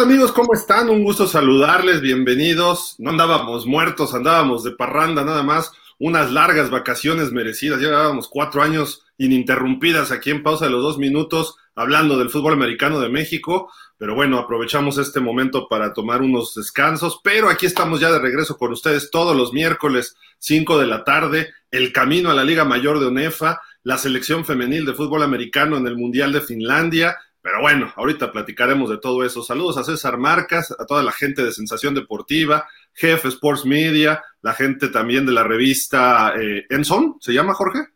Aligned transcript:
amigos? 0.00 0.30
¿Cómo 0.30 0.54
están? 0.54 0.90
Un 0.90 1.02
gusto 1.02 1.26
saludarles, 1.26 2.00
bienvenidos. 2.00 2.94
No 2.98 3.10
andábamos 3.10 3.66
muertos, 3.66 4.14
andábamos 4.14 4.62
de 4.62 4.70
parranda 4.70 5.24
nada 5.24 5.42
más, 5.42 5.72
unas 5.98 6.30
largas 6.30 6.70
vacaciones 6.70 7.32
merecidas. 7.32 7.80
Llevábamos 7.80 8.28
cuatro 8.28 8.62
años 8.62 9.02
ininterrumpidas 9.16 10.12
aquí 10.12 10.30
en 10.30 10.44
pausa 10.44 10.66
de 10.66 10.70
los 10.70 10.82
dos 10.82 10.98
minutos 10.98 11.56
hablando 11.74 12.16
del 12.16 12.30
fútbol 12.30 12.52
americano 12.52 13.00
de 13.00 13.08
México, 13.08 13.72
pero 13.96 14.14
bueno, 14.14 14.38
aprovechamos 14.38 14.98
este 14.98 15.18
momento 15.18 15.68
para 15.68 15.92
tomar 15.92 16.22
unos 16.22 16.54
descansos, 16.54 17.20
pero 17.22 17.48
aquí 17.48 17.66
estamos 17.66 17.98
ya 18.00 18.12
de 18.12 18.20
regreso 18.20 18.56
con 18.56 18.72
ustedes 18.72 19.10
todos 19.10 19.36
los 19.36 19.52
miércoles, 19.52 20.16
5 20.38 20.78
de 20.78 20.86
la 20.86 21.02
tarde, 21.02 21.52
el 21.72 21.92
camino 21.92 22.30
a 22.30 22.34
la 22.34 22.44
Liga 22.44 22.64
Mayor 22.64 23.00
de 23.00 23.06
UNEFA, 23.06 23.60
la 23.82 23.98
selección 23.98 24.44
femenil 24.44 24.86
de 24.86 24.94
fútbol 24.94 25.22
americano 25.22 25.76
en 25.76 25.86
el 25.86 25.96
Mundial 25.96 26.32
de 26.32 26.40
Finlandia, 26.40 27.16
pero 27.40 27.60
bueno, 27.60 27.92
ahorita 27.96 28.32
platicaremos 28.32 28.90
de 28.90 28.98
todo 28.98 29.24
eso. 29.24 29.42
Saludos 29.42 29.78
a 29.78 29.84
César 29.84 30.18
Marcas, 30.18 30.74
a 30.78 30.84
toda 30.86 31.02
la 31.02 31.12
gente 31.12 31.44
de 31.44 31.52
Sensación 31.52 31.94
Deportiva, 31.94 32.68
Jefe 32.94 33.28
Sports 33.28 33.64
Media, 33.64 34.22
la 34.42 34.54
gente 34.54 34.88
también 34.88 35.24
de 35.24 35.32
la 35.32 35.44
revista 35.44 36.34
eh, 36.38 36.66
Enson, 36.68 37.16
¿se 37.20 37.32
llama 37.32 37.54
Jorge? 37.54 37.86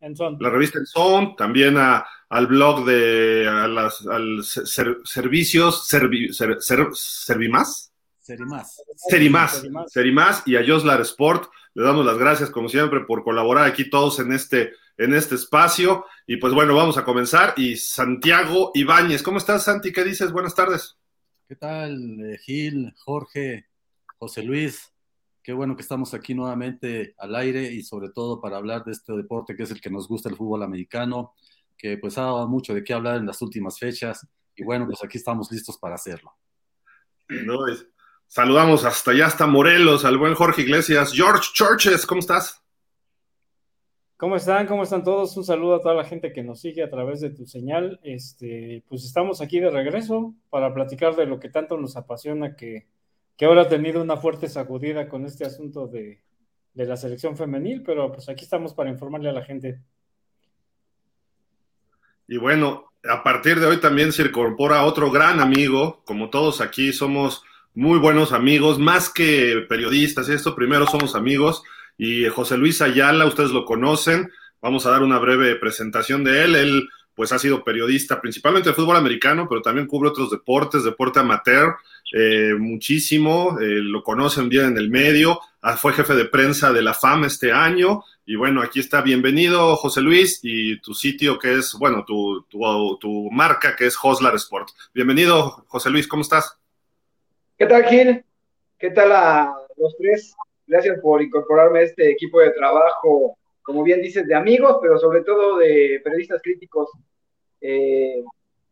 Enson. 0.00 0.36
La 0.40 0.50
revista 0.50 0.78
Enson, 0.78 1.34
también 1.34 1.76
a, 1.76 2.06
al 2.28 2.46
blog 2.46 2.84
de 2.84 3.48
a 3.48 3.66
las, 3.66 4.06
al 4.06 4.44
servicios 4.44 5.88
servi, 5.88 6.32
ser, 6.32 6.58
ser, 6.60 6.88
Servimás. 6.92 7.92
Serimás. 8.20 8.82
Serimás. 8.96 9.64
Serimás 9.88 10.42
y 10.46 10.56
a 10.56 10.64
Joslar 10.66 11.00
Sport. 11.00 11.50
Le 11.74 11.82
damos 11.82 12.04
las 12.04 12.18
gracias, 12.18 12.50
como 12.50 12.68
siempre, 12.68 13.00
por 13.00 13.24
colaborar 13.24 13.64
aquí 13.64 13.88
todos 13.88 14.18
en 14.20 14.32
este 14.32 14.72
en 14.98 15.14
este 15.14 15.36
espacio. 15.36 16.04
Y 16.26 16.36
pues 16.36 16.52
bueno, 16.52 16.74
vamos 16.74 16.98
a 16.98 17.04
comenzar. 17.04 17.54
Y 17.56 17.76
Santiago 17.76 18.72
Ibáñez, 18.74 19.22
¿cómo 19.22 19.38
estás, 19.38 19.64
Santi? 19.64 19.92
¿Qué 19.92 20.04
dices? 20.04 20.32
Buenas 20.32 20.54
tardes. 20.54 20.98
¿Qué 21.48 21.56
tal, 21.56 22.20
eh, 22.20 22.38
Gil, 22.38 22.92
Jorge, 22.98 23.68
José 24.18 24.42
Luis? 24.42 24.92
Qué 25.42 25.54
bueno 25.54 25.76
que 25.76 25.82
estamos 25.82 26.12
aquí 26.12 26.34
nuevamente 26.34 27.14
al 27.16 27.34
aire 27.36 27.72
y 27.72 27.82
sobre 27.82 28.10
todo 28.10 28.38
para 28.38 28.58
hablar 28.58 28.84
de 28.84 28.92
este 28.92 29.14
deporte 29.14 29.56
que 29.56 29.62
es 29.62 29.70
el 29.70 29.80
que 29.80 29.88
nos 29.88 30.06
gusta, 30.06 30.28
el 30.28 30.36
fútbol 30.36 30.62
americano, 30.62 31.32
que 31.78 31.96
pues 31.96 32.18
ha 32.18 32.22
dado 32.22 32.46
mucho 32.48 32.74
de 32.74 32.84
qué 32.84 32.92
hablar 32.92 33.16
en 33.16 33.24
las 33.24 33.40
últimas 33.40 33.78
fechas. 33.78 34.26
Y 34.54 34.64
bueno, 34.64 34.84
pues 34.84 35.02
aquí 35.02 35.16
estamos 35.16 35.50
listos 35.50 35.78
para 35.78 35.94
hacerlo. 35.94 36.34
No, 37.28 37.60
saludamos 38.26 38.84
hasta 38.84 39.12
allá, 39.12 39.26
hasta 39.26 39.46
Morelos, 39.46 40.04
al 40.04 40.18
buen 40.18 40.34
Jorge 40.34 40.62
Iglesias. 40.62 41.12
George 41.14 41.48
Churches, 41.54 42.04
¿cómo 42.04 42.18
estás? 42.18 42.62
¿Cómo 44.18 44.34
están? 44.34 44.66
¿Cómo 44.66 44.82
están 44.82 45.04
todos? 45.04 45.36
Un 45.36 45.44
saludo 45.44 45.76
a 45.76 45.80
toda 45.80 45.94
la 45.94 46.02
gente 46.02 46.32
que 46.32 46.42
nos 46.42 46.60
sigue 46.60 46.82
a 46.82 46.90
través 46.90 47.20
de 47.20 47.30
tu 47.30 47.46
señal. 47.46 48.00
Este, 48.02 48.82
pues 48.88 49.04
estamos 49.04 49.40
aquí 49.40 49.60
de 49.60 49.70
regreso 49.70 50.34
para 50.50 50.74
platicar 50.74 51.14
de 51.14 51.24
lo 51.24 51.38
que 51.38 51.48
tanto 51.48 51.76
nos 51.76 51.96
apasiona, 51.96 52.56
que, 52.56 52.88
que 53.36 53.44
ahora 53.44 53.62
ha 53.62 53.68
tenido 53.68 54.02
una 54.02 54.16
fuerte 54.16 54.48
sacudida 54.48 55.08
con 55.08 55.24
este 55.24 55.44
asunto 55.44 55.86
de, 55.86 56.20
de 56.74 56.84
la 56.84 56.96
selección 56.96 57.36
femenil, 57.36 57.84
pero 57.84 58.10
pues 58.10 58.28
aquí 58.28 58.42
estamos 58.42 58.74
para 58.74 58.90
informarle 58.90 59.28
a 59.28 59.34
la 59.34 59.44
gente. 59.44 59.78
Y 62.26 62.38
bueno, 62.38 62.90
a 63.08 63.22
partir 63.22 63.60
de 63.60 63.66
hoy 63.66 63.76
también 63.76 64.10
se 64.10 64.22
incorpora 64.22 64.84
otro 64.84 65.12
gran 65.12 65.38
amigo, 65.38 66.02
como 66.04 66.28
todos 66.28 66.60
aquí 66.60 66.92
somos 66.92 67.44
muy 67.72 68.00
buenos 68.00 68.32
amigos, 68.32 68.80
más 68.80 69.10
que 69.10 69.64
periodistas, 69.68 70.28
esto 70.28 70.56
primero 70.56 70.86
somos 70.86 71.14
amigos 71.14 71.62
y 71.98 72.26
José 72.28 72.56
Luis 72.56 72.80
Ayala, 72.80 73.26
ustedes 73.26 73.50
lo 73.50 73.64
conocen, 73.64 74.30
vamos 74.62 74.86
a 74.86 74.90
dar 74.90 75.02
una 75.02 75.18
breve 75.18 75.56
presentación 75.56 76.24
de 76.24 76.44
él. 76.44 76.54
Él 76.54 76.88
pues 77.18 77.32
ha 77.32 77.38
sido 77.40 77.64
periodista 77.64 78.20
principalmente 78.20 78.68
de 78.68 78.76
fútbol 78.76 78.94
americano, 78.94 79.48
pero 79.48 79.60
también 79.60 79.88
cubre 79.88 80.10
otros 80.10 80.30
deportes, 80.30 80.84
deporte 80.84 81.18
amateur, 81.18 81.74
eh, 82.14 82.54
muchísimo, 82.56 83.58
eh, 83.60 83.80
lo 83.82 84.04
conocen 84.04 84.48
bien 84.48 84.66
en 84.66 84.78
el 84.78 84.88
medio, 84.88 85.40
ah, 85.62 85.76
fue 85.76 85.92
jefe 85.92 86.14
de 86.14 86.26
prensa 86.26 86.72
de 86.72 86.80
la 86.80 86.94
FAM 86.94 87.24
este 87.24 87.50
año, 87.50 88.04
y 88.24 88.36
bueno, 88.36 88.62
aquí 88.62 88.78
está, 88.78 89.02
bienvenido 89.02 89.74
José 89.74 90.00
Luis, 90.00 90.38
y 90.44 90.78
tu 90.78 90.94
sitio 90.94 91.40
que 91.40 91.54
es, 91.54 91.74
bueno, 91.74 92.04
tu, 92.06 92.42
tu, 92.42 92.60
tu 93.00 93.28
marca 93.32 93.74
que 93.74 93.86
es 93.86 93.98
Hoslar 94.00 94.36
Sport. 94.36 94.68
Bienvenido 94.94 95.64
José 95.66 95.90
Luis, 95.90 96.06
¿cómo 96.06 96.22
estás? 96.22 96.56
¿Qué 97.58 97.66
tal, 97.66 97.84
Gil? 97.86 98.24
¿Qué 98.78 98.90
tal 98.90 99.10
a 99.10 99.52
los 99.76 99.96
tres? 99.98 100.36
Gracias 100.68 101.00
por 101.00 101.22
incorporarme 101.22 101.78
a 101.78 101.82
este 101.82 102.10
equipo 102.10 102.40
de 102.40 102.50
trabajo, 102.50 103.38
como 103.62 103.82
bien 103.82 104.02
dices, 104.02 104.26
de 104.26 104.34
amigos, 104.34 104.76
pero 104.82 104.98
sobre 104.98 105.22
todo 105.22 105.56
de 105.56 106.00
periodistas 106.04 106.42
críticos. 106.42 106.90
Eh, 107.58 108.22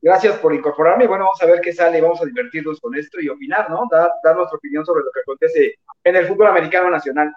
gracias 0.03 0.39
por 0.39 0.55
incorporarme. 0.55 1.07
Bueno, 1.07 1.25
vamos 1.25 1.43
a 1.43 1.47
ver 1.47 1.63
qué 1.63 1.73
sale, 1.73 2.03
vamos 2.03 2.21
a 2.21 2.27
divertirnos 2.27 2.79
con 2.81 2.95
esto 2.95 3.19
y 3.19 3.31
opinar, 3.31 3.71
¿no? 3.71 3.85
Dar, 3.91 4.11
dar 4.23 4.37
nuestra 4.37 4.59
opinión 4.59 4.85
sobre 4.85 5.05
lo 5.05 5.11
que 5.11 5.21
acontece 5.21 5.75
en 6.05 6.17
el 6.17 6.27
fútbol 6.27 6.49
americano 6.49 6.91
nacional. 6.91 7.33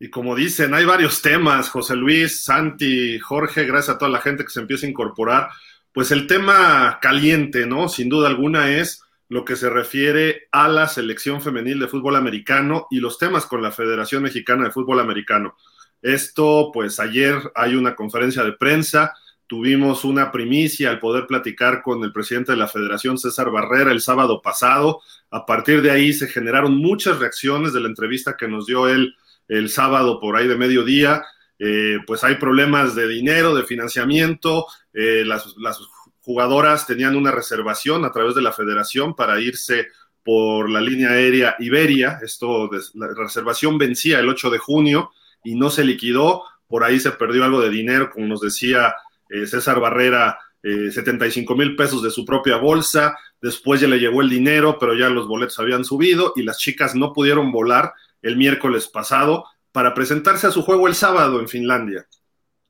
Y 0.00 0.10
como 0.10 0.34
dicen, 0.34 0.74
hay 0.74 0.84
varios 0.84 1.22
temas, 1.22 1.70
José 1.70 1.94
Luis, 1.94 2.44
Santi, 2.44 3.18
Jorge, 3.20 3.64
gracias 3.64 3.94
a 3.94 3.98
toda 3.98 4.10
la 4.10 4.20
gente 4.20 4.42
que 4.42 4.50
se 4.50 4.60
empieza 4.60 4.86
a 4.86 4.90
incorporar. 4.90 5.48
Pues 5.92 6.10
el 6.10 6.26
tema 6.26 6.98
caliente, 7.00 7.64
¿no? 7.64 7.88
Sin 7.88 8.08
duda 8.08 8.28
alguna 8.28 8.72
es 8.72 9.05
lo 9.28 9.44
que 9.44 9.56
se 9.56 9.68
refiere 9.68 10.48
a 10.52 10.68
la 10.68 10.86
selección 10.86 11.40
femenil 11.40 11.80
de 11.80 11.88
fútbol 11.88 12.16
americano 12.16 12.86
y 12.90 13.00
los 13.00 13.18
temas 13.18 13.46
con 13.46 13.62
la 13.62 13.72
Federación 13.72 14.22
Mexicana 14.22 14.64
de 14.64 14.70
Fútbol 14.70 15.00
Americano. 15.00 15.56
Esto, 16.02 16.70
pues 16.72 17.00
ayer 17.00 17.36
hay 17.54 17.74
una 17.74 17.96
conferencia 17.96 18.44
de 18.44 18.52
prensa, 18.52 19.14
tuvimos 19.46 20.04
una 20.04 20.30
primicia 20.30 20.90
al 20.90 21.00
poder 21.00 21.26
platicar 21.26 21.82
con 21.82 22.02
el 22.04 22.12
presidente 22.12 22.52
de 22.52 22.58
la 22.58 22.68
Federación, 22.68 23.18
César 23.18 23.50
Barrera, 23.50 23.90
el 23.90 24.00
sábado 24.00 24.40
pasado. 24.42 25.00
A 25.30 25.46
partir 25.46 25.82
de 25.82 25.90
ahí 25.90 26.12
se 26.12 26.28
generaron 26.28 26.76
muchas 26.76 27.18
reacciones 27.18 27.72
de 27.72 27.80
la 27.80 27.88
entrevista 27.88 28.36
que 28.36 28.48
nos 28.48 28.66
dio 28.66 28.88
él 28.88 29.14
el 29.48 29.68
sábado 29.68 30.20
por 30.20 30.36
ahí 30.36 30.46
de 30.46 30.56
mediodía. 30.56 31.24
Eh, 31.58 31.98
pues 32.06 32.22
hay 32.22 32.34
problemas 32.36 32.94
de 32.94 33.08
dinero, 33.08 33.54
de 33.54 33.64
financiamiento, 33.64 34.66
eh, 34.92 35.24
las, 35.24 35.56
las 35.56 35.80
jugadoras 36.26 36.88
tenían 36.88 37.14
una 37.14 37.30
reservación 37.30 38.04
a 38.04 38.10
través 38.10 38.34
de 38.34 38.42
la 38.42 38.50
federación 38.50 39.14
para 39.14 39.40
irse 39.40 39.86
por 40.24 40.68
la 40.68 40.80
línea 40.80 41.10
aérea 41.10 41.54
Iberia. 41.60 42.18
Esto, 42.20 42.68
la 42.94 43.06
reservación 43.16 43.78
vencía 43.78 44.18
el 44.18 44.28
8 44.28 44.50
de 44.50 44.58
junio 44.58 45.12
y 45.44 45.54
no 45.54 45.70
se 45.70 45.84
liquidó. 45.84 46.42
Por 46.66 46.82
ahí 46.82 46.98
se 46.98 47.12
perdió 47.12 47.44
algo 47.44 47.60
de 47.60 47.70
dinero, 47.70 48.10
como 48.10 48.26
nos 48.26 48.40
decía 48.40 48.92
eh, 49.28 49.46
César 49.46 49.78
Barrera, 49.78 50.36
75 50.64 51.52
eh, 51.52 51.56
mil 51.56 51.76
pesos 51.76 52.02
de 52.02 52.10
su 52.10 52.24
propia 52.24 52.56
bolsa. 52.56 53.16
Después 53.40 53.80
ya 53.80 53.86
le 53.86 54.00
llegó 54.00 54.20
el 54.20 54.28
dinero, 54.28 54.78
pero 54.80 54.94
ya 54.96 55.08
los 55.08 55.28
boletos 55.28 55.60
habían 55.60 55.84
subido 55.84 56.32
y 56.34 56.42
las 56.42 56.58
chicas 56.58 56.96
no 56.96 57.12
pudieron 57.12 57.52
volar 57.52 57.94
el 58.20 58.36
miércoles 58.36 58.88
pasado 58.88 59.44
para 59.70 59.94
presentarse 59.94 60.48
a 60.48 60.50
su 60.50 60.62
juego 60.62 60.88
el 60.88 60.96
sábado 60.96 61.38
en 61.38 61.46
Finlandia, 61.46 62.08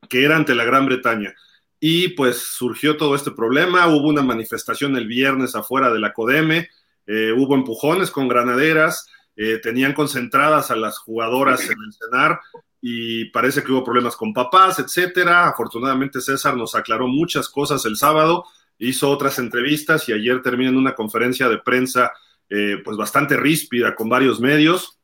que 0.07 0.23
era 0.23 0.35
ante 0.35 0.53
la 0.53 0.63
Gran 0.63 0.85
Bretaña 0.85 1.33
y 1.79 2.09
pues 2.09 2.37
surgió 2.37 2.97
todo 2.97 3.15
este 3.15 3.31
problema, 3.31 3.87
hubo 3.87 4.07
una 4.07 4.23
manifestación 4.23 4.95
el 4.97 5.07
viernes 5.07 5.55
afuera 5.55 5.91
de 5.91 5.99
la 5.99 6.13
Codeme, 6.13 6.69
eh, 7.05 7.31
hubo 7.31 7.55
empujones 7.55 8.11
con 8.11 8.27
granaderas, 8.27 9.07
eh, 9.35 9.59
tenían 9.61 9.93
concentradas 9.93 10.71
a 10.71 10.75
las 10.75 10.97
jugadoras 10.97 11.61
en 11.61 11.77
el 11.79 11.93
cenar 11.93 12.39
y 12.81 13.25
parece 13.25 13.63
que 13.63 13.71
hubo 13.71 13.83
problemas 13.83 14.15
con 14.15 14.33
papás, 14.33 14.79
etcétera. 14.79 15.47
Afortunadamente 15.47 16.21
César 16.21 16.55
nos 16.55 16.73
aclaró 16.73 17.07
muchas 17.07 17.47
cosas 17.47 17.85
el 17.85 17.97
sábado, 17.97 18.45
hizo 18.79 19.09
otras 19.09 19.37
entrevistas 19.37 20.09
y 20.09 20.13
ayer 20.13 20.41
terminó 20.41 20.71
en 20.71 20.77
una 20.77 20.95
conferencia 20.95 21.47
de 21.49 21.59
prensa 21.59 22.11
eh, 22.49 22.77
pues 22.83 22.97
bastante 22.97 23.37
ríspida 23.37 23.93
con 23.93 24.09
varios 24.09 24.39
medios 24.39 24.96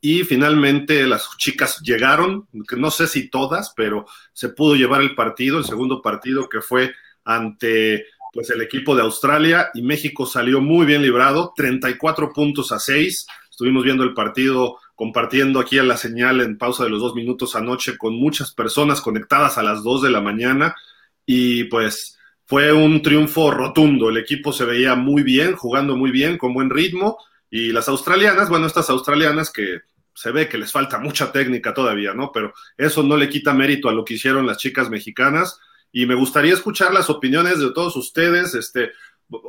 y 0.00 0.22
finalmente 0.24 1.06
las 1.06 1.28
chicas 1.38 1.80
llegaron, 1.80 2.46
que 2.68 2.76
no 2.76 2.90
sé 2.90 3.06
si 3.08 3.28
todas, 3.28 3.72
pero 3.76 4.06
se 4.32 4.50
pudo 4.50 4.76
llevar 4.76 5.00
el 5.00 5.14
partido, 5.14 5.58
el 5.58 5.64
segundo 5.64 6.00
partido 6.00 6.48
que 6.48 6.60
fue 6.60 6.94
ante 7.24 8.06
pues 8.32 8.50
el 8.50 8.60
equipo 8.60 8.94
de 8.94 9.02
Australia 9.02 9.70
y 9.74 9.82
México 9.82 10.26
salió 10.26 10.60
muy 10.60 10.86
bien 10.86 11.02
librado, 11.02 11.52
34 11.56 12.32
puntos 12.32 12.72
a 12.72 12.78
6. 12.78 13.26
Estuvimos 13.50 13.82
viendo 13.82 14.04
el 14.04 14.14
partido 14.14 14.76
compartiendo 14.94 15.58
aquí 15.58 15.78
a 15.78 15.82
la 15.82 15.96
señal 15.96 16.40
en 16.40 16.58
pausa 16.58 16.84
de 16.84 16.90
los 16.90 17.00
dos 17.00 17.14
minutos 17.14 17.56
anoche 17.56 17.96
con 17.96 18.14
muchas 18.14 18.52
personas 18.52 19.00
conectadas 19.00 19.58
a 19.58 19.62
las 19.62 19.82
2 19.82 20.02
de 20.02 20.10
la 20.10 20.20
mañana 20.20 20.76
y 21.24 21.64
pues 21.64 22.18
fue 22.44 22.72
un 22.72 23.02
triunfo 23.02 23.50
rotundo. 23.50 24.10
El 24.10 24.18
equipo 24.18 24.52
se 24.52 24.64
veía 24.64 24.94
muy 24.94 25.22
bien, 25.22 25.54
jugando 25.56 25.96
muy 25.96 26.10
bien, 26.10 26.38
con 26.38 26.54
buen 26.54 26.70
ritmo 26.70 27.18
y 27.50 27.72
las 27.72 27.88
australianas, 27.88 28.48
bueno, 28.48 28.66
estas 28.66 28.90
australianas 28.90 29.50
que 29.50 29.80
se 30.14 30.32
ve 30.32 30.48
que 30.48 30.58
les 30.58 30.72
falta 30.72 30.98
mucha 30.98 31.30
técnica 31.32 31.72
todavía, 31.72 32.12
¿no? 32.12 32.32
Pero 32.32 32.52
eso 32.76 33.02
no 33.02 33.16
le 33.16 33.28
quita 33.28 33.54
mérito 33.54 33.88
a 33.88 33.92
lo 33.92 34.04
que 34.04 34.14
hicieron 34.14 34.46
las 34.46 34.58
chicas 34.58 34.90
mexicanas. 34.90 35.60
Y 35.92 36.06
me 36.06 36.14
gustaría 36.14 36.52
escuchar 36.52 36.92
las 36.92 37.08
opiniones 37.08 37.60
de 37.60 37.72
todos 37.72 37.96
ustedes. 37.96 38.54
Este, 38.54 38.90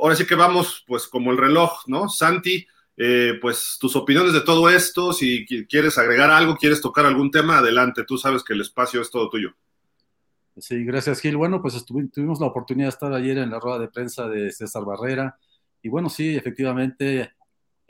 ahora 0.00 0.14
sí 0.14 0.26
que 0.26 0.36
vamos, 0.36 0.84
pues, 0.86 1.08
como 1.08 1.32
el 1.32 1.38
reloj, 1.38 1.82
¿no? 1.86 2.08
Santi, 2.08 2.66
eh, 2.96 3.38
pues 3.40 3.78
tus 3.80 3.96
opiniones 3.96 4.32
de 4.32 4.42
todo 4.42 4.70
esto, 4.70 5.12
si 5.12 5.44
quieres 5.44 5.98
agregar 5.98 6.30
algo, 6.30 6.56
quieres 6.56 6.80
tocar 6.80 7.04
algún 7.04 7.30
tema, 7.30 7.58
adelante. 7.58 8.04
Tú 8.04 8.16
sabes 8.16 8.44
que 8.44 8.52
el 8.52 8.60
espacio 8.60 9.00
es 9.02 9.10
todo 9.10 9.28
tuyo. 9.28 9.54
Sí, 10.56 10.84
gracias 10.84 11.20
Gil. 11.20 11.36
Bueno, 11.36 11.62
pues 11.62 11.84
tuvimos 11.84 12.40
la 12.40 12.46
oportunidad 12.46 12.86
de 12.86 12.90
estar 12.90 13.12
ayer 13.12 13.38
en 13.38 13.50
la 13.50 13.58
rueda 13.58 13.78
de 13.78 13.88
prensa 13.88 14.28
de 14.28 14.52
César 14.52 14.84
Barrera 14.84 15.38
y 15.82 15.88
bueno, 15.88 16.08
sí, 16.10 16.36
efectivamente 16.36 17.32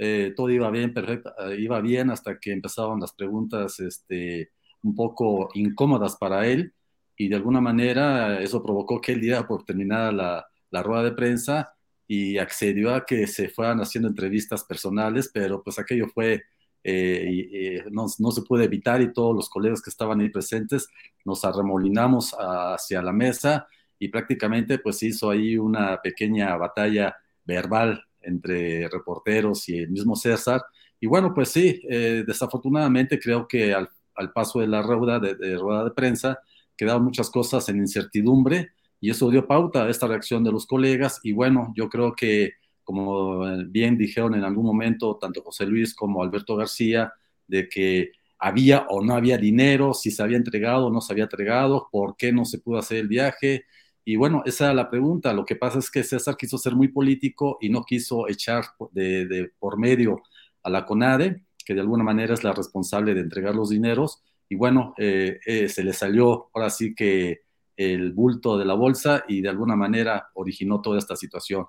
eh, 0.03 0.33
todo 0.35 0.49
iba 0.49 0.71
bien, 0.71 0.95
perfecto, 0.95 1.31
eh, 1.39 1.61
iba 1.61 1.79
bien 1.83 2.09
hasta 2.09 2.39
que 2.39 2.53
empezaban 2.53 3.01
las 3.01 3.13
preguntas 3.13 3.79
este, 3.81 4.51
un 4.83 4.95
poco 4.95 5.51
incómodas 5.53 6.17
para 6.17 6.47
él 6.47 6.73
y 7.19 7.29
de 7.29 7.37
alguna 7.37 7.61
manera 7.61 8.41
eso 8.41 8.63
provocó 8.63 8.99
que 8.99 9.13
él 9.13 9.21
diera 9.21 9.47
por 9.47 9.63
terminada 9.63 10.11
la, 10.11 10.47
la 10.71 10.83
rueda 10.83 11.03
de 11.03 11.13
prensa 11.13 11.75
y 12.07 12.39
accedió 12.39 12.95
a 12.95 13.05
que 13.05 13.27
se 13.27 13.51
fueran 13.51 13.81
haciendo 13.81 14.09
entrevistas 14.09 14.65
personales, 14.65 15.31
pero 15.35 15.63
pues 15.63 15.79
aquello 15.79 16.09
fue 16.09 16.45
eh, 16.83 17.85
no, 17.91 18.07
no, 18.21 18.31
se 18.31 18.41
puede 18.41 18.65
evitar 18.65 19.03
y 19.03 19.13
todos 19.13 19.37
los 19.37 19.51
colegas 19.51 19.83
que 19.83 19.91
estaban 19.91 20.21
ahí 20.21 20.31
presentes 20.31 20.89
nos 21.27 21.45
arremolinamos 21.45 22.35
hacia 22.39 23.03
la 23.03 23.13
mesa 23.13 23.69
y 23.99 24.09
prácticamente 24.09 24.79
pues 24.79 25.03
hizo 25.03 25.29
ahí 25.29 25.59
una 25.59 26.01
pequeña 26.01 26.57
batalla 26.57 27.15
verbal 27.45 28.03
entre 28.23 28.89
reporteros 28.89 29.69
y 29.69 29.79
el 29.79 29.91
mismo 29.91 30.17
César. 30.17 30.63
Y 31.01 31.07
bueno, 31.07 31.33
pues 31.35 31.51
sí, 31.51 31.81
eh, 31.89 32.25
desafortunadamente 32.27 33.19
creo 33.19 33.47
que 33.49 33.75
al, 33.75 33.89
paso 34.35 34.61
de 34.61 34.67
la 34.67 34.83
rueda 34.83 35.19
de, 35.19 35.57
rueda 35.57 35.85
de 35.85 35.93
prensa 35.93 36.39
quedaron 36.77 37.05
muchas 37.05 37.31
cosas 37.31 37.67
en 37.71 37.79
incertidumbre 37.79 38.69
y 39.01 39.09
eso 39.09 39.31
dio 39.31 39.47
pauta 39.47 39.85
a 39.85 39.89
esta 39.89 40.07
reacción 40.07 40.45
de 40.45 40.53
los 40.53 40.67
colegas 40.67 41.21
y 41.23 41.33
bueno, 41.33 41.73
yo 41.75 41.89
creo 41.89 42.15
que 42.15 42.53
como 42.85 43.47
bien 43.69 43.97
dijeron 43.97 44.35
en 44.35 44.45
algún 44.45 44.67
momento 44.67 45.17
tanto 45.17 45.43
José 45.43 45.65
Luis 45.65 45.95
como 45.95 46.23
Alberto 46.23 46.57
García, 46.57 47.13
de 47.47 47.69
que 47.69 48.11
había 48.39 48.87
o 48.89 49.03
no 49.03 49.15
había 49.15 49.39
dinero, 49.39 49.95
si 49.95 50.11
se 50.11 50.23
había 50.23 50.39
entregado 50.39 50.87
o 50.87 50.91
no 50.91 51.01
se 51.01 51.13
había 51.13 51.25
entregado, 51.25 51.89
por 51.93 52.17
qué 52.17 52.33
no 52.33 52.45
se 52.45 52.59
pudo 52.59 52.79
hacer 52.79 52.99
el 52.99 53.09
viaje. 53.09 53.65
Y 54.05 54.17
bueno, 54.17 54.43
esa 54.47 54.67
era 54.67 54.75
la 54.75 54.91
pregunta. 54.91 55.33
Lo 55.33 55.45
que 55.45 55.57
pasa 55.57 55.79
es 55.79 55.91
que 55.91 56.03
César 56.03 56.37
quiso 56.37 56.59
ser 56.59 56.75
muy 56.75 56.89
político 56.89 57.59
y 57.61 57.69
no 57.69 57.85
quiso 57.85 58.29
echar 58.29 58.65
de, 58.93 59.53
por 59.59 59.79
medio 59.79 60.23
a 60.63 60.71
la 60.71 60.87
CONADE, 60.87 61.45
que 61.65 61.75
de 61.75 61.81
alguna 61.81 62.05
manera 62.05 62.35
es 62.35 62.43
la 62.45 62.53
responsable 62.53 63.15
de 63.15 63.21
entregar 63.21 63.55
los 63.55 63.71
dineros. 63.71 64.23
Y 64.49 64.57
bueno, 64.57 64.95
eh, 64.99 65.39
eh, 65.47 65.69
se 65.69 65.85
le 65.85 65.93
salió 65.93 66.51
ahora 66.55 66.71
sí 66.71 66.95
que 66.95 67.43
el 67.77 68.13
bulto 68.13 68.59
de 68.59 68.65
la 68.65 68.75
bolsa 68.75 69.25
y 69.29 69.41
de 69.41 69.49
alguna 69.49 69.77
manera 69.77 70.29
originó 70.35 70.81
toda 70.81 70.99
esta 70.99 71.17
situación. 71.17 71.65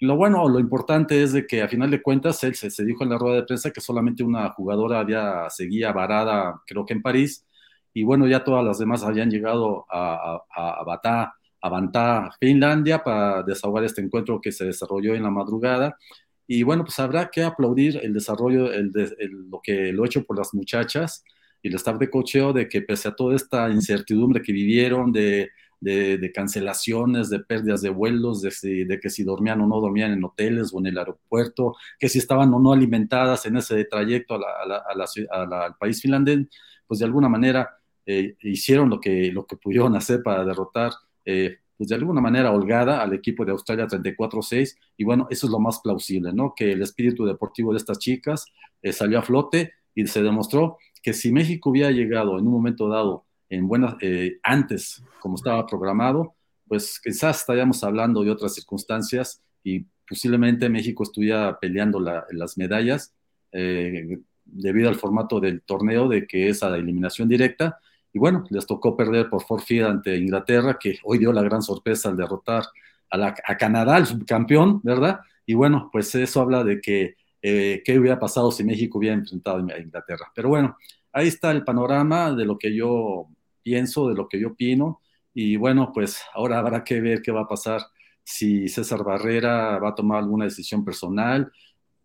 Lo 0.00 0.16
bueno 0.16 0.48
lo 0.48 0.58
importante 0.58 1.22
es 1.22 1.32
de 1.32 1.46
que 1.46 1.62
a 1.62 1.68
final 1.68 1.90
de 1.90 2.02
cuentas 2.02 2.42
él 2.44 2.54
se, 2.54 2.84
dijo 2.84 3.04
en 3.04 3.10
la 3.10 3.18
rueda 3.18 3.36
de 3.36 3.44
prensa 3.44 3.70
que 3.70 3.80
solamente 3.80 4.24
una 4.24 4.50
jugadora 4.50 4.98
había 5.00 5.48
seguía 5.50 5.92
varada, 5.92 6.60
creo 6.66 6.84
que 6.84 6.94
en 6.94 7.02
París, 7.02 7.46
y 7.92 8.02
bueno, 8.02 8.26
ya 8.26 8.42
todas 8.42 8.64
las 8.64 8.78
demás 8.78 9.04
habían 9.04 9.30
llegado 9.30 9.86
a, 9.88 10.42
a, 10.50 10.80
a 10.80 10.84
Batá, 10.84 11.36
a 11.64 11.68
Bantá, 11.68 12.30
Finlandia, 12.38 13.02
para 13.02 13.42
desahogar 13.42 13.84
este 13.84 14.02
encuentro 14.02 14.40
que 14.40 14.52
se 14.52 14.64
desarrolló 14.64 15.14
en 15.14 15.22
la 15.22 15.30
madrugada. 15.30 15.96
Y 16.46 16.62
bueno, 16.62 16.84
pues 16.84 16.98
habrá 16.98 17.30
que 17.30 17.42
aplaudir 17.42 18.00
el 18.02 18.12
desarrollo, 18.12 18.70
el, 18.72 18.92
lo 19.50 19.60
que 19.62 19.92
lo 19.92 20.04
hecho 20.04 20.24
por 20.24 20.36
las 20.36 20.52
muchachas 20.52 21.24
y 21.62 21.68
el 21.68 21.74
staff 21.76 21.98
de 21.98 22.10
cocheo, 22.10 22.52
de 22.52 22.68
que 22.68 22.82
pese 22.82 23.08
a 23.08 23.16
toda 23.16 23.34
esta 23.36 23.70
incertidumbre 23.70 24.42
que 24.42 24.52
vivieron, 24.52 25.10
de 25.12 25.50
de, 25.84 26.32
cancelaciones, 26.32 27.28
de 27.28 27.40
pérdidas 27.40 27.82
de 27.82 27.90
vuelos, 27.90 28.40
de, 28.40 28.98
que 29.00 29.10
si 29.10 29.22
dormían 29.22 29.60
o 29.60 29.66
no 29.66 29.80
dormían 29.80 30.12
en 30.12 30.24
hoteles 30.24 30.72
o 30.72 30.78
en 30.78 30.86
el 30.86 30.98
aeropuerto, 30.98 31.74
que 31.98 32.08
si 32.08 32.18
estaban 32.18 32.52
o 32.54 32.58
no 32.58 32.72
alimentadas 32.72 33.44
en 33.46 33.56
ese 33.58 33.84
trayecto 33.84 34.34
al 34.34 35.76
país 35.78 36.00
finlandés, 36.00 36.46
pues 36.86 37.00
de 37.00 37.06
alguna 37.06 37.28
manera 37.28 37.76
eh, 38.06 38.36
hicieron 38.40 38.88
lo 38.88 39.00
que, 39.00 39.30
lo 39.32 39.46
que 39.46 39.56
pudieron 39.56 39.94
hacer 39.96 40.22
para 40.22 40.44
derrotar, 40.44 40.92
eh, 41.24 41.58
pues 41.76 41.88
de 41.88 41.96
alguna 41.96 42.20
manera 42.20 42.52
holgada 42.52 43.02
al 43.02 43.12
equipo 43.14 43.44
de 43.44 43.52
Australia 43.52 43.86
34-6, 43.86 44.76
y 44.96 45.04
bueno, 45.04 45.26
eso 45.30 45.46
es 45.46 45.50
lo 45.50 45.58
más 45.58 45.80
plausible, 45.80 46.32
¿no? 46.32 46.54
Que 46.54 46.72
el 46.72 46.82
espíritu 46.82 47.24
deportivo 47.24 47.72
de 47.72 47.78
estas 47.78 47.98
chicas 47.98 48.46
eh, 48.82 48.92
salió 48.92 49.18
a 49.18 49.22
flote 49.22 49.72
y 49.94 50.06
se 50.06 50.22
demostró 50.22 50.78
que 51.02 51.12
si 51.12 51.32
México 51.32 51.70
hubiera 51.70 51.90
llegado 51.90 52.38
en 52.38 52.46
un 52.46 52.52
momento 52.52 52.88
dado 52.88 53.24
en 53.48 53.66
buenas, 53.66 53.96
eh, 54.00 54.38
antes, 54.42 55.02
como 55.20 55.36
estaba 55.36 55.66
programado, 55.66 56.34
pues 56.66 57.00
quizás 57.00 57.40
estaríamos 57.40 57.82
hablando 57.84 58.22
de 58.22 58.30
otras 58.30 58.54
circunstancias 58.54 59.42
y 59.62 59.84
posiblemente 60.08 60.68
México 60.68 61.02
estuviera 61.02 61.58
peleando 61.58 62.00
las 62.00 62.56
medallas 62.56 63.14
debido 64.44 64.88
al 64.88 64.94
formato 64.96 65.40
del 65.40 65.62
torneo 65.62 66.08
de 66.08 66.26
que 66.26 66.48
es 66.48 66.62
a 66.62 66.70
la 66.70 66.76
eliminación 66.76 67.28
directa. 67.28 67.78
Y 68.14 68.18
bueno, 68.20 68.44
les 68.48 68.64
tocó 68.64 68.96
perder 68.96 69.28
por 69.28 69.42
forfeit 69.42 69.82
ante 69.82 70.16
Inglaterra, 70.16 70.78
que 70.80 70.98
hoy 71.02 71.18
dio 71.18 71.32
la 71.32 71.42
gran 71.42 71.60
sorpresa 71.60 72.08
al 72.08 72.16
derrotar 72.16 72.64
a, 73.10 73.18
la, 73.18 73.34
Canadá, 73.34 73.98
el 73.98 74.06
subcampeón, 74.06 74.80
¿verdad? 74.84 75.18
Y 75.44 75.54
bueno, 75.54 75.90
pues 75.92 76.14
eso 76.14 76.40
habla 76.40 76.62
de 76.62 76.80
que 76.80 77.16
eh, 77.42 77.82
qué 77.84 77.98
hubiera 77.98 78.20
pasado 78.20 78.52
si 78.52 78.62
México 78.62 78.98
hubiera 78.98 79.16
enfrentado 79.16 79.58
a 79.58 79.78
Inglaterra. 79.80 80.30
Pero 80.32 80.48
bueno, 80.48 80.76
ahí 81.12 81.26
está 81.26 81.50
el 81.50 81.64
panorama 81.64 82.32
de 82.32 82.44
lo 82.44 82.56
que 82.56 82.72
yo 82.72 83.26
pienso, 83.64 84.08
de 84.08 84.14
lo 84.14 84.28
que 84.28 84.38
yo 84.38 84.50
opino. 84.50 85.00
Y 85.34 85.56
bueno, 85.56 85.90
pues 85.92 86.22
ahora 86.34 86.60
habrá 86.60 86.84
que 86.84 87.00
ver 87.00 87.20
qué 87.20 87.32
va 87.32 87.42
a 87.42 87.48
pasar 87.48 87.82
si 88.22 88.68
César 88.68 89.02
Barrera 89.02 89.80
va 89.80 89.88
a 89.88 89.94
tomar 89.96 90.18
alguna 90.18 90.44
decisión 90.44 90.84
personal. 90.84 91.50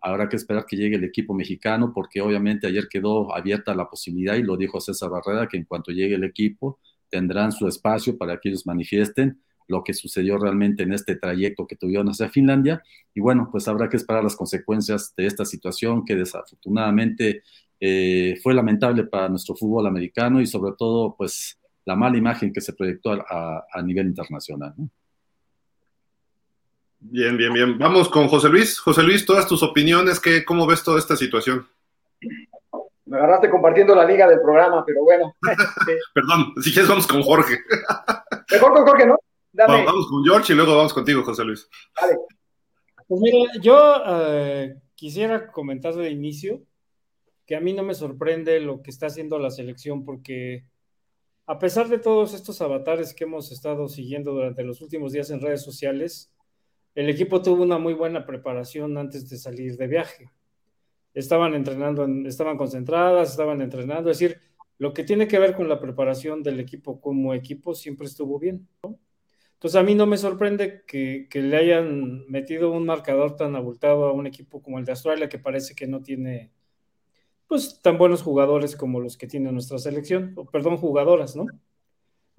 Habrá 0.02 0.30
que 0.30 0.36
esperar 0.36 0.66
que 0.66 0.78
llegue 0.78 0.96
el 0.96 1.04
equipo 1.04 1.34
mexicano, 1.34 1.92
porque 1.94 2.22
obviamente 2.22 2.68
ayer 2.68 2.88
quedó 2.90 3.34
abierta 3.36 3.76
la 3.76 3.90
posibilidad, 3.90 4.36
y 4.36 4.44
lo 4.44 4.58
dijo 4.58 4.80
César 4.80 5.10
Barrera, 5.10 5.48
que 5.48 5.58
en 5.58 5.66
cuanto 5.66 5.92
llegue 5.92 6.16
el 6.16 6.24
equipo 6.24 6.80
tendrán 7.10 7.52
su 7.52 7.68
espacio 7.68 8.18
para 8.18 8.40
que 8.40 8.50
ellos 8.50 8.66
manifiesten 8.68 9.42
lo 9.68 9.84
que 9.84 9.94
sucedió 9.94 10.38
realmente 10.38 10.84
en 10.84 10.94
este 10.94 11.16
trayecto 11.16 11.68
que 11.68 11.76
tuvieron 11.76 12.08
hacia 12.10 12.30
Finlandia. 12.30 12.84
Y 13.14 13.20
bueno, 13.20 13.50
pues 13.52 13.68
habrá 13.68 13.88
que 13.88 13.98
esperar 13.98 14.24
las 14.24 14.36
consecuencias 14.36 15.14
de 15.16 15.28
esta 15.28 15.46
situación 15.46 16.04
que 16.04 16.16
desafortunadamente 16.16 17.44
eh, 17.80 18.38
fue 18.42 18.54
lamentable 18.56 19.04
para 19.06 19.30
nuestro 19.30 19.56
fútbol 19.56 19.86
americano 19.86 20.42
y 20.42 20.48
sobre 20.48 20.74
todo, 20.78 21.16
pues, 21.16 21.60
la 21.86 21.96
mala 21.96 22.18
imagen 22.18 22.52
que 22.52 22.62
se 22.62 22.74
proyectó 22.74 23.12
a, 23.12 23.82
nivel 23.84 24.08
internacional. 24.08 24.74
Bien, 27.00 27.38
bien, 27.38 27.54
bien. 27.54 27.78
Vamos 27.78 28.10
con 28.10 28.28
José 28.28 28.50
Luis. 28.50 28.80
José 28.80 29.04
Luis, 29.04 29.26
todas 29.26 29.48
tus 29.48 29.64
opiniones, 29.64 30.20
¿qué, 30.20 30.44
¿cómo 30.44 30.68
ves 30.68 30.84
toda 30.84 31.00
esta 31.00 31.16
situación? 31.16 31.68
Me 33.06 33.18
agarraste 33.18 33.50
compartiendo 33.50 33.96
la 33.96 34.06
liga 34.06 34.28
del 34.28 34.42
programa, 34.42 34.84
pero 34.86 35.04
bueno. 35.04 35.36
Perdón, 36.14 36.54
si 36.62 36.72
quieres 36.72 36.90
vamos 36.90 37.08
con 37.08 37.24
Jorge. 37.24 37.58
Mejor 38.52 38.74
con 38.74 38.86
Jorge, 38.86 39.08
¿no? 39.08 39.18
Vamos 39.54 40.08
con 40.08 40.24
George 40.24 40.54
y 40.54 40.56
luego 40.56 40.76
vamos 40.76 40.94
contigo, 40.94 41.24
José 41.24 41.44
Luis. 41.44 41.68
Pues 43.08 43.22
mira, 43.22 43.38
yo 43.62 44.04
eh, 44.06 44.76
quisiera 44.94 45.52
comentar 45.52 45.96
de 45.96 46.10
inicio 46.10 46.62
que 47.48 47.56
a 47.56 47.60
mí 47.60 47.74
no 47.74 47.82
me 47.82 47.96
sorprende 47.96 48.60
lo 48.60 48.84
que 48.84 48.92
está 48.92 49.08
haciendo 49.08 49.40
la 49.40 49.50
selección 49.50 50.06
porque 50.06 50.66
a 51.48 51.58
pesar 51.58 51.90
de 51.90 51.98
todos 51.98 52.36
estos 52.36 52.62
avatares 52.62 53.16
que 53.16 53.24
hemos 53.24 53.52
estado 53.52 53.88
siguiendo 53.88 54.34
durante 54.34 54.64
los 54.64 54.82
últimos 54.82 55.14
días 55.14 55.32
en 55.32 55.42
redes 55.42 55.64
sociales, 55.64 56.32
el 56.96 57.10
equipo 57.10 57.42
tuvo 57.42 57.64
una 57.64 57.78
muy 57.78 57.94
buena 57.94 58.26
preparación 58.26 58.98
antes 58.98 59.30
de 59.30 59.38
salir 59.38 59.78
de 59.78 59.88
viaje. 59.88 60.32
Estaban 61.14 61.54
entrenando, 61.54 62.06
estaban 62.28 62.58
concentradas, 62.58 63.32
estaban 63.32 63.62
entrenando, 63.62 64.10
es 64.10 64.20
decir, 64.20 64.42
lo 64.78 64.94
que 64.94 65.04
tiene 65.04 65.28
que 65.28 65.40
ver 65.40 65.56
con 65.56 65.68
la 65.68 65.80
preparación 65.80 66.42
del 66.42 66.60
equipo 66.60 67.02
como 67.02 67.34
equipo 67.34 67.76
siempre 67.76 68.08
estuvo 68.08 68.40
bien. 68.40 68.68
Entonces 69.60 69.78
a 69.78 69.84
mí 69.84 69.94
no 69.94 70.06
me 70.06 70.18
sorprende 70.18 70.84
que, 70.88 71.28
le 71.34 71.58
hayan 71.58 72.26
metido 72.30 72.72
un 72.72 72.86
marcador 72.86 73.36
tan 73.36 73.58
abultado 73.58 74.06
a 74.06 74.14
un 74.14 74.26
equipo 74.26 74.62
como 74.62 74.80
el 74.80 74.86
de 74.86 74.94
Australia 74.94 75.28
que 75.28 75.38
parece 75.38 75.76
que 75.76 75.86
no 75.86 76.02
tiene 76.02 76.54
pues 77.46 77.82
tan 77.82 77.98
buenos 77.98 78.22
jugadores 78.22 78.78
como 78.78 79.02
los 79.02 79.18
que 79.18 79.28
tiene 79.28 79.52
nuestra 79.52 79.80
selección, 79.80 80.34
o 80.38 80.46
perdón, 80.46 80.78
jugadoras, 80.78 81.36
¿no? 81.36 81.46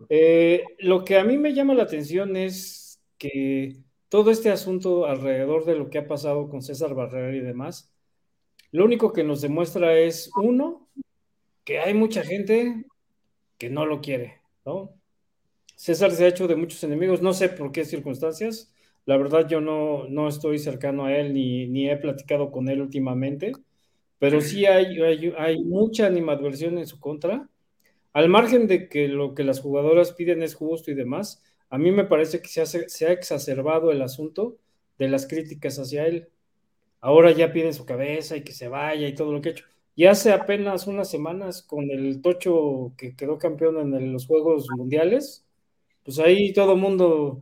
Eh, 0.08 0.64
lo 0.78 1.04
que 1.04 1.18
a 1.18 1.24
mí 1.24 1.36
me 1.36 1.52
llama 1.52 1.74
la 1.74 1.82
atención 1.82 2.36
es 2.36 3.02
que 3.18 3.76
todo 4.10 4.30
este 4.30 4.50
asunto 4.50 5.06
alrededor 5.06 5.64
de 5.64 5.76
lo 5.76 5.88
que 5.88 5.96
ha 5.96 6.06
pasado 6.06 6.50
con 6.50 6.60
César 6.60 6.94
Barrera 6.94 7.34
y 7.34 7.40
demás, 7.40 7.94
lo 8.72 8.84
único 8.84 9.14
que 9.14 9.24
nos 9.24 9.40
demuestra 9.40 9.98
es, 9.98 10.30
uno, 10.36 10.90
que 11.64 11.78
hay 11.78 11.94
mucha 11.94 12.22
gente 12.22 12.84
que 13.56 13.70
no 13.70 13.86
lo 13.86 14.02
quiere, 14.02 14.42
¿no? 14.66 14.92
César 15.76 16.10
se 16.10 16.24
ha 16.24 16.28
hecho 16.28 16.46
de 16.46 16.56
muchos 16.56 16.84
enemigos, 16.84 17.22
no 17.22 17.32
sé 17.32 17.48
por 17.48 17.72
qué 17.72 17.86
circunstancias, 17.86 18.74
la 19.06 19.16
verdad 19.16 19.48
yo 19.48 19.60
no, 19.60 20.06
no 20.08 20.28
estoy 20.28 20.58
cercano 20.58 21.06
a 21.06 21.16
él 21.16 21.32
ni, 21.32 21.66
ni 21.68 21.88
he 21.88 21.96
platicado 21.96 22.50
con 22.50 22.68
él 22.68 22.82
últimamente, 22.82 23.52
pero 24.18 24.42
sí 24.42 24.66
hay, 24.66 25.00
hay, 25.38 25.64
mucha 25.64 26.06
animadversión 26.06 26.76
en 26.76 26.86
su 26.86 27.00
contra. 27.00 27.48
Al 28.12 28.28
margen 28.28 28.66
de 28.66 28.88
que 28.88 29.08
lo 29.08 29.34
que 29.34 29.44
las 29.44 29.60
jugadoras 29.60 30.12
piden 30.12 30.42
es 30.42 30.54
justo 30.54 30.90
y 30.90 30.94
demás, 30.94 31.42
a 31.70 31.78
mí 31.78 31.92
me 31.92 32.04
parece 32.04 32.42
que 32.42 32.48
se, 32.48 32.88
se 32.88 33.06
ha 33.06 33.12
exacerbado 33.12 33.92
el 33.92 34.02
asunto 34.02 34.58
de 34.98 35.08
las 35.08 35.26
críticas 35.26 35.78
hacia 35.78 36.06
él. 36.06 36.28
Ahora 37.00 37.32
ya 37.32 37.52
piden 37.52 37.74
su 37.74 37.86
cabeza 37.86 38.36
y 38.36 38.44
que 38.44 38.52
se 38.52 38.68
vaya 38.68 39.08
y 39.08 39.14
todo 39.14 39.32
lo 39.32 39.40
que 39.40 39.50
ha 39.50 39.52
hecho. 39.52 39.64
Y 39.96 40.06
hace 40.06 40.32
apenas 40.32 40.86
unas 40.86 41.10
semanas 41.10 41.62
con 41.62 41.90
el 41.90 42.22
Tocho 42.22 42.94
que 42.96 43.16
quedó 43.16 43.38
campeón 43.38 43.94
en 43.94 44.12
los 44.12 44.26
Juegos 44.26 44.68
Mundiales, 44.76 45.46
pues 46.04 46.18
ahí 46.18 46.52
todo 46.52 46.76
mundo 46.76 47.40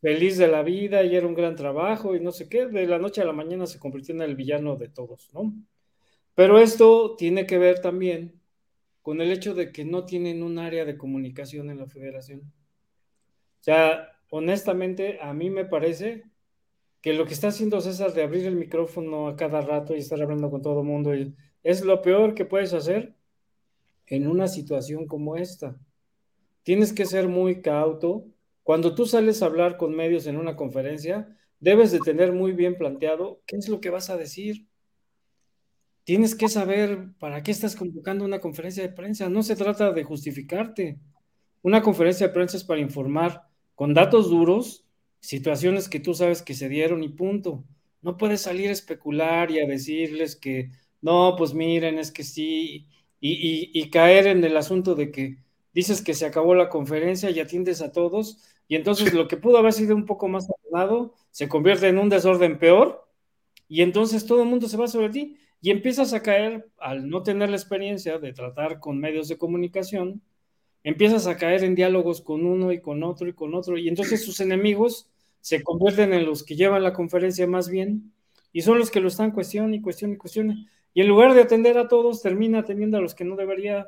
feliz 0.00 0.38
de 0.38 0.48
la 0.48 0.62
vida 0.62 1.04
y 1.04 1.16
era 1.16 1.26
un 1.26 1.34
gran 1.34 1.56
trabajo 1.56 2.14
y 2.16 2.20
no 2.20 2.32
sé 2.32 2.48
qué, 2.48 2.66
de 2.66 2.86
la 2.86 2.98
noche 2.98 3.22
a 3.22 3.24
la 3.24 3.32
mañana 3.32 3.66
se 3.66 3.78
convirtió 3.78 4.14
en 4.14 4.22
el 4.22 4.36
villano 4.36 4.76
de 4.76 4.88
todos, 4.88 5.30
¿no? 5.34 5.52
Pero 6.34 6.58
esto 6.58 7.16
tiene 7.16 7.46
que 7.46 7.58
ver 7.58 7.80
también 7.80 8.40
con 9.02 9.20
el 9.20 9.32
hecho 9.32 9.54
de 9.54 9.72
que 9.72 9.84
no 9.84 10.06
tienen 10.06 10.42
un 10.42 10.58
área 10.58 10.84
de 10.84 10.98
comunicación 10.98 11.70
en 11.70 11.78
la 11.78 11.86
federación. 11.86 12.52
O 13.60 13.62
sea, 13.62 14.08
honestamente, 14.30 15.18
a 15.20 15.34
mí 15.34 15.50
me 15.50 15.64
parece 15.64 16.24
que 17.00 17.12
lo 17.12 17.26
que 17.26 17.34
está 17.34 17.48
haciendo 17.48 17.80
César 17.80 18.12
de 18.12 18.22
abrir 18.22 18.46
el 18.46 18.56
micrófono 18.56 19.28
a 19.28 19.36
cada 19.36 19.60
rato 19.60 19.94
y 19.94 19.98
estar 19.98 20.20
hablando 20.20 20.50
con 20.50 20.62
todo 20.62 20.80
el 20.80 20.86
mundo 20.86 21.12
es 21.62 21.84
lo 21.84 22.02
peor 22.02 22.34
que 22.34 22.44
puedes 22.44 22.72
hacer 22.72 23.14
en 24.06 24.26
una 24.26 24.48
situación 24.48 25.06
como 25.06 25.36
esta. 25.36 25.78
Tienes 26.62 26.92
que 26.92 27.06
ser 27.06 27.28
muy 27.28 27.62
cauto. 27.62 28.26
Cuando 28.62 28.94
tú 28.94 29.06
sales 29.06 29.42
a 29.42 29.46
hablar 29.46 29.76
con 29.76 29.94
medios 29.94 30.26
en 30.26 30.36
una 30.36 30.56
conferencia, 30.56 31.36
debes 31.58 31.92
de 31.92 32.00
tener 32.00 32.32
muy 32.32 32.52
bien 32.52 32.76
planteado 32.76 33.42
qué 33.46 33.56
es 33.56 33.68
lo 33.68 33.80
que 33.80 33.90
vas 33.90 34.10
a 34.10 34.16
decir. 34.16 34.66
Tienes 36.04 36.34
que 36.34 36.48
saber 36.48 37.12
para 37.18 37.42
qué 37.42 37.50
estás 37.50 37.76
convocando 37.76 38.24
una 38.24 38.40
conferencia 38.40 38.82
de 38.82 38.92
prensa. 38.92 39.28
No 39.28 39.42
se 39.42 39.56
trata 39.56 39.92
de 39.92 40.04
justificarte. 40.04 40.98
Una 41.62 41.82
conferencia 41.82 42.26
de 42.26 42.32
prensa 42.32 42.56
es 42.56 42.64
para 42.64 42.80
informar 42.80 43.49
con 43.80 43.94
datos 43.94 44.28
duros 44.28 44.84
situaciones 45.20 45.88
que 45.88 46.00
tú 46.00 46.12
sabes 46.12 46.42
que 46.42 46.52
se 46.52 46.68
dieron 46.68 47.02
y 47.02 47.08
punto. 47.08 47.64
No 48.02 48.18
puedes 48.18 48.42
salir 48.42 48.68
a 48.68 48.72
especular 48.72 49.50
y 49.50 49.58
a 49.58 49.66
decirles 49.66 50.36
que 50.36 50.70
no, 51.00 51.34
pues 51.38 51.54
miren, 51.54 51.98
es 51.98 52.12
que 52.12 52.22
sí, 52.22 52.88
y, 53.20 53.88
caer 53.88 54.26
en 54.26 54.44
el 54.44 54.58
asunto 54.58 54.94
de 54.94 55.10
que 55.10 55.38
dices 55.72 56.02
que 56.02 56.12
se 56.12 56.26
acabó 56.26 56.54
la 56.54 56.68
conferencia 56.68 57.30
y 57.30 57.40
atiendes 57.40 57.80
a 57.80 57.90
todos, 57.90 58.44
y 58.68 58.76
entonces 58.76 59.14
lo 59.14 59.26
que 59.28 59.38
pudo 59.38 59.56
haber 59.56 59.72
sido 59.72 59.96
un 59.96 60.04
poco 60.04 60.28
más 60.28 60.46
ordenado 60.50 61.14
se 61.30 61.48
convierte 61.48 61.88
en 61.88 61.96
un 61.98 62.10
desorden 62.10 62.58
peor, 62.58 63.08
y 63.66 63.80
entonces 63.80 64.26
todo 64.26 64.42
el 64.42 64.48
mundo 64.50 64.68
se 64.68 64.76
va 64.76 64.88
sobre 64.88 65.08
ti, 65.08 65.38
y 65.62 65.70
empiezas 65.70 66.12
a 66.12 66.20
caer, 66.20 66.68
al 66.76 67.08
no 67.08 67.22
tener 67.22 67.48
la 67.48 67.56
experiencia 67.56 68.18
de 68.18 68.34
tratar 68.34 68.78
con 68.78 68.98
medios 68.98 69.26
de 69.28 69.38
comunicación, 69.38 70.20
empiezas 70.84 71.26
a 71.26 71.36
caer 71.36 71.64
en 71.64 71.74
diálogos 71.74 72.20
con 72.20 72.44
uno 72.46 72.72
y 72.72 72.80
con 72.80 73.02
otro 73.02 73.28
y 73.28 73.32
con 73.32 73.54
otro, 73.54 73.78
y 73.78 73.88
entonces 73.88 74.24
sus 74.24 74.40
enemigos 74.40 75.10
se 75.40 75.62
convierten 75.62 76.12
en 76.12 76.26
los 76.26 76.42
que 76.44 76.56
llevan 76.56 76.82
la 76.82 76.92
conferencia 76.92 77.46
más 77.46 77.68
bien, 77.68 78.12
y 78.52 78.62
son 78.62 78.78
los 78.78 78.90
que 78.90 79.00
lo 79.00 79.08
están 79.08 79.30
cuestionando 79.30 79.76
y 79.76 79.80
cuestionando 79.80 80.16
y 80.16 80.18
cuestionando. 80.18 80.62
Y 80.92 81.02
en 81.02 81.08
lugar 81.08 81.34
de 81.34 81.42
atender 81.42 81.78
a 81.78 81.88
todos, 81.88 82.22
termina 82.22 82.60
atendiendo 82.60 82.98
a 82.98 83.00
los 83.00 83.14
que 83.14 83.24
no 83.24 83.36
debería, 83.36 83.86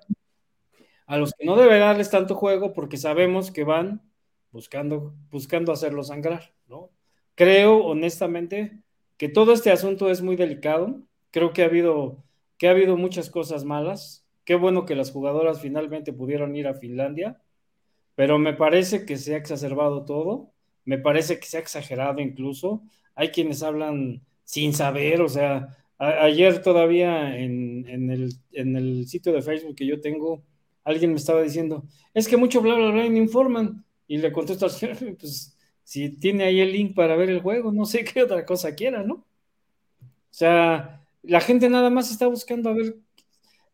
a 1.06 1.18
los 1.18 1.32
que 1.32 1.44
no 1.44 1.56
debe 1.56 1.78
darles 1.78 2.10
tanto 2.10 2.34
juego 2.34 2.72
porque 2.72 2.96
sabemos 2.96 3.50
que 3.50 3.64
van 3.64 4.02
buscando, 4.50 5.14
buscando 5.30 5.72
hacerlo 5.72 6.04
sangrar, 6.04 6.52
¿no? 6.68 6.90
Creo, 7.34 7.84
honestamente, 7.84 8.82
que 9.16 9.28
todo 9.28 9.52
este 9.52 9.70
asunto 9.70 10.10
es 10.10 10.22
muy 10.22 10.36
delicado. 10.36 11.00
Creo 11.30 11.52
que 11.52 11.62
ha 11.62 11.66
habido, 11.66 12.22
que 12.58 12.68
ha 12.68 12.72
habido 12.72 12.96
muchas 12.96 13.30
cosas 13.30 13.64
malas. 13.64 14.21
Qué 14.44 14.54
bueno 14.54 14.84
que 14.84 14.96
las 14.96 15.10
jugadoras 15.10 15.60
finalmente 15.60 16.12
pudieron 16.12 16.56
ir 16.56 16.66
a 16.66 16.74
Finlandia, 16.74 17.40
pero 18.14 18.38
me 18.38 18.54
parece 18.54 19.06
que 19.06 19.16
se 19.16 19.34
ha 19.34 19.38
exacerbado 19.38 20.04
todo. 20.04 20.52
Me 20.84 20.98
parece 20.98 21.38
que 21.38 21.46
se 21.46 21.58
ha 21.58 21.60
exagerado 21.60 22.20
incluso. 22.20 22.82
Hay 23.14 23.28
quienes 23.28 23.62
hablan 23.62 24.22
sin 24.44 24.74
saber, 24.74 25.22
o 25.22 25.28
sea, 25.28 25.68
ayer 25.98 26.62
todavía 26.62 27.38
en, 27.38 28.10
el, 28.10 29.06
sitio 29.06 29.32
de 29.32 29.42
Facebook 29.42 29.76
que 29.76 29.86
yo 29.86 30.00
tengo, 30.00 30.42
alguien 30.84 31.12
me 31.12 31.16
estaba 31.16 31.42
diciendo, 31.42 31.84
es 32.12 32.26
que 32.26 32.36
mucho 32.36 32.60
bla, 32.60 32.74
bla, 32.74 32.90
bla, 32.90 33.06
informan. 33.06 33.84
Y 34.08 34.18
le 34.18 34.32
contesto 34.32 34.66
al 34.66 34.72
señor, 34.72 34.96
pues 35.20 35.56
si 35.84 36.10
tiene 36.18 36.44
ahí 36.44 36.60
el 36.60 36.72
link 36.72 36.94
para 36.94 37.16
ver 37.16 37.30
el 37.30 37.40
juego, 37.40 37.72
no 37.72 37.84
sé 37.84 38.04
qué 38.04 38.22
otra 38.22 38.44
cosa 38.44 38.74
quiera, 38.74 39.02
¿no? 39.04 39.14
O 39.14 40.34
sea, 40.34 41.06
la 41.22 41.40
gente 41.40 41.68
nada 41.68 41.90
más 41.90 42.10
está 42.10 42.26
buscando 42.26 42.70
a 42.70 42.74
ver, 42.74 42.96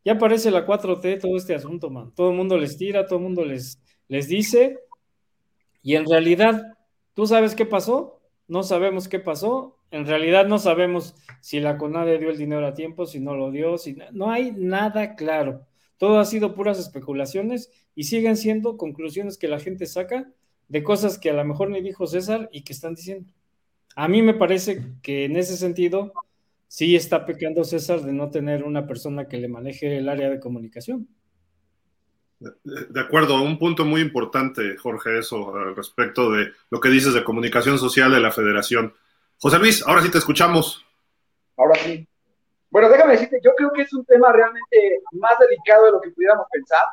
ya 0.04 0.14
aparece 0.14 0.50
la 0.50 0.66
4T, 0.66 1.20
todo 1.20 1.36
este 1.36 1.54
asunto, 1.54 1.90
man. 1.90 2.12
Todo 2.14 2.30
el 2.30 2.36
mundo 2.36 2.56
les 2.56 2.76
tira, 2.76 3.06
todo 3.06 3.18
el 3.18 3.24
mundo 3.24 3.44
les, 3.44 3.80
les 4.08 4.28
dice, 4.28 4.78
y 5.82 5.94
en 5.96 6.08
realidad, 6.08 6.62
¿tú 7.14 7.26
sabes 7.26 7.54
qué 7.54 7.66
pasó? 7.66 8.20
No 8.46 8.62
sabemos 8.62 9.08
qué 9.08 9.18
pasó, 9.18 9.78
en 9.90 10.06
realidad 10.06 10.46
no 10.46 10.58
sabemos 10.58 11.14
si 11.40 11.60
la 11.60 11.78
CONADE 11.78 12.18
dio 12.18 12.30
el 12.30 12.38
dinero 12.38 12.66
a 12.66 12.74
tiempo, 12.74 13.06
si 13.06 13.20
no 13.20 13.34
lo 13.34 13.50
dio, 13.50 13.78
si 13.78 13.96
no 14.12 14.30
hay 14.30 14.52
nada 14.52 15.14
claro. 15.14 15.66
Todo 15.96 16.18
ha 16.18 16.24
sido 16.24 16.54
puras 16.54 16.78
especulaciones 16.78 17.70
y 17.94 18.04
siguen 18.04 18.36
siendo 18.36 18.76
conclusiones 18.76 19.38
que 19.38 19.48
la 19.48 19.58
gente 19.58 19.86
saca 19.86 20.30
de 20.68 20.82
cosas 20.82 21.18
que 21.18 21.30
a 21.30 21.32
lo 21.32 21.44
mejor 21.44 21.70
ni 21.70 21.80
dijo 21.80 22.06
César 22.06 22.48
y 22.52 22.62
que 22.62 22.72
están 22.72 22.94
diciendo. 22.94 23.32
A 23.96 24.08
mí 24.08 24.22
me 24.22 24.34
parece 24.34 24.92
que 25.02 25.24
en 25.24 25.36
ese 25.36 25.56
sentido 25.56 26.12
sí 26.68 26.94
está 26.94 27.26
pecando 27.26 27.64
César 27.64 28.00
de 28.02 28.12
no 28.12 28.30
tener 28.30 28.62
una 28.62 28.86
persona 28.86 29.26
que 29.26 29.38
le 29.38 29.48
maneje 29.48 29.96
el 29.96 30.08
área 30.08 30.30
de 30.30 30.38
comunicación. 30.38 31.08
De 32.38 33.00
acuerdo, 33.00 33.42
un 33.42 33.58
punto 33.58 33.84
muy 33.84 34.00
importante, 34.00 34.76
Jorge, 34.76 35.18
eso 35.18 35.56
al 35.56 35.74
respecto 35.74 36.30
de 36.30 36.52
lo 36.70 36.78
que 36.78 36.88
dices 36.88 37.12
de 37.12 37.24
comunicación 37.24 37.78
social 37.78 38.12
de 38.12 38.20
la 38.20 38.30
federación. 38.30 38.94
José 39.40 39.58
Luis, 39.58 39.84
ahora 39.84 40.02
sí 40.02 40.10
te 40.10 40.18
escuchamos. 40.18 40.84
Ahora 41.56 41.74
sí. 41.80 42.06
Bueno, 42.70 42.88
déjame 42.88 43.12
decirte, 43.12 43.40
yo 43.42 43.50
creo 43.56 43.72
que 43.72 43.82
es 43.82 43.92
un 43.92 44.04
tema 44.04 44.32
realmente 44.32 45.00
más 45.12 45.36
delicado 45.40 45.86
de 45.86 45.92
lo 45.92 46.00
que 46.00 46.10
pudiéramos 46.10 46.46
pensar 46.52 46.84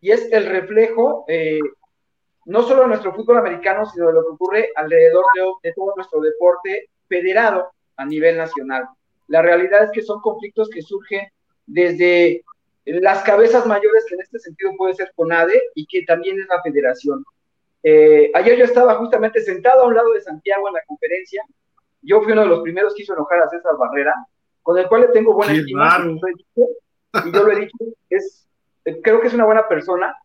y 0.00 0.10
es 0.10 0.32
el 0.32 0.46
reflejo 0.46 1.24
eh, 1.28 1.60
no 2.46 2.62
solo 2.62 2.82
de 2.82 2.88
nuestro 2.88 3.14
fútbol 3.14 3.38
americano, 3.38 3.86
sino 3.86 4.08
de 4.08 4.14
lo 4.14 4.22
que 4.22 4.32
ocurre 4.32 4.68
alrededor 4.74 5.24
de, 5.62 5.72
todo 5.72 5.94
nuestro 5.94 6.20
deporte 6.20 6.90
federado 7.08 7.70
a 7.96 8.04
nivel 8.04 8.36
nacional. 8.36 8.88
La 9.28 9.42
realidad 9.42 9.84
es 9.84 9.90
que 9.92 10.02
son 10.02 10.20
conflictos 10.20 10.68
que 10.70 10.82
surgen 10.82 11.26
desde 11.66 12.42
las 12.84 13.22
cabezas 13.22 13.66
mayores, 13.66 14.04
que 14.08 14.14
en 14.14 14.22
este 14.22 14.38
sentido 14.38 14.72
puede 14.76 14.94
ser 14.94 15.12
CONADE 15.14 15.60
y 15.74 15.86
que 15.86 16.02
también 16.04 16.40
es 16.40 16.46
la 16.48 16.62
federación. 16.62 17.24
Eh, 17.82 18.30
ayer 18.34 18.58
yo 18.58 18.64
estaba 18.64 18.96
justamente 18.96 19.40
sentado 19.40 19.82
a 19.82 19.86
un 19.86 19.94
lado 19.94 20.12
de 20.12 20.20
Santiago 20.20 20.68
en 20.68 20.74
la 20.74 20.82
conferencia 20.86 21.42
yo 22.02 22.20
fui 22.20 22.32
uno 22.32 22.42
de 22.42 22.48
los 22.48 22.60
primeros 22.60 22.94
que 22.94 23.02
hizo 23.02 23.14
enojar 23.14 23.40
a 23.40 23.48
César 23.48 23.76
Barrera, 23.78 24.14
con 24.62 24.76
el 24.76 24.88
cual 24.88 25.02
le 25.02 25.08
tengo 25.08 25.34
buena 25.34 25.52
estima. 25.54 26.04
Y 27.24 27.32
yo 27.32 27.44
lo 27.44 27.52
he 27.52 27.60
dicho, 27.60 27.76
es, 28.10 28.48
creo 29.02 29.20
que 29.20 29.28
es 29.28 29.34
una 29.34 29.44
buena 29.44 29.68
persona. 29.68 30.16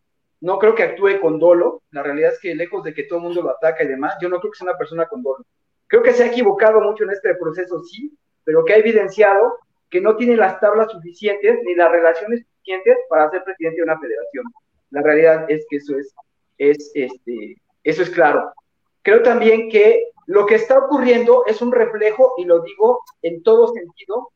No 0.41 0.59
creo 0.59 0.75
que 0.75 0.83
actúe 0.83 1.19
con 1.21 1.39
dolo. 1.39 1.83
La 1.91 2.03
realidad 2.03 2.33
es 2.33 2.39
que 2.39 2.55
lejos 2.55 2.83
de 2.83 2.93
que 2.93 3.03
todo 3.03 3.19
el 3.19 3.25
mundo 3.25 3.41
lo 3.41 3.51
ataca 3.51 3.83
y 3.83 3.87
demás, 3.87 4.15
yo 4.21 4.29
no 4.29 4.39
creo 4.39 4.51
que 4.51 4.57
sea 4.57 4.69
una 4.69 4.77
persona 4.77 5.07
con 5.07 5.21
dolo. 5.21 5.45
Creo 5.87 6.01
que 6.01 6.13
se 6.13 6.23
ha 6.23 6.27
equivocado 6.27 6.81
mucho 6.81 7.03
en 7.03 7.11
este 7.11 7.35
proceso, 7.35 7.79
sí, 7.83 8.11
pero 8.47 8.63
que 8.63 8.73
ha 8.73 8.77
evidenciado 8.77 9.59
que 9.89 9.99
no 9.99 10.15
tiene 10.15 10.37
las 10.37 10.57
tablas 10.61 10.89
suficientes 10.89 11.59
ni 11.65 11.75
las 11.75 11.91
relaciones 11.91 12.45
suficientes 12.45 12.97
para 13.09 13.29
ser 13.29 13.43
presidente 13.43 13.75
de 13.75 13.83
una 13.83 13.99
federación. 13.99 14.45
La 14.91 15.01
realidad 15.01 15.45
es 15.49 15.65
que 15.69 15.75
eso 15.75 15.97
es, 15.97 16.15
es 16.57 16.91
este, 16.95 17.57
eso 17.83 18.03
es 18.03 18.09
claro. 18.09 18.53
Creo 19.01 19.21
también 19.21 19.69
que 19.69 20.11
lo 20.27 20.45
que 20.45 20.55
está 20.55 20.77
ocurriendo 20.77 21.43
es 21.45 21.61
un 21.61 21.73
reflejo, 21.73 22.35
y 22.37 22.45
lo 22.45 22.61
digo 22.61 23.01
en 23.21 23.43
todo 23.43 23.67
sentido, 23.73 24.29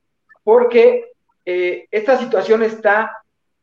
porque 0.44 1.10
eh, 1.46 1.88
esta 1.90 2.18
situación 2.18 2.64
está 2.64 3.14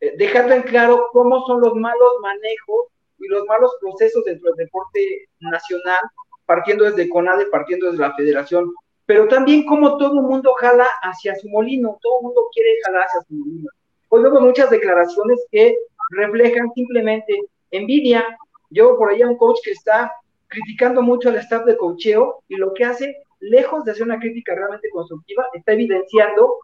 eh, 0.00 0.14
dejando 0.16 0.54
en 0.54 0.62
claro 0.62 1.08
cómo 1.12 1.44
son 1.46 1.60
los 1.60 1.74
malos 1.74 2.12
manejos 2.22 2.86
y 3.18 3.28
los 3.28 3.44
malos 3.44 3.76
procesos 3.82 4.24
dentro 4.24 4.54
del 4.54 4.64
deporte 4.64 5.28
nacional, 5.40 6.00
partiendo 6.46 6.86
desde 6.86 7.10
CONADE, 7.10 7.46
partiendo 7.50 7.90
desde 7.90 8.00
la 8.00 8.14
federación, 8.14 8.72
pero 9.08 9.26
también 9.26 9.64
cómo 9.64 9.96
todo 9.96 10.20
el 10.20 10.26
mundo 10.26 10.52
jala 10.60 10.86
hacia 11.00 11.34
su 11.36 11.48
molino, 11.48 11.98
todo 12.02 12.18
el 12.18 12.24
mundo 12.24 12.42
quiere 12.52 12.76
jalar 12.84 13.04
hacia 13.06 13.22
su 13.22 13.36
molino. 13.36 13.70
Hoy 14.10 14.22
vemos 14.22 14.42
muchas 14.42 14.68
declaraciones 14.68 15.46
que 15.50 15.78
reflejan 16.10 16.70
simplemente 16.74 17.40
envidia. 17.70 18.22
Yo 18.68 18.98
por 18.98 19.08
ahí 19.08 19.22
un 19.22 19.38
coach 19.38 19.60
que 19.64 19.70
está 19.70 20.12
criticando 20.48 21.00
mucho 21.00 21.30
al 21.30 21.36
staff 21.36 21.64
de 21.64 21.78
cocheo 21.78 22.42
y 22.48 22.56
lo 22.56 22.74
que 22.74 22.84
hace, 22.84 23.16
lejos 23.40 23.82
de 23.84 23.92
hacer 23.92 24.02
una 24.02 24.20
crítica 24.20 24.54
realmente 24.54 24.90
constructiva, 24.90 25.46
está 25.54 25.72
evidenciando 25.72 26.56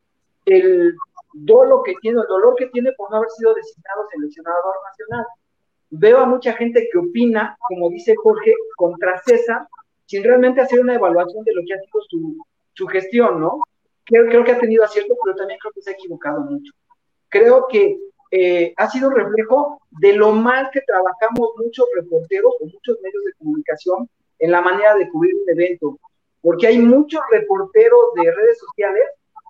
el 0.45 0.95
dolor 1.33 1.83
que 1.83 1.95
tiene, 2.03 2.21
el 2.21 2.27
dolor 2.27 2.57
que 2.57 2.67
tiene 2.67 2.93
por 2.99 3.11
no 3.11 3.17
haber 3.17 3.31
sido 3.31 3.55
designado 3.55 4.07
seleccionador 4.11 4.75
nacional. 4.85 5.27
Veo 5.89 6.19
a 6.19 6.27
mucha 6.27 6.53
gente 6.53 6.91
que 6.93 6.99
opina, 6.99 7.57
como 7.69 7.89
dice 7.89 8.15
Jorge, 8.17 8.53
contra 8.77 9.19
César, 9.23 9.67
sin 10.07 10.25
realmente 10.25 10.61
hacer 10.61 10.81
una 10.81 10.95
evaluación 10.95 11.45
de 11.45 11.55
lo 11.55 11.63
que 11.67 11.75
ha 11.75 11.79
sido 11.79 12.01
su, 12.09 12.47
su 12.73 12.87
gestión, 12.87 13.41
¿no? 13.41 13.61
Creo, 14.05 14.27
creo 14.27 14.45
que 14.45 14.53
ha 14.53 14.59
tenido 14.59 14.85
acierto, 14.85 15.17
pero 15.25 15.37
también 15.37 15.59
creo 15.61 15.73
que 15.73 15.83
se 15.83 15.91
ha 15.91 15.95
equivocado 15.95 16.41
mucho. 16.43 16.73
Creo 17.29 17.67
que 17.69 17.99
eh, 18.31 18.75
ha 18.77 18.91
sido 18.91 19.11
reflejo 19.11 19.81
de 20.01 20.15
lo 20.15 20.33
mal 20.33 20.69
que 20.73 20.81
trabajamos 20.83 21.51
muchos 21.57 21.87
reporteros 21.95 22.55
o 22.61 22.65
muchos 22.67 23.01
medios 23.01 23.25
de 23.25 23.33
comunicación 23.39 24.09
en 24.41 24.51
la 24.51 24.61
manera 24.61 24.95
de 24.97 25.09
cubrir 25.09 25.35
un 25.37 25.49
evento, 25.49 25.99
porque 26.43 26.67
hay 26.67 26.79
muchos 26.79 27.21
reporteros 27.31 28.01
de 28.17 28.31
redes 28.31 28.59
sociales 28.59 29.05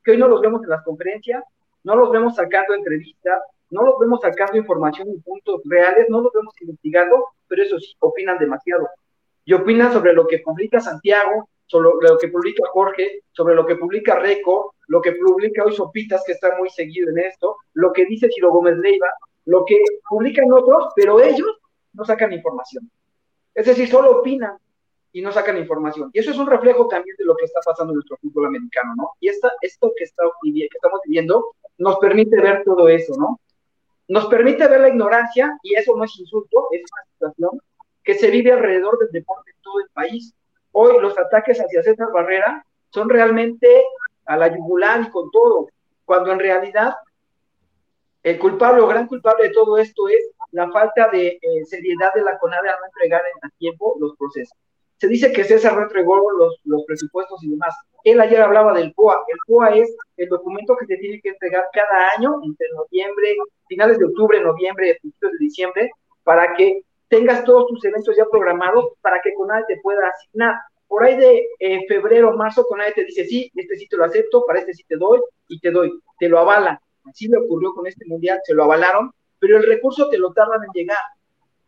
que 0.04 0.12
hoy 0.12 0.18
no 0.18 0.28
los 0.28 0.40
vemos 0.40 0.62
en 0.62 0.68
las 0.68 0.84
conferencias, 0.84 1.42
no 1.82 1.96
los 1.96 2.10
vemos 2.10 2.36
sacando 2.36 2.74
entrevistas, 2.74 3.42
no 3.70 3.82
los 3.82 3.98
vemos 3.98 4.20
sacando 4.20 4.58
información 4.58 5.08
y 5.10 5.18
puntos 5.18 5.62
reales, 5.64 6.06
no 6.08 6.20
los 6.20 6.32
vemos 6.32 6.54
investigando, 6.60 7.28
pero 7.48 7.62
eso 7.62 7.78
sí, 7.78 7.94
opinan 8.00 8.38
demasiado. 8.38 8.88
Y 9.44 9.52
opinan 9.52 9.92
sobre 9.92 10.12
lo 10.12 10.26
que 10.26 10.38
publica 10.38 10.80
Santiago, 10.80 11.48
sobre 11.66 11.90
lo 12.08 12.18
que 12.18 12.28
publica 12.28 12.62
Jorge, 12.72 13.22
sobre 13.32 13.54
lo 13.54 13.66
que 13.66 13.76
publica 13.76 14.18
Reco, 14.18 14.74
lo 14.88 15.00
que 15.00 15.12
publica 15.12 15.64
hoy 15.64 15.72
Sopitas, 15.72 16.22
que 16.26 16.32
está 16.32 16.56
muy 16.58 16.70
seguido 16.70 17.10
en 17.10 17.18
esto, 17.18 17.56
lo 17.74 17.92
que 17.92 18.06
dice 18.06 18.28
Ciro 18.32 18.50
Gómez 18.50 18.76
Leiva, 18.78 19.08
lo 19.46 19.64
que 19.64 19.82
publican 20.08 20.52
otros, 20.52 20.88
pero 20.94 21.20
ellos 21.20 21.58
no 21.92 22.04
sacan 22.04 22.32
información. 22.32 22.90
Es 23.54 23.66
decir, 23.66 23.88
solo 23.88 24.20
opinan 24.20 24.56
y 25.12 25.22
no 25.22 25.30
sacan 25.32 25.56
información. 25.58 26.10
Y 26.12 26.18
eso 26.18 26.32
es 26.32 26.38
un 26.38 26.46
reflejo 26.46 26.88
también 26.88 27.16
de 27.16 27.24
lo 27.24 27.36
que 27.36 27.44
está 27.44 27.60
pasando 27.64 27.92
en 27.92 27.96
nuestro 27.96 28.16
fútbol 28.16 28.46
americano, 28.46 28.94
¿no? 28.96 29.10
Y 29.20 29.28
esta, 29.28 29.52
esto 29.60 29.92
que, 29.96 30.04
que 30.04 30.68
estamos 30.76 31.00
viviendo 31.04 31.54
nos 31.78 31.98
permite 31.98 32.40
ver 32.40 32.62
todo 32.64 32.88
eso, 32.88 33.14
¿no? 33.16 33.40
Nos 34.08 34.26
permite 34.26 34.66
ver 34.68 34.80
la 34.80 34.88
ignorancia, 34.88 35.56
y 35.62 35.74
eso 35.76 35.96
no 35.96 36.04
es 36.04 36.18
insulto, 36.18 36.68
es 36.72 36.82
una 36.82 37.04
situación 37.12 37.60
que 38.04 38.14
se 38.14 38.30
vive 38.30 38.52
alrededor 38.52 38.98
del 38.98 39.10
deporte 39.10 39.50
en 39.50 39.62
todo 39.62 39.80
el 39.80 39.88
país. 39.92 40.34
Hoy 40.72 41.00
los 41.00 41.18
ataques 41.18 41.58
hacia 41.58 41.82
César 41.82 42.08
Barrera 42.12 42.64
son 42.90 43.08
realmente 43.08 43.68
a 44.26 44.36
la 44.36 44.48
yugular 44.48 45.00
y 45.00 45.10
con 45.10 45.30
todo, 45.30 45.68
cuando 46.04 46.32
en 46.32 46.38
realidad 46.38 46.94
el 48.22 48.38
culpable 48.38 48.82
o 48.82 48.86
gran 48.86 49.06
culpable 49.06 49.48
de 49.48 49.54
todo 49.54 49.76
esto 49.78 50.08
es 50.08 50.30
la 50.52 50.70
falta 50.70 51.08
de 51.10 51.38
eh, 51.40 51.64
seriedad 51.66 52.12
de 52.14 52.22
la 52.22 52.38
CONADE 52.38 52.68
a 52.68 52.76
no 52.78 52.86
entregar 52.86 53.22
a 53.42 53.48
tiempo 53.58 53.96
los 54.00 54.16
procesos. 54.16 54.56
Se 54.98 55.08
dice 55.08 55.32
que 55.32 55.44
César 55.44 55.74
no 55.74 55.82
entregó 55.82 56.30
los, 56.30 56.60
los 56.64 56.84
presupuestos 56.86 57.42
y 57.42 57.50
demás. 57.50 57.74
Él 58.04 58.20
ayer 58.20 58.40
hablaba 58.40 58.72
del 58.72 58.94
POA. 58.94 59.24
El 59.28 59.38
POA 59.46 59.76
es 59.76 59.94
el 60.16 60.28
documento 60.28 60.76
que 60.76 60.86
se 60.86 60.96
tiene 60.96 61.20
que 61.20 61.30
entregar 61.30 61.66
cada 61.72 62.10
año 62.16 62.40
entre 62.44 62.68
noviembre, 62.74 63.36
finales 63.66 63.98
de 63.98 64.06
octubre, 64.06 64.40
noviembre, 64.40 64.96
principios 65.00 65.32
de 65.32 65.38
diciembre, 65.38 65.90
para 66.22 66.54
que 66.54 66.82
tengas 67.14 67.44
todos 67.44 67.68
tus 67.68 67.84
eventos 67.84 68.16
ya 68.16 68.24
programados 68.28 68.94
para 69.00 69.20
que 69.22 69.34
CONADE 69.34 69.64
te 69.68 69.80
pueda 69.80 70.08
asignar. 70.08 70.56
Por 70.88 71.04
ahí 71.04 71.16
de 71.16 71.46
eh, 71.60 71.86
febrero, 71.86 72.36
marzo, 72.36 72.66
CONADE 72.66 72.92
te 72.92 73.04
dice, 73.04 73.24
sí, 73.24 73.52
este 73.54 73.76
sí 73.76 73.86
te 73.86 73.96
lo 73.96 74.04
acepto, 74.04 74.44
para 74.44 74.58
este 74.58 74.74
sí 74.74 74.82
te 74.88 74.96
doy 74.96 75.20
y 75.46 75.60
te 75.60 75.70
doy, 75.70 75.92
te 76.18 76.28
lo 76.28 76.40
avalan. 76.40 76.76
Así 77.04 77.28
le 77.28 77.38
ocurrió 77.38 77.72
con 77.72 77.86
este 77.86 78.04
mundial, 78.06 78.40
se 78.42 78.52
lo 78.52 78.64
avalaron, 78.64 79.12
pero 79.38 79.58
el 79.58 79.66
recurso 79.66 80.08
te 80.08 80.18
lo 80.18 80.32
tardan 80.32 80.64
en 80.64 80.70
llegar. 80.72 80.98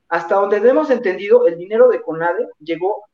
Hasta 0.08 0.34
donde 0.34 0.56
hemos 0.56 0.90
entendido, 0.90 1.46
el 1.46 1.56
dinero 1.56 1.88
de 1.88 2.02
CONADE 2.02 2.48
llegó 2.58 3.04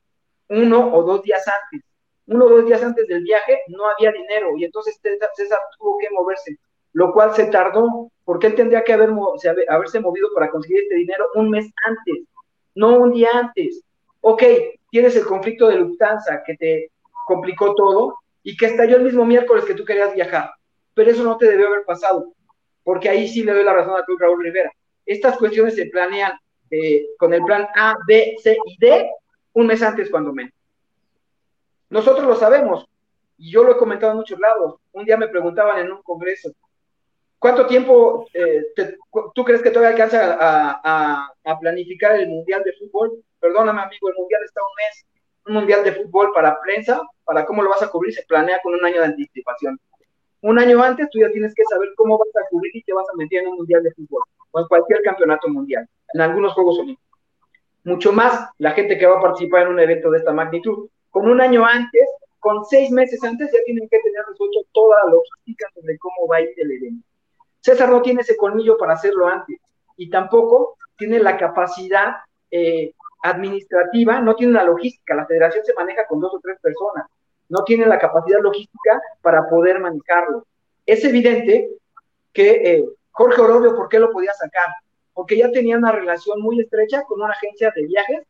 uno 0.48 0.94
o 0.94 1.02
dos 1.02 1.22
días 1.22 1.46
antes. 1.46 1.86
Uno 2.28 2.46
o 2.46 2.48
dos 2.48 2.64
días 2.64 2.82
antes 2.82 3.06
del 3.08 3.24
viaje 3.24 3.60
no 3.68 3.90
había 3.90 4.10
dinero 4.10 4.56
y 4.56 4.64
entonces 4.64 4.98
César 5.34 5.58
tuvo 5.78 5.98
que 5.98 6.08
moverse, 6.10 6.56
lo 6.92 7.12
cual 7.12 7.34
se 7.34 7.46
tardó 7.46 8.10
porque 8.24 8.48
él 8.48 8.54
tendría 8.54 8.84
que 8.84 8.92
haber, 8.92 9.10
haberse 9.68 10.00
movido 10.00 10.28
para 10.34 10.50
conseguir 10.50 10.82
este 10.82 10.94
dinero 10.96 11.26
un 11.34 11.50
mes 11.50 11.70
antes, 11.86 12.24
no 12.74 12.98
un 12.98 13.12
día 13.12 13.30
antes. 13.34 13.82
Ok, 14.20 14.42
tienes 14.90 15.16
el 15.16 15.24
conflicto 15.24 15.68
de 15.68 15.76
Lufthansa 15.76 16.42
que 16.44 16.56
te 16.56 16.90
complicó 17.26 17.74
todo 17.74 18.16
y 18.42 18.56
que 18.56 18.66
estalló 18.66 18.96
el 18.96 19.04
mismo 19.04 19.24
miércoles 19.24 19.64
que 19.64 19.74
tú 19.74 19.84
querías 19.84 20.14
viajar 20.14 20.50
pero 20.94 21.10
eso 21.10 21.24
no 21.24 21.36
te 21.36 21.46
debió 21.46 21.68
haber 21.68 21.84
pasado, 21.84 22.32
porque 22.84 23.08
ahí 23.08 23.28
sí 23.28 23.42
le 23.42 23.52
doy 23.52 23.64
la 23.64 23.72
razón 23.72 23.98
a 23.98 24.04
Cruz 24.04 24.20
Raúl 24.20 24.42
Rivera. 24.42 24.70
Estas 25.06 25.36
cuestiones 25.36 25.74
se 25.74 25.86
planean 25.86 26.32
eh, 26.70 27.06
con 27.18 27.32
el 27.34 27.42
plan 27.44 27.66
A, 27.74 27.96
B, 28.06 28.36
C 28.42 28.56
y 28.66 28.76
D 28.78 29.10
un 29.54 29.66
mes 29.66 29.82
antes 29.82 30.10
cuando 30.10 30.32
menos. 30.32 30.52
Nosotros 31.90 32.26
lo 32.26 32.34
sabemos, 32.36 32.86
y 33.36 33.50
yo 33.50 33.64
lo 33.64 33.72
he 33.72 33.76
comentado 33.76 34.12
en 34.12 34.18
muchos 34.18 34.38
lados. 34.38 34.76
Un 34.92 35.04
día 35.04 35.16
me 35.16 35.28
preguntaban 35.28 35.78
en 35.78 35.92
un 35.92 36.02
congreso, 36.02 36.52
¿cuánto 37.42 37.66
tiempo 37.66 38.26
eh, 38.32 38.64
tú 39.34 39.44
crees 39.44 39.60
que 39.60 39.70
todavía 39.70 39.90
alcanza 39.90 40.38
a, 40.40 41.58
planificar 41.60 42.16
el 42.16 42.28
Mundial 42.28 42.62
de 42.64 42.72
Fútbol? 42.72 43.22
Perdóname, 43.38 43.82
amigo, 43.82 44.08
el 44.08 44.14
Mundial 44.14 44.42
está 44.44 44.62
un 44.62 44.74
mes. 44.76 45.06
Un 45.44 45.54
Mundial 45.54 45.84
de 45.84 45.92
Fútbol 45.92 46.32
para 46.32 46.58
prensa, 46.60 47.02
para 47.24 47.44
cómo 47.44 47.62
lo 47.62 47.70
vas 47.70 47.82
a 47.82 47.90
cubrir, 47.90 48.14
se 48.14 48.22
planea 48.22 48.60
con 48.62 48.72
un 48.74 48.84
año 48.84 49.00
de 49.00 49.06
anticipación 49.06 49.78
un 50.42 50.58
año 50.58 50.82
antes 50.82 51.08
tú 51.10 51.20
ya 51.20 51.30
tienes 51.30 51.54
que 51.54 51.62
saber 51.64 51.90
cómo 51.96 52.18
vas 52.18 52.28
a 52.34 52.48
cubrir 52.50 52.74
y 52.74 52.82
te 52.82 52.92
vas 52.92 53.06
a 53.08 53.16
meter 53.16 53.42
en 53.42 53.48
un 53.48 53.58
mundial 53.58 53.82
de 53.82 53.92
fútbol 53.92 54.22
o 54.50 54.60
en 54.60 54.66
cualquier 54.66 55.00
campeonato 55.02 55.48
mundial, 55.48 55.88
en 56.14 56.20
algunos 56.20 56.52
Juegos 56.54 56.80
Olímpicos. 56.80 57.20
Mucho 57.84 58.12
más 58.12 58.48
la 58.58 58.72
gente 58.72 58.98
que 58.98 59.06
va 59.06 59.18
a 59.18 59.22
participar 59.22 59.62
en 59.62 59.68
un 59.68 59.80
evento 59.80 60.10
de 60.10 60.18
esta 60.18 60.32
magnitud. 60.32 60.88
Con 61.10 61.30
un 61.30 61.40
año 61.40 61.64
antes, 61.64 62.08
con 62.40 62.64
seis 62.64 62.90
meses 62.90 63.22
antes, 63.22 63.52
ya 63.52 63.60
tienen 63.64 63.88
que 63.88 64.00
tener 64.00 64.24
resuelto 64.28 64.60
toda 64.72 64.96
la 65.04 65.12
logística 65.12 65.68
sobre 65.74 65.96
cómo 65.98 66.26
va 66.28 66.36
a 66.36 66.40
ir 66.40 66.52
el 66.56 66.72
evento. 66.72 67.06
César 67.62 67.88
no 67.88 68.02
tiene 68.02 68.20
ese 68.20 68.36
colmillo 68.36 68.76
para 68.76 68.92
hacerlo 68.92 69.26
antes 69.26 69.58
y 69.96 70.10
tampoco 70.10 70.76
tiene 70.98 71.18
la 71.18 71.38
capacidad 71.38 72.16
eh, 72.50 72.92
administrativa, 73.22 74.20
no 74.20 74.34
tiene 74.34 74.52
la 74.52 74.64
logística. 74.64 75.14
La 75.14 75.26
federación 75.26 75.64
se 75.64 75.72
maneja 75.72 76.06
con 76.06 76.20
dos 76.20 76.34
o 76.34 76.40
tres 76.40 76.58
personas 76.60 77.06
no 77.52 77.64
tienen 77.64 77.90
la 77.90 77.98
capacidad 77.98 78.40
logística 78.40 78.98
para 79.20 79.46
poder 79.46 79.78
manejarlo. 79.78 80.46
Es 80.86 81.04
evidente 81.04 81.68
que 82.32 82.50
eh, 82.50 82.84
Jorge 83.10 83.42
Orobio, 83.42 83.76
¿por 83.76 83.90
qué 83.90 83.98
lo 83.98 84.10
podía 84.10 84.32
sacar? 84.32 84.68
Porque 85.12 85.36
ya 85.36 85.52
tenía 85.52 85.76
una 85.76 85.92
relación 85.92 86.40
muy 86.40 86.60
estrecha 86.60 87.02
con 87.02 87.20
una 87.20 87.34
agencia 87.34 87.70
de 87.76 87.84
viajes 87.84 88.22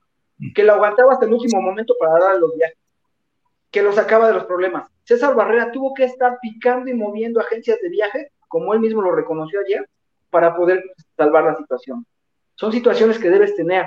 que 0.57 0.65
lo 0.65 0.73
aguantaba 0.73 1.13
hasta 1.13 1.27
el 1.27 1.35
último 1.35 1.63
momento 1.63 1.95
para 2.01 2.19
dar 2.19 2.41
los 2.41 2.53
viajes, 2.57 2.77
que 3.71 3.81
lo 3.81 3.93
sacaba 3.93 4.27
de 4.27 4.35
los 4.35 4.45
problemas. 4.47 4.89
César 5.05 5.37
Barrera 5.37 5.71
tuvo 5.71 5.95
que 5.95 6.03
estar 6.03 6.39
picando 6.43 6.91
y 6.91 6.95
moviendo 6.95 7.39
agencias 7.39 7.79
de 7.81 7.91
viajes, 7.91 8.27
como 8.53 8.75
él 8.75 8.81
mismo 8.81 9.01
lo 9.01 9.13
reconoció 9.13 9.61
ayer, 9.61 9.89
para 10.29 10.55
poder 10.55 10.85
salvar 11.17 11.45
la 11.45 11.57
situación. 11.57 12.05
Son 12.55 12.71
situaciones 12.71 13.19
que 13.19 13.31
debes 13.31 13.57
tener, 13.57 13.87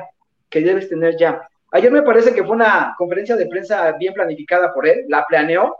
que 0.50 0.62
debes 0.62 0.90
tener 0.90 1.16
ya. 1.20 1.48
Ayer 1.72 1.92
me 1.92 2.02
parece 2.02 2.34
que 2.34 2.44
fue 2.44 2.56
una 2.56 2.96
conferencia 2.98 3.36
de 3.36 3.46
prensa 3.46 3.92
bien 3.92 4.16
planificada 4.16 4.74
por 4.74 4.88
él, 4.88 5.06
la 5.08 5.24
planeó, 5.28 5.76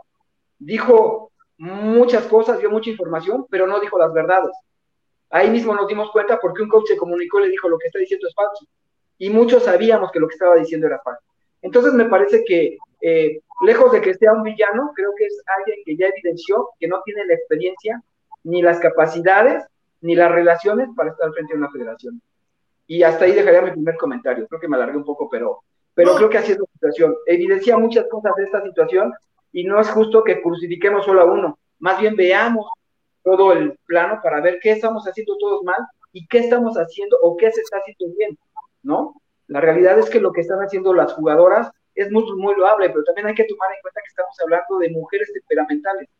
dijo 0.56 1.32
muchas 1.58 2.26
cosas, 2.26 2.60
dio 2.60 2.70
mucha 2.70 2.90
información, 2.90 3.44
pero 3.50 3.66
no 3.66 3.80
dijo 3.80 3.98
las 3.98 4.12
verdades. 4.12 4.52
Ahí 5.30 5.50
mismo 5.50 5.74
nos 5.74 5.88
dimos 5.88 6.12
cuenta 6.12 6.38
porque 6.38 6.62
un 6.62 6.68
coach 6.68 6.86
se 6.86 6.96
comunicó 6.96 7.40
y 7.40 7.44
le 7.44 7.50
dijo 7.50 7.68
lo 7.68 7.78
que 7.78 7.88
está 7.88 7.98
diciendo 7.98 8.28
es 8.28 8.34
falso. 8.34 8.66
Y 9.18 9.30
muchos 9.30 9.64
sabíamos 9.64 10.12
que 10.12 10.20
lo 10.20 10.28
que 10.28 10.34
estaba 10.34 10.54
diciendo 10.54 10.86
era 10.86 11.00
falso. 11.02 11.24
Entonces 11.60 11.92
me 11.92 12.04
parece 12.04 12.44
que, 12.44 12.76
eh, 13.00 13.40
lejos 13.66 13.90
de 13.90 14.00
que 14.00 14.14
sea 14.14 14.32
un 14.32 14.44
villano, 14.44 14.92
creo 14.94 15.10
que 15.18 15.26
es 15.26 15.42
alguien 15.58 15.78
que 15.84 15.96
ya 15.96 16.06
evidenció 16.06 16.68
que 16.78 16.86
no 16.86 17.02
tiene 17.04 17.24
la 17.26 17.34
experiencia, 17.34 18.00
ni 18.46 18.62
las 18.62 18.78
capacidades, 18.80 19.64
ni 20.00 20.14
las 20.14 20.30
relaciones 20.30 20.88
para 20.96 21.10
estar 21.10 21.32
frente 21.32 21.54
a 21.54 21.56
una 21.56 21.70
federación. 21.70 22.20
Y 22.86 23.02
hasta 23.02 23.24
ahí 23.24 23.32
dejaría 23.32 23.62
mi 23.62 23.72
primer 23.72 23.96
comentario. 23.96 24.46
Creo 24.46 24.60
que 24.60 24.68
me 24.68 24.76
alargué 24.76 24.96
un 24.96 25.04
poco, 25.04 25.28
pero 25.28 25.62
pero 25.96 26.14
creo 26.14 26.28
que 26.28 26.36
así 26.36 26.52
es 26.52 26.58
la 26.58 26.66
situación. 26.74 27.16
Evidencia 27.24 27.78
muchas 27.78 28.04
cosas 28.10 28.32
de 28.36 28.44
esta 28.44 28.62
situación 28.62 29.14
y 29.50 29.64
no 29.64 29.80
es 29.80 29.88
justo 29.88 30.22
que 30.22 30.42
crucifiquemos 30.42 31.06
solo 31.06 31.22
a 31.22 31.24
uno. 31.24 31.58
Más 31.78 31.98
bien 31.98 32.14
veamos 32.14 32.66
todo 33.22 33.52
el 33.52 33.78
plano 33.86 34.20
para 34.22 34.42
ver 34.42 34.58
qué 34.60 34.72
estamos 34.72 35.04
haciendo 35.06 35.38
todos 35.38 35.64
mal 35.64 35.78
y 36.12 36.26
qué 36.28 36.40
estamos 36.40 36.76
haciendo 36.76 37.16
o 37.22 37.34
qué 37.38 37.50
se 37.50 37.62
está 37.62 37.78
haciendo 37.78 38.14
bien, 38.14 38.38
¿no? 38.82 39.14
La 39.46 39.62
realidad 39.62 39.98
es 39.98 40.10
que 40.10 40.20
lo 40.20 40.32
que 40.32 40.42
están 40.42 40.58
haciendo 40.58 40.92
las 40.92 41.14
jugadoras 41.14 41.70
es 41.94 42.12
muy, 42.12 42.30
muy 42.36 42.54
loable, 42.54 42.90
pero 42.90 43.02
también 43.04 43.28
hay 43.28 43.34
que 43.34 43.44
tomar 43.44 43.70
en 43.72 43.80
cuenta 43.80 44.02
que 44.02 44.08
estamos 44.08 44.36
hablando 44.42 44.78
de 44.78 44.90
mujeres 44.90 45.32
temperamentales. 45.32 46.10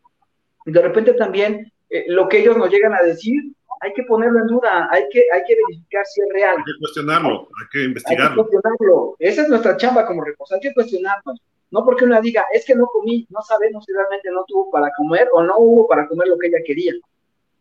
Y 0.65 0.73
de 0.73 0.81
repente 0.81 1.13
también 1.13 1.71
eh, 1.91 2.05
lo 2.09 2.29
que 2.29 2.39
ellos 2.39 2.57
nos 2.57 2.71
llegan 2.71 2.95
a 2.95 3.03
decir 3.03 3.53
hay 3.81 3.93
que 3.93 4.03
ponerlo 4.05 4.41
en 4.41 4.47
duda, 4.47 4.89
hay 4.91 5.05
que, 5.11 5.25
hay 5.33 5.43
que 5.47 5.55
verificar 5.55 6.05
si 6.07 6.23
es 6.23 6.29
real. 6.33 6.57
Hay 6.59 6.65
que 6.65 6.79
cuestionarlo, 6.81 7.49
hay 7.61 7.67
que 7.71 7.85
investigarlo. 7.85 8.25
Hay 8.25 8.31
que 8.31 8.37
cuestionarlo. 8.37 9.17
Esa 9.19 9.43
es 9.43 9.49
nuestra 9.49 9.77
chamba 9.77 10.07
como 10.07 10.25
reposo, 10.25 10.55
hay 10.55 10.61
que 10.61 10.75
cuestionarlo. 10.75 11.35
No 11.71 11.85
porque 11.85 12.05
una 12.05 12.21
diga, 12.21 12.47
es 12.53 12.65
que 12.65 12.75
no 12.75 12.87
comí, 12.87 13.27
no 13.29 13.43
sabemos 13.43 13.85
si 13.85 13.93
realmente 13.93 14.31
no 14.31 14.45
tuvo 14.47 14.71
para 14.71 14.91
comer 14.97 15.29
o 15.33 15.43
no 15.43 15.59
hubo 15.59 15.87
para 15.89 16.07
comer 16.07 16.29
lo 16.29 16.39
que 16.39 16.47
ella 16.47 16.59
quería, 16.65 16.95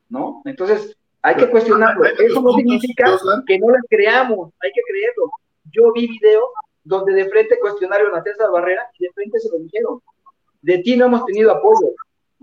¿no? 0.10 0.42
Entonces, 0.46 0.96
hay 1.22 1.36
que 1.36 1.50
cuestionarlo. 1.50 2.06
Eso 2.06 2.42
no 2.42 2.54
significa 2.54 3.06
que 3.48 3.60
no 3.60 3.72
le 3.72 3.80
creamos, 3.90 4.54
hay 4.62 4.72
que 4.72 4.82
creerlo. 4.88 5.32
Yo 5.72 5.92
vi 5.92 6.08
videos 6.08 6.46
donde 6.84 7.14
de 7.14 7.28
frente 7.30 7.60
cuestionaron 7.60 8.16
a 8.16 8.22
César 8.22 8.52
Barrera 8.52 8.88
y 9.00 9.06
de 9.06 9.12
frente 9.12 9.40
se 9.40 9.50
lo 9.50 9.58
dijeron. 9.58 10.02
De 10.62 10.78
ti 10.80 10.96
no 10.96 11.06
hemos 11.06 11.26
tenido 11.26 11.52
apoyo. 11.52 11.94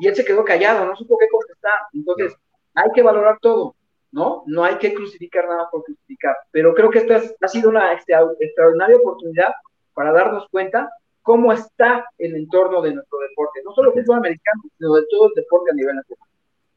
Y 0.03 0.09
él 0.09 0.17
se 0.17 0.25
quedó 0.25 0.45
callado, 0.45 0.85
no 0.85 0.97
supo 0.97 1.17
qué 1.17 1.29
contestar. 1.31 1.79
Entonces, 1.95 2.35
hay 2.75 2.91
que 2.93 3.05
valorar 3.05 3.39
todo, 3.41 3.77
¿no? 4.11 4.43
No 4.49 4.65
hay 4.65 4.75
que 4.79 4.93
crucificar 4.93 5.47
nada 5.47 5.69
por 5.71 5.85
crucificar. 5.85 6.35
Pero 6.51 6.75
creo 6.75 6.91
que 6.91 6.99
esta 6.99 7.23
ha 7.41 7.47
sido 7.47 7.71
una 7.71 7.93
extraordinaria 7.93 8.97
oportunidad 8.97 9.53
para 9.95 10.11
darnos 10.11 10.49
cuenta 10.51 10.91
cómo 11.23 11.53
está 11.53 12.05
el 12.19 12.35
entorno 12.35 12.83
de 12.83 12.95
nuestro 12.95 13.17
deporte, 13.21 13.61
no 13.65 13.73
solo 13.75 13.95
el 13.95 14.03
fútbol 14.03 14.17
americano, 14.19 14.63
sino 14.77 14.93
de 14.93 15.03
todo 15.09 15.29
el 15.29 15.35
deporte 15.37 15.71
a 15.71 15.75
nivel 15.75 15.95
nacional. 15.95 16.29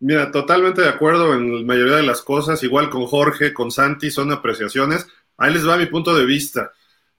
Mira, 0.02 0.32
totalmente 0.32 0.84
de 0.84 0.90
acuerdo 0.90 1.34
en 1.34 1.62
la 1.62 1.66
mayoría 1.66 1.96
de 1.96 2.04
las 2.04 2.22
cosas, 2.22 2.62
igual 2.62 2.92
con 2.92 3.08
Jorge, 3.08 3.56
con 3.56 3.72
Santi, 3.72 4.12
son 4.12 4.32
apreciaciones. 4.32 5.08
Ahí 5.36 5.52
les 5.52 5.68
va 5.68 5.78
mi 5.78 5.88
punto 5.88 6.14
de 6.16 6.28
vista. 6.28 6.74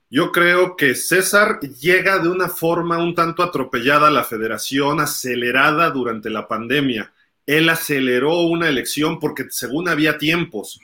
Yo 0.09 0.31
creo 0.31 0.77
que 0.77 0.95
César 0.95 1.61
llega 1.61 2.19
de 2.19 2.29
una 2.29 2.49
forma 2.49 2.99
un 2.99 3.15
tanto 3.15 3.43
atropellada 3.43 4.09
a 4.09 4.13
la 4.13 4.25
federación, 4.25 5.01
acelerada 5.01 5.91
durante 5.91 6.31
la 6.31 6.47
pandemia 6.47 7.13
él 7.47 7.69
aceleró 7.69 8.41
una 8.41 8.69
elección 8.69 9.21
porque 9.21 9.47
según 9.51 9.89
había 9.89 10.19
tiempos, 10.19 10.81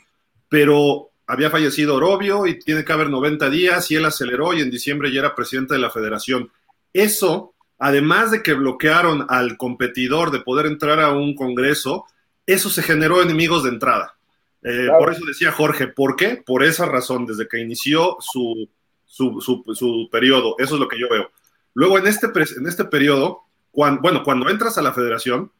pero 0.48 1.10
había 1.26 1.50
fallecido 1.50 1.96
Orobio 1.96 2.46
y 2.46 2.58
tiene 2.58 2.84
que 2.84 2.92
haber 2.92 3.10
90 3.10 3.50
días 3.50 3.90
y 3.90 3.96
él 3.96 4.04
aceleró 4.04 4.54
y 4.54 4.60
en 4.60 4.70
diciembre 4.70 5.12
ya 5.12 5.20
era 5.20 5.34
presidente 5.34 5.74
de 5.74 5.80
la 5.80 5.90
federación. 5.90 6.50
Eso, 6.92 7.54
además 7.78 8.30
de 8.30 8.42
que 8.42 8.54
bloquearon 8.54 9.26
al 9.28 9.56
competidor 9.56 10.30
de 10.30 10.40
poder 10.40 10.66
entrar 10.66 11.00
a 11.00 11.12
un 11.12 11.34
congreso, 11.34 12.04
eso 12.46 12.70
se 12.70 12.82
generó 12.82 13.22
enemigos 13.22 13.64
de 13.64 13.70
entrada. 13.70 14.14
Eh, 14.62 14.88
por 14.96 15.12
eso 15.12 15.24
decía 15.26 15.50
Jorge, 15.50 15.88
¿por 15.88 16.14
qué? 16.14 16.40
Por 16.44 16.62
esa 16.62 16.86
razón, 16.86 17.26
desde 17.26 17.48
que 17.48 17.60
inició 17.60 18.16
su, 18.20 18.68
su, 19.12 19.62
su, 19.74 20.08
periodo, 20.10 20.56
eso 20.58 20.74
es 20.74 20.80
lo 20.80 20.88
que 20.88 20.98
yo 20.98 21.06
veo. 21.10 21.30
Luego, 21.74 21.98
en 21.98 22.06
este, 22.06 22.28
en 22.56 22.66
este 22.66 22.86
periodo, 22.86 23.42
cuando, 23.70 24.00
bueno, 24.00 24.22
cuando 24.24 24.48
entras 24.48 24.78
a 24.78 24.82
la 24.82 24.94
federación, 24.94 25.52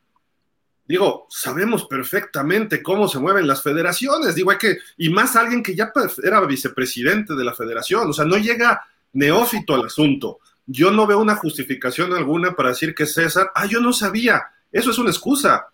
digo, 0.87 1.27
sabemos 1.29 1.85
perfectamente 1.85 2.83
cómo 2.83 3.09
se 3.09 3.19
mueven 3.19 3.47
las 3.47 3.63
federaciones, 3.63 4.35
digo, 4.35 4.51
hay 4.51 4.57
que, 4.57 4.79
y 4.97 5.11
más 5.11 5.37
alguien 5.37 5.63
que 5.63 5.75
ya 5.75 5.93
era 6.23 6.41
vicepresidente 6.47 7.35
de 7.35 7.45
la 7.45 7.53
federación, 7.53 8.09
o 8.09 8.13
sea, 8.15 8.25
no 8.25 8.39
llega 8.39 8.83
neófito 9.13 9.75
al 9.75 9.85
asunto. 9.85 10.39
Yo 10.65 10.91
no 10.91 11.07
veo 11.07 11.19
una 11.19 11.37
justificación 11.37 12.15
alguna 12.15 12.53
para 12.53 12.71
decir 12.71 12.95
que 12.95 13.05
César, 13.05 13.51
ah, 13.55 13.67
yo 13.67 13.81
no 13.81 13.93
sabía, 13.93 14.45
eso 14.71 14.91
es 14.91 14.99
una 14.99 15.11
excusa. 15.11 15.69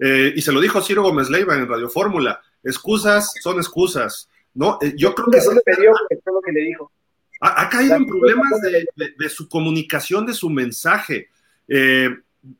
Eh, 0.00 0.32
y 0.34 0.42
se 0.42 0.50
lo 0.50 0.60
dijo 0.60 0.80
Ciro 0.80 1.02
Gómez 1.02 1.30
Leiva 1.30 1.54
en 1.54 1.68
Radio 1.68 1.88
Fórmula, 1.88 2.40
excusas 2.64 3.32
son 3.40 3.58
excusas, 3.58 4.28
¿no? 4.54 4.78
Eh, 4.80 4.94
yo 4.96 5.14
creo 5.14 5.28
que... 5.30 5.38
le 6.52 6.60
dijo. 6.62 6.90
Ha, 7.40 7.70
caído 7.70 7.96
en 7.96 8.06
problemas 8.06 8.50
de, 8.60 9.28
su 9.30 9.48
comunicación, 9.48 10.26
de 10.26 10.34
su 10.34 10.50
mensaje. 10.50 11.30
Eh, 11.68 12.14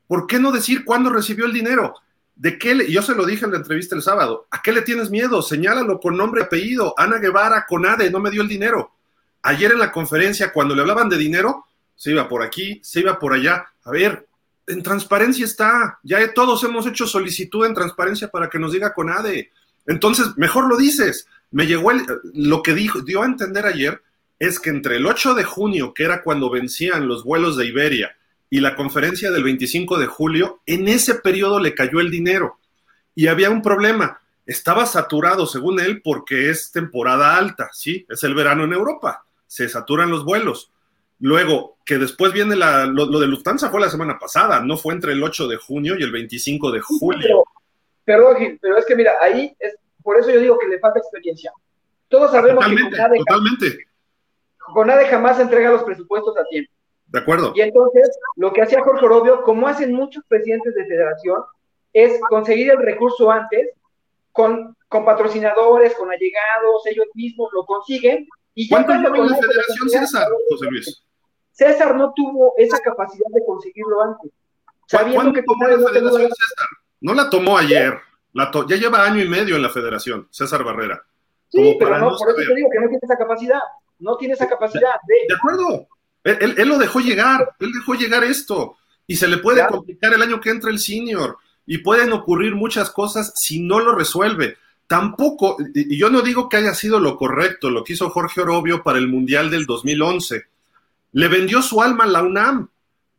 ¿Por 0.07 0.27
qué 0.27 0.39
no 0.39 0.53
decir 0.53 0.85
cuándo 0.87 1.11
recibió 1.11 1.45
el 1.45 1.53
dinero? 1.53 1.95
¿De 2.35 2.59
qué 2.59 2.75
le, 2.75 2.91
yo 2.91 3.03
se 3.03 3.15
lo 3.15 3.27
dije 3.27 3.45
en 3.45 3.51
la 3.51 3.59
entrevista 3.59 3.95
el 3.95 4.01
sábado. 4.01 4.47
¿A 4.51 4.63
qué 4.63 4.73
le 4.73 4.81
tienes 4.81 5.11
miedo? 5.11 5.43
Señálalo 5.43 6.01
con 6.01 6.17
nombre 6.17 6.41
y 6.41 6.45
apellido. 6.45 6.95
Ana 6.97 7.19
Guevara, 7.19 7.67
con 7.69 7.85
ADE, 7.85 8.11
no 8.11 8.21
me 8.21 8.31
dio 8.31 8.41
el 8.41 8.49
dinero. 8.49 8.95
Ayer 9.43 9.73
en 9.73 9.79
la 9.79 9.93
conferencia, 9.93 10.51
cuando 10.51 10.75
le 10.75 10.81
hablaban 10.81 11.11
de 11.11 11.19
dinero, 11.19 11.67
se 11.95 12.13
iba 12.13 12.27
por 12.27 12.43
aquí, 12.43 12.81
se 12.83 13.01
iba 13.01 13.19
por 13.19 13.35
allá. 13.35 13.67
A 13.85 13.91
ver, 13.91 14.27
en 14.67 14.83
transparencia 14.83 15.45
está. 15.45 15.99
Ya 16.03 16.33
todos 16.33 16.65
hemos 16.65 16.87
hecho 16.87 17.07
solicitud 17.07 17.67
en 17.67 17.75
transparencia 17.75 18.29
para 18.29 18.49
que 18.49 18.59
nos 18.59 18.73
diga 18.73 18.95
con 18.95 19.11
ADE. 19.11 19.51
Entonces, 19.87 20.29
mejor 20.39 20.67
lo 20.67 20.79
dices. 20.79 21.27
Me 21.51 21.67
llegó 21.67 21.91
el, 21.91 22.07
lo 22.33 22.63
que 22.63 22.73
dijo, 22.73 23.03
dio 23.03 23.23
a 23.23 23.27
entender 23.27 23.67
ayer 23.67 24.01
es 24.41 24.59
que 24.59 24.71
entre 24.71 24.97
el 24.97 25.07
8 25.07 25.35
de 25.35 25.45
junio, 25.45 25.93
que 25.95 26.03
era 26.03 26.23
cuando 26.23 26.51
vencían 26.51 27.07
los 27.07 27.25
vuelos 27.25 27.59
de 27.59 27.67
Iberia, 27.67 28.17
y 28.49 28.61
la 28.61 28.75
conferencia 28.75 29.31
del 29.31 29.45
25 29.45 29.99
de 29.99 30.07
julio, 30.07 30.61
en 30.67 30.89
ese 30.89 31.17
periodo 31.17 31.61
le 31.61 31.75
cayó 31.75 32.01
el 32.01 32.11
dinero. 32.11 32.59
Y 33.15 33.29
había 33.29 33.51
un 33.51 33.63
problema. 33.63 34.21
Estaba 34.47 34.87
saturado, 34.87 35.47
según 35.47 35.79
él, 35.79 36.01
porque 36.03 36.51
es 36.51 36.73
temporada 36.73 37.37
alta, 37.37 37.69
¿sí? 37.73 38.07
Es 38.09 38.25
el 38.25 38.35
verano 38.35 38.65
en 38.65 38.73
Europa. 38.73 39.25
Se 39.47 39.69
saturan 39.69 40.11
los 40.11 40.25
vuelos. 40.25 40.73
Luego, 41.21 41.77
que 41.85 41.99
después 41.99 42.33
viene 42.33 42.57
la, 42.57 42.87
lo, 42.87 43.07
de 43.07 43.27
Lufthansa 43.27 43.71
fue 43.71 43.81
la 43.81 43.91
semana 43.91 44.19
pasada, 44.19 44.61
no 44.61 44.79
fue 44.79 44.95
entre 44.95 45.13
el 45.13 45.23
8 45.23 45.49
de 45.49 45.57
junio 45.59 45.97
y 45.99 46.03
el 46.03 46.11
25 46.11 46.73
de 46.73 46.81
julio. 46.81 47.45
Pero, 48.05 48.35
pero 48.61 48.79
es 48.79 48.87
que 48.87 48.97
mira, 48.97 49.13
ahí 49.21 49.55
es, 49.61 49.77
por 50.03 50.19
eso 50.19 50.31
yo 50.31 50.41
digo 50.41 50.59
que 50.59 50.67
le 50.67 50.79
falta 50.81 50.99
experiencia. 50.99 51.53
Todos 52.09 52.31
sabemos 52.31 52.65
que 52.65 53.19
totalmente 53.19 53.90
nadie 54.87 55.07
jamás 55.07 55.39
entrega 55.41 55.71
los 55.71 55.85
presupuestos 55.85 56.37
a 56.37 56.45
tiempo. 56.45 56.73
De 57.07 57.19
acuerdo. 57.19 57.53
Y 57.55 57.61
entonces, 57.61 58.09
lo 58.37 58.53
que 58.53 58.63
hacía 58.63 58.83
Jorge 58.83 59.05
Orobio, 59.05 59.43
como 59.43 59.67
hacen 59.67 59.93
muchos 59.93 60.25
presidentes 60.29 60.75
de 60.75 60.87
federación, 60.87 61.43
es 61.93 62.21
conseguir 62.29 62.71
el 62.71 62.79
recurso 62.79 63.31
antes, 63.31 63.71
con, 64.33 64.77
con 64.89 65.05
patrocinadores, 65.05 65.95
con 65.95 66.11
allegados, 66.11 66.87
ellos 66.87 67.07
mismos 67.15 67.51
lo 67.53 67.65
consiguen. 67.65 68.29
Y 68.55 68.69
¿Cuánto 68.69 68.93
lleva 68.93 69.19
la 69.19 69.37
federación 69.37 69.89
César, 69.89 70.29
José 70.51 70.67
Luis? 70.71 71.05
César 71.53 71.97
no 71.97 72.13
tuvo 72.15 72.55
esa 72.57 72.79
capacidad 72.79 73.29
de 73.33 73.45
conseguirlo 73.45 74.03
antes. 74.03 74.31
Que 74.89 75.43
tomó 75.43 75.69
la 75.69 75.79
federación 75.79 76.31
César? 76.31 76.69
No 77.01 77.15
la 77.15 77.29
tomó 77.31 77.57
ayer, 77.59 77.99
la 78.33 78.51
ya 78.69 78.77
lleva 78.77 79.05
año 79.05 79.23
y 79.23 79.29
medio 79.29 79.57
en 79.57 79.63
la 79.63 79.71
federación, 79.71 80.29
César 80.31 80.63
Barrera. 80.63 81.03
Sí, 81.49 81.77
pero 81.79 81.99
no, 81.99 82.17
por 82.17 82.29
eso 82.29 82.37
te 82.37 82.55
digo 82.55 82.69
que 82.71 82.79
no 82.79 82.89
tiene 82.89 83.01
esa 83.03 83.17
capacidad 83.17 83.61
no 84.01 84.17
tiene 84.17 84.35
esa 84.35 84.49
capacidad 84.49 84.95
de... 85.07 85.15
De 85.29 85.35
acuerdo, 85.35 85.87
él, 86.25 86.69
lo 86.69 86.79
dejó 86.79 87.01
llegar, 87.01 87.55
él 87.59 87.71
dejó 87.73 87.95
llegar 87.95 88.25
esto, 88.25 88.77
y 89.07 89.17
se 89.17 89.29
le 89.29 89.39
puede 89.39 89.67
complicar 89.67 90.13
el 90.15 90.23
año 90.23 90.41
que 90.41 90.51
entra 90.51 90.71
el 90.71 90.79
senior, 90.79 91.39
y 91.67 91.79
pueden 91.79 92.13
ocurrir 92.13 92.55
muchas 92.55 92.91
cosas 92.91 93.33
si 93.37 93.61
no 93.61 93.81
lo 93.81 93.95
resuelve. 93.95 94.57
Tampoco, 94.87 95.57
y 95.75 95.97
yo 95.97 96.11
no 96.11 96.23
digo 96.23 96.49
que 96.49 96.57
haya 96.57 96.75
sido 96.75 96.99
lo 96.99 97.17
correcto, 97.17 97.71
lo 97.71 97.85
que 97.85 97.93
hizo 97.93 98.11
Jorge 98.11 98.41
Orobio 98.41 98.83
para 98.83 98.99
el 98.99 99.09
Mundial 99.09 99.51
del 99.51 99.67
2011. 99.67 100.45
Le 101.13 101.29
vendió 101.29 101.63
su 101.63 101.81
alma 101.81 102.05
a 102.05 102.09
la 102.09 102.23
UNAM, 102.23 102.69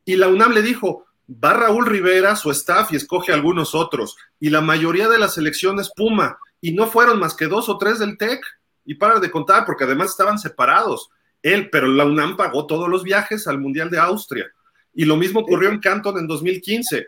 y 0.03 0.15
la 0.15 0.27
UNAM 0.27 0.51
le 0.51 0.61
dijo, 0.61 1.05
va 1.31 1.53
Raúl 1.53 1.85
Rivera, 1.85 2.35
su 2.35 2.51
staff, 2.51 2.91
y 2.91 2.97
escoge 2.97 3.31
algunos 3.31 3.73
otros, 3.73 4.17
y 4.39 4.49
la 4.49 4.61
mayoría 4.61 5.07
de 5.07 5.17
las 5.17 5.35
selecciones 5.35 5.91
Puma, 5.95 6.37
y 6.59 6.73
no 6.73 6.87
fueron 6.87 7.19
más 7.19 7.35
que 7.35 7.47
dos 7.47 7.69
o 7.69 7.77
tres 7.77 7.99
del 7.99 8.17
TEC 8.17 8.41
y 8.85 8.95
para 8.95 9.19
de 9.19 9.31
contar, 9.31 9.65
porque 9.65 9.83
además 9.83 10.11
estaban 10.11 10.39
separados. 10.39 11.09
Él, 11.41 11.69
pero 11.69 11.87
la 11.87 12.05
UNAM 12.05 12.37
pagó 12.37 12.67
todos 12.67 12.89
los 12.89 13.03
viajes 13.03 13.47
al 13.47 13.59
Mundial 13.59 13.89
de 13.89 13.99
Austria. 13.99 14.51
Y 14.93 15.05
lo 15.05 15.17
mismo 15.17 15.41
ocurrió 15.41 15.69
en 15.69 15.79
Canton 15.79 16.17
en 16.17 16.27
2015. 16.27 17.05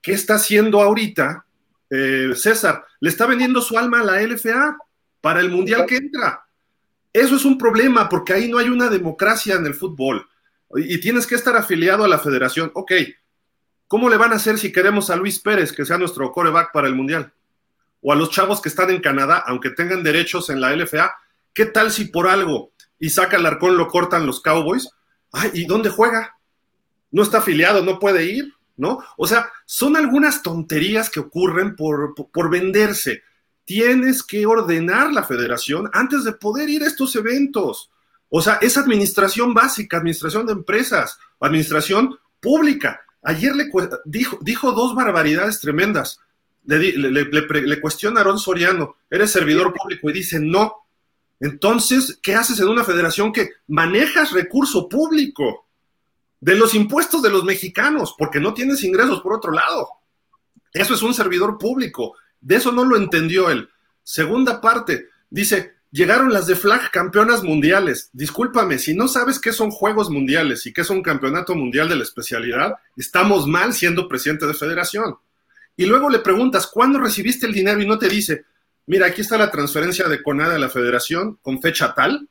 ¿Qué 0.00 0.12
está 0.12 0.34
haciendo 0.34 0.80
ahorita 0.80 1.44
eh, 1.90 2.30
César? 2.34 2.84
Le 3.00 3.10
está 3.10 3.26
vendiendo 3.26 3.60
su 3.60 3.78
alma 3.78 4.00
a 4.00 4.04
la 4.04 4.22
LFA 4.22 4.76
para 5.20 5.40
el 5.40 5.50
Mundial 5.50 5.86
que 5.86 5.96
entra. 5.96 6.44
Eso 7.12 7.36
es 7.36 7.44
un 7.44 7.58
problema, 7.58 8.08
porque 8.08 8.32
ahí 8.32 8.48
no 8.48 8.58
hay 8.58 8.68
una 8.68 8.88
democracia 8.88 9.56
en 9.56 9.66
el 9.66 9.74
fútbol. 9.74 10.26
Y 10.76 10.98
tienes 11.00 11.26
que 11.26 11.34
estar 11.34 11.56
afiliado 11.56 12.04
a 12.04 12.08
la 12.08 12.18
federación. 12.18 12.70
Ok, 12.74 12.92
¿cómo 13.86 14.08
le 14.08 14.16
van 14.16 14.32
a 14.32 14.36
hacer 14.36 14.58
si 14.58 14.70
queremos 14.70 15.10
a 15.10 15.16
Luis 15.16 15.38
Pérez, 15.38 15.72
que 15.72 15.84
sea 15.84 15.98
nuestro 15.98 16.30
coreback 16.30 16.72
para 16.72 16.88
el 16.88 16.94
Mundial? 16.94 17.32
O 18.08 18.12
a 18.12 18.16
los 18.16 18.30
chavos 18.30 18.62
que 18.62 18.70
están 18.70 18.88
en 18.88 19.02
Canadá, 19.02 19.44
aunque 19.46 19.68
tengan 19.68 20.02
derechos 20.02 20.48
en 20.48 20.62
la 20.62 20.74
LFA, 20.74 21.14
¿qué 21.52 21.66
tal 21.66 21.90
si 21.90 22.06
por 22.06 22.26
algo 22.26 22.72
y 22.98 23.10
saca 23.10 23.36
el 23.36 23.44
arcón 23.44 23.76
lo 23.76 23.86
cortan 23.86 24.24
los 24.24 24.40
Cowboys? 24.40 24.88
Ay, 25.30 25.50
¿y 25.52 25.66
dónde 25.66 25.90
juega? 25.90 26.38
No 27.10 27.22
está 27.22 27.38
afiliado, 27.38 27.84
no 27.84 27.98
puede 27.98 28.24
ir, 28.24 28.54
¿no? 28.78 29.04
O 29.18 29.26
sea, 29.26 29.52
son 29.66 29.94
algunas 29.94 30.42
tonterías 30.42 31.10
que 31.10 31.20
ocurren 31.20 31.76
por, 31.76 32.14
por, 32.14 32.48
venderse. 32.48 33.24
Tienes 33.66 34.22
que 34.22 34.46
ordenar 34.46 35.12
la 35.12 35.24
federación 35.24 35.90
antes 35.92 36.24
de 36.24 36.32
poder 36.32 36.70
ir 36.70 36.84
a 36.84 36.86
estos 36.86 37.14
eventos. 37.14 37.90
O 38.30 38.40
sea, 38.40 38.54
es 38.62 38.78
administración 38.78 39.52
básica, 39.52 39.98
administración 39.98 40.46
de 40.46 40.54
empresas, 40.54 41.18
administración 41.40 42.18
pública. 42.40 43.02
Ayer 43.22 43.54
le 43.54 43.70
dijo, 44.06 44.38
dijo 44.40 44.72
dos 44.72 44.94
barbaridades 44.94 45.60
tremendas 45.60 46.20
le, 46.76 47.80
cuestiona 47.80 48.20
a 48.20 48.22
Aaron 48.22 48.38
Soriano, 48.38 48.96
eres 49.10 49.32
servidor 49.32 49.72
público 49.72 50.10
y 50.10 50.12
dice 50.12 50.38
no. 50.38 50.74
Entonces, 51.40 52.18
¿qué 52.22 52.34
haces 52.34 52.60
en 52.60 52.68
una 52.68 52.84
federación 52.84 53.32
que 53.32 53.50
manejas 53.68 54.32
recurso 54.32 54.88
público 54.88 55.66
de 56.40 56.56
los 56.56 56.74
impuestos 56.74 57.22
de 57.22 57.30
los 57.30 57.44
mexicanos 57.44 58.14
porque 58.18 58.40
no 58.40 58.52
tienes 58.52 58.84
ingresos 58.84 59.20
por 59.22 59.34
otro 59.34 59.52
lado? 59.52 59.88
Eso 60.72 60.94
es 60.94 61.02
un 61.02 61.14
servidor 61.14 61.56
público. 61.58 62.16
De 62.40 62.56
eso 62.56 62.70
no 62.70 62.84
lo 62.84 62.96
entendió 62.96 63.50
él. 63.50 63.68
Segunda 64.02 64.60
parte, 64.60 65.06
dice, 65.30 65.76
llegaron 65.90 66.32
las 66.32 66.46
de 66.46 66.54
flag 66.54 66.90
campeonas 66.90 67.42
mundiales. 67.42 68.10
Discúlpame, 68.12 68.78
si 68.78 68.94
no 68.94 69.08
sabes 69.08 69.40
qué 69.40 69.52
son 69.52 69.70
Juegos 69.70 70.10
Mundiales 70.10 70.66
y 70.66 70.72
qué 70.72 70.82
es 70.82 70.90
un 70.90 71.02
campeonato 71.02 71.54
mundial 71.54 71.88
de 71.88 71.96
la 71.96 72.02
especialidad, 72.02 72.74
estamos 72.96 73.46
mal 73.46 73.72
siendo 73.72 74.06
presidente 74.06 74.46
de 74.46 74.54
federación 74.54 75.16
y 75.78 75.86
luego 75.86 76.10
le 76.10 76.18
preguntas, 76.18 76.66
¿cuándo 76.66 76.98
recibiste 76.98 77.46
el 77.46 77.52
dinero? 77.52 77.80
Y 77.80 77.86
no 77.86 78.00
te 78.00 78.08
dice, 78.08 78.44
mira, 78.86 79.06
aquí 79.06 79.20
está 79.20 79.38
la 79.38 79.48
transferencia 79.48 80.08
de 80.08 80.24
CONADE 80.24 80.56
a 80.56 80.58
la 80.58 80.68
federación 80.68 81.38
con 81.40 81.62
fecha 81.62 81.94
tal. 81.94 82.28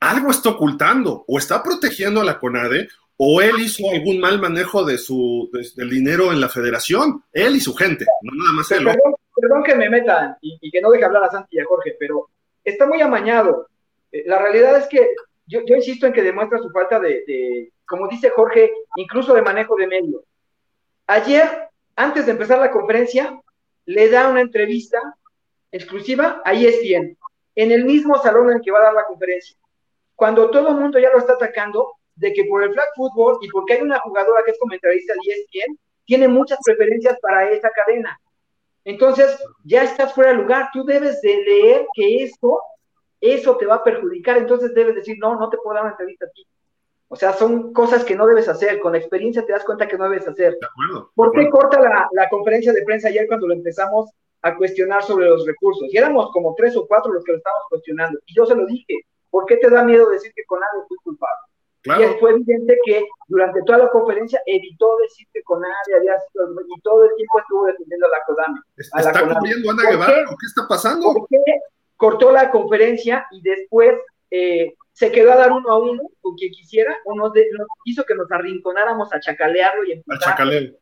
Algo 0.00 0.32
está 0.32 0.48
ocultando, 0.48 1.24
o 1.28 1.38
está 1.38 1.62
protegiendo 1.62 2.20
a 2.20 2.24
la 2.24 2.40
CONADE, 2.40 2.88
o 3.18 3.40
él 3.40 3.60
hizo 3.60 3.88
algún 3.88 4.18
mal 4.18 4.40
manejo 4.40 4.84
de 4.84 4.98
su, 4.98 5.48
del 5.76 5.88
dinero 5.88 6.32
en 6.32 6.40
la 6.40 6.48
federación, 6.48 7.22
él 7.32 7.54
y 7.54 7.60
su 7.60 7.72
gente, 7.72 8.04
no 8.22 8.32
nada 8.34 8.52
más 8.52 8.68
él. 8.72 8.84
Perdón, 9.36 9.62
que 9.62 9.76
me 9.76 9.88
metan 9.88 10.36
y, 10.40 10.68
que 10.68 10.80
no 10.80 10.90
deje 10.90 11.04
hablar 11.04 11.22
a 11.22 11.30
Santi 11.30 11.56
y 11.56 11.60
a 11.60 11.66
Jorge, 11.66 11.94
pero 12.00 12.30
está 12.64 12.84
muy 12.84 13.00
amañado. 13.00 13.68
Eh, 14.10 14.24
la 14.26 14.40
realidad 14.40 14.76
es 14.76 14.88
que 14.88 15.06
yo, 15.46 15.60
insisto 15.68 16.08
en 16.08 16.12
que 16.12 16.22
demuestra 16.24 16.58
su 16.58 16.68
falta 16.70 16.98
de, 16.98 17.22
de, 17.28 17.70
como 17.86 18.08
dice 18.08 18.30
Jorge, 18.30 18.72
incluso 18.96 19.34
de 19.34 19.42
manejo 19.42 19.76
de 19.76 19.86
medios. 19.86 20.22
Ayer 21.06 21.68
antes 21.96 22.26
de 22.26 22.32
empezar 22.32 22.58
la 22.58 22.70
conferencia, 22.70 23.40
le 23.86 24.08
da 24.08 24.28
una 24.28 24.40
entrevista 24.40 24.98
exclusiva 25.72 26.42
a 26.44 26.52
ESPN, 26.52 27.16
en 27.54 27.72
el 27.72 27.84
mismo 27.84 28.16
salón 28.22 28.50
en 28.50 28.56
el 28.56 28.62
que 28.62 28.70
va 28.70 28.78
a 28.78 28.84
dar 28.84 28.94
la 28.94 29.06
conferencia. 29.06 29.56
Cuando 30.14 30.50
todo 30.50 30.68
el 30.68 30.76
mundo 30.76 30.98
ya 30.98 31.10
lo 31.10 31.18
está 31.18 31.34
atacando, 31.34 31.92
de 32.14 32.32
que 32.32 32.44
por 32.44 32.62
el 32.62 32.72
flag 32.72 32.88
football 32.94 33.38
y 33.42 33.48
porque 33.48 33.74
hay 33.74 33.82
una 33.82 33.98
jugadora 34.00 34.42
que 34.44 34.52
es 34.52 34.58
comentarista 34.58 35.12
de 35.12 35.32
ESPN, 35.32 35.78
tiene 36.06 36.28
muchas 36.28 36.58
preferencias 36.64 37.18
para 37.20 37.50
esa 37.50 37.70
cadena. 37.70 38.18
Entonces, 38.84 39.36
ya 39.64 39.82
estás 39.82 40.14
fuera 40.14 40.30
de 40.30 40.38
lugar. 40.38 40.70
Tú 40.72 40.84
debes 40.84 41.20
de 41.20 41.42
leer 41.42 41.86
que 41.94 42.22
esto 42.22 42.60
eso 43.20 43.56
te 43.56 43.66
va 43.66 43.76
a 43.76 43.84
perjudicar, 43.84 44.36
entonces 44.36 44.74
debes 44.74 44.94
decir, 44.94 45.16
no, 45.18 45.38
no 45.38 45.48
te 45.48 45.56
puedo 45.58 45.74
dar 45.74 45.84
una 45.84 45.92
entrevista 45.92 46.26
aquí. 46.26 46.46
O 47.08 47.16
sea, 47.16 47.32
son 47.32 47.72
cosas 47.72 48.04
que 48.04 48.16
no 48.16 48.26
debes 48.26 48.48
hacer, 48.48 48.80
con 48.80 48.92
la 48.92 48.98
experiencia 48.98 49.44
te 49.44 49.52
das 49.52 49.64
cuenta 49.64 49.86
que 49.86 49.96
no 49.96 50.04
debes 50.04 50.26
hacer. 50.26 50.56
De 50.58 50.66
acuerdo. 50.66 51.12
¿Por 51.14 51.32
qué 51.32 51.48
corta 51.50 51.80
la, 51.80 52.08
la, 52.12 52.28
conferencia 52.28 52.72
de 52.72 52.82
prensa 52.82 53.08
ayer 53.08 53.28
cuando 53.28 53.46
lo 53.46 53.54
empezamos 53.54 54.10
a 54.42 54.56
cuestionar 54.56 55.02
sobre 55.04 55.28
los 55.28 55.46
recursos? 55.46 55.88
Y 55.92 55.96
éramos 55.96 56.30
como 56.32 56.54
tres 56.56 56.76
o 56.76 56.86
cuatro 56.86 57.12
los 57.12 57.22
que 57.22 57.32
lo 57.32 57.38
estábamos 57.38 57.64
cuestionando. 57.68 58.18
Y 58.26 58.34
yo 58.34 58.44
se 58.44 58.56
lo 58.56 58.66
dije, 58.66 58.94
¿por 59.30 59.46
qué 59.46 59.56
te 59.56 59.70
da 59.70 59.84
miedo 59.84 60.08
decir 60.10 60.32
que 60.34 60.44
con 60.46 60.60
algo 60.62 60.86
fui 60.88 60.96
culpable? 61.04 61.42
Claro. 61.82 62.02
Y 62.02 62.18
fue 62.18 62.30
evidente 62.30 62.76
que 62.84 63.06
durante 63.28 63.62
toda 63.62 63.78
la 63.78 63.90
conferencia 63.90 64.40
evitó 64.44 64.96
decir 65.02 65.28
que 65.32 65.40
con 65.44 65.62
había 65.64 66.18
sido 66.18 66.50
y 66.66 66.80
todo 66.80 67.04
el 67.04 67.14
tiempo 67.14 67.38
estuvo 67.38 67.66
defendiendo 67.66 68.06
a 68.06 68.10
la 68.10 68.18
CODAME. 68.26 68.60
¿Está 68.76 69.12
la 69.12 69.38
cubriendo 69.38 69.70
Ana 69.70 69.90
Guevara? 69.90 70.12
¿Qué? 70.12 70.24
¿Qué 70.24 70.46
está 70.46 70.66
pasando? 70.68 71.12
¿Por 71.12 71.28
qué 71.28 71.38
cortó 71.96 72.32
la 72.32 72.50
conferencia 72.50 73.26
y 73.30 73.40
después 73.42 73.94
eh, 74.30 74.74
se 74.96 75.12
quedó 75.12 75.32
a 75.32 75.36
dar 75.36 75.52
uno 75.52 75.70
a 75.70 75.78
uno 75.78 76.04
con 76.22 76.34
quien 76.36 76.50
quisiera 76.52 76.96
o 77.04 77.14
nos, 77.14 77.30
de, 77.34 77.46
nos 77.52 77.68
hizo 77.84 78.02
que 78.04 78.14
nos 78.14 78.32
arrinconáramos 78.32 79.12
a 79.12 79.20
chacalearlo 79.20 79.84
y 79.84 79.92
a 79.92 80.18
chacaleo. 80.18 80.72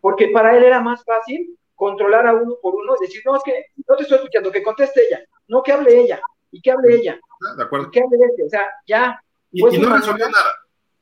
Porque 0.00 0.28
para 0.28 0.56
él 0.56 0.62
era 0.62 0.80
más 0.80 1.02
fácil 1.04 1.58
controlar 1.74 2.28
a 2.28 2.34
uno 2.34 2.54
por 2.62 2.76
uno 2.76 2.94
y 3.00 3.04
decir, 3.04 3.20
no, 3.26 3.34
es 3.34 3.42
que 3.44 3.64
no 3.84 3.96
te 3.96 4.04
estoy 4.04 4.18
escuchando, 4.18 4.52
que 4.52 4.62
conteste 4.62 5.04
ella, 5.08 5.24
no 5.48 5.60
que 5.64 5.72
hable 5.72 6.00
ella, 6.00 6.20
y 6.52 6.60
que 6.62 6.70
hable 6.70 6.94
ella, 6.94 7.18
Ah, 7.50 7.56
de 7.56 7.64
acuerdo. 7.64 7.88
y 7.88 7.90
que 7.90 7.98
hable 8.00 8.16
este, 8.30 8.44
o 8.44 8.48
sea, 8.48 8.64
ya. 8.86 9.20
Y, 9.50 9.60
pues, 9.60 9.74
y 9.74 9.78
no 9.78 9.92
resolvió 9.96 10.28
nada. 10.28 10.54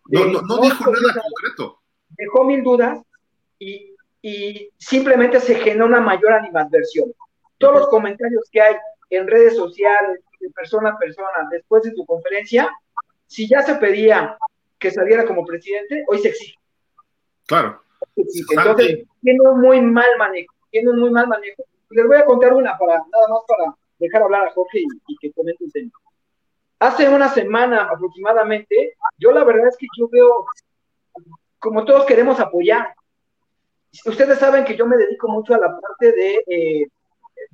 No, 0.07 0.25
no, 0.41 0.57
dijo 0.63 0.91
nada. 0.93 1.23
concreto. 1.29 1.79
dejó 2.09 2.45
mil 2.45 2.63
dudas 2.63 3.03
y, 3.59 3.95
y 4.23 4.71
simplemente 4.79 5.41
se 5.41 5.57
generó 5.57 5.85
una 5.85 6.01
mayor 6.01 6.33
animadversión. 6.33 7.13
Todos 7.59 7.81
los 7.81 7.89
comentarios 7.89 8.49
que 8.51 8.63
hay 8.63 8.77
en 9.11 9.27
redes 9.27 9.57
sociales, 9.57 10.21
de 10.47 10.53
persona 10.53 10.91
a 10.91 10.99
persona, 10.99 11.49
después 11.51 11.83
de 11.83 11.93
tu 11.93 12.05
conferencia, 12.07 12.71
si 13.27 13.49
ya 13.49 13.63
se 13.63 13.75
pedía 13.77 14.39
que 14.79 14.91
saliera 14.91 15.25
como 15.25 15.45
presidente, 15.45 16.05
hoy 16.07 16.19
se 16.19 16.29
exige. 16.29 16.55
Claro. 17.47 17.81
Entonces, 18.15 19.05
tiene 19.23 19.41
un 19.41 19.61
muy 19.61 19.81
mal 19.81 20.09
manejo, 20.19 20.55
tiene 20.71 20.91
un 20.91 21.01
muy 21.01 21.11
mal 21.11 21.29
manejo. 21.29 21.65
Les 21.91 22.07
voy 22.07 22.17
a 22.17 22.25
contar 22.25 22.53
una 22.53 22.77
para, 22.79 22.95
nada 22.95 23.29
más 23.29 23.41
para 23.47 23.75
dejar 23.99 24.23
hablar 24.23 24.49
a 24.49 24.53
Jorge 24.53 24.81
y, 24.81 24.87
y 25.09 25.17
que 25.19 25.33
comente 25.33 25.65
el 25.65 25.73
tema. 25.73 25.91
Hace 26.79 27.09
una 27.09 27.29
semana 27.29 27.85
aproximadamente, 27.85 28.97
yo 29.19 29.33
la 29.33 29.45
verdad 29.45 29.69
es 29.69 29.77
que 29.77 29.87
yo 29.99 30.09
veo, 30.09 30.47
como 31.59 31.85
todos 31.85 32.05
queremos 32.05 32.39
apoyar. 32.39 32.95
Ustedes 34.05 34.39
saben 34.39 34.65
que 34.65 34.77
yo 34.77 34.87
me 34.87 34.99
dedico 34.99 35.29
mucho 35.29 35.55
a 35.55 35.59
la 35.59 35.81
parte 35.81 36.13
de, 36.13 36.45
eh, 36.47 36.87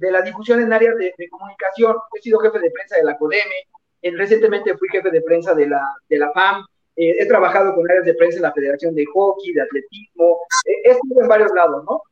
de 0.03 0.11
la 0.11 0.21
difusión 0.23 0.61
en 0.61 0.73
áreas 0.73 0.97
de, 0.97 1.15
de 1.17 1.29
comunicación. 1.29 1.97
He 2.15 2.21
sido 2.21 2.41
jefe 2.41 2.59
de 2.59 2.71
prensa 2.71 2.97
de 2.97 3.05
la 3.05 3.17
CODEME, 3.17 3.59
recientemente 4.19 4.77
fui 4.77 4.89
jefe 4.91 5.11
de 5.11 5.23
prensa 5.23 5.55
de 5.55 5.67
la, 5.69 5.81
de 6.09 6.19
la 6.19 6.31
FAM, 6.33 6.67
eh, 6.97 7.15
he 7.21 7.27
trabajado 7.27 7.75
con 7.75 7.89
áreas 7.89 8.05
de 8.05 8.15
prensa 8.15 8.37
en 8.39 8.43
la 8.43 8.53
Federación 8.53 8.95
de 8.95 9.07
Hockey, 9.07 9.53
de 9.55 9.63
Atletismo, 9.63 10.41
eh, 10.67 10.83
he 10.85 10.91
estado 10.91 11.23
en 11.23 11.29
varios 11.29 11.53
lados, 11.53 11.85
¿no? 11.89 12.03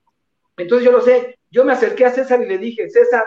Entonces 0.57 0.85
yo 0.87 0.93
lo 0.93 1.01
sé, 1.01 1.37
yo 1.51 1.65
me 1.65 1.73
acerqué 1.73 2.05
a 2.07 2.13
César 2.13 2.41
y 2.43 2.47
le 2.47 2.59
dije, 2.59 2.89
César, 2.89 3.25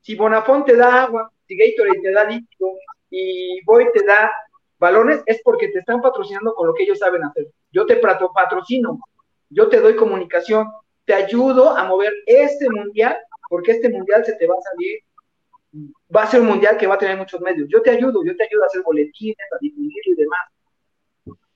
si 0.00 0.16
Bonafón 0.16 0.64
te 0.64 0.76
da 0.76 1.04
agua, 1.04 1.30
si 1.46 1.56
Gatorade 1.56 2.00
te 2.02 2.10
da 2.12 2.24
líquido 2.24 2.68
y 3.10 3.64
Boy 3.64 3.86
te 3.94 4.04
da 4.04 4.30
balones, 4.78 5.22
es 5.26 5.40
porque 5.44 5.68
te 5.68 5.78
están 5.78 6.02
patrocinando 6.02 6.52
con 6.54 6.66
lo 6.66 6.74
que 6.74 6.82
ellos 6.82 6.98
saben 6.98 7.22
hacer. 7.24 7.46
Yo 7.70 7.86
te 7.86 7.96
patro- 7.96 8.32
patrocino, 8.34 8.98
yo 9.50 9.68
te 9.68 9.80
doy 9.80 9.94
comunicación, 9.94 10.66
te 11.06 11.14
ayudo 11.14 11.76
a 11.76 11.84
mover 11.84 12.12
este 12.26 12.68
mundial, 12.68 13.16
porque 13.54 13.70
este 13.70 13.88
mundial 13.88 14.24
se 14.24 14.32
te 14.32 14.48
va 14.48 14.54
a 14.56 14.62
salir, 14.62 14.98
va 16.14 16.24
a 16.24 16.26
ser 16.26 16.40
un 16.40 16.48
mundial 16.48 16.76
que 16.76 16.88
va 16.88 16.96
a 16.96 16.98
tener 16.98 17.16
muchos 17.16 17.40
medios. 17.40 17.68
Yo 17.70 17.80
te 17.82 17.90
ayudo, 17.90 18.24
yo 18.26 18.34
te 18.36 18.42
ayudo 18.42 18.64
a 18.64 18.66
hacer 18.66 18.82
boletines, 18.82 19.36
a 19.52 19.58
difundirlo 19.60 20.12
y 20.12 20.14
demás. 20.16 20.40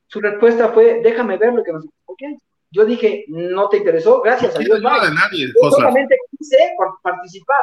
Su 0.06 0.20
respuesta 0.20 0.68
fue, 0.68 1.00
déjame 1.02 1.36
ver 1.38 1.52
lo 1.54 1.64
que 1.64 1.72
nos... 1.72 1.84
Ok. 2.06 2.22
Yo 2.70 2.84
dije, 2.84 3.24
no 3.26 3.68
te 3.68 3.78
interesó, 3.78 4.20
gracias 4.22 4.54
a 4.54 4.58
Aquí 4.58 4.66
Dios. 4.66 4.80
no 4.80 4.90
de 5.00 5.10
nadie, 5.12 5.46
Yo 5.48 5.52
Joslar. 5.60 5.88
solamente 5.88 6.16
quise 6.38 6.56
par- 6.78 6.94
participar. 7.02 7.62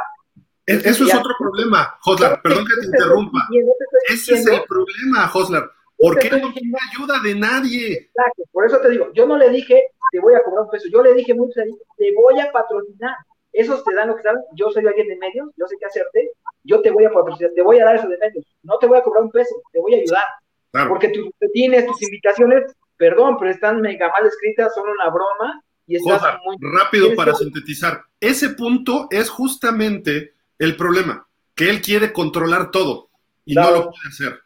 Es- 0.65 0.85
Eso 0.85 1.03
es 1.05 1.11
Ya. 1.13 1.19
otro 1.19 1.31
problema, 1.39 1.95
Joslar. 2.01 2.41
Perdón 2.41 2.65
que 2.65 2.81
te 2.81 2.85
interrumpa. 2.87 3.39
No 3.49 3.73
te 3.79 4.13
Ese 4.13 4.33
es 4.33 4.45
el 4.47 4.63
problema, 4.67 5.27
Joslar. 5.29 5.71
¿Por 5.97 6.19
qué 6.19 6.29
no 6.29 6.51
tiene 6.51 6.77
ayuda 6.91 7.19
de 7.23 7.35
nadie? 7.35 7.93
Exacto, 7.93 8.43
por 8.51 8.65
eso 8.65 8.79
te 8.81 8.89
digo, 8.89 9.13
yo 9.13 9.25
no 9.25 9.37
le 9.37 9.49
dije, 9.49 9.81
te 10.11 10.19
voy 10.19 10.33
a 10.33 10.43
cobrar 10.43 10.65
un 10.65 10.69
peso, 10.69 10.89
yo 10.91 11.01
le 11.01 11.13
dije 11.13 11.33
muy 11.33 11.49
clarito, 11.53 11.77
te 11.97 12.13
voy 12.13 12.37
a 12.41 12.51
patrocinar. 12.51 13.15
Esos 13.55 13.83
te 13.83 13.93
dan 13.95 14.09
lo 14.09 14.15
que 14.17 14.23
saben, 14.23 14.41
yo 14.55 14.69
soy 14.69 14.85
alguien 14.85 15.07
de 15.07 15.15
medios, 15.17 15.49
yo 15.57 15.65
sé 15.67 15.75
qué 15.79 15.85
hacerte, 15.85 16.31
yo 16.63 16.81
te 16.81 16.91
voy 16.91 17.05
a 17.05 17.09
patrocinar, 17.11 17.51
te 17.55 17.61
voy 17.61 17.79
a 17.79 17.85
dar 17.85 17.95
eso 17.95 18.07
de 18.09 18.17
medios, 18.17 18.45
no 18.63 18.77
te 18.79 18.85
voy 18.87 18.97
a 18.97 19.01
cobrar 19.01 19.23
un 19.23 19.31
peso, 19.31 19.55
te 19.71 19.79
voy 19.79 19.95
a 19.95 19.97
ayudar, 19.97 20.23
Claro. 20.71 20.89
porque 20.89 21.09
tus 21.09 21.29
rutines, 21.39 21.85
tus 21.87 22.01
invitaciones, 22.03 22.75
perdón, 22.97 23.37
pero 23.39 23.51
están 23.51 23.79
mega 23.81 24.09
mal 24.09 24.25
escritas, 24.25 24.73
son 24.75 24.89
una 24.89 25.09
broma 25.09 25.61
y 25.87 25.95
estás 25.95 26.13
Joslar, 26.21 26.39
muy... 26.45 26.57
rápido 26.59 27.05
tienes 27.05 27.17
para 27.17 27.33
sintetizar. 27.35 28.01
Ese 28.19 28.49
punto 28.49 29.07
es 29.09 29.29
justamente 29.29 30.33
el 30.59 30.75
problema, 30.75 31.25
que 31.55 31.69
él 31.69 31.81
quiere 31.81 32.11
controlar 32.11 32.71
todo 32.71 33.09
y 33.45 33.53
Claro. 33.53 33.69
no 33.71 33.75
lo 33.77 33.91
puede 33.91 34.09
hacer. 34.09 34.39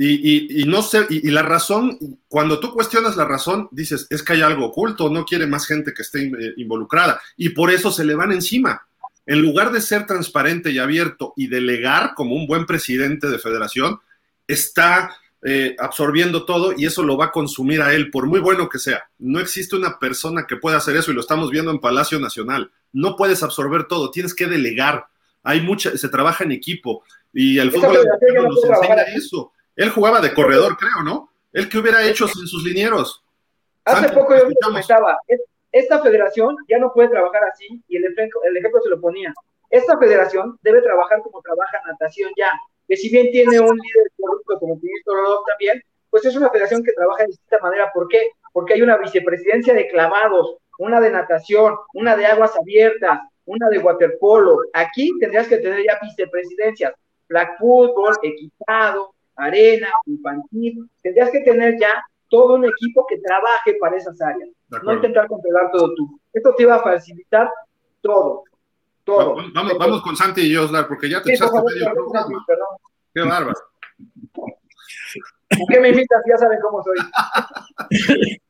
Y, 0.00 0.06
y- 0.12 0.62
y 0.62 0.64
no 0.64 0.80
sé, 0.82 1.06
y, 1.10 1.26
y 1.26 1.30
la 1.32 1.42
razón, 1.42 1.98
cuando 2.28 2.60
tú 2.60 2.72
cuestionas 2.72 3.16
la 3.16 3.24
razón, 3.24 3.68
dices, 3.72 4.06
es 4.10 4.22
que 4.22 4.34
hay 4.34 4.42
algo 4.42 4.66
oculto, 4.66 5.10
no 5.10 5.24
quiere 5.24 5.44
más 5.48 5.66
gente 5.66 5.92
que 5.92 6.02
esté 6.02 6.26
eh, 6.26 6.54
involucrada, 6.56 7.20
y 7.36 7.48
por 7.48 7.72
eso 7.72 7.90
se 7.90 8.04
le 8.04 8.14
van 8.14 8.30
encima. 8.30 8.86
En 9.26 9.42
lugar 9.42 9.72
de 9.72 9.80
ser 9.80 10.06
transparente 10.06 10.70
y 10.70 10.78
abierto 10.78 11.34
y 11.36 11.48
delegar 11.48 12.14
como 12.14 12.36
un 12.36 12.46
buen 12.46 12.64
presidente 12.64 13.28
de 13.28 13.40
federación, 13.40 13.98
está 14.46 15.16
eh, 15.42 15.74
absorbiendo 15.80 16.44
todo 16.44 16.72
y 16.76 16.86
eso 16.86 17.02
lo 17.02 17.16
va 17.16 17.26
a 17.26 17.32
consumir 17.32 17.82
a 17.82 17.92
él, 17.92 18.10
por 18.12 18.26
muy 18.26 18.38
bueno 18.40 18.68
que 18.68 18.78
sea. 18.78 19.02
No 19.18 19.40
existe 19.40 19.74
una 19.74 19.98
persona 19.98 20.46
que 20.48 20.56
pueda 20.56 20.76
hacer 20.76 20.96
eso 20.96 21.10
y 21.10 21.14
lo 21.14 21.20
estamos 21.22 21.50
viendo 21.50 21.70
en 21.72 21.80
Palacio 21.80 22.20
Nacional. 22.20 22.70
No 22.92 23.16
puedes 23.16 23.42
absorber 23.42 23.84
todo, 23.84 24.10
tienes 24.12 24.32
que 24.34 24.46
delegar. 24.46 25.06
Hay 25.42 25.60
mucha, 25.60 25.96
se 25.96 26.08
trabaja 26.08 26.44
en 26.44 26.52
equipo 26.52 27.02
y 27.32 27.58
el 27.58 27.70
fútbol 27.72 27.98
nos 28.44 28.64
enseña 28.64 29.02
eso. 29.16 29.52
Él 29.78 29.90
jugaba 29.90 30.20
de 30.20 30.34
corredor, 30.34 30.76
creo, 30.76 31.02
¿no? 31.04 31.30
Él 31.52 31.68
que 31.68 31.78
hubiera 31.78 32.04
hecho 32.04 32.26
sin 32.26 32.46
sus 32.46 32.64
linieros. 32.64 33.24
Hace 33.84 34.08
poco 34.10 34.30
yo 34.34 34.48
escuchamos. 34.48 34.86
comentaba, 34.86 35.18
es- 35.28 35.40
esta 35.70 36.02
federación 36.02 36.56
ya 36.68 36.78
no 36.78 36.92
puede 36.92 37.08
trabajar 37.08 37.44
así, 37.44 37.80
y 37.88 37.96
el 37.96 38.04
ejemplo, 38.06 38.40
el 38.42 38.56
ejemplo 38.56 38.80
se 38.82 38.90
lo 38.90 39.00
ponía. 39.00 39.32
Esta 39.70 39.96
federación 39.98 40.58
debe 40.62 40.82
trabajar 40.82 41.20
como 41.22 41.40
trabaja 41.42 41.78
natación 41.86 42.32
ya, 42.36 42.50
que 42.88 42.96
si 42.96 43.08
bien 43.08 43.30
tiene 43.30 43.60
un 43.60 43.76
líder 43.76 44.10
corrupto 44.18 44.58
como 44.58 44.76
Ministro 44.76 45.14
Rodolfo 45.14 45.44
también, 45.46 45.80
pues 46.10 46.24
es 46.24 46.34
una 46.36 46.50
federación 46.50 46.82
que 46.82 46.92
trabaja 46.92 47.22
de 47.22 47.28
distinta 47.28 47.58
manera. 47.60 47.90
¿Por 47.94 48.08
qué? 48.08 48.30
Porque 48.52 48.74
hay 48.74 48.82
una 48.82 48.96
vicepresidencia 48.96 49.74
de 49.74 49.88
clavados, 49.88 50.56
una 50.78 51.00
de 51.00 51.10
natación, 51.10 51.76
una 51.94 52.16
de 52.16 52.26
aguas 52.26 52.56
abiertas, 52.56 53.20
una 53.44 53.68
de 53.68 53.78
waterpolo. 53.78 54.58
Aquí 54.72 55.12
tendrías 55.20 55.46
que 55.48 55.58
tener 55.58 55.84
ya 55.84 55.98
vicepresidencias, 56.02 56.94
flag 57.26 57.58
fútbol, 57.58 58.16
equipado, 58.22 59.14
arena, 59.38 59.88
infantil. 60.06 60.88
Tendrías 61.02 61.30
que 61.30 61.40
tener 61.40 61.78
ya 61.80 62.02
todo 62.28 62.56
un 62.56 62.64
equipo 62.66 63.06
que 63.08 63.18
trabaje 63.18 63.74
para 63.80 63.96
esas 63.96 64.20
áreas 64.20 64.50
no 64.82 64.92
intentar 64.92 65.26
controlar 65.28 65.70
todo 65.72 65.94
tú. 65.94 66.20
Esto 66.32 66.54
te 66.54 66.64
iba 66.64 66.74
a 66.74 66.82
facilitar 66.82 67.48
todo, 68.02 68.42
todo. 69.04 69.36
Va- 69.36 69.44
Vamos, 69.54 69.78
vamos 69.78 70.02
con 70.02 70.14
Santi 70.14 70.42
y 70.42 70.54
Oslar, 70.56 70.86
porque 70.86 71.08
ya 71.08 71.22
te 71.22 71.30
Sí, 71.30 71.34
echaste 71.36 71.56
favor, 71.56 71.72
medio 71.72 71.86
perdón, 71.86 72.04
programa. 72.10 72.44
perdón. 72.46 72.66
Qué 73.14 73.20
bárbaro. 73.22 73.58
¿Por 74.34 75.66
qué 75.70 75.80
me 75.80 75.88
invitas? 75.88 76.22
Ya 76.28 76.36
saben 76.36 76.58
cómo 76.60 76.82
soy. 76.82 76.96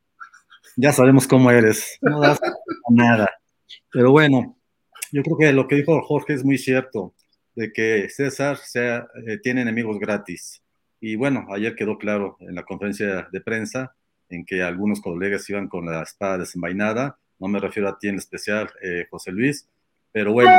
Ya 0.80 0.92
sabemos 0.92 1.26
cómo 1.26 1.50
eres, 1.50 1.98
no 2.00 2.20
das 2.20 2.38
nada. 2.88 3.28
Pero 3.90 4.12
bueno, 4.12 4.56
yo 5.10 5.22
creo 5.24 5.36
que 5.36 5.52
lo 5.52 5.66
que 5.66 5.74
dijo 5.74 6.00
Jorge 6.02 6.34
es 6.34 6.44
muy 6.44 6.56
cierto, 6.56 7.14
de 7.56 7.72
que 7.72 8.08
César 8.08 8.58
sea, 8.58 9.08
eh, 9.26 9.38
tiene 9.42 9.62
enemigos 9.62 9.98
gratis. 9.98 10.62
Y 11.00 11.16
bueno, 11.16 11.46
ayer 11.50 11.74
quedó 11.74 11.98
claro 11.98 12.36
en 12.40 12.54
la 12.54 12.64
conferencia 12.64 13.28
de 13.30 13.40
prensa 13.40 13.94
en 14.28 14.44
que 14.44 14.62
algunos 14.62 15.00
colegas 15.00 15.48
iban 15.48 15.68
con 15.68 15.86
la 15.86 16.02
espada 16.02 16.38
desenvainada. 16.38 17.18
No 17.38 17.48
me 17.48 17.60
refiero 17.60 17.88
a 17.88 17.98
ti 17.98 18.08
en 18.08 18.16
especial, 18.16 18.70
eh, 18.82 19.06
José 19.10 19.32
Luis, 19.32 19.68
pero 20.12 20.32
bueno, 20.32 20.50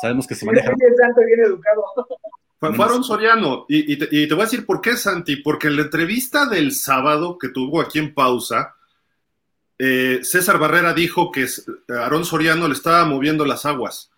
sabemos 0.00 0.26
que 0.26 0.34
se 0.34 0.44
maneja. 0.44 0.70
Bien 0.78 0.92
bien 1.26 1.40
educado. 1.40 1.84
Fue, 2.58 2.72
fue 2.72 2.86
Aaron 2.86 3.04
Soriano. 3.04 3.66
Y, 3.68 3.92
y 3.92 3.98
te, 3.98 4.08
y 4.10 4.26
te 4.26 4.32
voy 4.32 4.40
a 4.40 4.46
decir 4.46 4.64
por 4.64 4.80
qué, 4.80 4.96
Santi. 4.96 5.36
Porque 5.36 5.66
en 5.66 5.76
la 5.76 5.82
entrevista 5.82 6.46
del 6.46 6.72
sábado 6.72 7.36
que 7.36 7.50
tuvo 7.50 7.82
aquí 7.82 7.98
en 7.98 8.14
pausa, 8.14 8.74
eh, 9.78 10.20
César 10.22 10.58
Barrera 10.58 10.94
dijo 10.94 11.30
que 11.30 11.46
Aarón 11.88 12.24
Soriano 12.24 12.66
le 12.66 12.72
estaba 12.72 13.04
moviendo 13.04 13.44
las 13.44 13.66
aguas. 13.66 14.10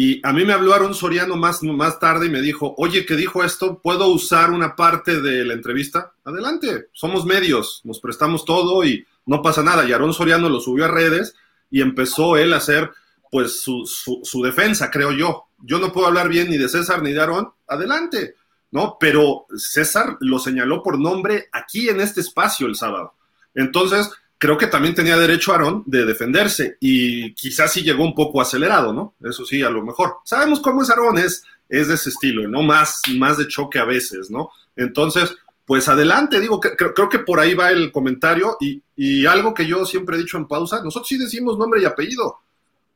Y 0.00 0.20
a 0.24 0.32
mí 0.32 0.44
me 0.44 0.52
habló 0.52 0.72
Aarón 0.72 0.94
Soriano 0.94 1.34
más, 1.34 1.60
más 1.64 1.98
tarde 1.98 2.26
y 2.26 2.30
me 2.30 2.40
dijo, 2.40 2.72
oye, 2.78 3.04
que 3.04 3.16
dijo 3.16 3.42
esto, 3.42 3.80
¿puedo 3.82 4.06
usar 4.06 4.52
una 4.52 4.76
parte 4.76 5.20
de 5.20 5.44
la 5.44 5.54
entrevista? 5.54 6.12
Adelante, 6.24 6.86
somos 6.92 7.26
medios, 7.26 7.80
nos 7.82 7.98
prestamos 7.98 8.44
todo 8.44 8.84
y 8.84 9.04
no 9.26 9.42
pasa 9.42 9.64
nada. 9.64 9.84
Y 9.84 9.90
Aarón 9.90 10.14
Soriano 10.14 10.48
lo 10.48 10.60
subió 10.60 10.84
a 10.84 10.88
redes 10.88 11.34
y 11.68 11.80
empezó 11.80 12.36
él 12.36 12.52
a 12.54 12.58
hacer 12.58 12.92
pues 13.28 13.60
su, 13.60 13.86
su, 13.86 14.20
su 14.22 14.40
defensa, 14.40 14.88
creo 14.88 15.10
yo. 15.10 15.48
Yo 15.64 15.80
no 15.80 15.92
puedo 15.92 16.06
hablar 16.06 16.28
bien 16.28 16.48
ni 16.48 16.58
de 16.58 16.68
César 16.68 17.02
ni 17.02 17.12
de 17.12 17.18
Aarón, 17.18 17.48
adelante. 17.66 18.36
¿no? 18.70 18.98
Pero 19.00 19.46
César 19.56 20.16
lo 20.20 20.38
señaló 20.38 20.80
por 20.80 20.96
nombre 20.96 21.48
aquí 21.50 21.88
en 21.88 22.00
este 22.00 22.20
espacio 22.20 22.68
el 22.68 22.76
sábado. 22.76 23.14
Entonces, 23.52 24.08
creo 24.38 24.56
que 24.56 24.68
también 24.68 24.94
tenía 24.94 25.18
derecho 25.18 25.52
Aarón 25.52 25.82
de 25.84 26.06
defenderse 26.06 26.76
y 26.80 27.34
quizás 27.34 27.72
sí 27.72 27.82
llegó 27.82 28.04
un 28.04 28.14
poco 28.14 28.40
acelerado, 28.40 28.92
¿no? 28.92 29.14
Eso 29.28 29.44
sí, 29.44 29.62
a 29.62 29.70
lo 29.70 29.84
mejor. 29.84 30.18
Sabemos 30.24 30.60
cómo 30.60 30.82
es 30.82 30.90
Aarón, 30.90 31.18
es, 31.18 31.42
es 31.68 31.88
de 31.88 31.94
ese 31.94 32.10
estilo, 32.10 32.48
¿no? 32.48 32.62
Más, 32.62 33.02
más 33.16 33.36
de 33.36 33.48
choque 33.48 33.78
a 33.78 33.84
veces, 33.84 34.30
¿no? 34.30 34.50
Entonces, 34.76 35.36
pues 35.66 35.88
adelante, 35.88 36.40
digo, 36.40 36.60
que, 36.60 36.70
creo, 36.76 37.08
que 37.08 37.18
por 37.18 37.40
ahí 37.40 37.54
va 37.54 37.70
el 37.70 37.92
comentario 37.92 38.56
y, 38.60 38.80
y 38.96 39.26
algo 39.26 39.52
que 39.52 39.66
yo 39.66 39.84
siempre 39.84 40.16
he 40.16 40.20
dicho 40.20 40.38
en 40.38 40.46
pausa, 40.46 40.82
nosotros 40.82 41.08
sí 41.08 41.18
decimos 41.18 41.58
nombre 41.58 41.82
y 41.82 41.84
apellido. 41.84 42.38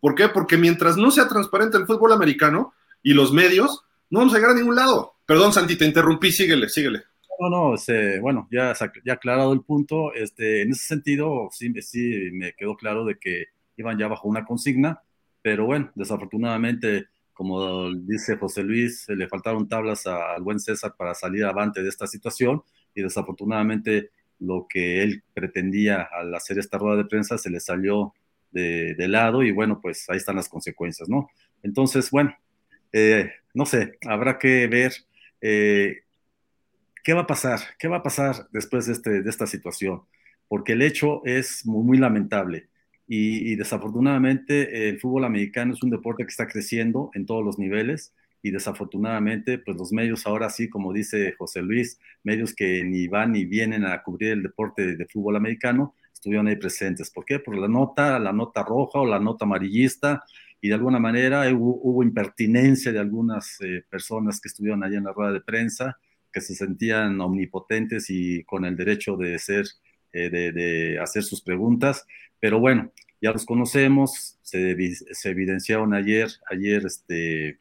¿Por 0.01 0.15
qué? 0.15 0.29
Porque 0.29 0.57
mientras 0.57 0.97
no 0.97 1.11
sea 1.11 1.29
transparente 1.29 1.77
el 1.77 1.87
fútbol 1.87 2.13
americano 2.13 2.73
y 3.03 3.13
los 3.15 3.33
medios, 3.33 3.83
no 4.11 4.21
vamos 4.21 4.35
a 4.35 4.37
llegar 4.37 4.53
a 4.53 4.55
ningún 4.55 4.77
lado. 4.77 5.15
Perdón, 5.27 5.53
Santi, 5.53 5.77
te 5.77 5.85
interrumpí, 5.85 6.33
síguele, 6.33 6.69
síguele. 6.69 7.05
No, 7.41 7.51
no, 7.51 7.75
este, 7.75 8.21
bueno, 8.21 8.47
ya, 8.53 8.73
ya 9.05 9.15
aclarado 9.15 9.53
el 9.53 9.63
punto, 9.63 10.13
este, 10.15 10.63
en 10.63 10.71
ese 10.71 10.87
sentido 10.87 11.49
sí, 11.51 11.73
sí 11.83 12.31
me 12.33 12.53
quedó 12.53 12.77
claro 12.77 13.05
de 13.05 13.19
que 13.19 13.47
iban 13.77 13.99
ya 13.99 14.07
bajo 14.07 14.29
una 14.29 14.45
consigna, 14.45 15.03
pero 15.43 15.67
bueno, 15.67 15.91
desafortunadamente, 15.97 17.07
como 17.33 17.93
dice 17.95 18.37
José 18.37 18.63
Luis, 18.63 19.07
le 19.09 19.29
faltaron 19.29 19.69
tablas 19.69 20.07
al 20.07 20.43
buen 20.43 20.61
César 20.61 20.95
para 20.97 21.15
salir 21.15 21.45
avante 21.45 21.83
de 21.83 21.89
esta 21.89 22.07
situación 22.07 22.63
y 22.95 23.03
desafortunadamente 23.03 24.11
lo 24.39 24.67
que 24.69 25.03
él 25.03 25.25
pretendía 25.35 26.03
al 26.03 26.35
hacer 26.35 26.59
esta 26.59 26.79
rueda 26.79 26.99
de 26.99 27.07
prensa 27.07 27.39
se 27.39 27.51
le 27.51 27.61
salió 27.61 28.15
de, 28.53 28.95
lado 29.09 29.43
y 29.43 29.51
bueno, 29.51 29.81
pues 29.81 30.09
ahí 30.11 30.19
están 30.19 30.37
las 30.37 30.49
consecuencias, 30.49 31.09
¿no? 31.09 31.29
Entonces, 31.63 32.11
bueno, 32.11 32.37
eh, 32.93 33.31
no 33.55 33.67
sé, 33.67 33.99
habrá 34.07 34.39
que 34.39 34.67
ver 34.69 34.93
eh, 35.41 36.03
¿Qué 37.03 37.15
va 37.15 37.23
a 37.23 37.27
pasar? 37.27 37.59
¿Qué 37.79 37.89
va 37.89 37.99
a 37.99 38.03
pasar 38.03 38.49
después 38.53 38.87
de, 38.87 38.93
este, 38.93 39.23
de 39.23 39.31
esta 39.31 39.47
situación? 39.47 40.03
Porque 40.47 40.73
el 40.73 40.83
hecho 40.83 41.25
es 41.25 41.67
muy, 41.67 41.83
muy 41.83 41.99
lamentable 41.99 42.69
y, 43.09 43.57
desafortunadamente 43.57 44.89
el 44.89 45.01
fútbol 45.01 45.25
americano 45.25 45.75
es 45.75 45.83
un 45.83 45.91
deporte 45.91 46.25
que 46.25 46.31
está 46.31 46.47
creciendo 46.47 47.11
en 47.15 47.27
todos 47.27 47.45
los 47.45 47.59
niveles 47.59 48.15
y 48.41 48.51
desafortunadamente 48.53 49.59
pues 49.59 49.77
los 49.77 49.93
medios 49.93 50.27
ahora 50.27 50.49
sí, 50.49 50.69
como 50.69 50.93
dice 50.93 51.35
José 51.37 51.63
Luis, 51.63 51.99
medios 52.23 52.55
que 52.55 52.85
ni 52.85 53.09
van 53.09 53.33
ni 53.33 53.45
vienen 53.45 53.85
a 53.85 54.03
cubrir 54.03 54.33
el 54.33 54.43
deporte 54.43 54.97
de, 54.97 55.07
fútbol 55.07 55.37
americano, 55.37 55.95
estuvieron 56.13 56.47
ahí 56.47 56.57
presentes. 56.57 57.11
¿Por 57.11 57.25
qué? 57.25 57.41
Por 57.41 57.59
la 57.59 57.69
nota, 57.69 58.19
la 58.19 58.33
nota 58.33 58.63
roja 58.63 59.01
o 59.01 59.07
la 59.07 59.19
nota 59.19 59.45
amarillista 59.45 60.23
y 60.61 60.69
de 60.69 60.75
alguna 60.75 61.01
manera 61.01 61.53
hubo, 61.53 62.03
impertinencia 62.03 62.93
de 62.93 63.01
algunas 63.01 63.61
eh, 63.61 63.85
personas 63.91 64.41
que 64.41 64.49
estuvieron 64.49 64.85
allí 64.85 64.97
en 64.97 65.05
la 65.05 65.13
rueda 65.13 65.33
de 65.33 65.41
prensa 65.41 65.99
que 66.33 66.41
se 66.41 66.55
sentían 66.55 67.21
omnipotentes 67.21 68.07
y 68.09 68.45
con 68.45 68.65
el 68.65 68.77
derecho 68.77 69.17
de 69.17 69.39
ser, 69.39 69.67
eh, 70.13 70.31
de, 70.31 70.99
hacer 71.01 71.23
sus 71.23 71.43
preguntas. 71.43 72.07
Pero 72.41 72.59
bueno, 72.59 72.93
ya 73.21 73.33
los 73.33 73.45
conocemos, 73.45 74.39
se, 74.43 74.71
evidenciaron 75.25 75.95
ayer, 75.95 76.29
ayer 76.51 76.85
este, 76.87 77.61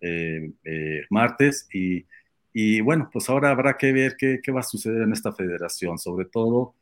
eh, 0.00 0.50
eh, 0.64 1.02
martes, 1.10 1.68
y, 1.72 2.06
y, 2.52 2.80
bueno, 2.80 3.08
pues 3.12 3.28
ahora 3.28 3.50
habrá 3.50 3.76
que 3.76 3.92
ver 3.92 4.16
qué, 4.18 4.40
qué, 4.42 4.52
va 4.52 4.60
a 4.60 4.62
suceder 4.64 5.02
en 5.02 5.12
esta 5.12 5.32
federación. 5.32 5.98
Sobre 5.98 6.26
todo, 6.26 6.74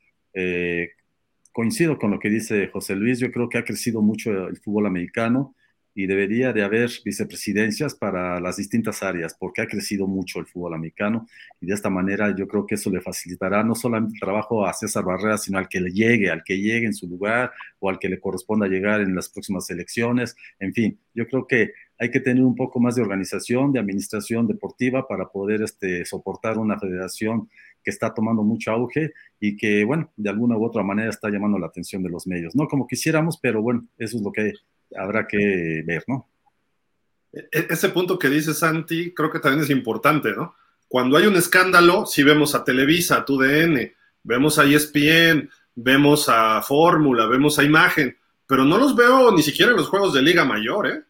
coincido 1.53 1.99
con 1.99 2.11
lo 2.13 2.21
que 2.21 2.31
dice 2.31 2.69
José 2.69 2.95
Luis, 2.95 3.19
yo 3.19 3.33
creo 3.33 3.49
que 3.49 3.59
ha 3.59 3.65
crecido 3.65 4.03
mucho 4.03 4.49
el 4.49 4.57
fútbol 4.59 4.87
americano 4.87 5.57
y 5.99 6.07
debería 6.07 6.53
de 6.53 6.63
haber 6.63 6.89
vicepresidencias 7.05 7.97
para 7.97 8.39
las 8.39 8.57
distintas 8.57 9.03
áreas, 9.03 9.35
porque 9.37 9.63
ha 9.63 9.67
crecido 9.67 10.07
mucho 10.07 10.39
el 10.39 10.47
fútbol 10.47 10.75
americano 10.75 11.27
y 11.61 11.67
de 11.67 11.75
esta 11.75 11.91
manera 11.91 12.33
yo 12.37 12.47
creo 12.47 12.65
que 12.67 12.77
eso 12.77 12.89
le 12.89 13.01
facilitará 13.01 13.65
no 13.65 13.75
solamente 13.75 14.15
el 14.15 14.21
trabajo 14.21 14.65
a 14.65 14.73
César 14.75 15.05
Barrera, 15.05 15.37
sino 15.39 15.59
al 15.59 15.69
que 15.69 15.81
le 15.81 15.91
llegue, 15.91 16.31
al 16.31 16.45
que 16.45 16.57
llegue 16.57 16.87
en 16.87 16.95
su 16.95 17.09
lugar 17.09 17.51
o 17.81 17.91
al 17.91 17.99
que 17.99 18.09
le 18.09 18.21
corresponda 18.21 18.69
llegar 18.69 19.01
en 19.01 19.13
las 19.13 19.29
próximas 19.29 19.69
elecciones. 19.71 20.37
En 20.61 20.73
fin, 20.73 21.01
yo 21.15 21.27
creo 21.27 21.49
que 21.49 21.73
hay 21.99 22.13
que 22.13 22.21
tener 22.21 22.45
un 22.45 22.55
poco 22.55 22.79
más 22.79 22.95
de 22.95 23.03
organización, 23.03 23.73
de 23.73 23.81
administración 23.81 24.47
deportiva 24.47 25.09
para 25.09 25.27
poder 25.27 25.63
este, 25.63 26.05
soportar 26.05 26.59
una 26.59 26.79
federación 26.79 27.49
que 27.83 27.91
está 27.91 28.15
tomando 28.15 28.45
mucho 28.45 28.71
auge 28.71 29.15
y 29.41 29.57
que, 29.57 29.83
bueno, 29.83 30.13
de 30.17 30.31
alguna 30.31 30.57
u 30.57 30.65
otra 30.65 30.85
manera 30.85 31.11
está 31.11 31.29
llamando 31.29 31.59
la 31.59 31.67
atención 31.67 32.05
de 32.05 32.11
los 32.11 32.29
medios. 32.29 32.55
No 32.55 32.69
como 32.69 32.87
quisiéramos, 32.87 33.37
pero 33.43 33.63
bueno, 33.63 33.85
eso 33.99 34.17
es 34.17 34.23
lo 34.23 34.31
que 34.31 34.53
habrá 34.97 35.27
que 35.27 35.83
ver, 35.85 36.05
¿no? 36.07 36.29
E-, 37.33 37.49
e-, 37.53 37.67
ese 37.71 37.89
punto 37.91 38.19
que 38.19 38.29
dice 38.29 38.55
Santi 38.55 39.13
creo 39.13 39.31
que 39.31 39.41
también 39.41 39.65
es 39.65 39.71
importante, 39.71 40.33
¿no? 40.33 40.55
Cuando 40.89 41.19
hay 41.19 41.27
un 41.27 41.37
escándalo, 41.37 42.07
si 42.07 42.23
vemos 42.23 42.55
a 42.55 42.65
Televisa, 42.65 43.17
a 43.17 43.25
TUDN, 43.25 43.93
vemos 44.23 44.59
a 44.59 44.65
ESPN, 44.65 45.51
vemos 45.75 46.29
a 46.29 46.63
Fórmula, 46.63 47.27
vemos 47.27 47.59
a 47.59 47.65
Imagen, 47.65 48.17
pero 48.47 48.65
no 48.65 48.79
los 48.79 48.97
veo 48.97 49.31
ni 49.33 49.43
siquiera 49.43 49.73
en 49.73 49.77
los 49.77 49.89
juegos 49.89 50.15
de 50.15 50.23
Liga 50.23 50.45
Mayor, 50.45 50.87
¿eh? 50.87 51.03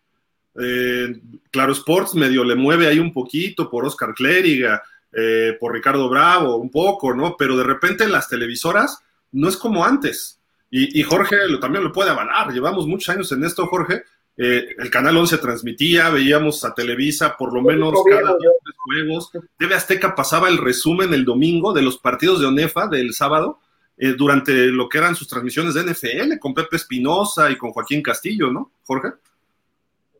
eh 0.61 1.21
claro, 1.53 1.73
Sports 1.73 2.17
medio 2.17 2.43
le 2.43 2.57
mueve 2.57 2.88
ahí 2.88 2.99
un 2.99 3.12
poquito 3.12 3.71
por 3.71 3.85
Oscar 3.85 4.14
Clériga, 4.14 4.83
eh, 5.12 5.57
por 5.59 5.73
Ricardo 5.73 6.09
Bravo, 6.09 6.57
un 6.57 6.71
poco, 6.71 7.14
¿no? 7.14 7.37
Pero 7.38 7.57
de 7.57 7.64
repente 7.64 8.05
en 8.05 8.12
las 8.12 8.29
televisoras 8.29 8.99
no 9.33 9.49
es 9.49 9.57
como 9.57 9.85
antes. 9.85 10.38
Y, 10.71 11.03
Jorge 11.03 11.49
lo, 11.49 11.59
también 11.59 11.83
lo 11.83 11.93
puede 11.93 12.11
avalar. 12.11 12.53
Llevamos 12.53 12.87
muchos 12.87 13.09
años 13.09 13.33
en 13.33 13.45
esto, 13.45 13.67
Jorge. 13.67 14.03
Eh, 14.37 14.69
el 14.79 14.91
Canal 14.91 15.17
11 15.17 15.39
transmitía, 15.39 16.11
veíamos 16.11 16.65
a 16.65 16.73
Televisa 16.73 17.37
por 17.37 17.53
lo 17.53 17.61
menos 17.61 17.93
cada 18.09 18.33
dos 18.33 18.39
tres 18.63 18.77
juegos. 18.77 19.31
TV 19.57 19.75
Azteca 19.75 20.15
pasaba 20.15 20.49
el 20.49 20.59
resumen 20.59 21.13
el 21.13 21.25
domingo 21.25 21.73
de 21.73 21.83
los 21.83 21.99
partidos 21.99 22.41
de 22.41 22.47
ONEFA 22.47 22.87
del 22.87 23.15
sábado 23.15 23.59
eh, 23.97 24.15
durante 24.17 24.67
lo 24.67 24.89
que 24.89 24.99
eran 24.99 25.17
sus 25.17 25.27
transmisiones 25.27 25.75
de 25.75 25.83
NFL 25.83 26.39
con 26.39 26.55
Pepe 26.55 26.77
Espinosa 26.77 27.51
y 27.51 27.57
con 27.57 27.73
Joaquín 27.73 28.01
Castillo, 28.01 28.53
¿no, 28.53 28.71
Jorge? 28.85 29.09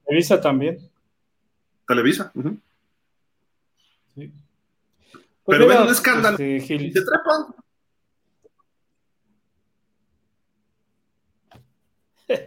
Televisa 0.05 0.41
también. 0.41 0.79
Televisa. 1.87 2.33
sí. 4.15 4.33
Pero 5.47 5.67
ven 5.69 5.83
un 5.83 5.89
escándalo. 5.89 6.37
Este, 6.39 6.93
se 6.93 7.03
trepan. 7.03 7.55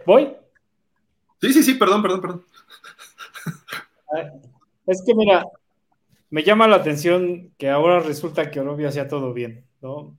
¿Voy? 0.06 0.36
Sí, 1.40 1.52
sí, 1.52 1.62
sí, 1.62 1.74
perdón, 1.74 2.02
perdón, 2.02 2.20
perdón. 2.20 2.46
Es 4.86 5.02
que 5.04 5.14
mira, 5.14 5.44
me 6.30 6.42
llama 6.42 6.68
la 6.68 6.76
atención 6.76 7.52
que 7.58 7.68
ahora 7.68 8.00
resulta 8.00 8.50
que 8.50 8.60
Orobio 8.60 8.88
hacía 8.88 9.08
todo 9.08 9.32
bien, 9.32 9.66
¿no? 9.80 10.16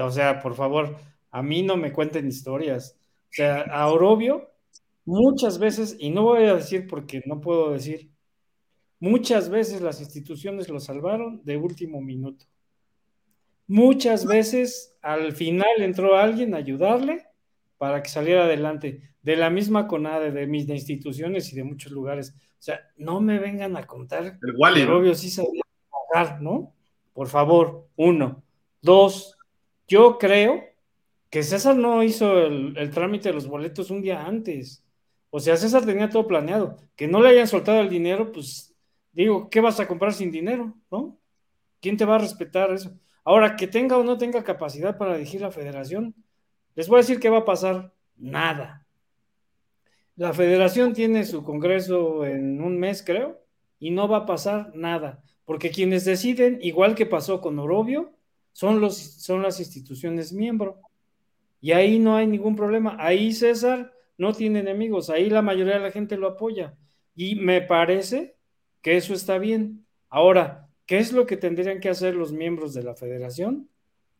O 0.00 0.10
sea, 0.10 0.40
por 0.40 0.54
favor, 0.54 0.96
a 1.30 1.42
mí 1.42 1.62
no 1.62 1.76
me 1.76 1.92
cuenten 1.92 2.28
historias. 2.28 2.96
O 3.30 3.34
sea, 3.34 3.62
a 3.62 3.88
Orobio 3.88 4.50
muchas 5.04 5.58
veces, 5.58 5.96
y 5.98 6.10
no 6.10 6.22
voy 6.22 6.44
a 6.44 6.56
decir 6.56 6.86
porque 6.86 7.22
no 7.26 7.40
puedo 7.40 7.72
decir, 7.72 8.10
muchas 9.00 9.48
veces 9.48 9.80
las 9.80 10.00
instituciones 10.00 10.68
lo 10.68 10.80
salvaron 10.80 11.42
de 11.44 11.56
último 11.56 12.00
minuto. 12.00 12.46
Muchas 13.66 14.26
veces 14.26 14.96
al 15.02 15.32
final 15.32 15.70
entró 15.78 16.16
alguien 16.16 16.54
a 16.54 16.58
ayudarle 16.58 17.26
para 17.82 18.00
que 18.00 18.08
saliera 18.08 18.44
adelante, 18.44 19.00
de 19.22 19.34
la 19.34 19.50
misma 19.50 19.88
CONADE, 19.88 20.30
de 20.30 20.46
mis 20.46 20.68
instituciones 20.68 21.52
y 21.52 21.56
de 21.56 21.64
muchos 21.64 21.90
lugares. 21.90 22.32
O 22.32 22.62
sea, 22.62 22.78
no 22.96 23.20
me 23.20 23.40
vengan 23.40 23.76
a 23.76 23.88
contar. 23.88 24.38
El 24.40 24.54
Wally, 24.56 24.82
obvio 24.82 25.16
sí 25.16 25.28
sabía 25.28 25.62
trabajar, 25.90 26.40
¿no? 26.40 26.72
Por 27.12 27.26
favor, 27.26 27.88
uno. 27.96 28.44
Dos, 28.80 29.36
yo 29.88 30.16
creo 30.16 30.62
que 31.28 31.42
César 31.42 31.74
no 31.74 32.04
hizo 32.04 32.46
el, 32.46 32.78
el, 32.78 32.90
trámite 32.92 33.30
de 33.30 33.34
los 33.34 33.48
boletos 33.48 33.90
un 33.90 34.00
día 34.00 34.24
antes. 34.24 34.86
O 35.30 35.40
sea, 35.40 35.56
César 35.56 35.84
tenía 35.84 36.08
todo 36.08 36.28
planeado. 36.28 36.76
Que 36.94 37.08
no 37.08 37.20
le 37.20 37.30
hayan 37.30 37.48
soltado 37.48 37.80
el 37.80 37.88
dinero, 37.88 38.30
pues 38.30 38.76
digo, 39.10 39.50
¿qué 39.50 39.60
vas 39.60 39.80
a 39.80 39.88
comprar 39.88 40.12
sin 40.12 40.30
dinero? 40.30 40.72
¿No? 40.88 41.18
¿Quién 41.80 41.96
te 41.96 42.04
va 42.04 42.14
a 42.14 42.18
respetar 42.18 42.70
eso? 42.70 42.96
Ahora, 43.24 43.56
que 43.56 43.66
tenga 43.66 43.98
o 43.98 44.04
no 44.04 44.18
tenga 44.18 44.44
capacidad 44.44 44.96
para 44.96 45.14
dirigir 45.14 45.40
la 45.40 45.50
federación, 45.50 46.14
les 46.74 46.88
voy 46.88 46.98
a 46.98 47.02
decir 47.02 47.20
qué 47.20 47.30
va 47.30 47.38
a 47.38 47.44
pasar. 47.44 47.92
Nada. 48.16 48.86
La 50.16 50.32
federación 50.32 50.92
tiene 50.92 51.24
su 51.24 51.42
congreso 51.42 52.24
en 52.26 52.60
un 52.60 52.78
mes, 52.78 53.02
creo, 53.02 53.42
y 53.78 53.90
no 53.90 54.08
va 54.08 54.18
a 54.18 54.26
pasar 54.26 54.70
nada, 54.74 55.22
porque 55.44 55.70
quienes 55.70 56.04
deciden, 56.04 56.58
igual 56.62 56.94
que 56.94 57.06
pasó 57.06 57.40
con 57.40 57.58
Orobio, 57.58 58.12
son, 58.52 58.80
los, 58.80 58.96
son 58.96 59.42
las 59.42 59.58
instituciones 59.58 60.32
miembro. 60.32 60.80
Y 61.60 61.72
ahí 61.72 61.98
no 61.98 62.16
hay 62.16 62.26
ningún 62.26 62.56
problema. 62.56 62.96
Ahí 62.98 63.32
César 63.32 63.92
no 64.18 64.32
tiene 64.32 64.60
enemigos, 64.60 65.10
ahí 65.10 65.30
la 65.30 65.42
mayoría 65.42 65.74
de 65.74 65.80
la 65.80 65.90
gente 65.90 66.16
lo 66.16 66.28
apoya. 66.28 66.76
Y 67.14 67.36
me 67.36 67.62
parece 67.62 68.36
que 68.82 68.96
eso 68.96 69.14
está 69.14 69.38
bien. 69.38 69.86
Ahora, 70.08 70.68
¿qué 70.86 70.98
es 70.98 71.12
lo 71.12 71.26
que 71.26 71.36
tendrían 71.36 71.80
que 71.80 71.88
hacer 71.88 72.14
los 72.14 72.32
miembros 72.32 72.74
de 72.74 72.82
la 72.82 72.94
federación? 72.94 73.68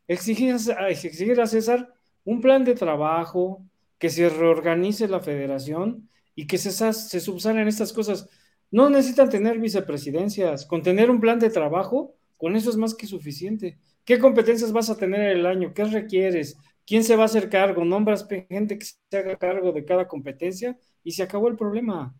Exigir, 0.08 0.56
exigir 0.88 1.40
a 1.40 1.46
César 1.46 1.92
un 2.24 2.40
plan 2.40 2.64
de 2.64 2.74
trabajo, 2.74 3.62
que 4.02 4.10
se 4.10 4.28
reorganice 4.28 5.06
la 5.06 5.20
federación 5.20 6.08
y 6.34 6.48
que 6.48 6.58
se, 6.58 6.92
subsanen 7.20 7.68
estas 7.68 7.92
cosas. 7.92 8.28
No 8.72 8.90
necesitan 8.90 9.30
tener 9.30 9.60
vicepresidencias. 9.60 10.66
Con 10.66 10.82
tener 10.82 11.08
un 11.08 11.20
plan 11.20 11.38
de 11.38 11.50
trabajo, 11.50 12.16
con 12.36 12.56
eso 12.56 12.70
es 12.70 12.76
más 12.76 12.96
que 12.96 13.06
suficiente. 13.06 13.78
¿Qué 14.04 14.18
competencias 14.18 14.72
vas 14.72 14.90
a 14.90 14.96
tener 14.96 15.36
el 15.36 15.46
año? 15.46 15.72
¿Qué 15.72 15.84
requieres? 15.84 16.58
¿Quién 16.84 17.04
se 17.04 17.14
va 17.14 17.22
a 17.22 17.26
hacer 17.26 17.48
cargo? 17.48 17.84
Nombras 17.84 18.26
gente 18.48 18.76
que 18.76 18.84
se 18.84 19.16
haga 19.16 19.36
cargo 19.36 19.70
de 19.70 19.84
cada 19.84 20.08
competencia 20.08 20.76
y 21.04 21.12
se 21.12 21.22
acabó 21.22 21.46
el 21.46 21.56
problema. 21.56 22.12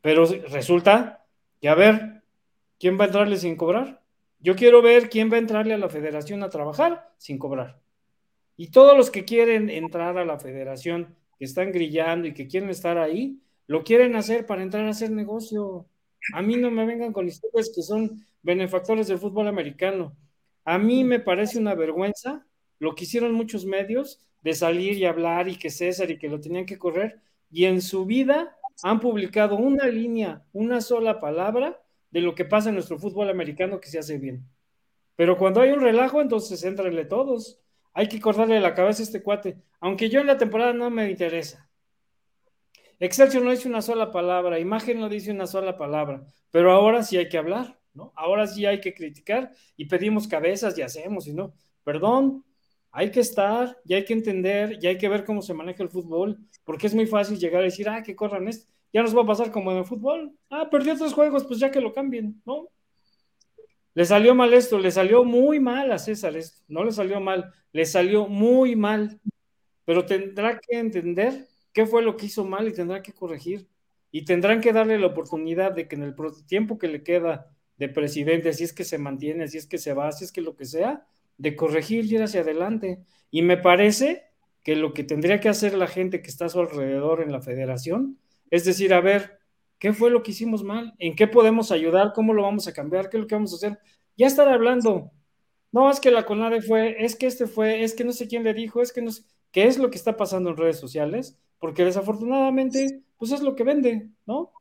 Pero 0.00 0.24
resulta 0.24 1.26
que, 1.60 1.68
a 1.68 1.74
ver, 1.74 2.22
¿quién 2.78 2.98
va 2.98 3.04
a 3.04 3.08
entrarle 3.08 3.36
sin 3.36 3.56
cobrar? 3.56 4.02
Yo 4.38 4.56
quiero 4.56 4.80
ver 4.80 5.10
quién 5.10 5.30
va 5.30 5.36
a 5.36 5.40
entrarle 5.40 5.74
a 5.74 5.78
la 5.78 5.90
federación 5.90 6.42
a 6.42 6.48
trabajar 6.48 7.10
sin 7.18 7.38
cobrar. 7.38 7.78
Y 8.56 8.70
todos 8.70 8.96
los 8.96 9.10
que 9.10 9.24
quieren 9.24 9.68
entrar 9.70 10.16
a 10.18 10.24
la 10.24 10.38
federación, 10.38 11.14
que 11.38 11.44
están 11.44 11.72
grillando 11.72 12.26
y 12.26 12.34
que 12.34 12.46
quieren 12.46 12.70
estar 12.70 12.98
ahí, 12.98 13.40
lo 13.66 13.84
quieren 13.84 14.16
hacer 14.16 14.46
para 14.46 14.62
entrar 14.62 14.84
a 14.86 14.90
hacer 14.90 15.10
negocio. 15.10 15.86
A 16.32 16.42
mí 16.42 16.56
no 16.56 16.70
me 16.70 16.86
vengan 16.86 17.12
con 17.12 17.28
historias 17.28 17.70
que 17.74 17.82
son 17.82 18.24
benefactores 18.42 19.08
del 19.08 19.18
fútbol 19.18 19.48
americano. 19.48 20.16
A 20.64 20.78
mí 20.78 21.04
me 21.04 21.20
parece 21.20 21.58
una 21.58 21.74
vergüenza 21.74 22.46
lo 22.78 22.94
que 22.94 23.04
hicieron 23.04 23.32
muchos 23.32 23.64
medios 23.64 24.20
de 24.42 24.54
salir 24.54 24.96
y 24.96 25.04
hablar 25.04 25.48
y 25.48 25.56
que 25.56 25.70
César 25.70 26.10
y 26.10 26.18
que 26.18 26.28
lo 26.28 26.40
tenían 26.40 26.66
que 26.66 26.78
correr 26.78 27.20
y 27.50 27.64
en 27.64 27.80
su 27.80 28.04
vida 28.04 28.56
han 28.82 29.00
publicado 29.00 29.56
una 29.56 29.86
línea, 29.86 30.44
una 30.52 30.80
sola 30.80 31.20
palabra 31.20 31.80
de 32.10 32.20
lo 32.20 32.34
que 32.34 32.44
pasa 32.44 32.68
en 32.68 32.74
nuestro 32.74 32.98
fútbol 32.98 33.30
americano 33.30 33.80
que 33.80 33.88
se 33.88 33.98
hace 33.98 34.18
bien. 34.18 34.46
Pero 35.16 35.38
cuando 35.38 35.60
hay 35.60 35.70
un 35.70 35.80
relajo, 35.80 36.20
entonces 36.20 36.62
entrenle 36.64 37.06
todos. 37.06 37.58
Hay 37.96 38.08
que 38.10 38.20
cortarle 38.20 38.60
la 38.60 38.74
cabeza 38.74 39.02
a 39.02 39.04
este 39.04 39.22
cuate, 39.22 39.56
aunque 39.80 40.10
yo 40.10 40.20
en 40.20 40.26
la 40.26 40.36
temporada 40.36 40.74
no 40.74 40.90
me 40.90 41.08
interesa. 41.10 41.66
Excelsior 43.00 43.42
no 43.42 43.50
dice 43.50 43.68
una 43.68 43.80
sola 43.80 44.12
palabra, 44.12 44.58
Imagen 44.58 45.00
no 45.00 45.08
dice 45.08 45.30
una 45.32 45.46
sola 45.46 45.78
palabra, 45.78 46.22
pero 46.50 46.72
ahora 46.72 47.02
sí 47.02 47.16
hay 47.16 47.30
que 47.30 47.38
hablar, 47.38 47.80
¿no? 47.94 48.12
Ahora 48.14 48.46
sí 48.46 48.66
hay 48.66 48.80
que 48.80 48.92
criticar 48.92 49.50
y 49.78 49.86
pedimos 49.86 50.28
cabezas 50.28 50.76
y 50.76 50.82
hacemos, 50.82 51.26
y 51.26 51.32
no, 51.32 51.54
perdón, 51.84 52.44
hay 52.90 53.10
que 53.10 53.20
estar, 53.20 53.78
y 53.86 53.94
hay 53.94 54.04
que 54.04 54.12
entender, 54.12 54.78
y 54.78 54.88
hay 54.88 54.98
que 54.98 55.08
ver 55.08 55.24
cómo 55.24 55.40
se 55.40 55.54
maneja 55.54 55.82
el 55.82 55.88
fútbol, 55.88 56.38
porque 56.64 56.88
es 56.88 56.94
muy 56.94 57.06
fácil 57.06 57.38
llegar 57.38 57.62
a 57.62 57.64
decir, 57.64 57.88
ah, 57.88 58.02
que 58.02 58.14
corran 58.14 58.46
esto, 58.46 58.70
ya 58.92 59.00
nos 59.00 59.16
va 59.16 59.22
a 59.22 59.26
pasar 59.26 59.50
como 59.50 59.72
en 59.72 59.78
el 59.78 59.86
fútbol, 59.86 60.36
ah, 60.50 60.68
perdió 60.70 60.98
tres 60.98 61.14
juegos, 61.14 61.44
pues 61.44 61.58
ya 61.60 61.70
que 61.70 61.80
lo 61.80 61.94
cambien, 61.94 62.42
¿no? 62.44 62.68
Le 63.96 64.04
salió 64.04 64.34
mal 64.34 64.52
esto, 64.52 64.78
le 64.78 64.90
salió 64.90 65.24
muy 65.24 65.58
mal 65.58 65.90
a 65.90 65.98
César 65.98 66.36
esto, 66.36 66.62
no 66.68 66.84
le 66.84 66.92
salió 66.92 67.18
mal, 67.18 67.54
le 67.72 67.86
salió 67.86 68.28
muy 68.28 68.76
mal, 68.76 69.18
pero 69.86 70.04
tendrá 70.04 70.60
que 70.60 70.78
entender 70.78 71.46
qué 71.72 71.86
fue 71.86 72.02
lo 72.02 72.14
que 72.14 72.26
hizo 72.26 72.44
mal 72.44 72.68
y 72.68 72.74
tendrá 72.74 73.00
que 73.00 73.14
corregir. 73.14 73.66
Y 74.10 74.26
tendrán 74.26 74.60
que 74.60 74.74
darle 74.74 74.98
la 74.98 75.06
oportunidad 75.06 75.72
de 75.72 75.88
que 75.88 75.96
en 75.96 76.02
el 76.02 76.14
tiempo 76.46 76.76
que 76.76 76.88
le 76.88 77.02
queda 77.02 77.50
de 77.78 77.88
presidente, 77.88 78.52
si 78.52 78.64
es 78.64 78.74
que 78.74 78.84
se 78.84 78.98
mantiene, 78.98 79.48
si 79.48 79.56
es 79.56 79.66
que 79.66 79.78
se 79.78 79.94
va, 79.94 80.12
si 80.12 80.24
es 80.24 80.32
que 80.32 80.42
lo 80.42 80.56
que 80.56 80.66
sea, 80.66 81.06
de 81.38 81.56
corregir 81.56 82.04
y 82.04 82.16
ir 82.16 82.22
hacia 82.22 82.42
adelante. 82.42 83.00
Y 83.30 83.40
me 83.40 83.56
parece 83.56 84.24
que 84.62 84.76
lo 84.76 84.92
que 84.92 85.04
tendría 85.04 85.40
que 85.40 85.48
hacer 85.48 85.72
la 85.72 85.86
gente 85.86 86.20
que 86.20 86.28
está 86.28 86.44
a 86.44 86.50
su 86.50 86.60
alrededor 86.60 87.22
en 87.22 87.32
la 87.32 87.40
federación 87.40 88.18
es 88.50 88.66
decir, 88.66 88.92
a 88.92 89.00
ver, 89.00 89.38
¿qué 89.78 89.92
fue 89.92 90.10
lo 90.10 90.22
que 90.22 90.32
hicimos 90.32 90.62
mal? 90.64 90.94
¿En 90.98 91.16
qué 91.16 91.26
podemos 91.26 91.72
ayudar? 91.72 92.12
¿Cómo 92.14 92.32
lo 92.34 92.42
vamos 92.42 92.66
a 92.68 92.72
cambiar? 92.72 93.08
¿Qué 93.08 93.16
es 93.16 93.22
lo 93.22 93.26
que 93.26 93.34
vamos 93.34 93.52
a 93.52 93.56
hacer? 93.56 93.78
Ya 94.16 94.26
estar 94.26 94.48
hablando. 94.48 95.12
No, 95.72 95.90
es 95.90 96.00
que 96.00 96.10
la 96.10 96.24
CONADE 96.24 96.62
fue, 96.62 97.04
es 97.04 97.16
que 97.16 97.26
este 97.26 97.46
fue, 97.46 97.82
es 97.82 97.94
que 97.94 98.04
no 98.04 98.12
sé 98.12 98.28
quién 98.28 98.44
le 98.44 98.54
dijo, 98.54 98.80
es 98.82 98.92
que 98.92 99.02
no 99.02 99.10
sé, 99.10 99.22
¿qué 99.50 99.64
es 99.66 99.78
lo 99.78 99.90
que 99.90 99.96
está 99.96 100.16
pasando 100.16 100.50
en 100.50 100.56
redes 100.56 100.78
sociales? 100.78 101.38
Porque 101.58 101.84
desafortunadamente, 101.84 103.02
pues 103.18 103.32
es 103.32 103.42
lo 103.42 103.54
que 103.54 103.64
vende, 103.64 104.08
¿no? 104.26 104.52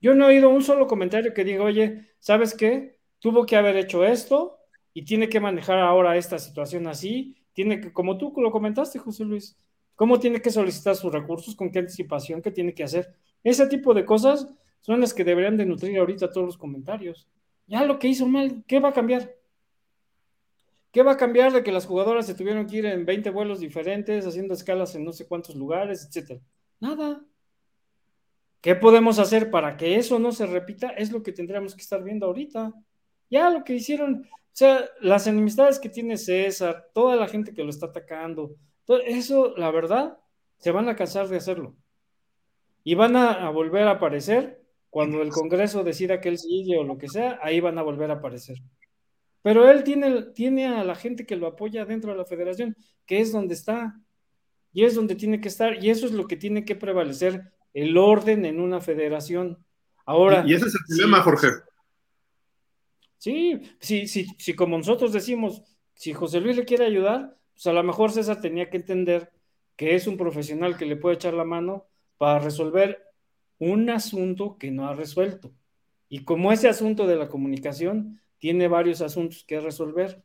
Yo 0.00 0.14
no 0.14 0.24
he 0.24 0.34
oído 0.34 0.48
un 0.50 0.62
solo 0.62 0.86
comentario 0.86 1.34
que 1.34 1.44
diga, 1.44 1.64
oye, 1.64 2.06
¿sabes 2.18 2.54
qué? 2.54 2.98
Tuvo 3.20 3.46
que 3.46 3.56
haber 3.56 3.76
hecho 3.76 4.04
esto, 4.04 4.58
y 4.98 5.04
tiene 5.04 5.28
que 5.28 5.38
manejar 5.38 5.78
ahora 5.78 6.16
esta 6.16 6.40
situación 6.40 6.88
así, 6.88 7.36
tiene 7.52 7.80
que, 7.80 7.92
como 7.92 8.18
tú 8.18 8.32
lo 8.38 8.50
comentaste, 8.50 8.98
José 8.98 9.24
Luis, 9.24 9.56
cómo 9.94 10.18
tiene 10.18 10.42
que 10.42 10.50
solicitar 10.50 10.96
sus 10.96 11.12
recursos, 11.12 11.54
con 11.54 11.70
qué 11.70 11.78
anticipación, 11.78 12.42
qué 12.42 12.50
tiene 12.50 12.74
que 12.74 12.82
hacer. 12.82 13.14
Ese 13.44 13.66
tipo 13.66 13.94
de 13.94 14.04
cosas 14.04 14.48
son 14.80 15.00
las 15.00 15.14
que 15.14 15.24
deberían 15.24 15.56
de 15.56 15.66
nutrir 15.66 15.98
ahorita 15.98 16.30
todos 16.30 16.46
los 16.46 16.58
comentarios. 16.58 17.28
Ya 17.66 17.84
lo 17.84 17.98
que 17.98 18.08
hizo 18.08 18.26
mal, 18.26 18.64
¿qué 18.66 18.80
va 18.80 18.90
a 18.90 18.92
cambiar? 18.92 19.34
¿Qué 20.90 21.02
va 21.02 21.12
a 21.12 21.16
cambiar 21.16 21.52
de 21.52 21.62
que 21.62 21.72
las 21.72 21.86
jugadoras 21.86 22.26
se 22.26 22.34
tuvieron 22.34 22.66
que 22.66 22.78
ir 22.78 22.86
en 22.86 23.04
20 23.04 23.30
vuelos 23.30 23.60
diferentes, 23.60 24.26
haciendo 24.26 24.54
escalas 24.54 24.94
en 24.94 25.04
no 25.04 25.12
sé 25.12 25.26
cuántos 25.26 25.54
lugares, 25.54 26.06
etcétera? 26.06 26.40
Nada. 26.80 27.20
¿Qué 28.60 28.74
podemos 28.74 29.18
hacer 29.18 29.50
para 29.50 29.76
que 29.76 29.96
eso 29.96 30.18
no 30.18 30.32
se 30.32 30.46
repita? 30.46 30.88
Es 30.88 31.12
lo 31.12 31.22
que 31.22 31.32
tendríamos 31.32 31.74
que 31.74 31.82
estar 31.82 32.02
viendo 32.02 32.26
ahorita. 32.26 32.72
Ya 33.30 33.50
lo 33.50 33.62
que 33.62 33.74
hicieron, 33.74 34.26
o 34.32 34.38
sea, 34.52 34.84
las 35.00 35.26
enemistades 35.26 35.78
que 35.78 35.90
tiene 35.90 36.16
César, 36.16 36.88
toda 36.94 37.16
la 37.16 37.28
gente 37.28 37.52
que 37.52 37.62
lo 37.62 37.70
está 37.70 37.86
atacando, 37.86 38.56
todo 38.84 39.00
eso, 39.00 39.54
la 39.56 39.70
verdad, 39.70 40.18
se 40.56 40.72
van 40.72 40.88
a 40.88 40.96
cansar 40.96 41.28
de 41.28 41.36
hacerlo. 41.36 41.76
Y 42.84 42.94
van 42.94 43.16
a, 43.16 43.50
volver 43.50 43.86
a 43.88 43.92
aparecer 43.92 44.62
cuando 44.90 45.20
el 45.20 45.30
Congreso 45.30 45.84
decida 45.84 46.20
que 46.20 46.30
él 46.30 46.38
sigue 46.38 46.78
o 46.78 46.84
lo 46.84 46.96
que 46.96 47.08
sea, 47.08 47.38
ahí 47.42 47.60
van 47.60 47.78
a 47.78 47.82
volver 47.82 48.10
a 48.10 48.14
aparecer. 48.14 48.58
Pero 49.42 49.70
él 49.70 49.84
tiene, 49.84 50.22
tiene 50.34 50.66
a 50.66 50.84
la 50.84 50.94
gente 50.94 51.26
que 51.26 51.36
lo 51.36 51.46
apoya 51.46 51.84
dentro 51.84 52.12
de 52.12 52.18
la 52.18 52.24
federación, 52.24 52.76
que 53.06 53.20
es 53.20 53.32
donde 53.32 53.54
está, 53.54 54.00
y 54.72 54.84
es 54.84 54.94
donde 54.94 55.14
tiene 55.14 55.40
que 55.40 55.48
estar, 55.48 55.82
y 55.82 55.90
eso 55.90 56.06
es 56.06 56.12
lo 56.12 56.26
que 56.26 56.36
tiene 56.36 56.64
que 56.64 56.76
prevalecer, 56.76 57.52
el 57.74 57.96
orden 57.96 58.44
en 58.44 58.60
una 58.60 58.80
federación. 58.80 59.64
Ahora. 60.04 60.44
Y 60.46 60.54
ese 60.54 60.66
es 60.66 60.74
el 60.74 60.80
problema, 60.88 61.22
Jorge. 61.22 61.48
Sí, 63.18 63.60
sí, 63.80 64.06
sí, 64.06 64.26
sí, 64.38 64.54
como 64.54 64.78
nosotros 64.78 65.12
decimos, 65.12 65.62
si 65.94 66.12
José 66.12 66.40
Luis 66.40 66.56
le 66.56 66.64
quiere 66.64 66.86
ayudar, 66.86 67.36
pues 67.52 67.66
a 67.66 67.72
lo 67.72 67.82
mejor 67.82 68.12
César 68.12 68.40
tenía 68.40 68.70
que 68.70 68.76
entender 68.76 69.32
que 69.76 69.96
es 69.96 70.06
un 70.06 70.16
profesional 70.16 70.76
que 70.76 70.86
le 70.86 70.96
puede 70.96 71.16
echar 71.16 71.34
la 71.34 71.44
mano 71.44 71.87
para 72.18 72.40
resolver 72.40 73.04
un 73.58 73.88
asunto 73.90 74.58
que 74.58 74.70
no 74.70 74.88
ha 74.88 74.94
resuelto. 74.94 75.52
Y 76.08 76.24
como 76.24 76.52
ese 76.52 76.68
asunto 76.68 77.06
de 77.06 77.16
la 77.16 77.28
comunicación 77.28 78.20
tiene 78.38 78.68
varios 78.68 79.00
asuntos 79.00 79.44
que 79.44 79.60
resolver, 79.60 80.22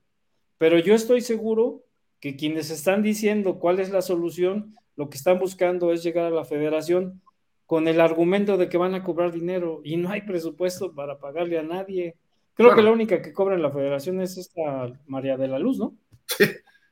pero 0.57 0.79
yo 0.79 0.95
estoy 0.95 1.21
seguro 1.21 1.83
que 2.19 2.35
quienes 2.35 2.69
están 2.69 3.03
diciendo 3.03 3.59
cuál 3.59 3.79
es 3.79 3.89
la 3.91 4.01
solución, 4.01 4.75
lo 4.95 5.09
que 5.09 5.17
están 5.17 5.39
buscando 5.39 5.91
es 5.91 6.03
llegar 6.03 6.25
a 6.25 6.35
la 6.35 6.45
federación 6.45 7.21
con 7.65 7.87
el 7.87 7.99
argumento 7.99 8.57
de 8.57 8.69
que 8.69 8.77
van 8.77 8.93
a 8.93 9.03
cobrar 9.03 9.31
dinero 9.31 9.81
y 9.83 9.97
no 9.97 10.09
hay 10.09 10.21
presupuesto 10.21 10.93
para 10.93 11.19
pagarle 11.19 11.57
a 11.57 11.63
nadie. 11.63 12.15
Creo 12.53 12.75
que 12.75 12.83
la 12.83 12.91
única 12.91 13.21
que 13.21 13.33
cobra 13.33 13.55
en 13.55 13.63
la 13.63 13.71
federación 13.71 14.21
es 14.21 14.37
esta 14.37 14.93
María 15.07 15.37
de 15.37 15.47
la 15.47 15.59
Luz, 15.59 15.79
¿no? 15.79 15.95
Sí, 16.27 16.45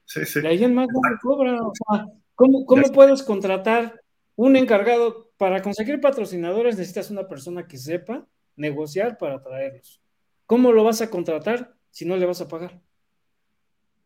sí, 0.06 0.26
sí. 0.26 0.40
Y 0.44 0.48
ahí 0.48 0.64
en 0.64 0.74
más 0.74 0.88
no 0.92 1.00
cobra. 1.22 1.62
O 1.62 1.72
sea, 1.76 2.08
¿cómo, 2.36 2.66
cómo 2.66 2.92
puedes 2.92 3.22
contratar 3.22 4.01
un 4.36 4.56
encargado? 4.56 5.32
Para 5.38 5.62
conseguir 5.62 6.00
patrocinadores 6.00 6.78
necesitas 6.78 7.10
una 7.10 7.28
persona 7.28 7.68
que 7.68 7.78
sepa 7.78 8.26
negociar 8.56 9.18
para 9.18 9.42
traerlos. 9.42 10.02
¿Cómo 10.46 10.72
lo 10.72 10.84
vas 10.84 11.02
a 11.02 11.10
contratar 11.10 11.74
si 11.90 12.06
no 12.06 12.18
le 12.18 12.26
vas 12.26 12.42
a 12.42 12.48
pagar? 12.48 12.80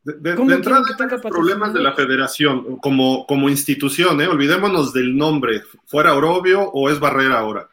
De, 0.04 0.14
de, 0.14 0.54
entrada, 0.54 0.84
problemas 1.24 1.74
de 1.74 1.82
la 1.82 1.94
federación 1.94 2.78
como, 2.78 3.26
como 3.26 3.50
institución, 3.50 4.22
¿eh? 4.22 4.28
olvidémonos 4.28 4.94
del 4.94 5.18
nombre, 5.18 5.64
fuera 5.88 6.14
Orobio 6.14 6.62
o 6.62 6.92
es 6.92 7.00
Barrera 7.00 7.40
ahora. 7.40 7.68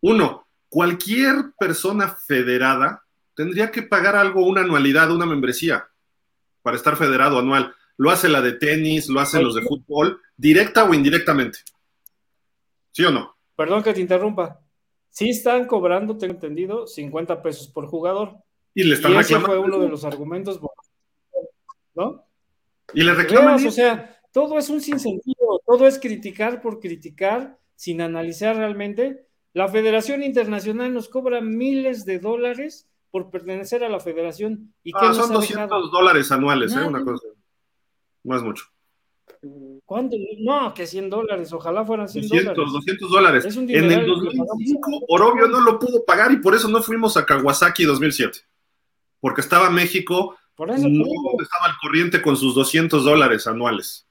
Uno, 0.00 0.46
cualquier 0.68 1.52
persona 1.58 2.08
federada 2.08 3.02
tendría 3.34 3.72
que 3.72 3.82
pagar 3.82 4.14
algo, 4.14 4.46
una 4.46 4.60
anualidad, 4.60 5.10
una 5.10 5.26
membresía, 5.26 5.88
para 6.62 6.76
estar 6.76 6.96
federado 6.96 7.40
anual. 7.40 7.74
Lo 7.96 8.10
hace 8.10 8.28
la 8.28 8.40
de 8.40 8.52
tenis, 8.52 9.08
lo 9.08 9.20
hacen 9.20 9.42
los 9.42 9.54
de 9.54 9.62
fútbol, 9.62 10.20
directa 10.36 10.84
o 10.84 10.94
indirectamente. 10.94 11.58
¿Sí 12.92 13.04
o 13.04 13.10
no? 13.10 13.36
Perdón 13.56 13.82
que 13.82 13.92
te 13.92 14.00
interrumpa. 14.00 14.60
Sí 15.08 15.30
están 15.30 15.66
cobrando, 15.66 16.16
tengo 16.16 16.34
entendido, 16.34 16.86
50 16.86 17.42
pesos 17.42 17.68
por 17.68 17.86
jugador. 17.86 18.36
Y 18.74 18.84
le 18.84 18.94
están 18.94 19.12
y 19.12 19.16
ese 19.16 19.38
fue 19.40 19.58
uno 19.58 19.78
de 19.78 19.88
los 19.88 20.04
argumentos, 20.04 20.60
¿no? 21.94 22.24
Y 22.94 23.02
le 23.02 23.14
reclaman. 23.14 23.66
o 23.66 23.70
sea, 23.70 24.18
todo 24.32 24.58
es 24.58 24.70
un 24.70 24.80
sinsentido, 24.80 25.60
todo 25.66 25.86
es 25.86 25.98
criticar 25.98 26.62
por 26.62 26.80
criticar, 26.80 27.58
sin 27.74 28.00
analizar 28.00 28.56
realmente. 28.56 29.26
La 29.52 29.68
Federación 29.68 30.22
Internacional 30.22 30.94
nos 30.94 31.08
cobra 31.08 31.42
miles 31.42 32.06
de 32.06 32.18
dólares 32.18 32.88
por 33.10 33.30
pertenecer 33.30 33.84
a 33.84 33.90
la 33.90 34.00
federación. 34.00 34.74
¿Y 34.82 34.92
ah, 34.94 35.12
son 35.12 35.34
200 35.34 35.90
dólares 35.90 36.32
anuales, 36.32 36.74
¿eh? 36.74 36.80
Una 36.80 37.04
cosa. 37.04 37.26
No 38.24 38.36
es 38.36 38.42
mucho. 38.42 38.64
¿Cuánto? 39.84 40.16
No, 40.38 40.72
que 40.72 40.86
100 40.86 41.10
dólares, 41.10 41.52
ojalá 41.52 41.84
fueran 41.84 42.08
100 42.08 42.28
200, 42.28 42.56
dólares. 42.56 42.72
200 42.72 43.10
dólares. 43.10 43.56
en 43.56 43.92
el 43.92 44.06
2005, 44.06 45.04
Orobio 45.08 45.48
no 45.48 45.60
lo 45.60 45.78
pudo 45.78 46.04
pagar 46.04 46.30
y 46.30 46.36
por 46.36 46.54
eso 46.54 46.68
no 46.68 46.82
fuimos 46.82 47.16
a 47.16 47.26
Kawasaki 47.26 47.84
2007. 47.84 48.38
Porque 49.20 49.40
estaba 49.40 49.68
México, 49.70 50.36
por 50.54 50.70
eso 50.70 50.88
no 50.88 51.04
estaba 51.40 51.66
al 51.66 51.76
corriente 51.80 52.22
con 52.22 52.36
sus 52.36 52.54
200 52.54 53.04
dólares 53.04 53.46
anuales. 53.46 54.06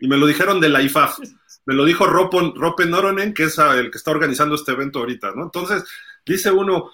Y 0.00 0.08
me 0.08 0.16
lo 0.16 0.26
dijeron 0.26 0.60
de 0.60 0.68
la 0.68 0.82
IFAF. 0.82 1.18
Me 1.66 1.74
lo 1.74 1.84
dijo 1.84 2.06
Ropen 2.06 2.90
Noronen, 2.90 3.34
que 3.34 3.44
es 3.44 3.58
el 3.58 3.90
que 3.90 3.98
está 3.98 4.10
organizando 4.10 4.54
este 4.54 4.72
evento 4.72 4.98
ahorita, 4.98 5.32
¿no? 5.36 5.44
Entonces, 5.44 5.84
dice 6.24 6.50
uno, 6.50 6.90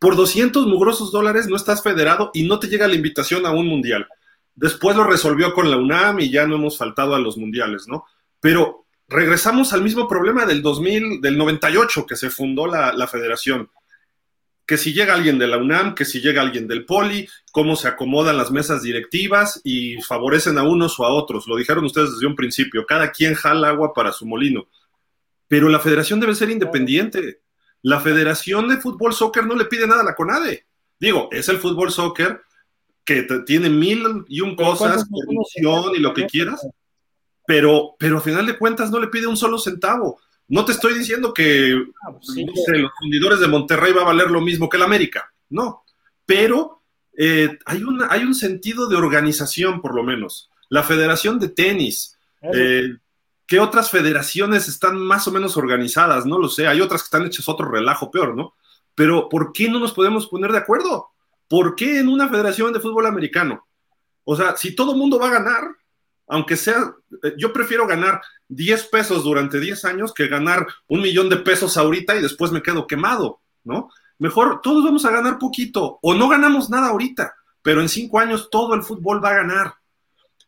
por 0.00 0.16
200 0.16 0.66
mugrosos 0.66 1.12
dólares 1.12 1.46
no 1.46 1.56
estás 1.56 1.82
federado 1.82 2.30
y 2.34 2.46
no 2.46 2.58
te 2.58 2.66
llega 2.66 2.88
la 2.88 2.96
invitación 2.96 3.46
a 3.46 3.52
un 3.52 3.68
mundial. 3.68 4.06
Después 4.54 4.96
lo 4.96 5.04
resolvió 5.04 5.54
con 5.54 5.70
la 5.70 5.76
UNAM 5.76 6.20
y 6.20 6.30
ya 6.30 6.46
no 6.46 6.56
hemos 6.56 6.76
faltado 6.76 7.14
a 7.14 7.18
los 7.18 7.36
mundiales, 7.36 7.88
¿no? 7.88 8.04
Pero 8.40 8.86
regresamos 9.08 9.72
al 9.72 9.82
mismo 9.82 10.08
problema 10.08 10.46
del 10.46 10.62
2000, 10.62 11.20
del 11.20 11.38
98 11.38 12.06
que 12.06 12.16
se 12.16 12.30
fundó 12.30 12.66
la, 12.66 12.92
la 12.92 13.06
federación 13.06 13.70
que 14.66 14.78
si 14.78 14.92
llega 14.92 15.14
alguien 15.14 15.38
de 15.38 15.48
la 15.48 15.58
UNAM, 15.58 15.94
que 15.94 16.04
si 16.04 16.20
llega 16.20 16.40
alguien 16.40 16.68
del 16.68 16.86
Poli, 16.86 17.28
cómo 17.50 17.76
se 17.76 17.88
acomodan 17.88 18.36
las 18.36 18.50
mesas 18.50 18.82
directivas 18.82 19.60
y 19.64 20.00
favorecen 20.02 20.56
a 20.56 20.62
unos 20.62 20.98
o 20.98 21.04
a 21.04 21.12
otros. 21.12 21.46
Lo 21.46 21.56
dijeron 21.56 21.84
ustedes 21.84 22.12
desde 22.12 22.26
un 22.26 22.36
principio, 22.36 22.86
cada 22.86 23.10
quien 23.10 23.34
jala 23.34 23.68
agua 23.68 23.92
para 23.92 24.12
su 24.12 24.24
molino. 24.24 24.68
Pero 25.48 25.68
la 25.68 25.80
federación 25.80 26.20
debe 26.20 26.34
ser 26.34 26.48
independiente. 26.50 27.42
La 27.82 28.00
Federación 28.00 28.68
de 28.68 28.76
Fútbol 28.76 29.12
Soccer 29.12 29.44
no 29.44 29.56
le 29.56 29.64
pide 29.64 29.86
nada 29.86 30.02
a 30.02 30.04
la 30.04 30.14
CONADE. 30.14 30.66
Digo, 30.98 31.28
es 31.32 31.48
el 31.48 31.58
fútbol 31.58 31.90
soccer 31.90 32.42
que 33.04 33.22
tiene 33.46 33.68
mil 33.68 34.24
y 34.28 34.40
un 34.40 34.54
cosas, 34.54 35.06
corrupción 35.10 35.94
y 35.96 35.98
lo 35.98 36.14
que 36.14 36.26
quieras, 36.26 36.66
pero, 37.46 37.94
pero 37.98 38.18
a 38.18 38.20
final 38.20 38.46
de 38.46 38.56
cuentas 38.56 38.90
no 38.90 39.00
le 39.00 39.08
pide 39.08 39.26
un 39.26 39.36
solo 39.36 39.58
centavo. 39.58 40.20
No 40.48 40.64
te 40.64 40.72
estoy 40.72 40.94
diciendo 40.94 41.32
que 41.32 41.82
ah, 42.06 42.12
pues 42.12 42.36
los 42.36 42.90
fundidores 42.98 43.40
de 43.40 43.48
Monterrey 43.48 43.92
va 43.92 44.02
a 44.02 44.06
valer 44.06 44.30
lo 44.30 44.40
mismo 44.40 44.68
que 44.68 44.76
el 44.76 44.82
América, 44.82 45.32
no, 45.48 45.84
pero 46.26 46.82
eh, 47.16 47.58
hay, 47.66 47.82
hay 48.08 48.24
un 48.24 48.34
sentido 48.34 48.88
de 48.88 48.96
organización 48.96 49.80
por 49.80 49.94
lo 49.94 50.02
menos. 50.02 50.50
La 50.68 50.82
Federación 50.82 51.38
de 51.38 51.48
Tenis, 51.48 52.18
eh, 52.54 52.96
¿qué 53.46 53.60
otras 53.60 53.90
federaciones 53.90 54.68
están 54.68 54.96
más 54.96 55.28
o 55.28 55.30
menos 55.30 55.56
organizadas? 55.56 56.24
No 56.24 56.38
lo 56.38 56.48
sé, 56.48 56.66
hay 56.66 56.80
otras 56.80 57.02
que 57.02 57.06
están 57.06 57.26
hechas 57.26 57.48
otro 57.48 57.70
relajo 57.70 58.10
peor, 58.10 58.34
¿no? 58.34 58.54
Pero 58.94 59.28
¿por 59.28 59.52
qué 59.52 59.68
no 59.68 59.78
nos 59.78 59.92
podemos 59.92 60.26
poner 60.28 60.52
de 60.52 60.58
acuerdo? 60.58 61.11
¿Por 61.52 61.76
qué 61.76 61.98
en 61.98 62.08
una 62.08 62.30
federación 62.30 62.72
de 62.72 62.80
fútbol 62.80 63.04
americano? 63.04 63.68
O 64.24 64.34
sea, 64.34 64.56
si 64.56 64.74
todo 64.74 64.96
mundo 64.96 65.18
va 65.18 65.28
a 65.28 65.32
ganar, 65.32 65.76
aunque 66.26 66.56
sea, 66.56 66.94
eh, 67.22 67.34
yo 67.36 67.52
prefiero 67.52 67.86
ganar 67.86 68.22
10 68.48 68.84
pesos 68.84 69.22
durante 69.22 69.60
10 69.60 69.84
años 69.84 70.14
que 70.14 70.28
ganar 70.28 70.66
un 70.88 71.02
millón 71.02 71.28
de 71.28 71.36
pesos 71.36 71.76
ahorita 71.76 72.16
y 72.16 72.22
después 72.22 72.52
me 72.52 72.62
quedo 72.62 72.86
quemado, 72.86 73.42
¿no? 73.64 73.90
Mejor 74.18 74.62
todos 74.62 74.82
vamos 74.82 75.04
a 75.04 75.10
ganar 75.10 75.38
poquito 75.38 75.98
o 76.00 76.14
no 76.14 76.26
ganamos 76.26 76.70
nada 76.70 76.88
ahorita, 76.88 77.34
pero 77.60 77.82
en 77.82 77.90
5 77.90 78.18
años 78.18 78.48
todo 78.50 78.74
el 78.74 78.82
fútbol 78.82 79.22
va 79.22 79.32
a 79.32 79.42
ganar. 79.42 79.74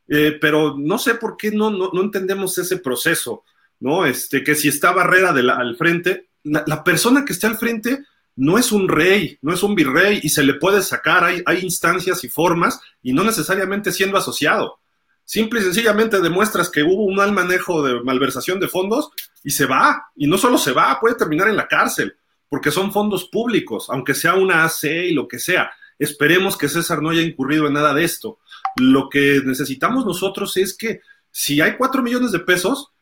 Eh, 0.08 0.38
pero 0.40 0.74
no 0.78 0.96
sé 0.96 1.16
por 1.16 1.36
qué 1.36 1.50
no, 1.50 1.68
no, 1.68 2.00
entendemos 2.00 2.56
ese 2.56 2.78
proceso, 2.78 3.44
¿no? 3.78 4.06
Este, 4.06 4.42
que 4.42 4.54
si 4.54 4.68
está 4.68 4.92
Barrera 4.92 5.34
de 5.34 5.50
al 5.50 5.76
frente, 5.76 6.30
la, 6.44 6.82
persona 6.82 7.26
que 7.26 7.34
está 7.34 7.48
al 7.48 7.58
frente 7.58 8.06
no 8.36 8.58
es 8.58 8.72
un 8.72 8.88
rey, 8.88 9.38
no 9.42 9.52
es 9.52 9.62
un 9.62 9.74
virrey 9.74 10.20
y 10.22 10.28
se 10.28 10.42
le 10.42 10.54
puede 10.54 10.82
sacar, 10.82 11.24
hay, 11.24 11.42
instancias 11.62 12.24
y 12.24 12.28
formas 12.28 12.80
y 13.02 13.12
no 13.12 13.22
necesariamente 13.24 13.92
siendo 13.92 14.18
asociado 14.18 14.80
simple 15.24 15.60
y 15.60 15.62
sencillamente 15.62 16.20
demuestras 16.20 16.70
que 16.70 16.82
hubo 16.82 17.04
un 17.04 17.16
mal 17.16 17.32
manejo 17.32 17.82
de 17.82 18.02
malversación 18.02 18.60
de 18.60 18.68
fondos 18.68 19.10
y 19.42 19.50
se 19.50 19.66
va. 19.66 20.06
Y 20.14 20.26
no 20.26 20.38
solo 20.38 20.58
se 20.58 20.72
va, 20.72 20.98
puede 21.00 21.14
terminar 21.14 21.48
en 21.48 21.56
la 21.56 21.66
cárcel, 21.66 22.16
porque 22.48 22.70
son 22.70 22.92
fondos 22.92 23.24
públicos, 23.24 23.86
aunque 23.90 24.14
sea 24.14 24.34
una 24.34 24.64
AC 24.64 24.84
y 24.84 25.12
lo 25.12 25.26
que 25.26 25.38
sea. 25.38 25.70
Esperemos 25.98 26.56
que 26.56 26.68
César 26.68 27.02
no 27.02 27.10
haya 27.10 27.22
incurrido 27.22 27.66
en 27.66 27.74
nada 27.74 27.94
de 27.94 28.04
esto. 28.04 28.38
Lo 28.76 29.08
que 29.08 29.40
necesitamos 29.44 30.04
nosotros 30.04 30.56
es 30.56 30.76
que 30.76 31.00
si 31.30 31.60
hay 31.60 31.76
cuatro 31.76 32.02
millones 32.02 32.32
de 32.32 32.40
pesos, 32.40 32.92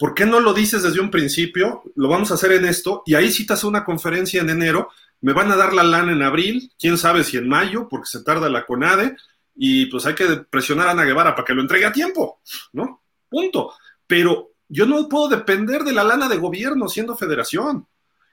¿por 0.00 0.14
qué 0.14 0.24
no 0.24 0.40
lo 0.40 0.54
dices 0.54 0.82
desde 0.82 1.00
un 1.00 1.10
principio? 1.10 1.82
Lo 1.94 2.08
vamos 2.08 2.30
a 2.30 2.34
hacer 2.34 2.52
en 2.52 2.64
esto 2.64 3.02
y 3.04 3.14
ahí 3.14 3.30
citas 3.30 3.64
una 3.64 3.84
conferencia 3.84 4.40
en 4.40 4.48
enero. 4.48 4.88
Me 5.20 5.34
van 5.34 5.52
a 5.52 5.56
dar 5.56 5.74
la 5.74 5.82
lana 5.82 6.12
en 6.12 6.22
abril, 6.22 6.72
quién 6.78 6.96
sabe 6.96 7.22
si 7.22 7.36
en 7.36 7.46
mayo, 7.46 7.86
porque 7.86 8.06
se 8.06 8.24
tarda 8.24 8.48
la 8.48 8.64
CONADE 8.64 9.14
y 9.54 9.86
pues 9.86 10.06
hay 10.06 10.14
que 10.14 10.24
presionar 10.48 10.88
a 10.88 10.92
Ana 10.92 11.04
Guevara 11.04 11.34
para 11.34 11.44
que 11.44 11.52
lo 11.52 11.60
entregue 11.60 11.84
a 11.84 11.92
tiempo, 11.92 12.40
¿no? 12.72 13.02
Punto. 13.28 13.74
Pero 14.06 14.52
yo 14.68 14.86
no 14.86 15.06
puedo 15.06 15.28
depender 15.28 15.82
de 15.84 15.92
la 15.92 16.02
lana 16.02 16.30
de 16.30 16.38
gobierno 16.38 16.88
siendo 16.88 17.14
federación. 17.14 17.86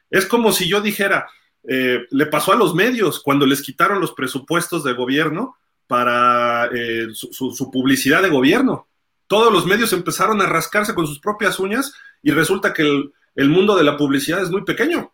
Es 0.09 0.25
como 0.25 0.53
si 0.53 0.69
yo 0.69 0.79
dijera, 0.79 1.27
eh, 1.67 2.05
le 2.09 2.25
pasó 2.27 2.53
a 2.53 2.55
los 2.55 2.73
medios 2.73 3.21
cuando 3.21 3.45
les 3.45 3.61
quitaron 3.61 3.99
los 3.99 4.13
presupuestos 4.13 4.85
de 4.85 4.93
gobierno 4.93 5.57
para 5.85 6.69
eh, 6.73 7.07
su, 7.11 7.69
publicidad 7.71 8.21
de 8.21 8.29
gobierno. 8.29 8.87
Todos 9.27 9.51
los 9.51 9.65
medios 9.65 9.93
empezaron 9.93 10.41
a 10.41 10.45
rascarse 10.45 10.95
con 10.95 11.05
sus 11.05 11.19
propias 11.19 11.59
uñas 11.59 11.93
y 12.23 12.31
resulta 12.31 12.73
que 12.73 13.11
el 13.35 13.49
mundo 13.49 13.75
de 13.75 13.83
la 13.83 13.97
publicidad 13.97 14.41
es 14.41 14.49
muy 14.49 14.63
pequeño. 14.63 15.11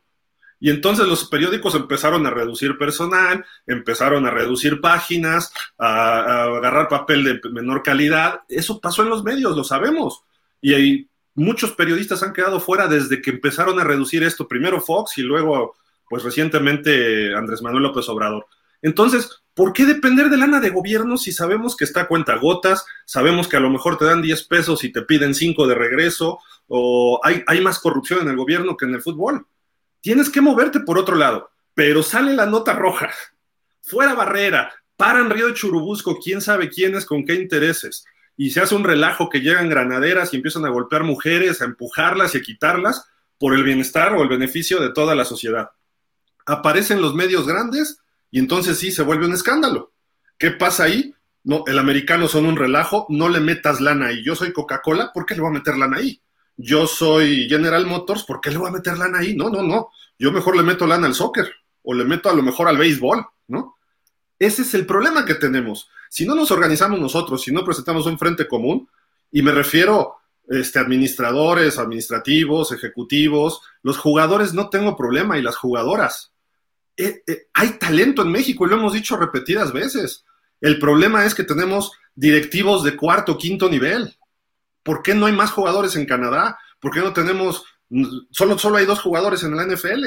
Y 0.63 0.69
entonces 0.69 1.05
los 1.07 1.25
periódicos 1.25 1.75
empezaron 1.75 2.25
a 2.25 2.29
reducir 2.29 2.77
personal, 2.77 3.45
empezaron 3.67 4.25
a 4.25 4.31
reducir 4.31 4.79
páginas, 4.79 5.51
a, 5.77 6.43
agarrar 6.43 6.87
papel 6.87 7.23
de 7.25 7.49
menor 7.49 7.83
calidad. 7.83 8.43
Eso 8.47 8.79
pasó 8.79 9.03
en 9.03 9.09
los 9.09 9.25
medios, 9.25 9.57
lo 9.57 9.65
sabemos. 9.65 10.23
Y 10.61 10.73
hay, 10.73 11.09
muchos 11.35 11.73
periodistas 11.73 12.23
han 12.23 12.31
quedado 12.31 12.61
fuera 12.61 12.87
desde 12.87 13.21
que 13.21 13.31
empezaron 13.31 13.77
a 13.77 13.83
reducir 13.83 14.23
esto. 14.23 14.47
Primero 14.47 14.79
Fox 14.79 15.17
y 15.17 15.23
luego, 15.23 15.75
pues 16.09 16.23
recientemente 16.23 17.35
Andrés 17.35 17.61
Manuel 17.61 17.83
López 17.83 18.07
Obrador. 18.07 18.45
Entonces, 18.81 19.42
¿por 19.53 19.73
qué 19.73 19.85
depender 19.85 20.29
de 20.29 20.37
lana 20.37 20.59
de 20.59 20.69
gobierno 20.69 21.17
si 21.17 21.31
sabemos 21.31 21.75
que 21.75 21.83
está 21.83 22.01
a 22.01 22.07
cuenta 22.07 22.35
gotas? 22.37 22.85
Sabemos 23.05 23.47
que 23.47 23.57
a 23.57 23.59
lo 23.59 23.69
mejor 23.69 23.97
te 23.97 24.05
dan 24.05 24.21
10 24.21 24.43
pesos 24.43 24.83
y 24.83 24.91
te 24.91 25.01
piden 25.01 25.35
5 25.35 25.67
de 25.67 25.75
regreso, 25.75 26.39
o 26.67 27.19
hay, 27.23 27.43
hay 27.47 27.61
más 27.61 27.79
corrupción 27.79 28.21
en 28.21 28.29
el 28.29 28.37
gobierno 28.37 28.77
que 28.77 28.85
en 28.85 28.95
el 28.95 29.01
fútbol 29.01 29.45
tienes 30.03 30.29
que 30.29 30.41
moverte 30.41 30.81
por 30.81 30.99
otro 30.99 31.15
lado, 31.15 31.49
pero 31.73 32.03
sale 32.03 32.33
la 32.33 32.45
nota 32.45 32.73
roja, 32.73 33.09
fuera 33.81 34.13
barrera, 34.13 34.73
paran 34.97 35.29
Río 35.29 35.47
de 35.47 35.53
Churubusco, 35.53 36.19
quién 36.19 36.41
sabe 36.41 36.69
quiénes, 36.69 37.05
con 37.05 37.25
qué 37.25 37.35
intereses, 37.35 38.03
y 38.35 38.51
se 38.51 38.59
hace 38.59 38.75
un 38.75 38.83
relajo 38.83 39.29
que 39.29 39.39
llegan 39.39 39.69
granaderas 39.69 40.33
y 40.33 40.35
empiezan 40.35 40.65
a 40.65 40.69
golpear 40.69 41.03
mujeres, 41.03 41.61
a 41.61 41.65
empujarlas 41.65 42.35
y 42.35 42.39
a 42.39 42.41
quitarlas 42.41 43.05
por 43.39 43.55
el 43.55 43.63
bienestar 43.63 44.13
o 44.13 44.21
el 44.21 44.27
beneficio 44.27 44.81
de 44.81 44.91
toda 44.91 45.15
la 45.15 45.23
sociedad. 45.23 45.69
Aparecen 46.45 47.01
los 47.01 47.15
medios 47.15 47.47
grandes 47.47 48.02
y 48.33 48.39
entonces 48.39 48.77
sí 48.79 48.91
se 48.91 49.03
vuelve 49.03 49.27
un 49.27 49.33
escándalo. 49.33 49.93
¿Qué 50.37 50.51
pasa 50.51 50.85
ahí? 50.85 51.13
No, 51.43 51.63
el 51.67 51.77
americano 51.77 52.27
son 52.27 52.47
un 52.47 52.57
relajo, 52.57 53.05
no 53.09 53.29
le 53.29 53.39
metas 53.39 53.79
lana 53.79 54.07
ahí. 54.07 54.25
Yo 54.25 54.35
soy 54.35 54.51
Coca-Cola, 54.51 55.11
¿por 55.13 55.25
qué 55.25 55.35
le 55.35 55.41
voy 55.41 55.51
a 55.51 55.53
meter 55.53 55.77
lana 55.77 55.97
ahí? 55.97 56.19
yo 56.57 56.87
soy 56.87 57.47
General 57.47 57.85
Motors, 57.85 58.23
¿por 58.23 58.39
qué 58.41 58.51
le 58.51 58.57
voy 58.57 58.69
a 58.69 58.73
meter 58.73 58.97
lana 58.97 59.19
ahí? 59.19 59.35
No, 59.35 59.49
no, 59.49 59.61
no. 59.61 59.89
Yo 60.19 60.31
mejor 60.31 60.55
le 60.55 60.63
meto 60.63 60.85
lana 60.85 61.07
al 61.07 61.15
soccer 61.15 61.51
o 61.83 61.93
le 61.93 62.05
meto 62.05 62.29
a 62.29 62.33
lo 62.33 62.43
mejor 62.43 62.67
al 62.67 62.77
béisbol, 62.77 63.25
¿no? 63.47 63.77
Ese 64.39 64.63
es 64.63 64.73
el 64.73 64.85
problema 64.85 65.25
que 65.25 65.35
tenemos. 65.35 65.89
Si 66.09 66.25
no 66.25 66.35
nos 66.35 66.51
organizamos 66.51 66.99
nosotros, 66.99 67.41
si 67.43 67.51
no 67.51 67.63
presentamos 67.63 68.05
un 68.05 68.19
frente 68.19 68.47
común, 68.47 68.89
y 69.31 69.41
me 69.41 69.51
refiero 69.51 70.15
este, 70.47 70.79
administradores, 70.79 71.77
administrativos, 71.77 72.71
ejecutivos, 72.71 73.61
los 73.83 73.97
jugadores 73.97 74.53
no 74.53 74.69
tengo 74.69 74.95
problema 74.95 75.37
y 75.37 75.41
las 75.41 75.55
jugadoras. 75.55 76.32
Eh, 76.97 77.23
eh, 77.25 77.47
hay 77.53 77.79
talento 77.79 78.21
en 78.21 78.31
México 78.31 78.65
y 78.65 78.69
lo 78.69 78.75
hemos 78.75 78.93
dicho 78.93 79.17
repetidas 79.17 79.73
veces. 79.73 80.25
El 80.61 80.79
problema 80.79 81.25
es 81.25 81.35
que 81.35 81.43
tenemos 81.43 81.91
directivos 82.15 82.83
de 82.83 82.95
cuarto, 82.95 83.37
quinto 83.37 83.69
nivel. 83.69 84.15
¿Por 84.83 85.01
qué 85.01 85.15
no 85.15 85.25
hay 85.25 85.33
más 85.33 85.51
jugadores 85.51 85.95
en 85.95 86.05
Canadá? 86.05 86.57
¿Por 86.79 86.91
qué 86.91 86.99
no 86.99 87.13
tenemos, 87.13 87.63
solo, 88.31 88.57
solo 88.57 88.77
hay 88.77 88.85
dos 88.85 89.01
jugadores 89.01 89.43
en 89.43 89.55
la 89.55 89.65
NFL? 89.65 90.05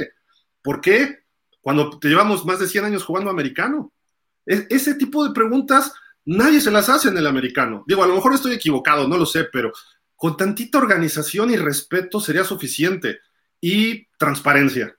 ¿Por 0.62 0.80
qué? 0.80 1.20
Cuando 1.60 1.98
te 1.98 2.08
llevamos 2.08 2.44
más 2.44 2.58
de 2.58 2.68
100 2.68 2.84
años 2.84 3.04
jugando 3.04 3.30
americano. 3.30 3.92
E, 4.44 4.66
ese 4.70 4.94
tipo 4.94 5.26
de 5.26 5.34
preguntas 5.34 5.92
nadie 6.26 6.60
se 6.60 6.70
las 6.70 6.88
hace 6.88 7.08
en 7.08 7.16
el 7.16 7.26
americano. 7.26 7.84
Digo, 7.86 8.04
a 8.04 8.06
lo 8.06 8.14
mejor 8.14 8.34
estoy 8.34 8.52
equivocado, 8.52 9.08
no 9.08 9.16
lo 9.16 9.26
sé, 9.26 9.44
pero 9.44 9.72
con 10.14 10.36
tantita 10.36 10.78
organización 10.78 11.50
y 11.50 11.56
respeto 11.56 12.20
sería 12.20 12.44
suficiente. 12.44 13.20
Y 13.60 14.06
transparencia, 14.18 14.96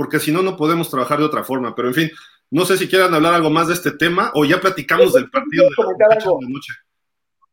porque 0.00 0.18
si 0.18 0.32
no, 0.32 0.40
no 0.40 0.56
podemos 0.56 0.88
trabajar 0.88 1.18
de 1.18 1.26
otra 1.26 1.44
forma. 1.44 1.74
Pero 1.74 1.88
en 1.88 1.94
fin, 1.94 2.10
no 2.48 2.64
sé 2.64 2.78
si 2.78 2.88
quieran 2.88 3.12
hablar 3.12 3.34
algo 3.34 3.50
más 3.50 3.68
de 3.68 3.74
este 3.74 3.90
tema 3.90 4.32
o 4.34 4.46
ya 4.46 4.58
platicamos 4.58 5.12
del 5.12 5.28
partido 5.28 5.64
de 5.68 5.94
la, 5.98 6.14
noche. 6.48 6.72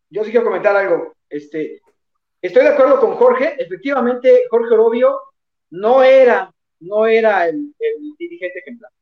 Yo 0.09 0.23
sí 0.23 0.31
quiero 0.31 0.45
comentar 0.45 0.73
algo. 0.73 1.13
Este, 1.29 1.81
estoy 2.41 2.63
de 2.63 2.69
acuerdo 2.69 3.01
con 3.01 3.15
Jorge, 3.15 3.61
efectivamente 3.61 4.43
Jorge 4.49 4.73
Orobio 4.75 5.19
no 5.71 6.01
era, 6.01 6.49
no 6.79 7.05
era 7.05 7.49
el, 7.49 7.73
dirigente 8.17 8.59
ejemplar, 8.59 8.93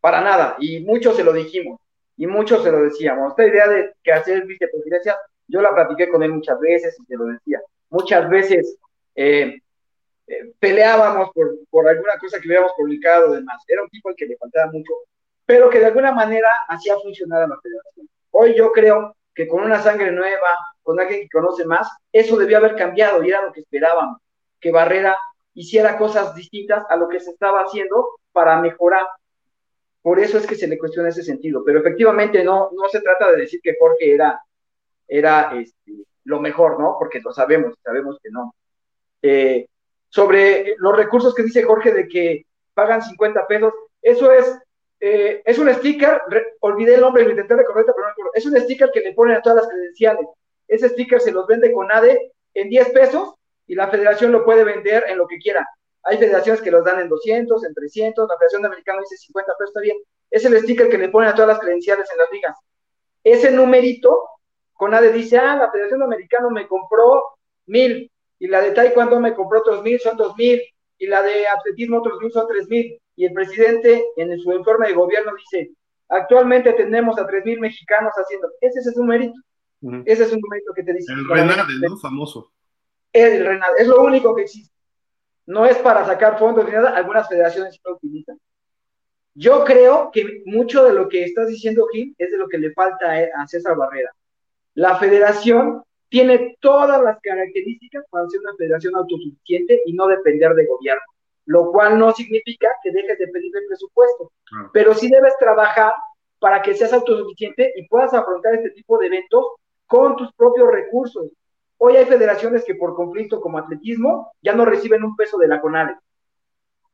para 0.00 0.22
nada, 0.22 0.56
y 0.58 0.80
muchos 0.80 1.14
se 1.14 1.24
lo 1.24 1.34
dijimos, 1.34 1.78
y 2.16 2.26
muchos 2.26 2.62
se 2.62 2.72
lo 2.72 2.80
decíamos. 2.80 3.32
Esta 3.32 3.46
idea 3.46 3.68
de 3.68 3.92
que 4.02 4.12
hacer 4.12 4.46
vicepresidencia, 4.46 5.14
yo 5.46 5.60
la 5.60 5.74
platiqué 5.74 6.08
con 6.08 6.22
él 6.22 6.32
muchas 6.32 6.58
veces 6.58 6.96
y 6.98 7.04
se 7.04 7.16
lo 7.16 7.26
decía. 7.26 7.60
Muchas 7.90 8.30
veces 8.30 8.78
eh, 9.14 9.60
eh, 10.28 10.52
peleábamos 10.58 11.30
por, 11.32 11.58
por, 11.70 11.88
alguna 11.88 12.18
cosa 12.20 12.38
que 12.38 12.48
hubiéramos 12.48 12.72
publicado, 12.76 13.32
demás. 13.32 13.62
Era 13.66 13.82
un 13.82 13.88
tipo 13.88 14.10
al 14.10 14.14
que 14.14 14.26
le 14.26 14.36
faltaba 14.36 14.70
mucho, 14.70 14.92
pero 15.46 15.70
que 15.70 15.80
de 15.80 15.86
alguna 15.86 16.12
manera 16.12 16.48
hacía 16.68 16.96
funcionar 16.98 17.42
a 17.42 17.48
la 17.48 17.58
federación. 17.60 18.08
Hoy 18.30 18.54
yo 18.54 18.70
creo 18.72 19.16
que 19.34 19.48
con 19.48 19.62
una 19.62 19.80
sangre 19.80 20.10
nueva, 20.12 20.56
con 20.82 21.00
alguien 21.00 21.22
que 21.22 21.28
conoce 21.28 21.64
más, 21.64 21.88
eso 22.12 22.36
debió 22.36 22.58
haber 22.58 22.76
cambiado 22.76 23.22
y 23.22 23.30
era 23.30 23.42
lo 23.42 23.52
que 23.52 23.60
esperábamos, 23.60 24.20
que 24.60 24.70
Barrera 24.70 25.16
hiciera 25.54 25.96
cosas 25.96 26.34
distintas 26.34 26.84
a 26.88 26.96
lo 26.96 27.08
que 27.08 27.20
se 27.20 27.30
estaba 27.30 27.62
haciendo 27.62 28.18
para 28.32 28.60
mejorar. 28.60 29.06
Por 30.02 30.18
eso 30.18 30.38
es 30.38 30.46
que 30.46 30.54
se 30.54 30.68
le 30.68 30.78
cuestiona 30.78 31.08
ese 31.08 31.22
sentido. 31.22 31.62
Pero 31.64 31.80
efectivamente 31.80 32.44
no, 32.44 32.70
no 32.72 32.88
se 32.88 33.00
trata 33.00 33.30
de 33.30 33.38
decir 33.38 33.60
que 33.62 33.76
Jorge 33.78 34.14
era, 34.14 34.40
era 35.06 35.52
este, 35.58 35.92
lo 36.24 36.40
mejor, 36.40 36.78
¿no? 36.78 36.96
Porque 36.98 37.20
lo 37.20 37.32
sabemos, 37.32 37.74
sabemos 37.82 38.18
que 38.22 38.30
no. 38.30 38.54
Eh, 39.22 39.66
sobre 40.08 40.74
los 40.78 40.96
recursos 40.96 41.34
que 41.34 41.42
dice 41.42 41.62
Jorge 41.62 41.92
de 41.92 42.08
que 42.08 42.46
pagan 42.74 43.02
50 43.02 43.46
pesos, 43.46 43.72
eso 44.02 44.32
es, 44.32 44.58
eh, 45.00 45.42
es 45.44 45.58
un 45.58 45.72
sticker, 45.74 46.22
olvidé 46.60 46.94
el 46.94 47.00
nombre, 47.00 47.24
lo 47.24 47.30
intenté 47.30 47.54
recordar, 47.54 47.84
pero 47.86 48.06
no 48.08 48.30
es 48.32 48.46
un 48.46 48.56
sticker 48.58 48.90
que 48.92 49.00
le 49.00 49.12
ponen 49.12 49.36
a 49.36 49.42
todas 49.42 49.62
las 49.62 49.68
credenciales. 49.68 50.26
Ese 50.66 50.88
sticker 50.90 51.20
se 51.20 51.32
los 51.32 51.46
vende 51.46 51.72
con 51.72 51.90
ADE 51.90 52.32
en 52.54 52.68
10 52.68 52.90
pesos 52.90 53.34
y 53.66 53.74
la 53.74 53.88
federación 53.88 54.32
lo 54.32 54.44
puede 54.44 54.64
vender 54.64 55.04
en 55.08 55.18
lo 55.18 55.26
que 55.26 55.38
quiera. 55.38 55.66
Hay 56.04 56.16
federaciones 56.16 56.62
que 56.62 56.70
los 56.70 56.84
dan 56.84 57.00
en 57.00 57.08
200, 57.08 57.64
en 57.64 57.74
300, 57.74 58.28
la 58.28 58.36
Federación 58.38 58.62
de 58.62 58.68
Americano 58.68 59.00
dice 59.00 59.16
50 59.16 59.52
pesos, 59.58 59.70
está 59.70 59.80
bien. 59.80 59.96
Es 60.30 60.44
el 60.44 60.58
sticker 60.60 60.88
que 60.88 60.98
le 60.98 61.08
ponen 61.08 61.28
a 61.28 61.34
todas 61.34 61.48
las 61.48 61.58
credenciales 61.58 62.10
en 62.10 62.18
las 62.18 62.32
ligas. 62.32 62.56
Ese 63.24 63.50
numerito, 63.50 64.26
con 64.72 64.94
ADE 64.94 65.12
dice, 65.12 65.36
ah, 65.38 65.56
la 65.56 65.70
Federación 65.70 66.00
de 66.00 66.06
Americano 66.06 66.50
me 66.50 66.66
compró 66.66 67.24
mil, 67.66 68.10
y 68.38 68.46
la 68.46 68.60
de 68.60 68.72
Taekwondo 68.72 69.20
me 69.20 69.34
compró 69.34 69.60
otros 69.60 69.82
mil, 69.82 69.98
son 70.00 70.16
dos 70.16 70.36
mil, 70.36 70.60
y 70.98 71.06
la 71.06 71.22
de 71.22 71.46
atletismo 71.46 71.98
otros 71.98 72.20
mil, 72.20 72.30
son 72.30 72.46
tres 72.48 72.68
mil. 72.68 73.00
Y 73.16 73.24
el 73.24 73.32
presidente 73.32 74.04
en 74.16 74.38
su 74.38 74.52
informe 74.52 74.88
de 74.88 74.94
gobierno 74.94 75.32
dice, 75.36 75.72
actualmente 76.08 76.72
tenemos 76.72 77.18
a 77.18 77.26
tres 77.26 77.44
mil 77.44 77.58
mexicanos 77.60 78.12
haciendo, 78.14 78.48
ese 78.60 78.80
es 78.80 78.86
el 78.86 78.94
numerito. 78.94 79.34
Ese 80.04 80.24
es 80.24 80.32
un 80.32 80.40
numerito 80.40 80.72
que 80.74 80.82
te 80.82 80.92
dice. 80.92 81.12
El 81.12 81.28
Renade, 81.28 81.74
¿no? 81.80 81.96
Famoso. 81.96 82.52
El 83.12 83.44
Renade, 83.44 83.74
es 83.78 83.86
lo 83.86 84.02
único 84.02 84.34
que 84.34 84.42
existe. 84.42 84.74
No 85.46 85.66
es 85.66 85.78
para 85.78 86.04
sacar 86.04 86.38
fondos 86.38 86.66
ni 86.66 86.72
nada, 86.72 86.90
algunas 86.90 87.28
federaciones 87.28 87.80
lo 87.84 87.94
utilizan. 87.94 88.38
Yo 89.34 89.64
creo 89.64 90.10
que 90.12 90.42
mucho 90.46 90.84
de 90.84 90.92
lo 90.92 91.08
que 91.08 91.22
estás 91.22 91.48
diciendo, 91.48 91.86
Gil, 91.92 92.14
es 92.18 92.32
de 92.32 92.38
lo 92.38 92.48
que 92.48 92.58
le 92.58 92.72
falta 92.72 93.12
a 93.36 93.46
César 93.46 93.76
Barrera. 93.76 94.10
La 94.74 94.96
federación 94.96 95.82
tiene 96.08 96.56
todas 96.60 97.02
las 97.02 97.18
características 97.20 98.04
para 98.10 98.28
ser 98.28 98.40
una 98.40 98.54
federación 98.56 98.96
autosuficiente 98.96 99.82
y 99.86 99.92
no 99.92 100.06
depender 100.06 100.54
de 100.54 100.66
gobierno, 100.66 101.02
lo 101.46 101.70
cual 101.70 101.98
no 101.98 102.12
significa 102.12 102.68
que 102.82 102.90
dejes 102.90 103.18
de 103.18 103.28
pedir 103.28 103.54
el 103.56 103.66
presupuesto, 103.66 104.32
pero 104.72 104.94
sí 104.94 105.08
debes 105.08 105.36
trabajar 105.38 105.92
para 106.38 106.62
que 106.62 106.74
seas 106.74 106.92
autosuficiente 106.92 107.72
y 107.76 107.86
puedas 107.88 108.14
afrontar 108.14 108.54
este 108.54 108.70
tipo 108.70 108.98
de 108.98 109.06
eventos 109.06 109.44
con 109.86 110.16
tus 110.16 110.32
propios 110.34 110.70
recursos. 110.70 111.30
Hoy 111.78 111.96
hay 111.96 112.06
federaciones 112.06 112.64
que 112.64 112.74
por 112.74 112.94
conflicto 112.94 113.40
como 113.40 113.58
atletismo 113.58 114.32
ya 114.42 114.54
no 114.54 114.64
reciben 114.64 115.04
un 115.04 115.16
peso 115.16 115.38
de 115.38 115.48
la 115.48 115.60
CONADE. 115.60 115.96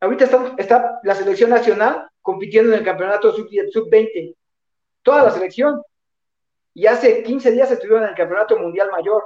Ahorita 0.00 0.24
está, 0.24 0.54
está 0.58 1.00
la 1.02 1.14
selección 1.14 1.50
nacional 1.50 2.08
compitiendo 2.20 2.72
en 2.72 2.78
el 2.80 2.84
campeonato 2.84 3.32
sub-20. 3.32 4.34
Toda 5.02 5.24
la 5.24 5.30
selección 5.30 5.82
y 6.74 6.86
hace 6.86 7.22
15 7.22 7.52
días 7.52 7.70
estuvieron 7.70 8.02
en 8.02 8.10
el 8.10 8.16
Campeonato 8.16 8.58
Mundial 8.58 8.90
Mayor, 8.90 9.22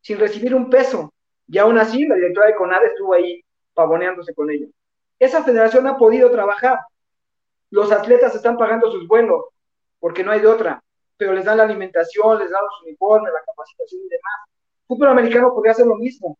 sin 0.00 0.18
recibir 0.18 0.54
un 0.54 0.70
peso. 0.70 1.12
Y 1.48 1.58
aún 1.58 1.76
así, 1.76 2.06
la 2.06 2.14
directora 2.14 2.46
de 2.46 2.54
CONADE 2.54 2.86
estuvo 2.86 3.14
ahí 3.14 3.44
pavoneándose 3.74 4.32
con 4.32 4.50
ellos. 4.50 4.70
Esa 5.18 5.42
federación 5.42 5.86
ha 5.88 5.98
podido 5.98 6.30
trabajar. 6.30 6.78
Los 7.70 7.90
atletas 7.90 8.34
están 8.34 8.56
pagando 8.56 8.90
sus 8.92 9.08
vuelos, 9.08 9.46
porque 9.98 10.22
no 10.22 10.30
hay 10.30 10.40
de 10.40 10.46
otra, 10.46 10.82
pero 11.16 11.32
les 11.32 11.44
dan 11.44 11.58
la 11.58 11.64
alimentación, 11.64 12.38
les 12.38 12.50
dan 12.50 12.62
los 12.62 12.82
uniformes, 12.82 13.32
la 13.32 13.44
capacitación 13.44 14.02
y 14.02 14.08
demás. 14.08 14.34
Fútbol 14.86 15.08
americano 15.08 15.52
podría 15.52 15.72
hacer 15.72 15.86
lo 15.86 15.96
mismo. 15.96 16.38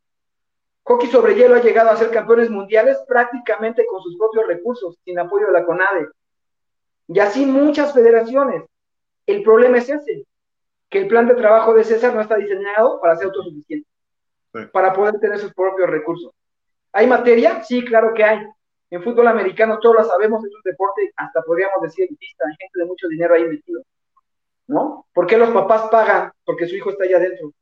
Hockey 0.84 1.10
sobre 1.10 1.34
hielo 1.34 1.56
ha 1.56 1.60
llegado 1.60 1.90
a 1.90 1.96
ser 1.96 2.10
campeones 2.10 2.48
mundiales 2.48 2.96
prácticamente 3.06 3.84
con 3.86 4.00
sus 4.02 4.16
propios 4.16 4.46
recursos, 4.46 4.96
sin 5.04 5.18
apoyo 5.18 5.46
de 5.46 5.52
la 5.52 5.66
CONADE. 5.66 6.08
Y 7.08 7.18
así 7.18 7.44
muchas 7.44 7.92
federaciones. 7.92 8.62
El 9.28 9.42
problema 9.42 9.76
es 9.76 9.90
ese, 9.90 10.24
que 10.88 11.00
el 11.00 11.06
plan 11.06 11.28
de 11.28 11.34
trabajo 11.34 11.74
de 11.74 11.84
César 11.84 12.14
no 12.14 12.22
está 12.22 12.36
diseñado 12.36 12.98
para 12.98 13.14
ser 13.14 13.26
autosuficiente, 13.26 13.86
para 14.72 14.94
poder 14.94 15.20
tener 15.20 15.38
sus 15.38 15.52
propios 15.52 15.90
recursos. 15.90 16.32
¿Hay 16.94 17.06
materia? 17.06 17.62
Sí, 17.62 17.84
claro 17.84 18.14
que 18.14 18.24
hay. 18.24 18.46
En 18.88 19.02
fútbol 19.02 19.28
americano 19.28 19.78
todos 19.80 19.96
lo 19.96 20.04
sabemos, 20.04 20.42
es 20.46 20.54
un 20.54 20.62
deporte, 20.64 21.12
hasta 21.14 21.42
podríamos 21.42 21.82
decir 21.82 22.06
elitista, 22.06 22.46
hay 22.46 22.56
gente 22.56 22.78
de 22.78 22.86
mucho 22.86 23.06
dinero 23.06 23.34
ahí 23.34 23.44
metido. 23.44 23.82
¿No? 24.66 25.06
¿Por 25.12 25.26
qué 25.26 25.36
los 25.36 25.50
papás 25.50 25.90
pagan? 25.90 26.32
Porque 26.46 26.66
su 26.66 26.76
hijo 26.76 26.88
está 26.88 27.04
allá 27.04 27.18
adentro. 27.18 27.52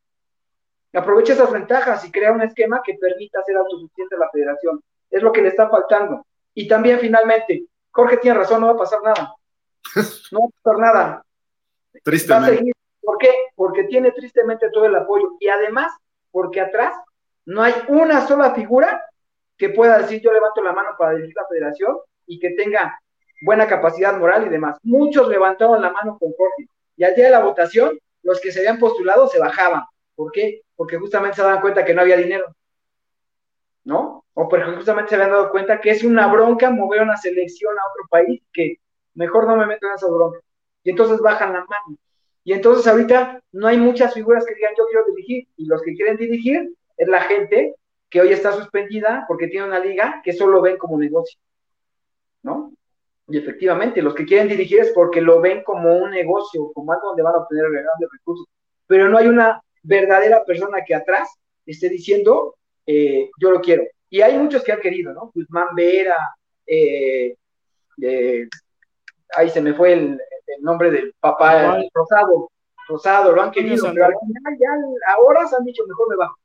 Aprovecha 0.92 1.32
esas 1.32 1.50
ventajas 1.50 2.04
y 2.04 2.12
crea 2.12 2.30
un 2.30 2.42
esquema 2.42 2.80
que 2.84 2.94
permita 2.94 3.42
ser 3.42 3.56
autosuficiente 3.56 4.16
la 4.16 4.30
federación. 4.30 4.80
Es 5.10 5.20
lo 5.20 5.32
que 5.32 5.42
le 5.42 5.48
está 5.48 5.68
faltando. 5.68 6.24
Y 6.54 6.68
también, 6.68 7.00
finalmente, 7.00 7.64
Jorge 7.90 8.18
tiene 8.18 8.38
razón, 8.38 8.60
no 8.60 8.68
va 8.68 8.74
a 8.74 8.76
pasar 8.76 9.02
nada. 9.02 9.34
No 10.30 10.40
va 10.40 10.46
a 10.46 10.62
pasar 10.62 10.78
nada. 10.78 11.25
Tristemente. 12.02 12.72
¿Por 13.00 13.18
qué? 13.18 13.30
Porque 13.54 13.84
tiene 13.84 14.10
tristemente 14.12 14.70
todo 14.70 14.86
el 14.86 14.96
apoyo 14.96 15.36
y 15.38 15.48
además 15.48 15.92
porque 16.30 16.60
atrás 16.60 16.94
no 17.44 17.62
hay 17.62 17.74
una 17.88 18.26
sola 18.26 18.52
figura 18.54 19.02
que 19.56 19.70
pueda 19.70 19.98
decir 19.98 20.20
yo 20.20 20.32
levanto 20.32 20.62
la 20.62 20.72
mano 20.72 20.90
para 20.98 21.12
dirigir 21.12 21.34
la 21.36 21.46
federación 21.46 21.96
y 22.26 22.38
que 22.38 22.50
tenga 22.50 22.98
buena 23.42 23.66
capacidad 23.66 24.18
moral 24.18 24.46
y 24.46 24.50
demás. 24.50 24.78
Muchos 24.82 25.28
levantaron 25.28 25.80
la 25.80 25.90
mano 25.90 26.18
con 26.18 26.32
Jorge 26.32 26.68
y 26.96 27.04
al 27.04 27.14
día 27.14 27.26
de 27.26 27.30
la 27.30 27.44
votación 27.44 27.98
los 28.22 28.40
que 28.40 28.50
se 28.50 28.60
habían 28.60 28.78
postulado 28.78 29.28
se 29.28 29.38
bajaban. 29.38 29.82
¿Por 30.14 30.32
qué? 30.32 30.62
Porque 30.74 30.98
justamente 30.98 31.36
se 31.36 31.42
daban 31.42 31.60
cuenta 31.60 31.84
que 31.84 31.94
no 31.94 32.02
había 32.02 32.16
dinero. 32.16 32.54
¿No? 33.84 34.24
O 34.34 34.48
porque 34.48 34.72
justamente 34.72 35.10
se 35.10 35.14
habían 35.14 35.30
dado 35.30 35.50
cuenta 35.50 35.80
que 35.80 35.90
es 35.90 36.02
una 36.02 36.26
bronca 36.26 36.70
mover 36.70 37.02
una 37.02 37.16
selección 37.16 37.78
a 37.78 37.88
otro 37.92 38.08
país 38.10 38.42
que 38.52 38.80
mejor 39.14 39.46
no 39.46 39.56
me 39.56 39.66
meto 39.66 39.86
en 39.86 39.94
esa 39.94 40.08
bronca. 40.08 40.40
Y 40.86 40.90
entonces 40.90 41.18
bajan 41.18 41.52
la 41.52 41.64
mano. 41.64 41.98
Y 42.44 42.52
entonces 42.52 42.86
ahorita 42.86 43.42
no 43.50 43.66
hay 43.66 43.76
muchas 43.76 44.14
figuras 44.14 44.46
que 44.46 44.54
digan 44.54 44.72
yo 44.78 44.84
quiero 44.86 45.04
dirigir. 45.06 45.48
Y 45.56 45.66
los 45.66 45.82
que 45.82 45.94
quieren 45.94 46.16
dirigir 46.16 46.72
es 46.96 47.08
la 47.08 47.22
gente 47.22 47.74
que 48.08 48.20
hoy 48.20 48.32
está 48.32 48.52
suspendida 48.52 49.24
porque 49.26 49.48
tiene 49.48 49.66
una 49.66 49.80
liga 49.80 50.20
que 50.22 50.32
solo 50.32 50.62
ven 50.62 50.78
como 50.78 50.96
negocio. 50.96 51.40
¿No? 52.44 52.72
Y 53.26 53.36
efectivamente, 53.36 54.00
los 54.00 54.14
que 54.14 54.24
quieren 54.24 54.46
dirigir 54.46 54.78
es 54.78 54.92
porque 54.92 55.20
lo 55.20 55.40
ven 55.40 55.64
como 55.64 55.92
un 55.96 56.12
negocio, 56.12 56.70
como 56.72 56.92
algo 56.92 57.08
donde 57.08 57.24
van 57.24 57.34
a 57.34 57.38
obtener 57.38 57.68
grandes 57.68 58.08
recursos. 58.12 58.46
Pero 58.86 59.08
no 59.08 59.18
hay 59.18 59.26
una 59.26 59.60
verdadera 59.82 60.44
persona 60.44 60.84
que 60.86 60.94
atrás 60.94 61.28
esté 61.66 61.88
diciendo, 61.88 62.54
eh, 62.86 63.28
yo 63.40 63.50
lo 63.50 63.60
quiero. 63.60 63.82
Y 64.08 64.20
hay 64.20 64.38
muchos 64.38 64.62
que 64.62 64.70
han 64.70 64.80
querido, 64.80 65.12
¿no? 65.12 65.32
Guzmán 65.34 65.74
Vera, 65.74 66.16
eh, 66.64 67.34
eh, 68.00 68.48
ahí 69.34 69.50
se 69.50 69.60
me 69.60 69.74
fue 69.74 69.94
el, 69.94 70.20
el 70.46 70.62
nombre 70.62 70.90
del 70.90 71.14
papá 71.20 71.78
Rosado, 71.92 72.50
Rosado, 72.88 73.32
lo 73.32 73.42
han 73.42 73.50
querido, 73.50 73.90
pero 73.92 74.06
al 74.06 74.12
final 74.12 74.58
ya 74.58 75.12
ahora 75.14 75.46
se 75.46 75.56
han 75.56 75.64
dicho 75.64 75.84
mejor 75.86 76.08
me 76.08 76.16
bajo. 76.16 76.36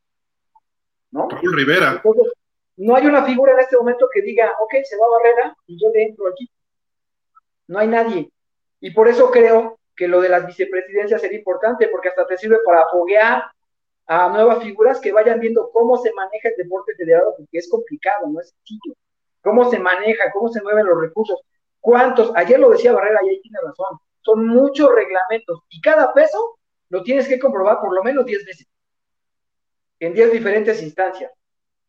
¿No? 1.12 1.30
Raúl 1.30 1.54
Rivera. 1.54 1.92
Entonces, 1.92 2.34
no 2.78 2.96
hay 2.96 3.06
una 3.06 3.24
figura 3.24 3.54
en 3.54 3.60
este 3.60 3.78
momento 3.78 4.10
que 4.12 4.22
diga, 4.22 4.56
ok, 4.60 4.74
se 4.84 4.98
va 4.98 5.06
a 5.06 5.10
Barrera 5.10 5.56
y 5.68 5.80
yo 5.80 5.90
le 5.94 6.04
entro 6.04 6.28
aquí. 6.28 6.50
No 7.68 7.80
hay 7.80 7.88
nadie. 7.88 8.32
Y 8.80 8.92
por 8.92 9.08
eso 9.08 9.30
creo 9.30 9.78
que 9.96 10.08
lo 10.08 10.20
de 10.22 10.30
las 10.30 10.48
vicepresidencias 10.48 11.22
sería 11.22 11.38
importante, 11.38 11.88
porque 11.90 12.10
hasta 12.10 12.26
te 12.26 12.38
sirve 12.38 12.58
para 12.66 12.88
foguear 12.88 13.44
a 14.08 14.30
nuevas 14.30 14.64
figuras 14.64 15.00
que 15.00 15.12
vayan 15.12 15.40
viendo 15.40 15.70
cómo 15.72 15.98
se 15.98 16.12
maneja 16.14 16.50
el 16.50 16.56
deporte 16.58 16.96
federado, 16.96 17.36
porque 17.38 17.58
es 17.60 17.70
complicado, 17.70 18.28
no 18.28 18.40
es 18.40 18.50
sencillo. 18.50 18.96
Cómo 19.42 19.70
se 19.70 19.80
maneja, 19.80 20.32
cómo 20.32 20.50
se 20.50 20.62
mueven 20.62 20.86
los 20.86 21.00
recursos. 21.00 21.40
¿Cuántos? 21.82 22.32
Ayer 22.36 22.60
lo 22.60 22.70
decía 22.70 22.94
Barrera 22.94 23.20
y 23.24 23.30
ahí 23.30 23.42
tiene 23.42 23.58
razón. 23.62 24.00
Son 24.22 24.48
muchos 24.48 24.90
reglamentos 24.94 25.64
y 25.70 25.82
cada 25.82 26.14
peso 26.14 26.60
lo 26.90 27.02
tienes 27.04 27.28
que 27.28 27.40
comprobar 27.40 27.82
por 27.82 27.94
lo 27.94 28.04
menos 28.04 28.26
10 28.26 28.46
veces. 28.46 28.68
En 30.00 30.14
10 30.14 30.32
diferentes 30.32 30.82
instancias. 30.82 31.32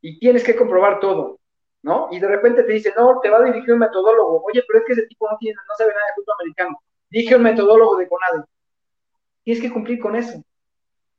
Y 0.00 0.18
tienes 0.18 0.42
que 0.42 0.56
comprobar 0.56 0.98
todo. 0.98 1.38
¿No? 1.82 2.08
Y 2.12 2.20
de 2.20 2.28
repente 2.28 2.62
te 2.62 2.72
dice, 2.72 2.94
no, 2.96 3.18
te 3.20 3.28
va 3.28 3.38
a 3.38 3.42
dirigir 3.42 3.72
un 3.72 3.80
metodólogo. 3.80 4.44
Oye, 4.44 4.62
pero 4.66 4.78
es 4.78 4.84
que 4.86 4.92
ese 4.92 5.06
tipo 5.06 5.28
no, 5.28 5.36
tiene, 5.38 5.56
no 5.68 5.74
sabe 5.76 5.92
nada 5.92 6.06
de 6.06 6.14
fútbol 6.14 6.36
americano. 6.40 6.78
Dije 7.10 7.34
un 7.34 7.42
metodólogo 7.42 7.96
de 7.96 8.08
CONADE. 8.08 8.44
Tienes 9.42 9.62
que 9.62 9.72
cumplir 9.72 9.98
con 9.98 10.14
eso. 10.14 10.42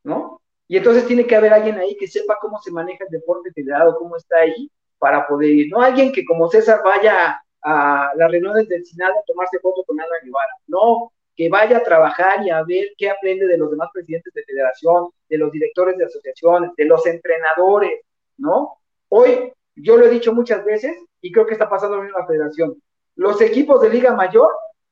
¿No? 0.04 0.42
Y 0.68 0.78
entonces 0.78 1.06
tiene 1.06 1.28
que 1.28 1.36
haber 1.36 1.54
alguien 1.54 1.78
ahí 1.78 1.98
que 1.98 2.08
sepa 2.08 2.38
cómo 2.40 2.60
se 2.60 2.72
maneja 2.72 3.04
el 3.04 3.12
deporte 3.12 3.52
federado, 3.52 3.98
cómo 3.98 4.16
está 4.16 4.40
ahí, 4.40 4.72
para 4.98 5.28
poder 5.28 5.50
ir. 5.50 5.70
No 5.70 5.82
alguien 5.82 6.14
que 6.14 6.24
como 6.24 6.48
César 6.48 6.82
vaya 6.84 7.43
a 7.64 8.12
las 8.16 8.32
reuniones 8.32 8.68
del 8.68 8.86
Senado 8.86 9.14
a 9.20 9.24
tomarse 9.26 9.60
foto 9.60 9.84
con 9.86 10.00
Ana 10.00 10.10
Guevara. 10.24 10.54
No, 10.68 11.12
que 11.36 11.50
vaya 11.50 11.78
a 11.78 11.84
trabajar 11.84 12.46
y 12.46 12.50
a 12.50 12.64
ver 12.64 12.90
qué 12.98 13.10
aprende 13.10 13.48
de 13.48 13.58
los 13.58 13.72
demás 13.72 13.90
presidentes 13.94 14.34
de 14.34 14.44
federación, 14.44 15.10
de 15.30 15.38
los 15.38 15.52
directores 15.52 15.98
de 15.98 16.06
asociaciones, 16.06 16.72
de 16.78 16.86
los 16.86 17.06
entrenadores, 17.06 18.02
¿no? 18.38 18.78
Hoy, 19.10 19.52
yo 19.76 19.98
lo 19.98 20.06
he 20.06 20.10
dicho 20.10 20.34
muchas 20.34 20.64
veces 20.64 20.96
y 21.22 21.32
creo 21.32 21.46
que 21.46 21.54
está 21.54 21.70
pasando 21.70 22.04
en 22.04 22.12
la 22.12 22.26
federación. 22.28 22.76
Los 23.16 23.42
equipos 23.42 23.82
de 23.82 23.90
Liga 23.90 24.14
Mayor 24.14 24.50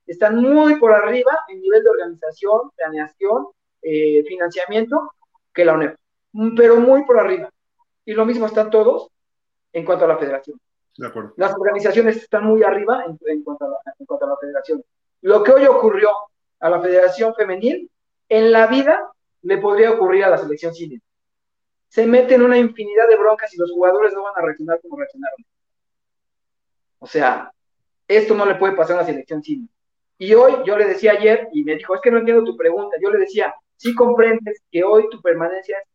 están 0.08 0.38
muy 0.38 0.76
por 0.80 0.92
arriba 0.92 1.32
en 1.48 1.62
nivel 1.62 1.84
de 1.84 1.90
organización, 1.90 2.72
planeación, 2.76 3.48
eh, 3.82 4.24
financiamiento 4.24 5.14
que 5.54 5.66
la 5.66 5.74
UNED, 5.74 5.96
pero 6.56 6.78
muy 6.78 7.04
por 7.06 7.20
arriba. 7.20 7.50
Y 8.06 8.14
lo 8.14 8.26
mismo 8.26 8.46
están 8.46 8.70
todos 8.70 9.10
en 9.74 9.86
cuanto 9.86 10.06
a 10.06 10.08
la 10.08 10.18
federación. 10.18 10.60
Las 10.98 11.54
organizaciones 11.54 12.18
están 12.18 12.46
muy 12.46 12.64
arriba 12.64 13.06
en, 13.26 13.44
cuanto 13.44 13.66
a 13.66 13.70
la, 13.70 13.78
en 13.98 14.38
federación. 14.40 14.84
Lo 15.22 15.44
que 15.44 15.52
hoy 15.52 15.66
ocurrió 15.66 16.10
a 16.60 16.70
la 16.70 16.82
federación 16.82 17.34
femenil, 17.36 17.90
en 18.30 18.52
la 18.52 18.68
vida 18.68 19.12
le 19.44 19.58
podría 19.58 19.92
ocurrir 19.92 20.26
a 20.26 20.30
la 20.30 20.38
selección 20.38 20.74
cine. 20.74 21.02
Se 21.88 22.06
meten 22.06 22.42
una 22.42 22.58
infinidad 22.58 23.08
de 23.08 23.18
broncas 23.18 23.54
y 23.54 23.58
los 23.58 23.72
jugadores 23.72 24.14
no 24.14 24.24
van 24.24 24.34
a 24.36 24.42
reaccionar 24.42 24.80
como 24.82 24.98
reaccionaron. 24.98 25.38
O 27.00 27.08
sea, 27.08 27.52
esto 28.08 28.36
no 28.36 28.46
le 28.46 28.56
puede 28.56 28.76
pasar 28.76 28.98
a 28.98 29.02
la 29.02 29.06
selección 29.06 29.42
cine. 29.42 29.68
Y 30.18 30.34
hoy 30.36 30.54
yo 30.66 30.78
le 30.78 30.86
decía 30.86 31.14
ayer, 31.14 31.50
y 31.52 31.64
me 31.64 31.76
dijo, 31.76 31.96
es 31.96 32.02
que 32.02 32.12
no 32.12 32.20
entiendo 32.20 32.44
tu 32.44 32.56
pregunta. 32.56 32.96
Yo 33.02 33.10
le 33.10 33.20
decía, 33.20 33.56
si 33.76 33.96
comprendes 33.96 34.62
que 34.72 34.84
hoy 34.84 35.10
tu 35.10 35.20
permanencia 35.22 35.78
es 35.80 35.88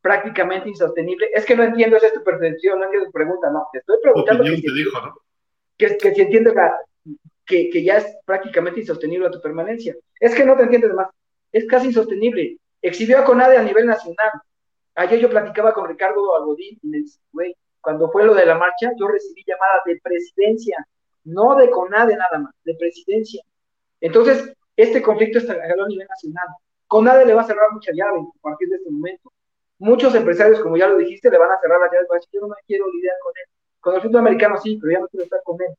prácticamente 0.00 0.68
insostenible. 0.68 1.28
Es 1.34 1.44
que 1.44 1.56
no 1.56 1.62
entiendo, 1.62 1.96
esa 1.96 2.08
es 2.08 2.14
tu 2.14 2.24
percepción, 2.24 2.78
no 2.78 2.84
entiendo 2.84 3.06
tu 3.06 3.12
pregunta, 3.12 3.50
no. 3.50 3.66
Te 3.72 3.78
estoy 3.78 3.96
preguntando 4.02 4.44
que, 4.44 4.50
te 4.50 4.72
dijo, 4.72 5.00
¿no? 5.00 5.14
que, 5.76 5.96
que, 5.96 6.14
si 6.14 6.20
entiendes 6.22 6.54
que, 7.44 7.70
que 7.70 7.82
ya 7.82 7.98
es 7.98 8.16
prácticamente 8.24 8.80
insostenible 8.80 9.30
tu 9.30 9.40
permanencia. 9.40 9.94
Es 10.18 10.34
que 10.34 10.44
no 10.44 10.56
te 10.56 10.64
entiendes 10.64 10.94
más. 10.94 11.08
Es 11.52 11.66
casi 11.66 11.88
insostenible. 11.88 12.58
Exhibió 12.82 13.18
a 13.18 13.24
Conade 13.24 13.56
a 13.56 13.62
nivel 13.62 13.86
nacional. 13.86 14.30
Ayer 14.94 15.20
yo 15.20 15.30
platicaba 15.30 15.72
con 15.72 15.88
Ricardo 15.88 16.36
Algodín 16.36 16.78
y 16.82 16.88
me 16.88 16.98
dice, 16.98 17.20
güey, 17.32 17.54
cuando 17.80 18.10
fue 18.10 18.24
lo 18.24 18.34
de 18.34 18.46
la 18.46 18.56
marcha, 18.56 18.92
yo 18.98 19.08
recibí 19.08 19.42
llamadas 19.46 19.82
de 19.86 20.00
presidencia, 20.02 20.86
no 21.24 21.54
de 21.56 21.70
CONADE 21.70 22.16
nada 22.16 22.38
más, 22.38 22.54
de 22.64 22.74
presidencia. 22.74 23.42
Entonces, 24.00 24.52
este 24.76 25.02
conflicto 25.02 25.38
está 25.38 25.54
a 25.54 25.88
nivel 25.88 26.06
nacional. 26.08 26.48
CONADE 26.86 27.26
le 27.26 27.34
va 27.34 27.42
a 27.42 27.46
cerrar 27.46 27.70
mucha 27.72 27.92
llave 27.92 28.20
a 28.20 28.40
partir 28.42 28.68
de 28.68 28.76
este 28.76 28.90
momento. 28.90 29.32
Muchos 29.80 30.14
empresarios, 30.14 30.60
como 30.60 30.76
ya 30.76 30.86
lo 30.88 30.98
dijiste, 30.98 31.30
le 31.30 31.38
van 31.38 31.50
a 31.50 31.58
cerrar 31.58 31.80
la 31.80 31.86
llave. 31.86 32.06
Yo 32.30 32.40
no 32.42 32.48
me 32.48 32.54
quiero 32.66 32.84
lidiar 32.92 33.16
con 33.22 33.32
él. 33.34 33.48
Con 33.80 33.94
el 33.94 34.02
fútbol 34.02 34.20
americano 34.20 34.58
sí, 34.58 34.78
pero 34.78 34.92
ya 34.92 35.00
no 35.00 35.08
quiero 35.08 35.24
estar 35.24 35.40
con 35.42 35.56
él. 35.60 35.74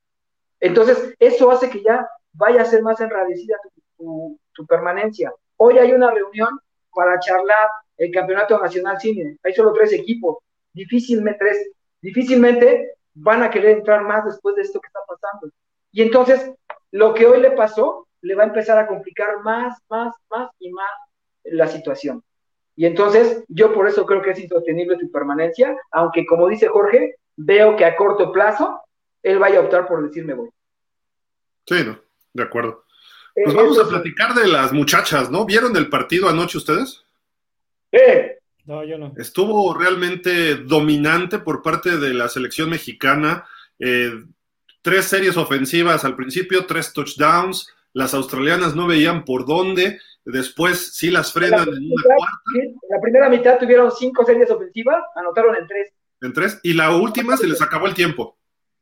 Entonces, 0.60 1.14
eso 1.20 1.52
hace 1.52 1.70
que 1.70 1.84
ya 1.84 2.10
vaya 2.34 2.64
a 2.64 2.66
ser 2.66 2.82
más 2.82 3.00
enradecida 3.00 3.58
tu, 3.98 4.40
tu 4.54 4.66
permanencia. 4.66 5.32
Hoy 5.58 5.78
hay 5.78 5.92
una 5.92 6.10
reunión 6.10 6.50
para 6.94 7.20
charlar 7.20 7.70
el 7.98 8.12
campeonato 8.12 8.60
nacional 8.60 9.00
cine. 9.00 9.38
Hay 9.44 9.54
solo 9.54 9.72
tres 9.72 9.94
equipos, 9.94 10.38
difícilmente 10.74 11.38
tres, 11.40 11.70
difícilmente 12.02 12.96
van 13.14 13.44
a 13.44 13.52
querer 13.52 13.78
entrar 13.78 14.04
más 14.04 14.26
después 14.26 14.56
de 14.56 14.64
esto 14.64 14.80
que 14.80 14.88
está 14.88 15.02
pasando. 15.08 15.54
Y 15.92 16.02
entonces, 16.02 16.52
lo 16.90 17.14
que 17.14 17.28
hoy 17.28 17.40
le 17.40 17.52
pasó, 17.52 18.08
le 18.22 18.34
va 18.34 18.44
a 18.44 18.48
empezar 18.48 18.80
a 18.80 18.88
complicar 18.88 19.42
más, 19.44 19.78
más, 19.90 20.16
más 20.32 20.50
y 20.58 20.72
más 20.72 20.92
la 21.44 21.68
situación. 21.68 22.24
Y 22.82 22.88
entonces, 22.88 23.44
yo 23.48 23.76
por 23.76 23.88
eso 23.88 24.08
creo 24.08 24.24
que 24.24 24.32
es 24.32 24.40
insostenible 24.40 24.98
su 25.00 25.12
permanencia, 25.12 25.78
aunque 25.92 26.26
como 26.26 26.48
dice 26.48 26.68
Jorge, 26.68 27.18
veo 27.36 27.76
que 27.76 27.86
a 27.86 27.96
corto 27.96 28.32
plazo 28.32 28.82
él 29.22 29.38
vaya 29.38 29.60
a 29.60 29.62
optar 29.62 29.88
por 29.88 30.04
decirme 30.04 30.34
voy. 30.34 30.50
Sí, 31.68 31.76
no, 31.86 32.00
de 32.34 32.42
acuerdo. 32.42 32.86
Eh, 33.36 33.44
pues 33.44 33.56
vamos 33.56 33.78
a 33.78 33.88
platicar 33.88 34.34
de 34.34 34.48
las 34.48 34.74
muchachas, 34.74 35.30
¿no? 35.30 35.46
¿Vieron 35.46 35.78
el 35.78 35.90
partido 35.90 36.28
anoche 36.28 36.58
ustedes? 36.58 37.06
No, 38.66 38.84
yo 38.84 38.98
no. 38.98 39.14
Estuvo 39.16 39.76
realmente 39.76 40.56
dominante 40.56 41.38
por 41.38 41.62
parte 41.62 42.00
de 42.00 42.16
la 42.16 42.30
selección 42.30 42.72
mexicana. 42.72 43.46
Eh, 43.78 44.12
tres 44.82 45.06
series 45.06 45.38
ofensivas 45.38 46.04
al 46.04 46.16
principio, 46.16 46.66
tres 46.66 46.94
touchdowns. 46.94 47.72
Las 47.94 48.14
australianas 48.14 48.76
no 48.76 48.88
veían 48.88 49.26
por 49.26 49.46
dónde. 49.46 50.00
Después 50.24 50.96
sí 50.96 51.10
las 51.10 51.34
frenan 51.34 51.68
en, 51.68 51.92
una 51.92 52.04
cuarta. 52.04 52.36
En 52.56 52.76
la 52.90 53.02
primera 53.02 53.30
mitad 53.30 53.58
tuvieron 53.58 53.92
cinco 53.92 54.24
series 54.26 54.50
ofensivas, 54.50 55.04
anotaron 55.16 55.56
en 55.56 55.68
tres. 55.68 55.94
En 56.22 56.34
tres. 56.34 56.60
Y 56.64 56.74
la 56.74 56.96
última 56.96 57.36
se 57.38 57.48
les 57.48 57.62
acabó 57.62 57.88
el 57.88 57.94
tiempo. 57.94 58.38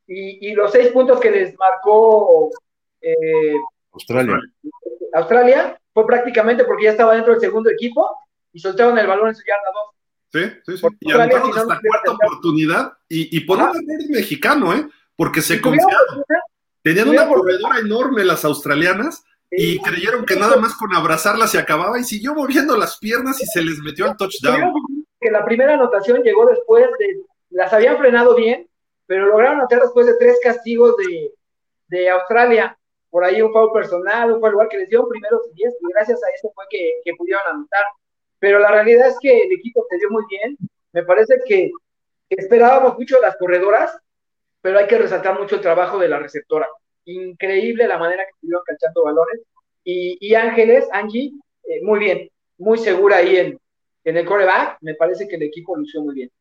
Y, 0.07 0.53
los 0.53 0.72
seis 0.72 0.89
puntos 0.89 1.20
que 1.20 1.30
les 1.30 1.55
marcó 1.57 2.49
eh, 2.99 3.53
Australia. 3.93 4.39
Australia 5.14 5.80
fue 5.93 6.05
prácticamente 6.07 6.64
porque 6.64 6.86
ya 6.86 6.91
estaba 6.91 7.14
dentro 7.14 7.34
del 7.34 7.41
segundo 7.41 7.70
equipo 7.70 8.10
y 8.51 8.60
soltaron 8.60 8.97
el 8.97 9.07
balón 9.07 9.30
en 9.30 9.36
su 9.36 9.43
yarda 9.45 9.72
2. 9.74 9.89
Sí, 10.32 10.62
sí, 10.66 10.78
sí. 10.78 10.88
y 10.99 11.12
anotaron 11.12 11.49
hasta 11.49 11.80
cuarta 11.80 12.12
oportunidad 12.12 12.93
y, 13.07 13.36
y 13.36 13.41
por 13.41 13.57
un 13.60 13.66
error 13.66 14.10
mexicano, 14.10 14.74
¿eh? 14.74 14.88
Porque 15.16 15.41
se 15.41 15.62
confiaron. 15.62 16.24
Tenían 16.90 17.10
una 17.10 17.28
corredora 17.28 17.80
enorme 17.80 18.26
las 18.26 18.44
australianas 18.44 19.24
y 19.52 19.80
creyeron 19.80 20.26
que 20.26 20.36
nada 20.36 20.58
más 20.58 20.76
con 20.76 20.92
abrazarla 20.96 21.48
se 21.48 21.60
acababa 21.60 22.00
y 22.00 22.04
siguió 22.04 22.34
moviendo 22.34 22.76
las 22.76 22.98
piernas 22.98 23.40
y 23.42 23.46
se 23.46 23.62
les 23.62 23.78
metió 23.78 24.08
el 24.08 24.18
touchdown. 24.18 24.74
Que 25.20 25.30
la 25.30 25.46
primera 25.46 25.76
anotación 25.76 26.24
llegó 26.24 26.48
después 26.48 26.88
de, 26.98 27.22
las 27.52 27.72
habían 27.74 27.98
frenado 27.98 28.36
bien, 28.36 28.68
pero 29.06 29.28
lograron 29.28 29.60
anotar 29.60 29.82
después 29.82 30.08
de 30.08 30.16
tres 30.18 30.40
castigos 30.42 30.96
de, 30.98 31.32
de 31.90 32.10
Australia 32.10 32.76
por 33.12 33.24
ahí 33.24 33.40
un 33.40 33.54
foul 33.54 33.72
personal, 33.72 34.32
un 34.32 34.40
foul 34.40 34.54
lugar 34.54 34.70
que 34.70 34.78
les 34.78 34.90
dio 34.90 35.08
primero 35.08 35.42
y 35.52 35.56
diez, 35.56 35.74
y 35.80 35.94
gracias 35.94 36.20
a 36.24 36.30
eso 36.36 36.52
fue 36.56 36.66
que, 36.72 36.94
que, 37.04 37.14
pudieron 37.16 37.44
anotar. 37.48 37.84
Pero 38.40 38.58
la 38.58 38.72
realidad 38.72 39.10
es 39.10 39.18
que 39.22 39.44
el 39.44 39.52
equipo 39.52 39.86
se 39.90 39.98
dio 39.98 40.10
muy 40.10 40.24
bien. 40.30 40.58
Me 40.94 41.04
parece 41.04 41.36
que 41.46 41.72
esperábamos 42.30 42.98
mucho 42.98 43.20
las 43.22 43.36
corredoras, 43.38 43.96
pero 44.62 44.80
hay 44.80 44.88
que 44.88 44.97
resaltar 44.97 45.39
mucho 45.39 45.55
el 45.55 45.62
trabajo 45.62 45.97
de 45.99 46.10
la 46.10 46.20
receptora. 46.20 46.68
Increíble 47.05 47.88
la 47.88 47.97
manera 47.97 48.24
que 48.24 48.32
estuvieron 48.32 48.64
cachando 48.66 49.03
balones. 49.03 49.41
Y, 49.84 50.18
y 50.20 50.36
Ángeles, 50.36 50.88
Angie, 50.91 51.32
eh, 51.64 51.82
muy 51.84 51.99
bien, 51.99 52.30
muy 52.57 52.78
segura 52.78 53.18
ahí 53.18 53.38
en, 53.38 53.60
en 54.03 54.18
el 54.18 54.26
coreback. 54.26 54.78
Me 54.82 54.95
parece 54.95 55.28
que 55.28 55.36
el 55.36 55.43
equipo 55.43 55.76
lució 55.76 56.01
muy 56.01 56.16
bien. 56.16 56.32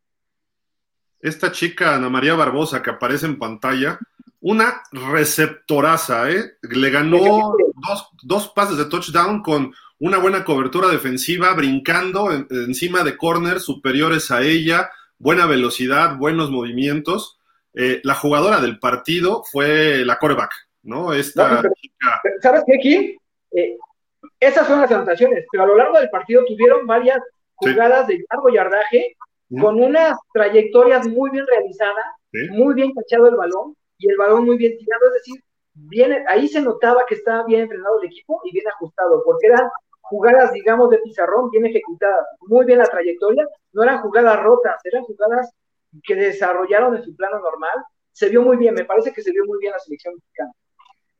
Esta 1.20 1.50
chica, 1.50 1.94
Ana 1.94 2.08
María 2.08 2.34
Barbosa, 2.34 2.82
que 2.82 2.90
aparece 2.90 3.26
en 3.26 3.38
pantalla, 3.38 3.98
una 4.40 4.82
receptoraza, 4.92 6.30
¿eh? 6.30 6.52
Le 6.62 6.90
ganó 6.90 7.54
dos, 8.22 8.48
pases 8.48 8.76
de 8.76 8.84
touchdown 8.84 9.42
con 9.42 9.74
una 9.98 10.18
buena 10.18 10.44
cobertura 10.44 10.88
defensiva, 10.88 11.52
brincando 11.54 12.30
encima 12.30 13.02
de 13.02 13.16
corners 13.16 13.64
superiores 13.64 14.30
a 14.30 14.42
ella, 14.42 14.90
buena 15.18 15.46
velocidad, 15.46 16.16
buenos 16.16 16.50
movimientos. 16.50 17.37
Eh, 17.74 18.00
la 18.04 18.14
jugadora 18.14 18.60
del 18.60 18.78
partido 18.78 19.44
fue 19.44 20.04
la 20.04 20.18
coreback, 20.18 20.52
¿no? 20.82 21.12
Esta 21.12 21.62
chica. 21.80 22.20
¿Sabes 22.40 22.64
qué, 22.66 22.78
Kim? 22.78 23.18
Eh, 23.52 23.76
esas 24.40 24.66
son 24.66 24.80
las 24.80 24.90
anotaciones, 24.90 25.46
pero 25.50 25.64
a 25.64 25.66
lo 25.66 25.76
largo 25.76 25.98
del 25.98 26.10
partido 26.10 26.44
tuvieron 26.44 26.86
varias 26.86 27.20
jugadas 27.54 28.06
de 28.06 28.24
largo 28.30 28.48
yardaje 28.50 29.16
con 29.60 29.82
unas 29.82 30.18
trayectorias 30.32 31.06
muy 31.06 31.30
bien 31.30 31.46
realizadas, 31.46 32.04
muy 32.50 32.74
bien 32.74 32.92
cachado 32.92 33.28
el 33.28 33.36
balón 33.36 33.74
y 33.98 34.10
el 34.10 34.16
balón 34.16 34.44
muy 34.44 34.56
bien 34.56 34.76
tirado, 34.76 35.06
es 35.08 35.14
decir, 35.14 35.42
viene, 35.74 36.24
ahí 36.28 36.48
se 36.48 36.60
notaba 36.60 37.04
que 37.06 37.14
estaba 37.14 37.44
bien 37.44 37.62
entrenado 37.62 38.00
el 38.00 38.06
equipo 38.06 38.40
y 38.44 38.52
bien 38.52 38.68
ajustado, 38.68 39.22
porque 39.24 39.46
eran 39.46 39.68
jugadas, 40.02 40.52
digamos, 40.52 40.90
de 40.90 40.98
pizarrón, 40.98 41.50
bien 41.50 41.66
ejecutadas, 41.66 42.26
muy 42.40 42.64
bien 42.64 42.78
la 42.78 42.86
trayectoria, 42.86 43.46
no 43.72 43.82
eran 43.82 44.00
jugadas 44.00 44.40
rotas, 44.42 44.80
eran 44.84 45.04
jugadas 45.04 45.50
que 46.02 46.14
desarrollaron 46.14 46.96
en 46.96 47.04
su 47.04 47.14
plano 47.16 47.38
normal, 47.40 47.76
se 48.12 48.28
vio 48.28 48.42
muy 48.42 48.56
bien, 48.56 48.74
me 48.74 48.84
parece 48.84 49.12
que 49.12 49.22
se 49.22 49.32
vio 49.32 49.44
muy 49.46 49.58
bien 49.60 49.72
la 49.72 49.78
selección 49.78 50.14
mexicana. 50.14 50.52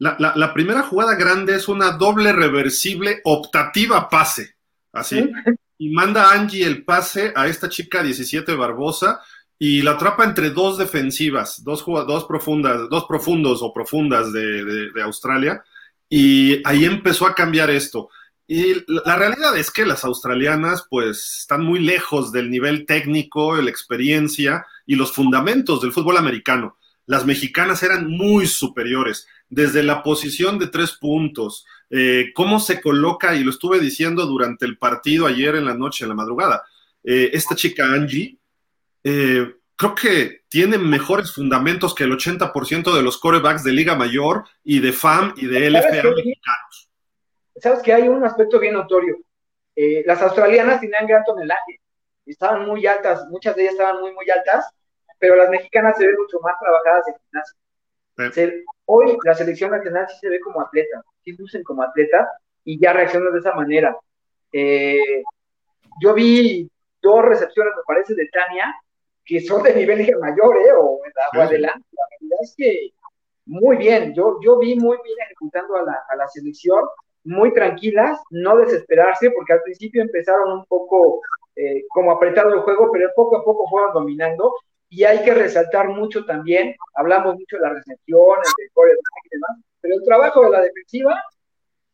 La, 0.01 0.33
la, 0.37 0.55
primera 0.55 0.83
jugada 0.83 1.17
grande 1.17 1.57
es 1.57 1.69
una 1.69 1.91
doble 1.93 2.33
reversible 2.33 3.21
optativa 3.25 4.09
pase, 4.09 4.55
así, 4.93 5.29
y 5.77 5.91
manda 5.91 6.31
Angie 6.31 6.65
el 6.65 6.85
pase 6.85 7.33
a 7.35 7.49
esta 7.49 7.69
chica 7.69 8.03
17 8.03 8.55
Barbosa, 8.55 9.21
y 9.59 9.83
la 9.83 9.93
atrapa 9.93 10.25
entre 10.25 10.51
dos 10.51 10.79
defensivas, 10.79 11.65
dos, 11.65 11.85
dos 11.85 12.25
profundas, 12.27 12.89
dos 12.89 13.07
profundos 13.07 13.61
o 13.63 13.73
profundas 13.73 14.33
de, 14.33 15.03
Australia, 15.03 15.65
y 16.09 16.63
ahí 16.65 16.85
empezó 16.85 17.27
a 17.27 17.35
cambiar 17.35 17.71
esto. 17.71 18.09
Y 18.51 18.83
la 18.87 19.17
realidad 19.17 19.59
es 19.59 19.71
que 19.71 19.85
las 19.85 20.05
australianas 20.05 20.87
pues 20.89 21.41
están 21.41 21.63
muy 21.63 21.81
lejos 21.81 22.33
del 22.33 22.51
nivel 22.51 22.87
técnico, 22.87 23.55
la 23.55 23.69
experiencia 23.69 24.65
y 24.87 24.95
los 24.95 25.13
fundamentos 25.13 25.83
del 25.83 25.93
fútbol 25.93 26.17
americano. 26.17 26.79
Las 27.05 27.27
mexicanas 27.27 27.83
eran 27.83 28.09
muy 28.09 28.47
superiores, 28.47 29.27
desde 29.51 29.83
la 29.83 30.03
posición 30.03 30.59
de 30.59 30.69
tres 30.69 30.93
puntos, 30.93 31.67
eh, 31.91 32.33
cómo 32.35 32.59
se 32.59 32.81
coloca, 32.81 33.35
y 33.35 33.45
lo 33.45 33.51
estuve 33.51 33.81
diciendo 33.81 34.25
durante 34.25 34.65
el 34.65 34.79
partido 34.79 35.27
ayer 35.27 35.55
en 35.55 35.67
la 35.67 35.75
noche, 35.75 36.05
en 36.05 36.09
la 36.09 36.15
madrugada, 36.15 36.63
eh, 37.05 37.31
esta 37.35 37.55
chica 37.55 37.85
Angie, 37.85 38.39
eh, 39.05 39.57
creo 39.77 39.95
que 39.95 40.43
tiene 40.49 40.79
mejores 40.79 41.33
fundamentos 41.33 41.95
que 41.95 42.05
el 42.05 42.13
80% 42.13 42.95
de 42.95 43.03
los 43.03 43.19
corebacks 43.19 43.63
de 43.63 43.73
Liga 43.73 43.95
Mayor 43.95 44.45
y 44.65 44.81
de 44.81 44.93
FAM 44.93 45.35
y 45.37 45.47
de 45.47 45.71
LFA 45.71 46.03
mexicanos. 46.15 46.88
Sabes 47.61 47.83
que 47.83 47.93
hay 47.93 48.09
un 48.09 48.25
aspecto 48.25 48.59
bien 48.59 48.75
notorio. 48.75 49.17
Eh, 49.75 50.03
las 50.07 50.21
australianas 50.23 50.81
tenían 50.81 51.07
gran 51.07 51.25
tonelaje, 51.25 51.81
estaban 52.27 52.67
muy 52.67 52.87
altas, 52.87 53.27
muchas 53.29 53.55
de 53.55 53.63
ellas 53.63 53.75
estaban 53.75 54.01
muy, 54.01 54.13
muy 54.13 54.29
altas, 54.29 54.67
pero 55.19 55.37
las 55.37 55.51
mexicanas 55.51 55.97
se 55.97 56.07
ven 56.07 56.17
mucho 56.17 56.41
más 56.41 56.55
trabajadas 56.61 57.07
en 57.09 57.15
gimnasio. 57.15 57.57
hoy 58.87 59.17
la 59.25 59.35
selección 59.35 59.71
nacional 59.71 60.07
sí 60.09 60.17
se 60.21 60.29
ve 60.29 60.41
como 60.41 60.61
atleta, 60.61 61.03
sí 61.23 61.33
lucen 61.33 61.63
como 61.63 61.83
atleta 61.83 62.29
y 62.65 62.81
ya 62.81 62.93
reaccionan 62.93 63.33
de 63.33 63.39
esa 63.39 63.55
manera. 63.55 63.97
Eh, 64.53 65.23
yo 66.01 66.15
vi 66.15 66.69
dos 67.01 67.25
recepciones, 67.25 67.73
me 67.77 67.83
parece, 67.87 68.15
de 68.15 68.29
Tania, 68.29 68.75
que 69.25 69.41
son 69.41 69.63
de 69.63 69.75
nivel 69.75 69.99
mayor, 70.21 70.57
¿eh? 70.59 70.73
O 70.77 71.01
la 71.35 71.45
adelante, 71.45 71.87
verdad 72.21 72.39
es 72.43 72.55
que 72.57 72.91
muy 73.47 73.77
bien, 73.77 74.13
yo, 74.15 74.39
yo 74.43 74.59
vi 74.59 74.75
muy 74.77 74.99
bien 75.03 75.17
ejecutando 75.25 75.77
a 75.77 75.83
la, 75.83 76.03
a 76.09 76.17
la 76.17 76.29
selección, 76.29 76.85
muy 77.29 77.53
tranquilas, 77.53 78.19
no 78.31 78.57
desesperarse, 78.57 79.31
porque 79.31 79.53
al 79.53 79.63
principio 79.63 80.01
empezaron 80.03 80.51
un 80.51 80.65
poco 80.65 81.21
eh, 81.55 81.85
como 81.91 82.11
apretado 82.11 82.55
el 82.55 82.61
juego, 82.61 82.91
pero 82.91 83.11
poco 83.15 83.37
a 83.37 83.45
poco 83.45 83.69
fueron 83.69 83.93
dominando. 83.93 84.55
Y 84.89 85.05
hay 85.05 85.23
que 85.23 85.35
resaltar 85.35 85.89
mucho 85.89 86.25
también, 86.25 86.75
hablamos 86.95 87.35
mucho 87.35 87.57
de 87.57 87.63
las 87.63 87.75
recepciones, 87.75 88.55
de 88.57 88.65
y 88.65 89.29
demás, 89.31 89.59
pero 89.81 89.97
el 89.97 90.05
trabajo 90.05 90.43
de 90.45 90.51
la 90.51 90.63
defensiva, 90.63 91.23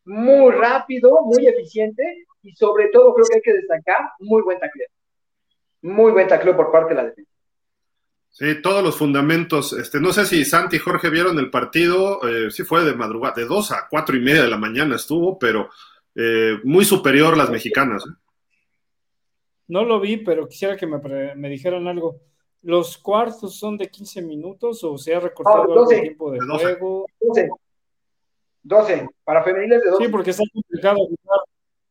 muy 0.04 0.52
rápido, 0.52 1.22
muy 1.24 1.48
eficiente, 1.48 2.24
y 2.42 2.52
sobre 2.52 2.88
todo 2.90 3.12
creo 3.14 3.26
que 3.26 3.36
hay 3.36 3.42
que 3.42 3.54
destacar, 3.54 4.10
muy 4.20 4.42
buen 4.42 4.60
tacleo. 4.60 4.88
Muy 5.82 6.12
buen 6.12 6.28
tacleo 6.28 6.56
por 6.56 6.70
parte 6.70 6.94
de 6.94 7.02
la 7.02 7.08
defensa. 7.08 7.33
Sí, 8.34 8.60
todos 8.60 8.82
los 8.82 8.96
fundamentos. 8.96 9.72
Este, 9.74 10.00
no 10.00 10.12
sé 10.12 10.26
si 10.26 10.44
Santi 10.44 10.74
y 10.74 10.80
Jorge 10.80 11.08
vieron 11.08 11.38
el 11.38 11.50
partido, 11.50 12.18
eh, 12.28 12.50
sí 12.50 12.64
fue 12.64 12.82
de 12.82 12.92
madrugada, 12.92 13.36
de 13.36 13.44
dos 13.44 13.70
a 13.70 13.86
cuatro 13.88 14.16
y 14.16 14.20
media 14.20 14.42
de 14.42 14.48
la 14.48 14.56
mañana 14.56 14.96
estuvo, 14.96 15.38
pero 15.38 15.70
eh, 16.16 16.58
muy 16.64 16.84
superior 16.84 17.36
las 17.36 17.48
mexicanas. 17.48 18.04
¿eh? 18.04 18.12
No 19.68 19.84
lo 19.84 20.00
vi, 20.00 20.16
pero 20.16 20.48
quisiera 20.48 20.76
que 20.76 20.84
me, 20.84 21.48
dijeran 21.48 21.86
algo. 21.86 22.22
¿Los 22.62 22.98
cuartos 22.98 23.56
son 23.56 23.76
de 23.76 23.88
15 23.88 24.22
minutos 24.22 24.82
o 24.82 24.98
se 24.98 25.14
ha 25.14 25.20
recortado 25.20 25.88
el 25.88 26.00
tiempo 26.00 26.32
de, 26.32 26.40
juego? 26.40 27.06
12. 27.20 27.50
12. 28.64 29.08
Para 29.22 29.44
femeniles 29.44 29.80
de 29.80 29.90
12. 29.90 30.04
Sí, 30.04 30.10
porque 30.10 30.30
está 30.30 30.42
complicado 30.52 30.98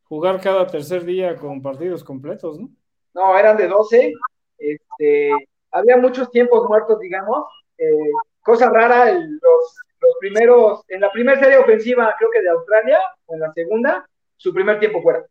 jugar, 0.03 0.41
cada 0.41 0.67
tercer 0.67 1.05
día 1.05 1.37
con 1.37 1.61
partidos 1.61 2.03
completos, 2.03 2.59
¿no? 2.59 2.69
No, 3.13 3.37
eran 3.39 3.55
de 3.55 3.69
12. 3.69 4.13
Este, 4.57 5.31
había 5.73 5.97
muchos 5.97 6.31
tiempos 6.31 6.67
muertos, 6.67 6.99
digamos. 6.99 7.45
Eh, 7.77 8.11
cosa 8.41 8.69
rara, 8.69 9.11
los, 9.11 9.77
los 10.01 10.15
primeros, 10.19 10.83
en 10.87 11.01
la 11.01 11.11
primera 11.11 11.39
serie 11.39 11.57
ofensiva, 11.57 12.13
creo 12.17 12.29
que 12.31 12.41
de 12.41 12.49
Australia, 12.49 12.99
o 13.25 13.33
en 13.33 13.39
la 13.41 13.51
segunda, 13.53 14.07
su 14.37 14.53
primer 14.53 14.79
tiempo 14.79 15.01
fuera. 15.01 15.25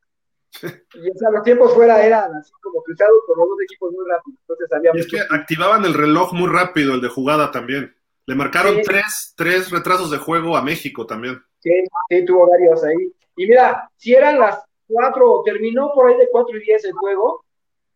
Y 0.95 1.11
o 1.11 1.15
sea, 1.15 1.31
los 1.31 1.43
tiempos 1.43 1.75
fuera 1.75 2.05
eran 2.05 2.35
así 2.35 2.53
como 2.61 2.83
cruzados 2.83 3.23
por 3.27 3.39
los 3.39 3.49
dos 3.49 3.59
equipos 3.63 3.93
muy 3.93 4.05
rápido. 4.07 4.37
Entonces 4.41 4.73
había 4.73 4.91
y 4.95 4.99
es 4.99 5.07
que 5.09 5.21
activaban 5.21 5.85
el 5.85 5.95
reloj 5.95 6.33
muy 6.35 6.49
rápido, 6.51 6.95
el 6.95 7.01
de 7.01 7.09
jugada 7.09 7.51
también. 7.51 7.95
Le 8.27 8.35
marcaron 8.35 8.83
tres, 8.83 9.35
tres 9.37 9.71
retrasos 9.71 10.11
de 10.11 10.19
juego 10.19 10.57
a 10.57 10.63
México 10.63 11.07
también. 11.07 11.43
Sí, 11.61 11.73
sí, 12.09 12.25
tuvo 12.25 12.49
varios 12.49 12.85
ahí. 12.85 13.13
Y 13.37 13.47
mira, 13.47 13.91
si 13.97 14.15
eran 14.15 14.39
las 14.39 14.63
cuatro, 14.87 15.43
terminó 15.45 15.93
por 15.95 16.09
ahí 16.09 16.19
de 16.19 16.29
cuatro 16.31 16.57
y 16.57 16.61
diez 16.61 16.85
el 16.85 16.93
juego. 16.93 17.45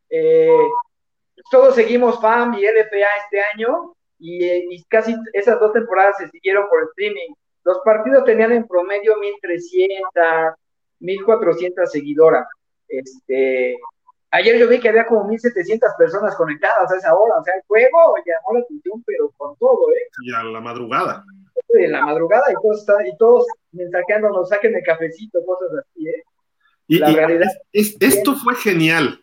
Eh, 0.08 0.48
todos 1.50 1.74
seguimos 1.74 2.20
FAM 2.20 2.54
y 2.54 2.62
LFA 2.62 3.16
este 3.24 3.40
año 3.54 3.94
y, 4.18 4.82
casi 4.84 5.14
esas 5.32 5.60
dos 5.60 5.72
temporadas 5.72 6.16
se 6.18 6.28
siguieron 6.28 6.68
por 6.68 6.82
streaming. 6.84 7.34
Los 7.64 7.78
partidos 7.84 8.24
tenían 8.24 8.52
en 8.52 8.66
promedio 8.66 9.16
1300, 9.18 10.54
1400 11.00 11.90
seguidoras. 11.90 12.46
Este, 12.88 13.76
ayer 14.30 14.58
yo 14.58 14.68
vi 14.68 14.78
que 14.78 14.88
había 14.88 15.06
como 15.06 15.24
1700 15.24 15.90
personas 15.98 16.36
conectadas 16.36 16.90
a 16.90 16.96
esa 16.96 17.14
hora, 17.14 17.34
o 17.38 17.44
sea, 17.44 17.54
el 17.54 17.62
juego 17.66 18.14
llamó 18.24 18.58
la 18.58 18.60
atención, 18.60 19.02
pero 19.04 19.32
con 19.36 19.56
todo, 19.56 19.90
¿eh? 19.92 20.08
Y 20.22 20.32
a 20.32 20.44
la 20.44 20.60
madrugada. 20.60 21.24
En 21.70 21.92
la 21.92 22.06
madrugada 22.06 22.44
y 22.50 22.54
todos, 22.54 22.86
y 23.04 23.16
todos 23.16 23.46
mensajeándonos, 23.72 24.48
saquen 24.48 24.74
el 24.76 24.82
cafecito, 24.84 25.44
cosas 25.44 25.68
así, 25.80 26.08
¿eh? 26.08 26.22
Y, 26.88 26.98
la 26.98 27.10
realidad, 27.10 27.48
esto 27.72 28.36
fue 28.36 28.54
genial. 28.54 29.20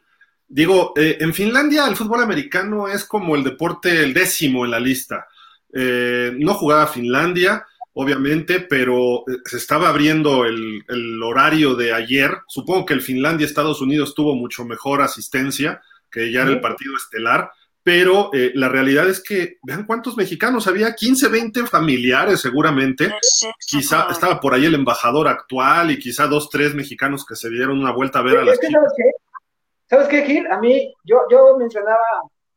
Digo, 0.54 0.94
eh, 0.96 1.18
en 1.20 1.34
Finlandia 1.34 1.88
el 1.88 1.96
fútbol 1.96 2.22
americano 2.22 2.88
es 2.88 3.06
como 3.06 3.36
el 3.36 3.44
deporte 3.44 4.04
el 4.04 4.14
décimo 4.14 4.66
en 4.66 4.70
la 4.70 4.80
lista. 4.80 5.28
Eh, 5.74 6.32
no 6.38 6.54
jugaba 6.54 6.86
Finlandia, 6.86 7.66
obviamente, 7.94 8.60
pero 8.60 9.22
eh, 9.22 9.40
se 9.46 9.58
estaba 9.58 9.90
abriendo 9.90 10.46
el, 10.46 10.84
horario 11.24 11.74
de 11.74 11.92
ayer. 11.92 12.38
Supongo 12.48 12.86
que 12.86 12.94
el 12.94 13.02
Finlandia-Estados 13.02 13.82
Unidos 13.82 14.14
tuvo 14.14 14.36
mucho 14.36 14.64
mejor 14.64 15.02
asistencia, 15.02 15.82
que 16.12 16.32
ya 16.32 16.44
era 16.44 16.52
el 16.52 16.62
partido 16.62 16.96
estelar, 16.98 17.50
pero 17.82 18.30
la 18.54 18.70
realidad 18.70 19.10
es 19.10 19.22
que, 19.22 19.58
vean 19.64 19.86
cuántos 19.86 20.16
mexicanos, 20.16 20.68
había 20.68 20.94
15, 20.94 21.30
20 21.30 21.66
familiares 21.66 22.42
seguramente. 22.42 23.12
Quizá 23.68 24.08
estaba 24.12 24.40
por 24.40 24.54
ahí 24.54 24.66
el 24.66 24.76
embajador 24.76 25.28
actual 25.28 25.90
y 25.90 25.98
quizá 25.98 26.28
dos, 26.28 26.52
tres 26.52 26.76
mexicanos 26.76 27.26
que 27.26 27.36
se 27.36 27.50
dieron 27.50 27.80
una 27.80 27.92
vuelta 27.92 28.20
a 28.20 28.22
ver 28.22 28.38
a 28.38 28.46
las 28.46 28.60
¿Sabes 29.94 30.08
qué, 30.08 30.24
Gil? 30.24 30.48
A 30.48 30.58
mí, 30.58 30.92
yo, 31.04 31.22
yo 31.30 31.56
mencionaba, 31.56 32.04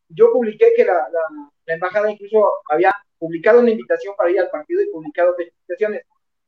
yo 0.08 0.32
publiqué 0.32 0.72
que 0.74 0.86
la, 0.86 1.06
embajada 1.66 2.10
incluso 2.10 2.50
había 2.70 2.90
publicado 3.18 3.60
una 3.60 3.72
invitación 3.72 4.14
para 4.16 4.30
ir 4.30 4.40
al 4.40 4.48
partido 4.48 4.80
y 4.80 4.88
publicado 4.88 5.34
felicitaciones. 5.34 6.00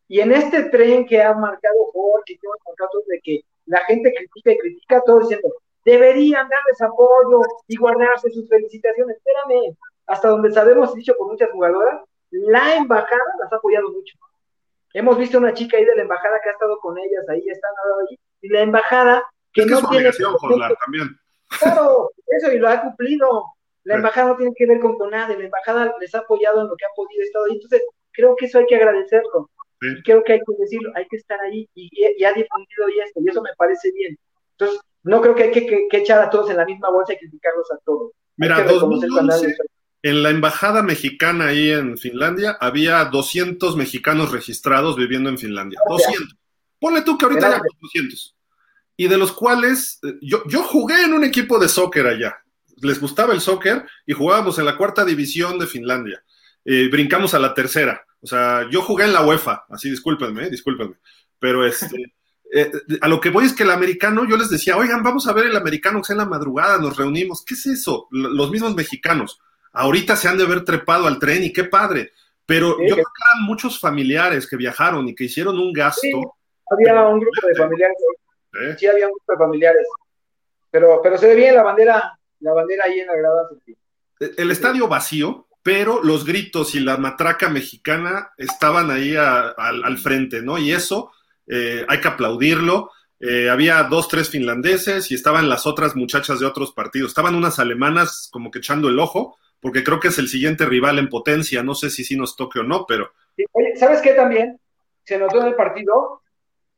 Y 0.08 0.20
en 0.20 0.32
este 0.32 0.70
tren 0.70 1.04
que 1.04 1.22
ha 1.22 1.34
marcado 1.34 1.76
Jorge 1.92 2.32
y 2.32 2.38
todos 2.38 2.54
los 2.54 2.64
contratos 2.64 3.04
de 3.06 3.20
que 3.22 3.40
la 3.66 3.80
gente 3.80 4.14
critica 4.14 4.52
y 4.52 4.56
critica, 4.56 5.02
todo 5.04 5.18
diciendo, 5.20 5.52
deberían 5.84 6.48
darles 6.48 6.80
apoyo 6.80 7.42
y 7.66 7.76
guardarse 7.76 8.30
sus 8.30 8.48
felicitaciones. 8.48 9.18
Espérame, 9.18 9.76
hasta 10.06 10.28
donde 10.28 10.50
sabemos, 10.52 10.94
dicho 10.94 11.14
por 11.18 11.28
muchas 11.28 11.50
jugadoras, 11.50 12.00
la 12.30 12.76
embajada 12.76 13.34
las 13.40 13.52
ha 13.52 13.56
apoyado 13.56 13.90
mucho. 13.90 14.16
Hemos 14.94 15.18
visto 15.18 15.36
una 15.36 15.52
chica 15.52 15.76
ahí 15.76 15.84
de 15.84 15.96
la 15.96 16.02
embajada 16.02 16.40
que 16.42 16.48
ha 16.48 16.52
estado 16.52 16.78
con 16.80 16.96
ellas, 16.96 17.28
ahí 17.28 17.46
están 17.46 17.72
ahí, 18.08 18.18
y 18.40 18.48
la 18.48 18.62
embajada 18.62 19.22
que 19.52 19.66
no 19.66 19.88
tiene 19.88 20.10
también. 20.84 21.18
Claro, 21.60 22.10
eso 22.26 22.52
y 22.52 22.58
lo 22.58 22.68
ha 22.68 22.82
cumplido. 22.82 23.44
La 23.84 23.96
embajada 23.96 24.28
no 24.28 24.36
tiene 24.36 24.52
que 24.54 24.66
ver 24.66 24.80
con, 24.80 24.96
nada, 25.10 25.34
la 25.34 25.44
embajada 25.44 25.94
les 26.00 26.14
ha 26.14 26.18
apoyado 26.18 26.60
en 26.60 26.68
lo 26.68 26.76
que 26.76 26.84
ha 26.84 26.94
podido 26.94 27.22
estar 27.22 27.42
ahí. 27.48 27.54
Entonces, 27.54 27.82
creo 28.12 28.36
que 28.36 28.46
eso 28.46 28.58
hay 28.58 28.66
que 28.66 28.76
agradecerlo. 28.76 29.50
Y 29.80 30.02
creo 30.02 30.22
que 30.24 30.34
hay 30.34 30.40
que 30.40 30.54
decirlo, 30.58 30.90
hay 30.94 31.06
que 31.08 31.16
estar 31.16 31.40
ahí 31.40 31.68
y, 31.74 32.24
ha 32.24 32.32
difundido 32.32 32.88
y 32.94 33.00
esto, 33.00 33.20
y 33.24 33.28
eso 33.28 33.40
me 33.40 33.50
parece 33.56 33.90
bien. 33.92 34.18
Entonces, 34.52 34.80
no 35.04 35.20
creo 35.22 35.34
que 35.34 35.44
hay 35.44 35.52
que, 35.52 35.88
echar 35.92 36.20
a 36.20 36.28
todos 36.28 36.50
en 36.50 36.56
la 36.56 36.64
misma 36.64 36.90
bolsa 36.90 37.12
y 37.12 37.18
criticarlos 37.18 37.70
a 37.72 37.78
todos. 37.84 38.12
Mira, 38.36 38.66
en 40.02 40.22
la 40.22 40.30
embajada 40.30 40.82
mexicana 40.82 41.46
ahí 41.46 41.70
en 41.70 41.96
Finlandia 41.96 42.56
había 42.60 43.04
200 43.04 43.76
mexicanos 43.76 44.32
registrados 44.32 44.96
viviendo 44.96 45.30
en 45.30 45.38
Finlandia. 45.38 45.80
200. 45.88 46.36
Ponle 46.80 47.02
tú 47.02 47.16
que 47.16 47.24
ahorita 47.24 47.50
ya 47.50 47.60
200 47.80 48.37
y 49.00 49.06
de 49.06 49.16
los 49.16 49.32
cuales 49.32 50.00
eh, 50.02 50.18
yo, 50.20 50.42
yo 50.48 50.64
jugué 50.64 51.04
en 51.04 51.14
un 51.14 51.24
equipo 51.24 51.58
de 51.58 51.68
soccer 51.68 52.06
allá. 52.06 52.36
Les 52.82 53.00
gustaba 53.00 53.32
el 53.32 53.40
soccer 53.40 53.86
y 54.04 54.12
jugábamos 54.12 54.58
en 54.58 54.64
la 54.64 54.76
cuarta 54.76 55.04
división 55.04 55.58
de 55.58 55.68
Finlandia. 55.68 56.22
Eh, 56.64 56.88
brincamos 56.90 57.32
a 57.32 57.38
la 57.38 57.54
tercera. 57.54 58.04
O 58.20 58.26
sea, 58.26 58.68
yo 58.70 58.82
jugué 58.82 59.04
en 59.04 59.12
la 59.12 59.24
UEFA, 59.24 59.66
así 59.70 59.88
discúlpenme, 59.88 60.46
eh, 60.46 60.50
discúlpenme. 60.50 60.96
Pero 61.38 61.64
este, 61.64 62.12
a 63.00 63.08
lo 63.08 63.20
que 63.20 63.30
voy 63.30 63.46
es 63.46 63.52
que 63.52 63.62
el 63.62 63.70
americano, 63.70 64.26
yo 64.28 64.36
les 64.36 64.50
decía, 64.50 64.76
oigan, 64.76 65.04
vamos 65.04 65.28
a 65.28 65.32
ver 65.32 65.46
el 65.46 65.56
americano 65.56 66.00
que 66.00 66.06
sea 66.06 66.14
en 66.14 66.18
la 66.18 66.26
madrugada, 66.26 66.78
nos 66.78 66.96
reunimos. 66.96 67.44
¿Qué 67.44 67.54
es 67.54 67.66
eso? 67.66 68.08
Los 68.10 68.50
mismos 68.50 68.74
mexicanos. 68.74 69.40
Ahorita 69.72 70.16
se 70.16 70.26
han 70.26 70.38
de 70.38 70.44
haber 70.44 70.64
trepado 70.64 71.06
al 71.06 71.20
tren 71.20 71.44
y 71.44 71.52
qué 71.52 71.64
padre. 71.64 72.10
Pero 72.44 72.70
yo 72.80 72.94
creo 72.94 72.96
que 72.96 73.22
eran 73.32 73.44
muchos 73.44 73.78
familiares 73.78 74.48
que 74.48 74.56
viajaron 74.56 75.06
y 75.06 75.14
que 75.14 75.24
hicieron 75.24 75.56
un 75.56 75.72
gasto. 75.72 76.34
había 76.68 77.00
un 77.06 77.20
grupo 77.20 77.46
de 77.46 77.54
familiares 77.54 77.96
¿Eh? 78.54 78.76
Sí, 78.78 78.86
había 78.86 79.08
muchos 79.08 79.38
familiares. 79.38 79.86
Pero, 80.70 81.00
pero 81.02 81.16
se 81.18 81.28
ve 81.28 81.34
bien 81.34 81.54
la 81.54 81.62
bandera, 81.62 82.18
la 82.40 82.52
bandera 82.52 82.84
ahí 82.84 83.00
en 83.00 83.06
la 83.06 83.16
grada. 83.16 83.48
El 84.36 84.50
estadio 84.50 84.88
vacío, 84.88 85.46
pero 85.62 86.02
los 86.02 86.24
gritos 86.24 86.74
y 86.74 86.80
la 86.80 86.96
matraca 86.96 87.48
mexicana 87.48 88.32
estaban 88.36 88.90
ahí 88.90 89.14
al, 89.16 89.98
frente, 89.98 90.42
¿no? 90.42 90.58
Y 90.58 90.72
eso 90.72 91.12
eh, 91.46 91.84
hay 91.88 92.00
que 92.00 92.08
aplaudirlo. 92.08 92.90
Eh, 93.20 93.50
había 93.50 93.82
dos, 93.84 94.08
tres 94.08 94.30
finlandeses 94.30 95.10
y 95.10 95.14
estaban 95.14 95.48
las 95.48 95.66
otras 95.66 95.96
muchachas 95.96 96.40
de 96.40 96.46
otros 96.46 96.72
partidos. 96.72 97.10
Estaban 97.10 97.34
unas 97.34 97.58
alemanas 97.58 98.28
como 98.32 98.50
que 98.50 98.58
echando 98.58 98.88
el 98.88 98.98
ojo, 98.98 99.36
porque 99.60 99.82
creo 99.82 99.98
que 100.00 100.08
es 100.08 100.18
el 100.18 100.28
siguiente 100.28 100.66
rival 100.66 100.98
en 100.98 101.08
potencia. 101.08 101.62
No 101.62 101.74
sé 101.74 101.90
si 101.90 102.04
sí 102.04 102.16
nos 102.16 102.36
toque 102.36 102.60
o 102.60 102.62
no, 102.62 102.84
pero. 102.86 103.12
Oye, 103.52 103.76
¿sabes 103.76 104.00
qué 104.00 104.12
también? 104.12 104.60
Se 105.04 105.18
notó 105.18 105.40
en 105.40 105.48
el 105.48 105.54
partido. 105.54 106.22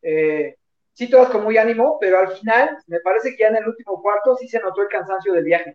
Eh, 0.02 0.56
sí 1.00 1.08
todas 1.08 1.30
con 1.30 1.44
muy 1.44 1.56
ánimo, 1.56 1.96
pero 1.98 2.18
al 2.18 2.28
final 2.28 2.76
me 2.86 3.00
parece 3.00 3.30
que 3.30 3.38
ya 3.38 3.48
en 3.48 3.56
el 3.56 3.68
último 3.68 4.02
cuarto 4.02 4.36
sí 4.36 4.46
se 4.46 4.60
notó 4.60 4.82
el 4.82 4.88
cansancio 4.88 5.32
del 5.32 5.44
viaje. 5.44 5.72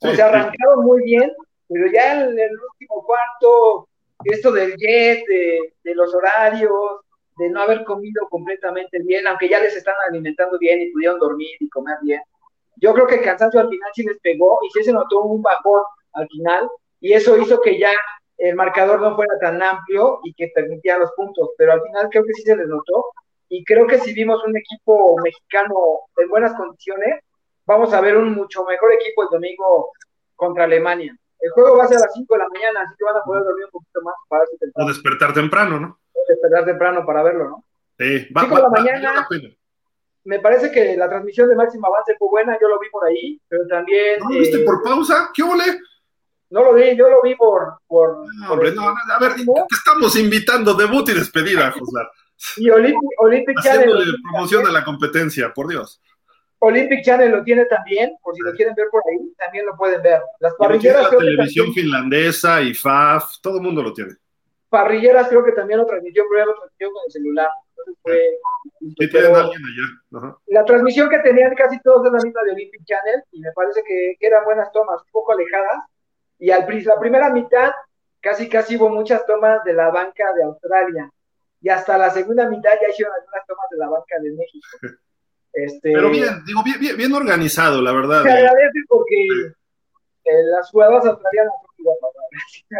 o 0.00 0.12
sea, 0.14 0.26
arrancaron 0.26 0.84
muy 0.84 1.04
bien, 1.04 1.30
pero 1.68 1.86
ya 1.92 2.24
en 2.24 2.36
el 2.36 2.50
último 2.50 3.04
cuarto, 3.06 3.88
esto 4.24 4.50
del 4.50 4.74
jet, 4.76 5.24
de, 5.28 5.94
los 5.94 6.12
horarios, 6.12 6.72
de 7.36 7.50
no 7.50 7.62
haber 7.62 7.84
comido 7.84 8.26
completamente 8.28 8.98
bien, 9.04 9.28
aunque 9.28 9.48
ya 9.48 9.60
les 9.60 9.76
están 9.76 9.94
alimentando 10.08 10.58
bien 10.58 10.80
y 10.80 10.90
pudieron 10.90 11.20
dormir 11.20 11.54
y 11.60 11.68
comer 11.68 11.96
bien. 12.02 12.20
Yo 12.82 12.94
creo 12.94 13.06
que 13.06 13.14
el 13.14 13.24
cansancio 13.24 13.60
al 13.60 13.68
final 13.68 13.90
sí 13.94 14.02
les 14.02 14.18
pegó 14.18 14.58
y 14.66 14.70
sí 14.72 14.82
se 14.82 14.92
notó 14.92 15.22
un 15.22 15.40
bajón 15.40 15.82
al 16.14 16.26
final, 16.26 16.68
y 17.00 17.12
eso 17.12 17.38
hizo 17.38 17.60
que 17.60 17.78
ya 17.78 17.92
el 18.38 18.56
marcador 18.56 19.00
no 19.00 19.14
fuera 19.14 19.38
tan 19.38 19.62
amplio 19.62 20.18
y 20.24 20.34
que 20.34 20.50
permitía 20.52 20.98
los 20.98 21.12
puntos, 21.12 21.50
pero 21.56 21.74
al 21.74 21.82
final 21.82 22.08
creo 22.10 22.24
que 22.24 22.32
sí 22.32 22.42
se 22.42 22.56
les 22.56 22.66
notó 22.66 23.12
y 23.48 23.64
creo 23.64 23.86
que 23.86 23.98
si 23.98 24.12
vimos 24.12 24.42
un 24.44 24.56
equipo 24.56 25.16
mexicano 25.22 25.74
en 26.16 26.28
buenas 26.28 26.54
condiciones, 26.54 27.20
vamos 27.64 27.92
a 27.92 28.00
ver 28.00 28.16
un 28.16 28.34
mucho 28.34 28.64
mejor 28.64 28.92
equipo 28.92 29.22
el 29.22 29.28
domingo 29.30 29.90
contra 30.34 30.64
Alemania. 30.64 31.16
el 31.40 31.50
juego 31.50 31.76
va 31.76 31.84
a 31.84 31.88
ser 31.88 31.98
a 31.98 32.00
las 32.00 32.12
5 32.12 32.34
de 32.34 32.38
la 32.38 32.48
mañana, 32.48 32.80
así 32.82 32.94
que 32.98 33.04
van 33.04 33.16
a 33.16 33.24
poder 33.24 33.44
dormir 33.44 33.66
un 33.66 33.70
poquito 33.70 34.00
más 34.02 34.14
para 34.28 34.44
O 34.74 34.88
despertar 34.88 35.32
temprano, 35.32 35.80
¿no? 35.80 35.98
O 36.12 36.20
despertar 36.28 36.64
temprano 36.64 37.04
para 37.06 37.22
verlo, 37.22 37.48
¿no? 37.48 37.64
Sí, 37.98 38.28
va, 38.36 38.42
5 38.42 38.56
de 38.56 38.62
la 38.62 38.68
mañana. 38.68 39.28
Me 40.24 40.40
parece 40.40 40.72
que 40.72 40.96
la 40.96 41.08
transmisión 41.08 41.48
de 41.48 41.54
Máximo 41.54 41.86
Avance 41.86 42.16
fue 42.18 42.28
buena, 42.28 42.58
yo 42.60 42.68
lo 42.68 42.80
vi 42.80 42.90
por 42.90 43.06
ahí, 43.06 43.40
pero 43.48 43.64
también. 43.68 44.18
¿No 44.18 44.30
lo 44.30 44.38
viste 44.38 44.60
eh, 44.60 44.64
por 44.64 44.82
pausa? 44.82 45.30
¿Qué 45.32 45.42
ole? 45.42 45.80
No 46.50 46.64
lo 46.64 46.74
vi, 46.74 46.96
yo 46.96 47.08
lo 47.08 47.22
vi 47.22 47.36
por. 47.36 47.78
por 47.86 48.24
no, 48.34 48.52
hombre, 48.52 48.72
no, 48.72 48.88
a 48.88 49.18
ver, 49.20 49.34
te 49.34 49.76
estamos 49.76 50.16
invitando 50.16 50.74
debut 50.74 51.08
y 51.10 51.14
despedida, 51.14 51.70
José. 51.70 52.00
Y 52.56 52.70
Olympic, 52.70 53.10
Olympic 53.18 53.60
Channel. 53.62 54.14
promoción 54.30 54.66
a 54.66 54.70
la 54.70 54.84
competencia, 54.84 55.52
por 55.54 55.68
Dios. 55.68 56.00
Olympic 56.58 57.04
Channel 57.04 57.30
lo 57.30 57.44
tiene 57.44 57.66
también, 57.66 58.14
por 58.22 58.34
si 58.34 58.42
lo 58.42 58.52
quieren 58.52 58.74
ver 58.74 58.86
por 58.90 59.02
ahí, 59.08 59.32
también 59.36 59.66
lo 59.66 59.76
pueden 59.76 60.02
ver. 60.02 60.20
Las 60.40 60.54
parrilleras. 60.54 61.12
La 61.12 61.18
televisión 61.18 61.72
finlandesa 61.72 62.62
y 62.62 62.74
FAF, 62.74 63.40
todo 63.42 63.58
el 63.58 63.62
mundo 63.62 63.82
lo 63.82 63.92
tiene. 63.92 64.14
Parrilleras 64.68 65.28
creo 65.28 65.44
que 65.44 65.52
también 65.52 65.78
lo 65.78 65.86
transmitió, 65.86 66.24
pero 66.30 66.46
lo 66.46 66.54
transmitió 66.54 66.90
con 66.92 67.02
el 67.06 67.12
celular. 67.12 67.48
Entonces 67.70 67.94
fue. 68.02 68.20
Sí, 68.80 69.10
tienen 69.10 69.34
alguien 69.34 69.62
allá. 69.62 70.36
La 70.46 70.64
transmisión 70.64 71.08
que 71.08 71.18
tenían 71.20 71.54
casi 71.54 71.80
todos 71.82 72.06
es 72.06 72.12
la 72.12 72.18
misma 72.22 72.42
de 72.42 72.52
Olympic 72.52 72.84
Channel 72.84 73.22
y 73.32 73.40
me 73.40 73.52
parece 73.52 73.82
que, 73.84 74.16
eran 74.20 74.44
buenas 74.44 74.72
tomas, 74.72 75.00
un 75.02 75.10
poco 75.12 75.32
alejadas. 75.32 75.84
Y 76.38 76.50
al 76.50 76.66
la 76.84 77.00
primera 77.00 77.30
mitad, 77.30 77.72
casi 78.20 78.48
casi 78.48 78.76
hubo 78.76 78.88
muchas 78.88 79.24
tomas 79.24 79.62
de 79.64 79.72
la 79.72 79.90
banca 79.90 80.32
de 80.34 80.42
Australia. 80.42 81.10
Y 81.66 81.68
hasta 81.68 81.98
la 81.98 82.10
segunda 82.10 82.48
mitad 82.48 82.70
ya 82.80 82.88
hicieron 82.88 83.12
algunas 83.12 83.44
tomas 83.44 83.66
de 83.72 83.76
la 83.76 83.88
banca 83.88 84.14
de 84.22 84.30
México. 84.30 84.68
Este, 85.58 85.90
Pero 85.90 86.10
bien, 86.10 86.44
digo, 86.44 86.62
bien, 86.62 86.98
bien, 86.98 87.14
organizado, 87.14 87.80
la 87.80 87.90
verdad. 87.90 88.24
Se 88.24 88.30
agradece 88.30 88.78
porque 88.88 89.26
eh, 89.26 90.42
las 90.50 90.70
jugadoras 90.70 91.06
australianas 91.06 91.54
se 92.68 92.76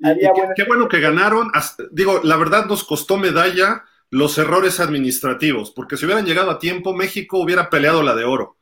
agradece. 0.00 0.54
qué, 0.56 0.64
bueno 0.64 0.88
que 0.88 1.00
ganaron. 1.00 1.52
Digo, 1.90 2.20
la 2.24 2.38
verdad 2.38 2.64
nos 2.64 2.84
costó 2.84 3.18
medalla 3.18 3.84
los 4.08 4.38
errores 4.38 4.80
administrativos, 4.80 5.72
porque 5.72 5.98
si 5.98 6.06
hubieran 6.06 6.24
llegado 6.24 6.50
a 6.50 6.58
tiempo, 6.58 6.94
México 6.94 7.38
hubiera 7.38 7.68
peleado 7.68 8.02
la 8.02 8.14
de 8.14 8.24
oro. 8.24 8.56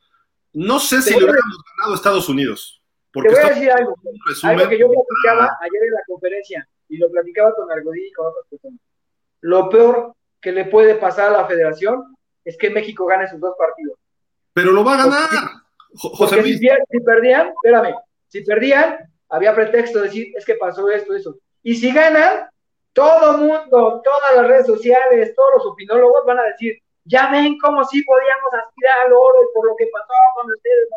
No 0.51 0.81
sé 0.81 1.01
si 1.01 1.11
le 1.11 1.23
hubiéramos 1.23 1.63
ganado 1.77 1.93
a 1.93 1.95
Estados 1.95 2.27
Unidos. 2.27 2.83
Porque 3.13 3.29
te 3.29 3.35
voy 3.35 3.45
a 3.45 3.53
decir 3.53 3.71
algo, 3.71 3.95
algo 4.43 4.69
que 4.69 4.79
yo 4.79 4.87
platicaba 4.89 5.57
ayer 5.61 5.83
en 5.87 5.93
la 5.93 6.01
conferencia 6.07 6.67
y 6.93 6.97
lo 6.97 7.09
platicaba 7.09 7.53
con 7.55 7.71
Argodí 7.71 8.07
y 8.07 8.13
con 8.13 8.27
otras 8.27 8.45
personas. 8.49 8.79
Lo 9.41 9.69
peor 9.69 10.13
que 10.39 10.51
le 10.51 10.65
puede 10.65 10.95
pasar 10.95 11.29
a 11.29 11.37
la 11.41 11.47
federación 11.47 12.15
es 12.45 12.57
que 12.57 12.69
México 12.69 13.05
gane 13.05 13.27
sus 13.27 13.39
dos 13.39 13.55
partidos. 13.57 13.97
Pero 14.53 14.71
lo 14.71 14.83
va 14.83 14.93
a 14.93 14.97
ganar. 14.97 15.29
José 15.95 16.43
si, 16.43 16.57
si, 16.57 16.99
perdían, 17.03 17.49
espérame, 17.49 17.95
si 18.27 18.43
perdían, 18.43 18.97
había 19.29 19.55
pretexto 19.55 19.99
de 19.99 20.05
decir, 20.05 20.33
es 20.35 20.45
que 20.45 20.55
pasó 20.55 20.89
esto, 20.89 21.15
eso. 21.15 21.37
Y 21.63 21.75
si 21.75 21.91
ganan, 21.91 22.49
todo 22.93 23.37
mundo, 23.37 24.01
todas 24.03 24.35
las 24.35 24.47
redes 24.47 24.67
sociales, 24.67 25.33
todos 25.35 25.49
los 25.57 25.65
opinólogos 25.67 26.25
van 26.25 26.39
a 26.39 26.43
decir, 26.43 26.77
ya 27.05 27.31
ven 27.31 27.57
cómo 27.57 27.83
sí 27.83 28.03
podíamos 28.03 28.53
aspirar 28.53 29.07
al 29.07 29.13
oro 29.13 29.35
y 29.41 29.53
por 29.53 29.65
lo 29.67 29.75
que 29.75 29.87
pasó 29.91 30.13
con 30.35 30.51
ustedes. 30.51 30.89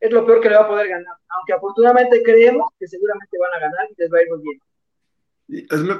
Es 0.00 0.10
lo 0.10 0.26
peor 0.26 0.40
que 0.40 0.50
le 0.50 0.56
va 0.56 0.62
a 0.62 0.68
poder 0.68 0.88
ganar. 0.88 1.14
Aunque 1.28 1.52
afortunadamente 1.52 2.22
creemos 2.22 2.68
que 2.78 2.88
seguramente 2.88 3.38
van 3.38 3.54
a 3.54 3.58
ganar 3.60 3.86
y 3.88 3.94
les 3.96 4.12
va 4.12 4.18
a 4.18 4.22
ir 4.22 4.28
muy 4.30 4.40
bien. 4.42 4.60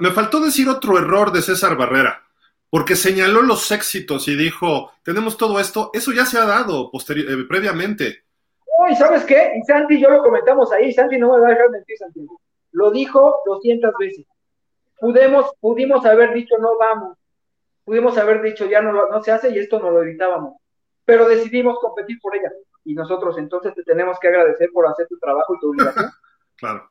Me 0.00 0.10
faltó 0.10 0.40
decir 0.40 0.68
otro 0.68 0.98
error 0.98 1.32
de 1.32 1.42
César 1.42 1.76
Barrera 1.76 2.22
porque 2.72 2.96
señaló 2.96 3.42
los 3.42 3.70
éxitos 3.70 4.28
y 4.28 4.34
dijo, 4.34 4.92
tenemos 5.02 5.36
todo 5.36 5.60
esto, 5.60 5.90
eso 5.92 6.10
ya 6.10 6.24
se 6.24 6.38
ha 6.38 6.46
dado 6.46 6.90
eh, 6.94 7.44
previamente. 7.46 8.24
Uy, 8.78 8.96
¿sabes 8.96 9.24
qué? 9.24 9.52
Y 9.58 9.62
Santi, 9.66 10.00
yo 10.00 10.08
lo 10.08 10.22
comentamos 10.22 10.72
ahí, 10.72 10.90
Santi 10.90 11.18
no 11.18 11.34
me 11.34 11.40
va 11.40 11.48
a 11.48 11.50
dejar 11.50 11.68
mentir, 11.68 11.98
Santi. 11.98 12.26
Lo 12.70 12.90
dijo 12.90 13.42
200 13.44 13.92
veces. 13.98 14.24
Pudimos, 14.98 15.52
pudimos 15.60 16.06
haber 16.06 16.32
dicho, 16.32 16.56
no 16.58 16.78
vamos. 16.78 17.18
Pudimos 17.84 18.16
haber 18.16 18.40
dicho, 18.40 18.64
ya 18.64 18.80
no, 18.80 19.06
no 19.06 19.22
se 19.22 19.32
hace 19.32 19.50
y 19.50 19.58
esto 19.58 19.78
no 19.78 19.90
lo 19.90 20.02
evitábamos. 20.02 20.56
Pero 21.04 21.28
decidimos 21.28 21.78
competir 21.78 22.18
por 22.22 22.34
ella. 22.34 22.50
Y 22.86 22.94
nosotros 22.94 23.36
entonces 23.36 23.74
te 23.74 23.82
tenemos 23.82 24.18
que 24.18 24.28
agradecer 24.28 24.70
por 24.72 24.86
hacer 24.86 25.06
tu 25.08 25.18
trabajo 25.18 25.54
y 25.54 25.60
tu 25.60 25.68
obligación. 25.68 26.10
claro. 26.56 26.90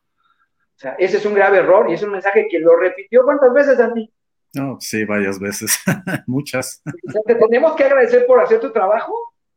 O 0.81 0.83
sea, 0.83 0.95
ese 0.97 1.17
es 1.17 1.25
un 1.27 1.35
grave 1.35 1.59
error 1.59 1.87
y 1.91 1.93
es 1.93 2.01
un 2.01 2.09
mensaje 2.09 2.47
que 2.49 2.57
lo 2.57 2.75
repitió 2.75 3.21
cuántas 3.23 3.53
veces, 3.53 3.77
Santi. 3.77 4.11
No, 4.55 4.77
sí, 4.79 5.05
varias 5.05 5.39
veces, 5.39 5.77
muchas. 6.25 6.81
¿Te 7.27 7.35
tenemos 7.35 7.75
que 7.75 7.83
agradecer 7.83 8.25
por 8.25 8.39
hacer 8.39 8.59
tu 8.59 8.71
trabajo? 8.71 9.13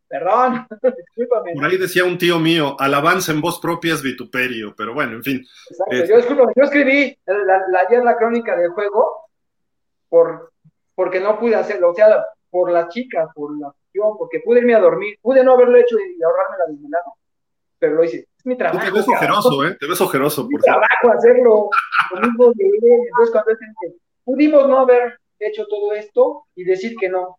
Perdón, 0.06 0.66
discúlpame. 0.82 1.54
Por 1.54 1.64
ahí 1.64 1.78
decía 1.78 2.04
un 2.04 2.18
tío 2.18 2.38
mío, 2.38 2.76
alabanza 2.78 3.32
en 3.32 3.40
voz 3.40 3.58
propia 3.58 3.94
es 3.94 4.02
vituperio, 4.02 4.74
pero 4.76 4.92
bueno, 4.92 5.12
en 5.12 5.22
fin. 5.22 5.42
Exacto. 5.70 6.34
Yo, 6.34 6.46
yo 6.54 6.62
escribí 6.62 7.18
la, 7.24 7.80
ayer 7.88 8.04
la 8.04 8.18
crónica 8.18 8.54
del 8.54 8.72
juego 8.72 9.30
por, 10.10 10.52
porque 10.94 11.20
no 11.20 11.40
pude 11.40 11.54
hacerlo, 11.54 11.92
o 11.92 11.94
sea, 11.94 12.22
por 12.50 12.70
la 12.70 12.86
chica, 12.88 13.30
por 13.34 13.58
la 13.58 13.68
acción, 13.68 14.18
porque 14.18 14.40
pude 14.44 14.58
irme 14.58 14.74
a 14.74 14.80
dormir, 14.80 15.18
pude 15.22 15.42
no 15.42 15.54
haberlo 15.54 15.78
hecho 15.78 15.96
y 15.98 16.22
ahorrarme 16.22 16.58
la 16.58 16.70
desvelada, 16.70 17.12
pero 17.78 17.94
lo 17.94 18.04
hice. 18.04 18.28
Es 18.44 18.48
mi 18.48 18.58
trabajo. 18.58 18.84
te 18.84 18.90
ves 18.90 19.08
ojeroso, 19.08 19.64
¿eh? 19.64 19.76
Te 19.80 19.86
ves 19.86 20.00
ojeroso. 20.02 20.42
Es 20.42 20.48
mi 20.48 20.58
trabajo 20.58 21.10
hacerlo. 21.16 21.70
Lo 22.14 22.20
mismo 22.20 22.52
de 22.52 22.64
entonces 22.66 23.32
cuando 23.32 23.50
es 23.52 23.58
pudimos 24.22 24.68
no 24.68 24.80
haber 24.80 25.18
hecho 25.38 25.66
todo 25.66 25.94
esto 25.94 26.44
y 26.54 26.64
decir 26.64 26.94
que 27.00 27.08
no. 27.08 27.38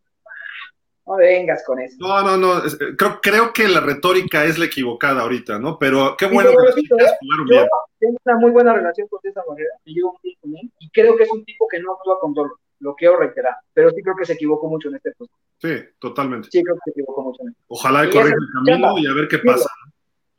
No 1.07 1.17
vengas 1.17 1.63
con 1.63 1.79
eso. 1.79 1.97
No, 1.99 2.23
no, 2.23 2.35
no. 2.35 2.63
Creo, 2.97 3.19
creo 3.21 3.53
que 3.53 3.67
la 3.67 3.79
retórica 3.79 4.43
es 4.43 4.57
la 4.57 4.65
equivocada 4.65 5.21
ahorita, 5.21 5.59
¿no? 5.59 5.77
Pero 5.77 6.15
qué 6.17 6.25
bueno 6.25 6.49
que 6.49 6.65
repito, 6.65 6.97
¿eh? 6.97 7.05
Yo 7.47 7.67
tengo 7.99 8.17
una 8.25 8.37
muy 8.37 8.49
buena 8.49 8.73
relación 8.73 9.07
con 9.07 9.19
esa 9.21 9.43
Barrera, 9.47 9.69
me 9.85 9.93
llevo 9.93 10.17
muy 10.23 10.35
con 10.41 10.57
él, 10.57 10.71
y 10.79 10.89
creo 10.89 11.15
que 11.15 11.23
es 11.23 11.31
un 11.31 11.45
tipo 11.45 11.67
que 11.69 11.79
no 11.79 11.93
actúa 11.93 12.19
con 12.19 12.33
dolor. 12.33 12.57
Lo 12.79 12.95
quiero 12.95 13.17
reiterar, 13.17 13.53
pero 13.71 13.91
sí 13.91 14.01
creo 14.01 14.15
que 14.15 14.25
se 14.25 14.33
equivocó 14.33 14.67
mucho 14.67 14.89
en 14.89 14.95
este 14.95 15.11
punto. 15.11 15.31
Sí, 15.59 15.75
totalmente. 15.99 16.49
Sí, 16.51 16.63
creo 16.63 16.75
que 16.75 16.81
se 16.85 16.89
equivocó 16.89 17.21
mucho 17.21 17.43
en 17.43 17.49
este 17.49 17.61
Ojalá 17.67 18.05
y 18.05 18.09
corrija 18.09 18.35
el 18.35 18.65
camino 18.65 18.97
y 18.97 19.05
a 19.05 19.13
ver 19.13 19.27
qué 19.27 19.37
pasa. 19.37 19.69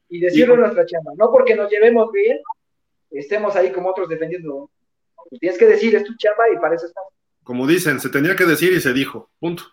Y 0.08 0.20
decirlo 0.20 0.54
en 0.54 0.60
nuestra 0.60 0.86
chamba. 0.86 1.12
No 1.16 1.30
porque 1.30 1.54
nos 1.54 1.70
llevemos 1.70 2.10
bien, 2.12 2.38
estemos 3.10 3.56
ahí 3.56 3.72
como 3.72 3.90
otros 3.90 4.08
defendiendo 4.08 4.70
pues 5.28 5.40
tienes 5.40 5.58
que 5.58 5.66
decir, 5.66 5.94
es 5.94 6.04
tu 6.04 6.14
chamba 6.16 6.44
y 6.52 6.58
para 6.58 6.74
eso 6.74 6.86
estamos. 6.86 7.12
Como 7.42 7.66
dicen, 7.66 8.00
se 8.00 8.08
tenía 8.08 8.36
que 8.36 8.44
decir 8.44 8.72
y 8.72 8.80
se 8.80 8.92
dijo, 8.92 9.30
punto. 9.38 9.64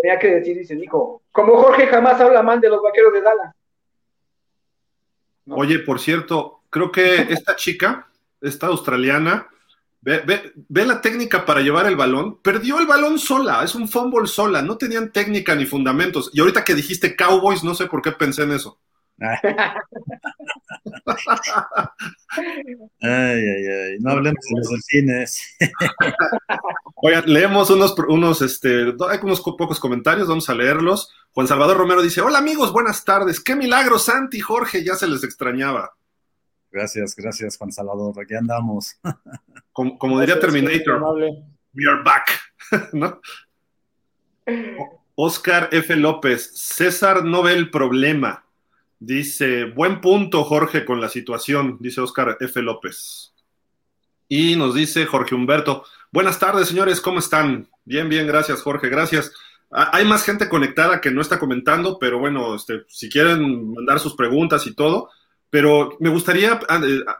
Tenía 0.00 0.18
que 0.18 0.28
decir 0.28 0.56
y 0.58 0.64
se 0.64 0.74
dijo. 0.74 1.22
Como 1.32 1.56
Jorge 1.56 1.86
jamás 1.86 2.20
habla 2.20 2.42
mal 2.42 2.60
de 2.60 2.68
los 2.68 2.82
vaqueros 2.82 3.12
de 3.12 3.22
Dallas. 3.22 3.54
Oye, 5.46 5.78
por 5.80 6.00
cierto, 6.00 6.62
creo 6.70 6.90
que 6.90 7.16
esta 7.30 7.54
chica, 7.56 8.08
esta 8.40 8.66
australiana, 8.68 9.48
ve, 10.00 10.22
ve, 10.68 10.86
la 10.86 11.00
técnica 11.00 11.44
para 11.44 11.60
llevar 11.60 11.86
el 11.86 11.96
balón, 11.96 12.38
perdió 12.38 12.78
el 12.78 12.86
balón 12.86 13.18
sola, 13.18 13.62
es 13.62 13.74
un 13.74 13.88
fumble 13.88 14.26
sola, 14.26 14.62
no 14.62 14.76
tenían 14.78 15.12
técnica 15.12 15.54
ni 15.54 15.66
fundamentos. 15.66 16.30
Y 16.32 16.40
ahorita 16.40 16.64
que 16.64 16.74
dijiste 16.74 17.14
Cowboys, 17.14 17.62
no 17.62 17.74
sé 17.74 17.86
por 17.86 18.00
qué 18.00 18.12
pensé 18.12 18.42
en 18.42 18.52
eso. 18.52 18.78
Ay, 19.20 19.38
ay, 23.00 23.66
ay. 23.66 23.98
No 24.00 24.10
hablemos 24.10 24.44
de 24.44 24.56
los 24.56 24.68
delfines. 24.68 25.56
Oigan, 26.96 27.24
leemos 27.26 27.70
unos, 27.70 27.94
unos, 28.08 28.42
este, 28.42 28.94
hay 29.08 29.18
unos 29.22 29.40
pocos 29.40 29.78
comentarios, 29.78 30.28
vamos 30.28 30.48
a 30.48 30.54
leerlos. 30.54 31.12
Juan 31.32 31.46
Salvador 31.46 31.76
Romero 31.76 32.02
dice: 32.02 32.20
Hola 32.20 32.38
amigos, 32.38 32.72
buenas 32.72 33.04
tardes. 33.04 33.40
Qué 33.40 33.54
milagro, 33.54 33.98
Santi, 33.98 34.40
Jorge, 34.40 34.84
ya 34.84 34.94
se 34.94 35.06
les 35.06 35.22
extrañaba. 35.22 35.94
Gracias, 36.70 37.14
gracias, 37.14 37.56
Juan 37.56 37.70
Salvador. 37.70 38.20
Aquí 38.20 38.34
andamos. 38.34 38.98
Como, 39.72 40.20
diría 40.20 40.40
Terminator, 40.40 41.00
we 41.72 41.88
are 41.88 42.02
back. 42.02 42.40
¿No? 42.92 43.20
Oscar 45.14 45.68
F. 45.70 45.94
López, 45.94 46.50
César 46.54 47.24
no 47.24 47.42
ve 47.42 47.52
el 47.52 47.70
problema. 47.70 48.43
Dice, 49.06 49.64
buen 49.64 50.00
punto, 50.00 50.44
Jorge, 50.44 50.86
con 50.86 50.98
la 50.98 51.10
situación, 51.10 51.76
dice 51.78 52.00
Oscar 52.00 52.38
F. 52.40 52.62
López. 52.62 53.34
Y 54.30 54.56
nos 54.56 54.74
dice 54.74 55.04
Jorge 55.04 55.34
Humberto, 55.34 55.84
buenas 56.10 56.38
tardes, 56.38 56.68
señores, 56.68 57.02
¿cómo 57.02 57.18
están? 57.18 57.68
Bien, 57.84 58.08
bien, 58.08 58.26
gracias, 58.26 58.62
Jorge, 58.62 58.88
gracias. 58.88 59.30
Hay 59.70 60.06
más 60.06 60.24
gente 60.24 60.48
conectada 60.48 61.02
que 61.02 61.10
no 61.10 61.20
está 61.20 61.38
comentando, 61.38 61.98
pero 61.98 62.18
bueno, 62.18 62.54
este, 62.54 62.84
si 62.88 63.10
quieren 63.10 63.74
mandar 63.74 64.00
sus 64.00 64.14
preguntas 64.16 64.66
y 64.66 64.72
todo, 64.72 65.10
pero 65.50 65.98
me 66.00 66.08
gustaría, 66.08 66.58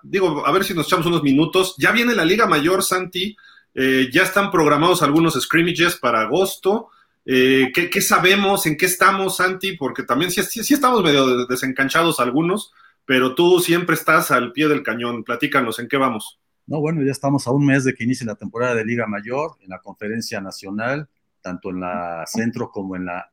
digo, 0.03 0.47
a 0.47 0.53
ver 0.53 0.65
si 0.65 0.73
nos 0.73 0.87
echamos 0.87 1.05
unos 1.05 1.23
minutos. 1.23 1.75
Ya 1.77 1.93
viene 1.93 2.15
la 2.15 2.25
Liga 2.25 2.47
Mayor, 2.47 2.83
Santi, 2.83 3.37
eh, 3.75 4.09
ya 4.11 4.23
están 4.23 4.51
programados 4.51 5.03
algunos 5.03 5.35
scrimmages 5.35 5.97
para 5.97 6.23
agosto. 6.23 6.89
Eh, 7.27 7.73
¿qué, 7.73 8.01
sabemos? 8.03 8.67
¿En 8.67 8.77
qué 8.77 8.87
estamos, 8.87 9.39
Santi? 9.39 9.77
Porque 9.77 10.03
también 10.03 10.31
sí, 10.31 10.43
sí, 10.43 10.75
estamos 10.75 11.03
medio 11.03 11.47
desencanchados 11.47 12.21
algunos, 12.21 12.73
pero 13.07 13.35
tú 13.35 13.61
siempre 13.61 13.95
estás 13.95 14.31
al 14.31 14.53
pie 14.53 14.69
del 14.69 14.83
cañón. 14.83 15.25
Platícanos, 15.25 15.79
¿en 15.79 15.89
qué 15.89 15.97
vamos? 15.97 16.39
No, 16.67 16.81
bueno, 16.81 17.03
ya 17.03 17.13
estamos 17.13 17.47
a 17.47 17.51
un 17.51 17.65
mes 17.65 17.85
de 17.85 17.95
que 17.95 18.05
inicie 18.05 18.27
la 18.27 18.35
temporada 18.35 18.75
de 18.75 18.85
Liga 18.85 19.07
Mayor, 19.07 19.57
en 19.61 19.71
la 19.71 19.81
conferencia 19.81 20.41
nacional, 20.41 21.09
tanto 21.41 21.71
en 21.71 21.81
la 21.81 22.25
centro 22.27 22.71
como 22.71 22.97
en 22.97 23.07
la... 23.07 23.31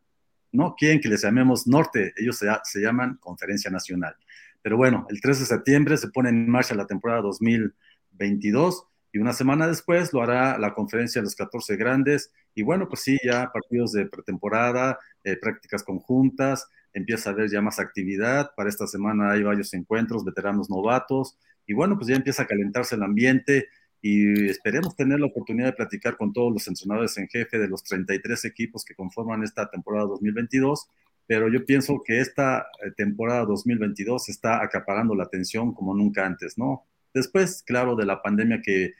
No 0.53 0.75
quieren 0.77 0.99
que 0.99 1.07
les 1.07 1.21
llamemos 1.21 1.65
norte, 1.65 2.13
ellos 2.17 2.37
se, 2.37 2.47
se 2.63 2.81
llaman 2.81 3.17
conferencia 3.21 3.71
nacional. 3.71 4.15
Pero 4.61 4.77
bueno, 4.77 5.05
el 5.09 5.21
3 5.21 5.39
de 5.39 5.45
septiembre 5.45 5.97
se 5.97 6.09
pone 6.09 6.29
en 6.29 6.49
marcha 6.49 6.75
la 6.75 6.87
temporada 6.87 7.21
2022 7.21 8.85
y 9.12 9.20
una 9.20 9.34
semana 9.34 9.68
después 9.68 10.14
lo 10.14 10.22
hará 10.22 10.57
la 10.57 10.74
conferencia 10.74 11.22
de 11.22 11.26
los 11.26 11.36
14 11.36 11.76
grandes 11.76 12.32
y 12.55 12.64
bueno, 12.64 12.88
pues 12.88 13.01
sí, 13.01 13.18
ya 13.24 13.51
partidos 13.51 13.93
de 13.93 14.05
pretemporada, 14.05 14.99
eh, 15.24 15.38
prácticas 15.38 15.84
conjuntas, 15.84 16.68
empieza 16.93 17.30
a 17.30 17.34
haber 17.34 17.49
ya 17.49 17.62
más 17.62 17.80
actividad, 17.80 18.51
para 18.55 18.70
esta 18.70 18.88
semana 18.88 19.32
hay 19.32 19.43
varios 19.43 19.74
encuentros, 19.74 20.26
veteranos 20.26 20.70
novatos 20.70 21.38
y 21.66 21.74
bueno, 21.74 21.97
pues 21.97 22.07
ya 22.07 22.16
empieza 22.16 22.43
a 22.43 22.47
calentarse 22.47 22.95
el 22.95 23.03
ambiente 23.03 23.68
y 24.01 24.49
esperemos 24.49 24.95
tener 24.95 25.20
la 25.20 25.28
oportunidad 25.28 25.68
de 25.68 25.74
platicar 25.74 26.18
con 26.18 26.34
todos 26.34 26.51
los 26.51 26.68
entrenadores 26.68 27.18
en 27.18 27.28
jefe 27.28 27.59
de 27.59 27.68
los 27.68 27.84
33 27.84 28.45
equipos 28.45 28.84
que 28.84 28.95
conforman 28.95 29.43
esta 29.43 29.70
temporada 29.70 30.07
2022 30.07 30.88
pero 31.32 31.47
yo 31.47 31.66
pienso 31.66 32.03
que 32.05 32.20
esta 32.20 32.68
eh, 32.84 32.91
temporada 32.91 33.45
2022 33.45 34.28
está 34.28 34.62
acaparando 34.62 35.16
la 35.16 35.24
atención 35.24 35.74
como 35.74 35.95
nunca 35.95 36.26
antes, 36.26 36.57
¿no? 36.57 36.84
Después, 37.14 37.64
claro, 37.64 37.95
de 37.95 38.05
la 38.05 38.22
pandemia 38.22 38.62
que, 38.62 38.93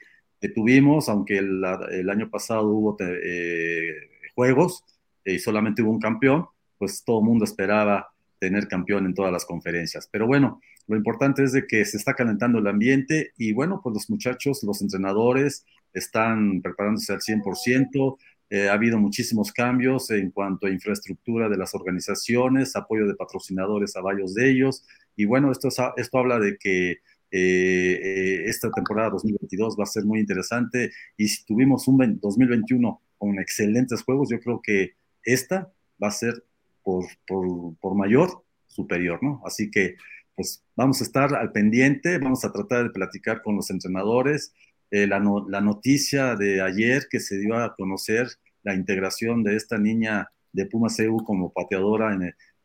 tuvimos, 0.54 1.08
aunque 1.08 1.38
el, 1.38 2.10
año 2.10 2.28
pasado 2.28 2.66
hubo 2.66 2.96
eh, 2.98 3.92
juegos 4.34 4.82
y 5.24 5.38
solamente 5.38 5.82
hubo 5.82 5.92
un 5.92 6.00
campeón, 6.00 6.46
pues 6.78 7.04
todo 7.04 7.20
el 7.20 7.26
mundo 7.26 7.44
esperaba 7.44 8.12
tener 8.40 8.66
campeón 8.66 9.06
en 9.06 9.14
todas 9.14 9.30
las 9.30 9.44
conferencias. 9.44 10.08
Pero 10.10 10.26
bueno, 10.26 10.60
lo 10.88 10.96
importante 10.96 11.44
es 11.44 11.52
de 11.52 11.64
que 11.64 11.84
se 11.84 11.96
está 11.96 12.14
calentando 12.14 12.58
el 12.58 12.66
ambiente 12.66 13.32
y 13.36 13.52
bueno, 13.52 13.80
pues 13.82 13.94
los 13.94 14.10
muchachos, 14.10 14.64
los 14.64 14.82
entrenadores 14.82 15.64
están 15.92 16.60
preparándose 16.60 17.12
al 17.12 17.20
100%, 17.20 18.18
eh, 18.50 18.68
ha 18.68 18.74
habido 18.74 18.98
muchísimos 18.98 19.52
cambios 19.52 20.10
en 20.10 20.30
cuanto 20.30 20.66
a 20.66 20.70
infraestructura 20.70 21.48
de 21.48 21.56
las 21.56 21.74
organizaciones, 21.74 22.74
apoyo 22.76 23.06
de 23.06 23.14
patrocinadores 23.14 23.96
a 23.96 24.00
varios 24.00 24.34
de 24.34 24.50
ellos. 24.50 24.84
Y 25.16 25.24
bueno, 25.24 25.52
esto, 25.52 25.68
esto 25.96 26.18
habla 26.18 26.38
de 26.38 26.58
que 26.58 26.98
eh, 27.32 28.00
eh, 28.02 28.44
esta 28.46 28.70
temporada 28.70 29.10
2022 29.10 29.76
va 29.78 29.84
a 29.84 29.86
ser 29.86 30.04
muy 30.04 30.20
interesante. 30.20 30.90
Y 31.16 31.28
si 31.28 31.44
tuvimos 31.44 31.88
un 31.88 32.18
2021 32.20 33.00
con 33.18 33.38
excelentes 33.38 34.02
juegos, 34.02 34.28
yo 34.30 34.38
creo 34.38 34.60
que 34.62 34.92
esta 35.24 35.72
va 36.02 36.08
a 36.08 36.12
ser 36.12 36.44
por, 36.82 37.04
por, 37.26 37.94
mayor 37.94 38.44
superior, 38.66 39.22
¿no? 39.22 39.40
Así 39.46 39.70
que 39.70 39.96
pues 40.34 40.64
vamos 40.76 41.00
a 41.00 41.04
estar 41.04 41.34
al 41.34 41.52
pendiente, 41.52 42.18
vamos 42.18 42.44
a 42.44 42.52
tratar 42.52 42.84
de 42.84 42.90
platicar 42.90 43.42
con 43.42 43.56
los 43.56 43.70
entrenadores. 43.70 44.52
la, 44.90 45.22
la, 45.48 45.60
noticia 45.60 46.36
de 46.36 46.60
ayer 46.60 47.06
que 47.10 47.20
se 47.20 47.38
dio 47.38 47.56
a 47.56 47.74
conocer 47.76 48.28
la 48.62 48.74
integración 48.74 49.42
de 49.42 49.56
esta 49.56 49.78
niña 49.78 50.28
de 50.52 50.66
Puma 50.66 50.88
CEU 50.88 51.24
como 51.24 51.52
pateadora 51.52 52.16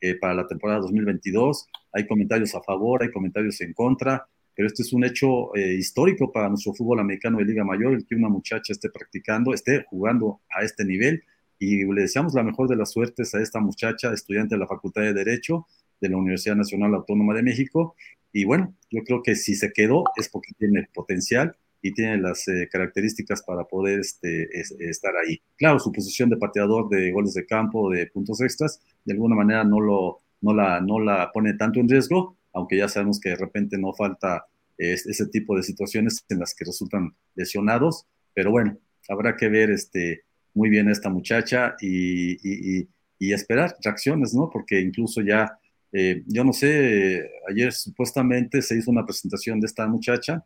eh, 0.01 0.15
para 0.15 0.33
la 0.33 0.47
temporada 0.47 0.81
2022. 0.81 1.67
Hay 1.93 2.07
comentarios 2.07 2.53
a 2.55 2.61
favor, 2.61 3.01
hay 3.01 3.11
comentarios 3.11 3.59
en 3.61 3.73
contra, 3.73 4.27
pero 4.57 4.67
este 4.67 4.81
es 4.81 4.91
un 4.91 5.03
hecho 5.03 5.55
eh, 5.55 5.75
histórico 5.75 6.31
para 6.31 6.49
nuestro 6.49 6.73
fútbol 6.73 6.99
americano 6.99 7.37
de 7.37 7.45
Liga 7.45 7.63
Mayor, 7.63 7.93
el 7.93 8.07
que 8.07 8.15
una 8.15 8.27
muchacha 8.27 8.73
esté 8.73 8.89
practicando, 8.89 9.53
esté 9.53 9.85
jugando 9.87 10.41
a 10.49 10.63
este 10.63 10.83
nivel. 10.83 11.23
Y 11.59 11.85
le 11.85 12.01
deseamos 12.01 12.33
la 12.33 12.41
mejor 12.41 12.67
de 12.67 12.75
las 12.75 12.91
suertes 12.91 13.35
a 13.35 13.41
esta 13.41 13.59
muchacha, 13.59 14.11
estudiante 14.11 14.55
de 14.55 14.59
la 14.59 14.65
Facultad 14.65 15.03
de 15.03 15.13
Derecho 15.13 15.67
de 16.01 16.09
la 16.09 16.17
Universidad 16.17 16.55
Nacional 16.55 16.95
Autónoma 16.95 17.35
de 17.35 17.43
México. 17.43 17.95
Y 18.33 18.45
bueno, 18.45 18.73
yo 18.89 19.03
creo 19.03 19.21
que 19.21 19.35
si 19.35 19.53
se 19.53 19.71
quedó 19.71 20.05
es 20.15 20.27
porque 20.27 20.53
tiene 20.57 20.89
potencial 20.91 21.55
y 21.83 21.93
tiene 21.93 22.17
las 22.17 22.47
eh, 22.47 22.67
características 22.71 23.43
para 23.43 23.63
poder 23.65 23.99
este, 23.99 24.49
estar 24.89 25.13
ahí. 25.17 25.39
Claro, 25.55 25.77
su 25.77 25.91
posición 25.91 26.31
de 26.31 26.37
pateador 26.37 26.89
de 26.89 27.11
goles 27.11 27.35
de 27.35 27.45
campo, 27.45 27.91
de 27.91 28.07
puntos 28.07 28.41
extras, 28.41 28.81
de 29.05 29.13
alguna 29.13 29.35
manera 29.35 29.63
no, 29.63 29.79
lo, 29.79 30.17
no, 30.41 30.55
la, 30.55 30.81
no 30.81 30.99
la 30.99 31.31
pone 31.31 31.53
tanto 31.53 31.79
en 31.79 31.87
riesgo, 31.87 32.35
aunque 32.57 32.77
ya 32.77 32.89
sabemos 32.89 33.19
que 33.19 33.29
de 33.29 33.35
repente 33.35 33.77
no 33.77 33.93
falta 33.93 34.45
ese 34.77 35.25
tipo 35.27 35.55
de 35.55 35.63
situaciones 35.63 36.23
en 36.29 36.39
las 36.39 36.53
que 36.53 36.63
resultan 36.63 37.15
lesionados, 37.33 38.05
pero 38.35 38.51
bueno, 38.51 38.77
habrá 39.09 39.35
que 39.35 39.49
ver 39.49 39.71
este, 39.71 40.23
muy 40.53 40.69
bien 40.69 40.87
a 40.87 40.91
esta 40.91 41.09
muchacha 41.09 41.75
y, 41.81 42.33
y, 42.33 42.87
y, 43.17 43.33
esperar 43.33 43.75
reacciones, 43.83 44.35
¿no? 44.35 44.51
Porque 44.51 44.79
incluso 44.79 45.21
ya, 45.21 45.57
eh, 45.91 46.21
yo 46.27 46.43
no 46.43 46.53
sé, 46.53 47.27
ayer 47.49 47.73
supuestamente 47.73 48.61
se 48.61 48.77
hizo 48.77 48.91
una 48.91 49.03
presentación 49.03 49.59
de 49.59 49.65
esta 49.65 49.87
muchacha 49.87 50.45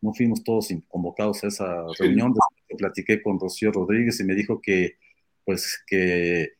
no 0.00 0.12
fuimos 0.14 0.42
todos 0.44 0.68
convocados 0.88 1.42
a 1.44 1.48
esa 1.48 1.84
reunión. 1.98 2.34
platiqué 2.76 3.22
con 3.22 3.38
Rocío 3.40 3.72
Rodríguez 3.72 4.20
y 4.20 4.24
me 4.24 4.34
dijo 4.34 4.60
que, 4.60 4.96
pues, 5.44 5.82
que 5.86 6.52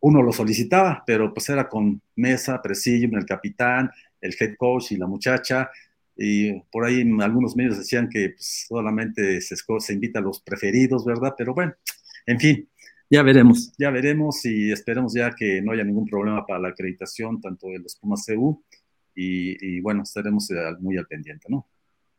uno 0.00 0.22
lo 0.22 0.32
solicitaba, 0.32 1.04
pero 1.06 1.32
pues 1.32 1.48
era 1.48 1.68
con 1.68 2.02
Mesa, 2.16 2.60
Presidium, 2.60 3.14
el 3.16 3.24
capitán, 3.24 3.90
el 4.22 4.34
head 4.38 4.54
coach 4.56 4.92
y 4.92 4.96
la 4.96 5.06
muchacha. 5.06 5.70
Y 6.16 6.58
por 6.70 6.84
ahí 6.84 7.02
algunos 7.20 7.56
medios 7.56 7.76
decían 7.76 8.08
que 8.08 8.30
pues, 8.30 8.66
solamente 8.68 9.40
se, 9.40 9.56
se 9.56 9.92
invita 9.92 10.20
a 10.20 10.22
los 10.22 10.40
preferidos, 10.40 11.04
¿verdad? 11.04 11.34
Pero 11.36 11.52
bueno, 11.52 11.74
en 12.26 12.40
fin, 12.40 12.68
ya 13.10 13.22
veremos, 13.22 13.72
ya 13.76 13.90
veremos 13.90 14.44
y 14.46 14.72
esperemos 14.72 15.12
ya 15.14 15.34
que 15.34 15.60
no 15.60 15.72
haya 15.72 15.84
ningún 15.84 16.06
problema 16.06 16.46
para 16.46 16.60
la 16.60 16.68
acreditación 16.68 17.40
tanto 17.40 17.68
de 17.68 17.78
los 17.78 17.96
Pumas 17.96 18.24
CU 18.26 18.62
y, 19.14 19.76
y 19.76 19.80
bueno, 19.80 20.02
estaremos 20.02 20.50
eh, 20.50 20.56
muy 20.80 20.96
al 20.96 21.06
pendiente, 21.06 21.46
¿no? 21.50 21.66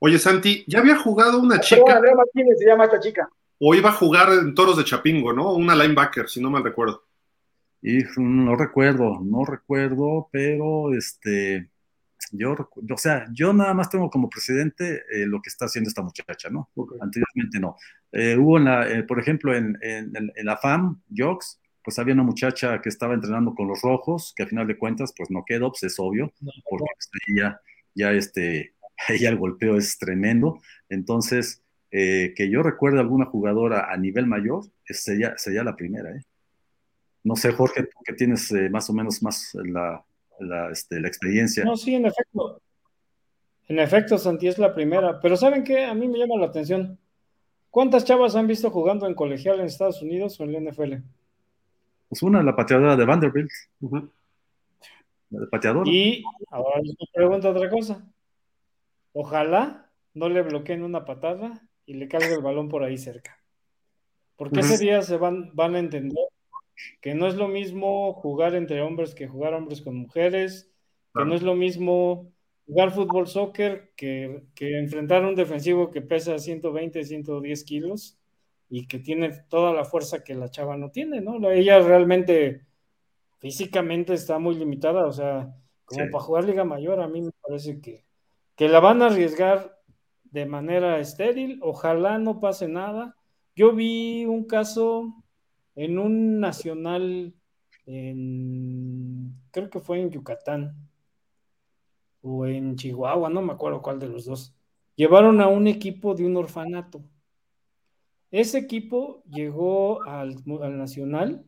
Oye, 0.05 0.19
Santi, 0.19 0.65
ya 0.67 0.79
había 0.79 0.97
jugado 0.97 1.39
una 1.39 1.61
chica. 1.61 1.95
Andrea 1.95 2.13
Martínez 2.13 2.59
se 2.59 2.65
llama 2.65 2.83
esta 2.83 2.99
chica. 2.99 3.29
O 3.57 3.73
iba 3.73 3.89
a 3.89 3.93
jugar 3.93 4.33
en 4.33 4.53
Toros 4.53 4.77
de 4.77 4.83
Chapingo, 4.83 5.31
¿no? 5.31 5.53
Una 5.53 5.75
linebacker, 5.75 6.27
si 6.27 6.41
no 6.41 6.49
mal 6.49 6.63
recuerdo. 6.63 7.03
Y 7.81 7.99
no 8.17 8.55
recuerdo, 8.55 9.21
no 9.23 9.45
recuerdo, 9.45 10.27
pero 10.31 10.93
este, 10.93 11.69
yo, 12.31 12.55
o 12.89 12.97
sea, 12.97 13.25
yo 13.31 13.53
nada 13.53 13.73
más 13.73 13.89
tengo 13.89 14.09
como 14.09 14.29
presidente 14.29 15.03
eh, 15.11 15.25
lo 15.25 15.41
que 15.41 15.49
está 15.49 15.65
haciendo 15.65 15.87
esta 15.87 16.01
muchacha, 16.01 16.49
¿no? 16.49 16.69
Anteriormente 17.01 17.59
no. 17.59 17.75
Eh, 18.11 18.37
hubo, 18.37 18.57
en 18.57 18.65
la, 18.65 18.89
eh, 18.89 19.03
por 19.03 19.19
ejemplo, 19.19 19.55
en, 19.55 19.77
la 20.43 20.57
FAM, 20.57 21.01
Jocks, 21.15 21.59
pues 21.83 21.99
había 21.99 22.13
una 22.13 22.23
muchacha 22.23 22.81
que 22.81 22.89
estaba 22.89 23.13
entrenando 23.13 23.53
con 23.53 23.67
los 23.67 23.81
rojos, 23.81 24.33
que 24.35 24.43
a 24.43 24.47
final 24.47 24.67
de 24.67 24.77
cuentas, 24.77 25.13
pues 25.15 25.29
no 25.31 25.43
quedó, 25.45 25.69
pues 25.69 25.83
es 25.83 25.99
obvio, 25.99 26.31
porque 26.69 26.85
pues, 26.95 27.09
ya, 27.35 27.59
ya 27.93 28.11
este, 28.11 28.73
ella 29.09 29.29
el 29.29 29.37
golpeo 29.37 29.77
es 29.77 29.97
tremendo. 29.97 30.61
Entonces, 30.89 31.61
que 31.91 32.49
yo 32.51 32.63
recuerde 32.63 32.99
alguna 32.99 33.25
jugadora 33.25 33.91
a 33.93 33.97
nivel 33.97 34.25
mayor, 34.25 34.63
sería, 34.85 35.37
sería 35.37 35.63
la 35.63 35.75
primera. 35.75 36.09
¿eh? 36.09 36.23
No 37.23 37.35
sé, 37.35 37.51
Jorge, 37.51 37.83
tú 37.83 37.99
que 38.03 38.13
tienes 38.13 38.51
más 38.71 38.89
o 38.89 38.93
menos 38.93 39.21
más 39.21 39.53
la, 39.53 40.03
este, 40.71 40.99
la, 40.99 41.07
experiencia. 41.07 41.63
No, 41.63 41.77
sí, 41.77 41.95
en 41.95 42.05
efecto. 42.05 42.61
En 43.67 43.79
efecto, 43.79 44.17
Santi 44.17 44.47
es 44.47 44.57
la 44.57 44.73
primera. 44.73 45.19
Pero 45.19 45.37
¿saben 45.37 45.63
qué? 45.63 45.85
A 45.85 45.93
mí 45.93 46.07
me 46.07 46.17
llama 46.17 46.37
la 46.37 46.47
atención. 46.47 46.99
¿Cuántas 47.69 48.05
chavas 48.05 48.35
han 48.35 48.47
visto 48.47 48.69
jugando 48.69 49.07
en 49.07 49.15
colegial 49.15 49.59
en 49.59 49.65
Estados 49.65 50.01
Unidos 50.01 50.39
o 50.39 50.43
en 50.43 50.53
la 50.53 50.71
NFL? 50.71 50.93
Pues 52.09 52.21
una, 52.21 52.43
la 52.43 52.55
pateadora 52.55 52.95
de 52.95 53.05
Vanderbilt. 53.05 53.49
La 55.29 55.49
pateadora. 55.49 55.89
Y 55.89 56.23
ahora 56.51 56.81
les 56.81 56.95
pregunto 57.11 57.49
otra 57.49 57.69
cosa. 57.69 58.05
Ojalá 59.13 59.89
no 60.13 60.29
le 60.29 60.41
bloqueen 60.41 60.83
una 60.83 61.05
patada 61.05 61.67
y 61.85 61.95
le 61.95 62.07
caiga 62.07 62.35
el 62.35 62.41
balón 62.41 62.69
por 62.69 62.83
ahí 62.83 62.97
cerca. 62.97 63.39
Porque 64.35 64.59
ese 64.59 64.77
día 64.77 65.01
se 65.01 65.17
van, 65.17 65.51
van 65.55 65.75
a 65.75 65.79
entender 65.79 66.25
que 67.01 67.13
no 67.13 67.27
es 67.27 67.35
lo 67.35 67.47
mismo 67.47 68.13
jugar 68.13 68.55
entre 68.55 68.81
hombres 68.81 69.15
que 69.15 69.27
jugar 69.27 69.53
hombres 69.53 69.81
con 69.81 69.95
mujeres, 69.95 70.71
que 71.13 71.25
no 71.25 71.35
es 71.35 71.41
lo 71.41 71.55
mismo 71.55 72.31
jugar 72.65 72.91
fútbol 72.91 73.27
soccer 73.27 73.91
que, 73.95 74.43
que, 74.55 74.79
enfrentar 74.79 75.23
a 75.23 75.27
un 75.27 75.35
defensivo 75.35 75.91
que 75.91 76.01
pesa 76.01 76.39
120, 76.39 77.03
110 77.03 77.63
kilos 77.63 78.17
y 78.69 78.87
que 78.87 78.99
tiene 78.99 79.31
toda 79.49 79.73
la 79.73 79.85
fuerza 79.85 80.23
que 80.23 80.33
la 80.33 80.49
chava 80.49 80.77
no 80.77 80.89
tiene, 80.89 81.21
¿no? 81.21 81.51
Ella 81.51 81.79
realmente 81.79 82.65
físicamente 83.39 84.13
está 84.13 84.39
muy 84.39 84.55
limitada, 84.55 85.05
o 85.05 85.11
sea, 85.11 85.53
como 85.85 86.09
para 86.09 86.23
jugar 86.23 86.45
Liga 86.45 86.63
Mayor, 86.63 87.01
a 87.01 87.07
mí 87.07 87.21
me 87.21 87.31
parece 87.41 87.81
que, 87.81 88.05
que 88.55 88.69
la 88.69 88.79
van 88.79 89.01
a 89.01 89.07
arriesgar 89.07 89.79
de 90.23 90.45
manera 90.45 90.99
estéril, 90.99 91.59
ojalá 91.61 92.17
no 92.17 92.39
pase 92.39 92.67
nada. 92.67 93.15
Yo 93.55 93.73
vi 93.73 94.25
un 94.25 94.45
caso 94.45 95.22
en 95.75 95.99
un 95.99 96.39
nacional, 96.39 97.33
en, 97.85 99.35
creo 99.51 99.69
que 99.69 99.79
fue 99.79 99.99
en 99.99 100.11
Yucatán 100.11 100.75
o 102.21 102.45
en 102.45 102.75
Chihuahua, 102.75 103.29
no 103.29 103.41
me 103.41 103.53
acuerdo 103.53 103.81
cuál 103.81 103.99
de 103.99 104.07
los 104.07 104.25
dos. 104.25 104.55
Llevaron 104.95 105.41
a 105.41 105.47
un 105.47 105.67
equipo 105.67 106.13
de 106.13 106.25
un 106.25 106.37
orfanato. 106.37 107.03
Ese 108.31 108.57
equipo 108.57 109.23
llegó 109.29 110.03
al, 110.03 110.37
al 110.61 110.77
nacional 110.77 111.45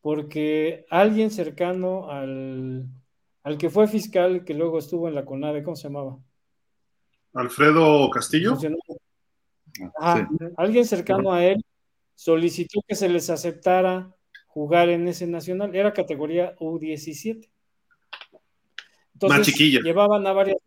porque 0.00 0.86
alguien 0.90 1.30
cercano 1.30 2.10
al, 2.10 2.86
al 3.42 3.58
que 3.58 3.70
fue 3.70 3.86
fiscal 3.86 4.44
que 4.44 4.54
luego 4.54 4.78
estuvo 4.78 5.08
en 5.08 5.14
la 5.14 5.24
CONADE, 5.24 5.62
¿cómo 5.62 5.76
se 5.76 5.88
llamaba? 5.88 6.18
Alfredo 7.34 8.10
Castillo. 8.10 8.58
Ah, 9.98 10.26
alguien 10.56 10.84
cercano 10.84 11.32
a 11.32 11.44
él 11.44 11.62
solicitó 12.20 12.82
que 12.86 12.94
se 12.94 13.08
les 13.08 13.30
aceptara 13.30 14.14
jugar 14.46 14.90
en 14.90 15.08
ese 15.08 15.26
nacional. 15.26 15.74
Era 15.74 15.94
categoría 15.94 16.54
U17. 16.56 17.48
Más 19.22 19.40
chiquilla. 19.40 19.80
Llevaban 19.82 20.26
a 20.26 20.32
varias 20.34 20.58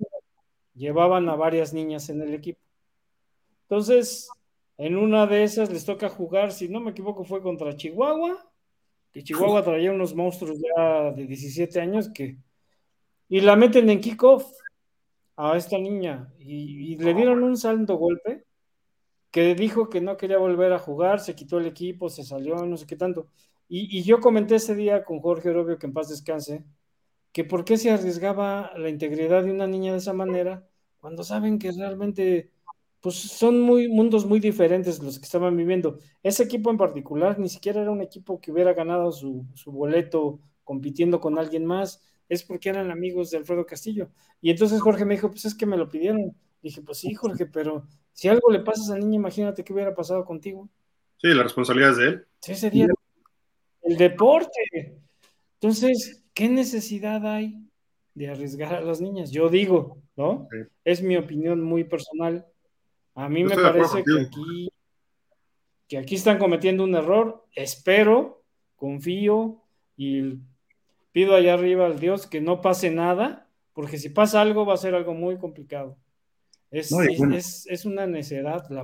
llevaban 0.74 1.30
a 1.30 1.36
varias 1.36 1.72
niñas 1.72 2.10
en 2.10 2.24
el 2.24 2.34
equipo. 2.34 2.60
Entonces, 3.66 4.28
en 4.80 4.98
una 4.98 5.28
de 5.28 5.44
esas 5.44 5.72
les 5.72 5.86
toca 5.86 6.10
jugar, 6.10 6.52
si 6.52 6.70
no 6.70 6.80
me 6.80 6.90
equivoco, 6.90 7.24
fue 7.24 7.44
contra 7.44 7.76
Chihuahua, 7.76 8.52
que 9.12 9.24
Chihuahua 9.24 9.64
traía 9.64 9.92
unos 9.92 10.16
monstruos 10.16 10.58
ya 10.60 11.12
de 11.12 11.28
17 11.28 11.80
años 11.80 12.10
que 12.10 12.40
y 13.30 13.42
la 13.42 13.56
meten 13.56 13.92
en 13.92 14.02
kickoff 14.02 14.52
a 15.36 15.56
esta 15.56 15.78
niña 15.78 16.34
y, 16.40 16.98
le 16.98 17.14
dieron 17.14 17.44
un 17.44 17.58
salto 17.58 17.98
golpe 17.98 18.44
que 19.34 19.56
dijo 19.56 19.90
que 19.90 20.00
no 20.00 20.16
quería 20.16 20.38
volver 20.38 20.74
a 20.74 20.80
jugar, 20.80 21.20
se 21.20 21.36
quitó 21.36 21.58
el 21.58 21.66
equipo, 21.66 22.08
se 22.08 22.24
salió, 22.24 22.56
no 22.68 22.78
sé 22.78 22.86
qué 22.86 22.96
tanto. 22.96 23.28
Y, 23.68 24.04
yo 24.04 24.20
comenté 24.22 24.56
ese 24.56 24.76
día 24.76 25.04
con 25.04 25.22
Jorge 25.22 25.50
Orobio, 25.50 25.80
que 25.80 25.88
en 25.88 25.94
paz 25.94 26.10
descanse, 26.10 26.64
que 27.32 27.44
por 27.44 27.66
qué 27.66 27.78
se 27.78 27.90
arriesgaba 27.92 28.72
la 28.78 28.90
integridad 28.90 29.44
de 29.44 29.52
una 29.52 29.66
niña 29.68 29.94
de 29.94 29.98
esa 30.00 30.14
manera 30.14 30.68
cuando 31.00 31.24
saben 31.24 31.58
que 31.60 31.72
realmente 31.72 32.52
pues 33.02 33.16
son 33.16 33.60
muy 33.62 33.88
mundos 33.88 34.26
muy 34.26 34.40
diferentes 34.40 35.02
los 35.02 35.18
que 35.18 35.26
estaban 35.26 35.58
viviendo. 35.58 35.98
Ese 36.22 36.44
equipo 36.44 36.70
en 36.70 36.78
particular 36.78 37.40
ni 37.40 37.50
siquiera 37.50 37.82
era 37.82 37.92
un 37.92 38.02
equipo 38.02 38.40
que 38.40 38.52
hubiera 38.52 38.74
ganado 38.74 39.12
su, 39.12 39.48
su 39.56 39.72
boleto 39.72 40.42
compitiendo 40.64 41.20
con 41.20 41.40
alguien 41.40 41.66
más, 41.66 42.04
es 42.30 42.44
porque 42.44 42.70
eran 42.70 42.92
amigos 42.92 43.32
de 43.32 43.38
Alfredo 43.38 43.66
Castillo. 43.66 44.12
Y 44.42 44.52
entonces 44.52 44.80
Jorge 44.82 45.06
me 45.06 45.16
dijo, 45.16 45.32
pues 45.32 45.46
es 45.46 45.56
que 45.56 45.66
me 45.66 45.78
lo 45.78 45.90
pidieron. 45.90 46.36
Dije, 46.62 46.82
pues 46.84 47.00
sí, 47.00 47.14
Jorge, 47.16 47.48
pero 47.48 47.88
si 48.14 48.28
algo 48.30 48.52
le 48.52 48.60
pasa 48.60 48.82
a 48.82 48.86
esa 48.86 48.98
niña, 48.98 49.16
imagínate 49.16 49.64
qué 49.64 49.74
hubiera 49.74 49.94
pasado 49.94 50.24
contigo. 50.26 50.70
Sí, 51.18 51.30
la 51.34 51.44
responsabilidad 51.44 51.92
es 51.92 51.98
de 51.98 52.08
él. 52.08 52.26
Sí, 52.40 52.56
sería 52.56 52.88
el 53.82 53.98
deporte. 53.98 54.98
Entonces, 55.56 56.24
¿qué 56.34 56.50
necesidad 56.50 57.26
hay 57.26 57.68
de 58.14 58.30
arriesgar 58.30 58.76
a 58.76 58.82
las 58.82 59.02
niñas? 59.02 59.32
Yo 59.32 59.50
digo, 59.50 59.98
¿no? 60.16 60.48
Es 60.84 61.02
mi 61.02 61.18
opinión 61.18 61.62
muy 61.62 61.84
personal. 61.84 62.46
A 63.16 63.30
mí 63.30 63.44
me 63.44 63.56
parece 63.56 64.04
que 64.04 64.22
aquí, 64.22 64.70
que 65.88 65.98
aquí 65.98 66.16
están 66.16 66.38
cometiendo 66.38 66.84
un 66.84 66.96
error. 66.96 67.46
Espero, 67.56 68.44
confío 68.76 69.64
y 69.96 70.40
pido 71.12 71.36
allá 71.36 71.54
arriba 71.54 71.86
al 71.86 72.00
Dios 72.00 72.28
que 72.28 72.42
no 72.42 72.62
pase 72.62 72.92
nada, 72.92 73.48
porque 73.74 73.98
si 73.98 74.10
pasa 74.10 74.42
algo 74.42 74.66
va 74.66 74.74
a 74.74 74.78
ser 74.78 74.96
algo 74.96 75.14
muy 75.14 75.38
complicado. 75.38 75.98
Es, 76.74 77.68
es, 77.70 77.86
una 77.86 78.08
necedad. 78.08 78.68
La... 78.70 78.84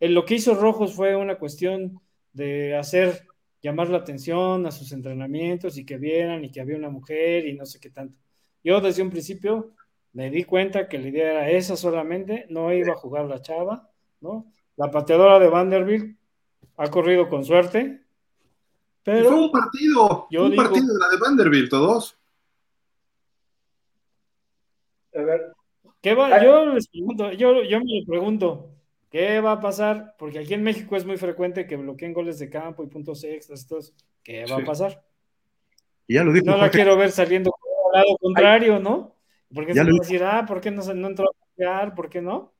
Lo 0.00 0.24
que 0.24 0.34
hizo 0.34 0.56
Rojos 0.56 0.94
fue 0.94 1.14
una 1.14 1.38
cuestión 1.38 2.00
de 2.32 2.76
hacer 2.76 3.28
llamar 3.62 3.88
la 3.88 3.98
atención 3.98 4.66
a 4.66 4.72
sus 4.72 4.90
entrenamientos 4.90 5.78
y 5.78 5.86
que 5.86 5.96
vieran 5.96 6.44
y 6.44 6.50
que 6.50 6.60
había 6.60 6.76
una 6.76 6.90
mujer 6.90 7.46
y 7.46 7.54
no 7.54 7.64
sé 7.66 7.78
qué 7.78 7.90
tanto. 7.90 8.18
Yo 8.64 8.80
desde 8.80 9.02
un 9.02 9.10
principio 9.10 9.74
me 10.12 10.28
di 10.28 10.42
cuenta 10.42 10.88
que 10.88 10.98
la 10.98 11.08
idea 11.08 11.30
era 11.30 11.50
esa 11.50 11.76
solamente, 11.76 12.46
no 12.50 12.72
iba 12.72 12.92
a 12.92 12.96
jugar 12.96 13.26
la 13.26 13.40
chava, 13.40 13.88
¿no? 14.20 14.52
La 14.76 14.90
pateadora 14.90 15.38
de 15.38 15.48
Vanderbilt 15.48 16.18
ha 16.76 16.90
corrido 16.90 17.28
con 17.28 17.44
suerte, 17.44 18.02
pero... 19.04 19.30
fue 19.30 19.40
un 19.40 19.52
partido, 19.52 20.26
un 20.30 20.56
partido 20.56 20.92
de 20.92 20.98
la 20.98 21.08
de 21.10 21.16
Vanderbilt, 21.18 21.70
todos. 21.70 22.18
A 25.14 25.22
ver. 25.22 25.54
¿Qué 26.04 26.14
va? 26.14 26.44
Yo 26.44 26.66
les 26.66 26.86
pregunto, 26.86 27.32
yo, 27.32 27.64
yo 27.64 27.80
me 27.80 28.04
pregunto, 28.06 28.74
¿Qué 29.14 29.40
va 29.40 29.52
a 29.52 29.60
pasar? 29.60 30.16
Porque 30.18 30.40
aquí 30.40 30.54
en 30.54 30.64
México 30.64 30.96
es 30.96 31.06
muy 31.06 31.16
frecuente 31.16 31.68
que 31.68 31.76
bloqueen 31.76 32.12
goles 32.12 32.40
de 32.40 32.50
campo 32.50 32.82
y 32.82 32.88
puntos 32.88 33.22
extras. 33.22 33.94
¿Qué 34.24 34.44
va 34.50 34.56
a 34.56 34.64
pasar? 34.64 35.04
ya 36.08 36.24
lo 36.24 36.32
dijo. 36.32 36.46
No 36.46 36.56
la 36.56 36.68
quiero 36.68 36.96
ver 36.96 37.12
saliendo 37.12 37.54
al 37.92 38.00
lado 38.00 38.18
contrario, 38.20 38.80
¿no? 38.80 39.14
Porque 39.54 39.72
se 39.72 39.84
va 39.84 39.88
a 39.88 40.00
decir, 40.00 40.24
ah, 40.24 40.44
¿por 40.44 40.60
qué 40.60 40.72
no, 40.72 40.82
no 40.94 41.06
entró 41.06 41.26
a 41.26 41.46
bloquear? 41.46 41.94
¿Por 41.94 42.10
qué 42.10 42.20
no? 42.20 42.52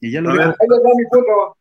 Y 0.00 0.10
ya 0.10 0.20
lo 0.20 0.32
dijo. 0.32 1.56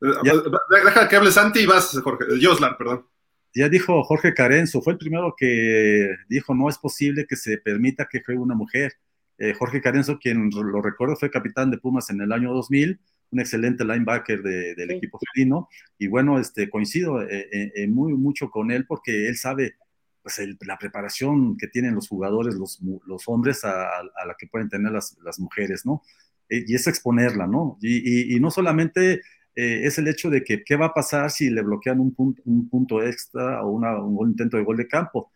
Deja 0.00 1.08
que 1.08 1.14
hable 1.14 1.30
Santi 1.30 1.60
y 1.60 1.66
vas, 1.66 1.96
Jorge. 2.02 2.24
Joslar, 2.42 2.76
perdón. 2.76 3.06
Ya 3.54 3.68
dijo 3.68 4.02
Jorge 4.02 4.34
Carenzo, 4.34 4.82
fue 4.82 4.94
el 4.94 4.98
primero 4.98 5.32
que 5.38 6.08
dijo, 6.28 6.56
no 6.56 6.68
es 6.68 6.76
posible 6.76 7.24
que 7.28 7.36
se 7.36 7.58
permita 7.58 8.08
que 8.10 8.20
juegue 8.20 8.40
una 8.40 8.56
mujer. 8.56 8.94
Eh, 9.42 9.54
Jorge 9.54 9.80
Carenzo, 9.80 10.18
quien 10.18 10.50
lo 10.50 10.82
recuerdo, 10.82 11.16
fue 11.16 11.30
capitán 11.30 11.70
de 11.70 11.78
Pumas 11.78 12.10
en 12.10 12.20
el 12.20 12.32
año 12.32 12.52
2000 12.52 13.00
un 13.32 13.40
excelente 13.40 13.84
linebacker 13.84 14.42
del 14.42 14.90
equipo 14.90 15.18
felino, 15.18 15.68
y 15.98 16.06
bueno, 16.06 16.38
este, 16.38 16.68
coincido 16.68 17.22
eh, 17.22 17.48
eh, 17.50 17.72
eh, 17.74 17.88
muy 17.88 18.12
mucho 18.12 18.50
con 18.50 18.70
él 18.70 18.84
porque 18.86 19.26
él 19.26 19.36
sabe 19.36 19.76
pues, 20.22 20.38
la 20.66 20.78
preparación 20.78 21.56
que 21.56 21.66
tienen 21.66 21.94
los 21.94 22.08
jugadores, 22.08 22.54
los, 22.54 22.80
los 23.06 23.22
hombres, 23.26 23.64
a, 23.64 24.02
la 24.26 24.36
que 24.38 24.46
pueden 24.46 24.68
tener 24.68 24.92
las, 24.92 25.16
las 25.24 25.40
mujeres, 25.40 25.84
¿no? 25.84 26.02
y 26.48 26.74
es 26.74 26.86
exponerla, 26.86 27.46
¿no? 27.46 27.78
Y, 27.80 28.36
y, 28.36 28.38
no 28.38 28.50
solamente 28.50 29.22
es 29.54 29.96
el 29.96 30.06
hecho 30.06 30.28
de 30.28 30.44
que 30.44 30.62
qué 30.62 30.76
va 30.76 30.86
a 30.86 30.92
pasar 30.92 31.30
si 31.30 31.48
le 31.48 31.62
bloquean 31.62 31.98
un 31.98 32.14
punto, 32.14 32.42
un 32.44 32.68
punto 32.68 33.02
extra 33.02 33.62
o 33.62 33.70
una, 33.70 33.98
un 33.98 34.28
intento 34.28 34.58
de 34.58 34.62
gol 34.62 34.76
de 34.76 34.86
campo. 34.86 35.32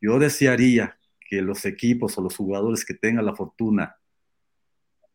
Yo 0.00 0.20
desearía 0.20 0.96
que 1.30 1.40
los 1.40 1.64
equipos 1.64 2.18
o 2.18 2.22
los 2.22 2.36
jugadores 2.36 2.84
que 2.84 2.94
tengan 2.94 3.24
la 3.24 3.36
fortuna 3.36 3.96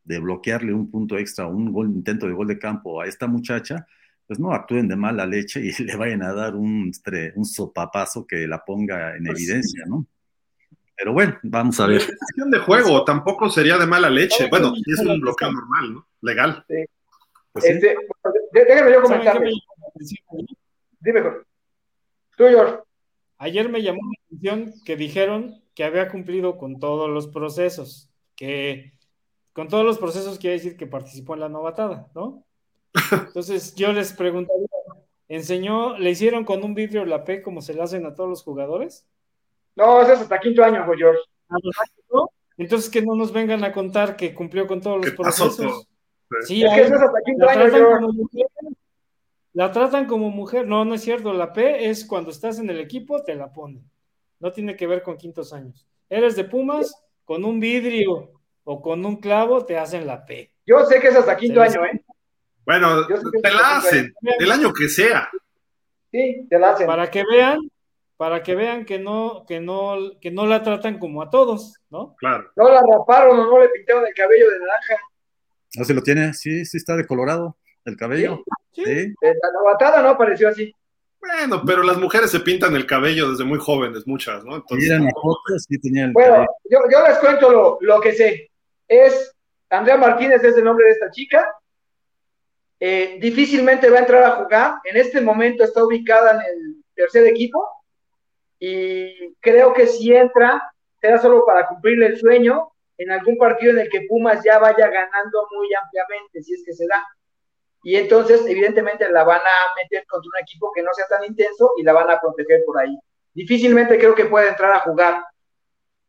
de 0.06 0.20
bloquearle 0.20 0.74
un 0.74 0.90
punto 0.90 1.18
extra, 1.18 1.46
un 1.46 1.74
gol, 1.74 1.88
intento 1.88 2.26
de 2.26 2.34
gol 2.34 2.48
de 2.48 2.58
campo 2.58 3.02
a 3.02 3.06
esta 3.06 3.28
muchacha, 3.28 3.86
pues 4.26 4.40
no 4.40 4.54
actúen 4.54 4.88
de 4.88 4.96
mala 4.96 5.26
leche 5.26 5.60
y 5.60 5.72
le 5.84 5.96
vayan 5.98 6.24
a 6.24 6.34
dar 6.34 6.56
un, 6.56 6.90
un 7.36 7.46
sopapazo 7.46 8.26
que 8.26 8.48
la 8.48 8.64
ponga 8.64 9.18
en 9.18 9.26
pues 9.26 9.38
evidencia, 9.38 9.84
¿no? 9.88 10.08
Pero 10.96 11.12
bueno, 11.12 11.38
vamos 11.44 11.78
a 11.82 11.88
ver. 11.88 11.98
Es 11.98 12.06
cuestión 12.06 12.50
de 12.50 12.60
juego, 12.60 13.04
tampoco 13.04 13.50
sería 13.50 13.78
de 13.78 13.86
mala 13.86 14.10
leche. 14.10 14.48
Bueno, 14.50 14.74
es 14.86 15.00
un 15.00 15.20
bloqueo 15.20 15.52
normal, 15.52 15.94
¿no? 15.94 16.08
Legal. 16.22 16.64
Sí. 16.70 16.86
Pues 17.52 17.66
este, 17.66 17.98
déjame 18.54 18.94
yo 18.94 19.02
comentar. 19.02 19.42
Dime, 21.02 21.22
Tú, 22.38 22.46
George. 22.46 22.80
Ayer 23.38 23.68
me 23.68 23.82
llamó 23.82 24.00
la 24.04 24.26
atención 24.26 24.74
que 24.86 24.96
dijeron 24.96 25.62
que 25.76 25.84
había 25.84 26.10
cumplido 26.10 26.58
con 26.58 26.80
todos 26.80 27.10
los 27.10 27.28
procesos, 27.28 28.10
que 28.36 28.94
con 29.54 29.68
todos 29.68 29.86
los 29.86 30.00
procesos 30.00 30.40
quiere 30.40 30.56
decir 30.56 30.78
que 30.78 30.88
participó 30.88 31.34
en 31.34 31.42
la 31.42 31.50
novatada, 31.50 32.10
¿no? 32.16 32.44
Entonces 33.28 33.76
yo 33.76 33.92
les 33.92 34.14
preguntaría, 34.14 34.68
¿enseñó, 35.28 35.98
le 35.98 36.12
hicieron 36.12 36.46
con 36.46 36.64
un 36.64 36.74
vidrio 36.74 37.06
la 37.06 37.26
P 37.26 37.42
como 37.42 37.62
se 37.62 37.74
le 37.74 37.84
hacen 37.84 38.06
a 38.06 38.16
todos 38.16 38.30
los 38.30 38.42
jugadores? 38.42 39.06
No, 39.76 40.02
eso 40.02 40.14
es 40.14 40.22
hasta 40.22 40.40
quinto 40.40 40.64
año, 40.64 40.86
George. 40.98 41.20
Entonces 42.58 42.90
que 42.90 43.02
no 43.02 43.16
nos 43.16 43.34
vengan 43.34 43.64
a 43.66 43.74
contar 43.74 44.16
que 44.16 44.34
cumplió 44.34 44.66
con 44.68 44.80
todos 44.80 45.06
los 45.06 45.14
procesos. 45.14 45.88
Sí, 46.46 46.64
es 46.64 46.74
que 46.74 46.82
eso 46.82 46.96
es 46.96 47.02
hasta 47.02 47.20
quinto 47.26 47.50
año, 47.50 47.70
George. 47.70 48.46
la 49.52 49.72
tratan 49.74 50.06
como 50.06 50.30
mujer, 50.30 50.66
no, 50.68 50.86
no 50.86 50.96
es 50.96 51.02
cierto, 51.02 51.34
la 51.34 51.52
P 51.52 51.90
es 51.90 52.06
cuando 52.06 52.32
estás 52.32 52.60
en 52.60 52.70
el 52.70 52.80
equipo, 52.80 53.24
te 53.24 53.36
la 53.36 53.52
ponen. 53.52 53.84
No 54.46 54.52
tiene 54.52 54.76
que 54.76 54.86
ver 54.86 55.02
con 55.02 55.18
quintos 55.18 55.54
años. 55.54 55.88
Eres 56.08 56.36
de 56.36 56.44
Pumas, 56.44 57.04
con 57.24 57.44
un 57.44 57.60
vidrio 57.60 58.32
o 58.64 58.80
con 58.80 59.04
un 59.04 59.16
clavo 59.16 59.66
te 59.66 59.76
hacen 59.76 60.06
la 60.06 60.24
P. 60.24 60.54
Yo 60.68 60.86
sé 60.86 61.00
que 61.00 61.08
es 61.08 61.16
hasta 61.16 61.36
quinto 61.36 61.64
año, 61.64 61.84
¿eh? 61.84 62.06
Bueno, 62.64 63.08
te 63.08 63.52
la 63.52 63.78
hacen, 63.78 64.14
el 64.22 64.52
año 64.52 64.72
que 64.72 64.88
sea. 64.88 65.32
Sí, 66.12 66.46
te 66.48 66.60
la 66.60 66.74
hacen. 66.74 66.86
Para 66.86 67.10
que 67.10 67.24
vean, 67.28 67.58
para 68.18 68.44
que 68.44 68.54
vean 68.54 68.86
que 68.86 69.00
no, 69.00 69.46
que 69.48 69.60
no, 69.60 70.12
que 70.22 70.30
no 70.30 70.46
la 70.46 70.62
tratan 70.62 71.00
como 71.00 71.24
a 71.24 71.32
todos, 71.32 71.80
¿no? 71.90 72.16
Claro. 72.18 72.52
No 72.56 72.70
la 72.70 72.84
raparon 72.88 73.40
o 73.40 73.46
no 73.48 73.60
le 73.60 73.70
pintaron 73.70 74.06
el 74.06 74.14
cabello 74.14 74.48
de 74.52 74.60
naranja. 74.60 75.04
No 75.76 75.86
se 75.86 75.94
lo 75.96 76.04
tiene, 76.04 76.36
sí, 76.36 76.66
sí 76.66 76.78
está 76.78 76.96
de 76.96 77.08
colorado 77.08 77.58
el 77.84 77.98
cabello. 77.98 78.44
Sí. 78.74 78.84
sí. 78.86 79.16
La 79.20 79.52
novatada 79.52 80.04
no 80.04 80.10
apareció 80.10 80.50
así. 80.50 80.72
Bueno, 81.26 81.64
pero 81.66 81.84
las 81.84 81.98
mujeres 81.98 82.32
se 82.32 82.40
pintan 82.40 82.76
el 82.76 82.86
cabello 82.86 83.32
desde 83.32 83.44
muy 83.44 83.60
jóvenes, 83.60 84.06
muchas, 84.06 84.44
¿no? 84.44 84.58
Entonces, 84.58 85.02
sí 85.68 85.80
tenían 85.80 86.14
bueno, 86.14 86.46
yo, 86.70 86.80
yo, 86.92 87.08
les 87.08 87.18
cuento 87.18 87.52
lo, 87.52 87.78
lo 87.82 88.00
que 88.00 88.14
sé 88.14 88.52
es 88.88 89.36
Andrea 89.70 89.98
Martínez, 89.98 90.44
es 90.44 90.58
el 90.58 90.64
nombre 90.64 90.86
de 90.86 90.92
esta 90.92 91.12
chica. 91.12 91.48
Eh, 92.80 93.18
difícilmente 93.20 93.90
va 93.90 93.98
a 93.98 94.02
entrar 94.02 94.24
a 94.24 94.32
jugar. 94.32 94.76
En 94.84 94.98
este 94.98 95.22
momento 95.22 95.64
está 95.64 95.84
ubicada 95.84 96.34
en 96.34 96.42
el 96.42 96.84
tercer 96.94 97.26
equipo. 97.26 97.68
Y 98.60 99.34
creo 99.40 99.74
que 99.74 99.88
si 99.88 100.14
entra, 100.14 100.62
será 101.02 101.18
solo 101.20 101.46
para 101.46 101.68
cumplirle 101.68 102.08
el 102.08 102.18
sueño 102.18 102.72
en 102.98 103.12
algún 103.12 103.38
partido 103.38 103.72
en 103.72 103.80
el 103.80 103.90
que 103.90 104.06
Pumas 104.08 104.42
ya 104.44 104.60
vaya 104.60 104.88
ganando 104.88 105.48
muy 105.52 105.68
ampliamente, 105.74 106.42
si 106.42 106.54
es 106.54 106.64
que 106.66 106.74
se 106.74 106.86
da. 106.88 107.06
Y 107.86 107.98
entonces, 107.98 108.44
evidentemente, 108.48 109.08
la 109.12 109.24
van 109.24 109.42
a 109.42 109.76
meter 109.76 110.08
contra 110.08 110.28
un 110.28 110.42
equipo 110.42 110.72
que 110.74 110.82
no 110.82 110.92
sea 110.96 111.06
tan 111.08 111.24
intenso 111.24 111.74
y 111.78 111.84
la 111.84 111.94
van 111.94 112.10
a 112.10 112.20
proteger 112.20 112.64
por 112.66 112.80
ahí. 112.80 112.98
Difícilmente 113.32 114.00
creo 114.00 114.16
que 114.16 114.26
pueda 114.26 114.50
entrar 114.50 114.72
a 114.74 114.80
jugar. 114.80 115.24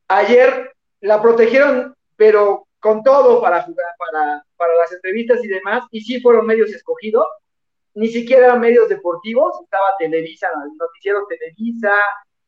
Ayer 0.09 0.73
la 1.03 1.21
protegieron, 1.21 1.95
pero 2.17 2.67
con 2.81 3.03
todo 3.03 3.43
para 3.43 3.63
jugar, 3.63 3.93
para, 3.99 4.43
para 4.57 4.75
las 4.75 4.91
entrevistas 4.91 5.45
y 5.45 5.49
demás, 5.49 5.85
y 5.91 6.01
sí 6.01 6.19
fueron 6.23 6.47
medios 6.47 6.71
escogidos, 6.71 7.27
ni 7.93 8.09
siquiera 8.09 8.47
eran 8.47 8.61
medios 8.61 8.89
deportivos, 8.89 9.61
estaba 9.63 9.97
Televisa, 9.99 10.49
el 10.65 10.79
noticiero 10.79 11.27
Televisa, 11.27 11.93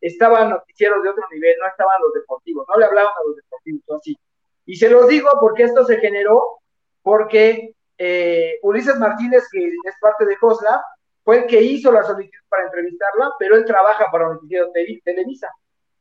estaban 0.00 0.48
noticieros 0.48 1.02
de 1.02 1.10
otro 1.10 1.24
nivel, 1.30 1.54
no 1.60 1.66
estaban 1.66 2.00
los 2.00 2.14
deportivos, 2.14 2.64
no 2.66 2.78
le 2.78 2.86
hablaban 2.86 3.12
a 3.12 3.26
los 3.26 3.36
deportivos, 3.36 3.82
así. 4.00 4.16
Y 4.64 4.76
se 4.76 4.88
los 4.88 5.06
digo 5.06 5.28
porque 5.38 5.64
esto 5.64 5.84
se 5.84 5.98
generó 5.98 6.60
porque 7.02 7.74
eh, 7.98 8.58
Ulises 8.62 8.96
Martínez, 8.96 9.44
que 9.50 9.66
es 9.66 9.94
parte 10.00 10.24
de 10.24 10.36
COSLA, 10.36 10.82
fue 11.24 11.40
el 11.40 11.46
que 11.46 11.60
hizo 11.60 11.92
la 11.92 12.04
solicitud 12.04 12.44
para 12.48 12.64
entrevistarla, 12.64 13.32
pero 13.38 13.56
él 13.56 13.64
trabaja 13.64 14.06
para 14.10 14.24
el 14.28 14.34
noticiero 14.34 14.70
de 14.72 15.00
Televisa. 15.04 15.48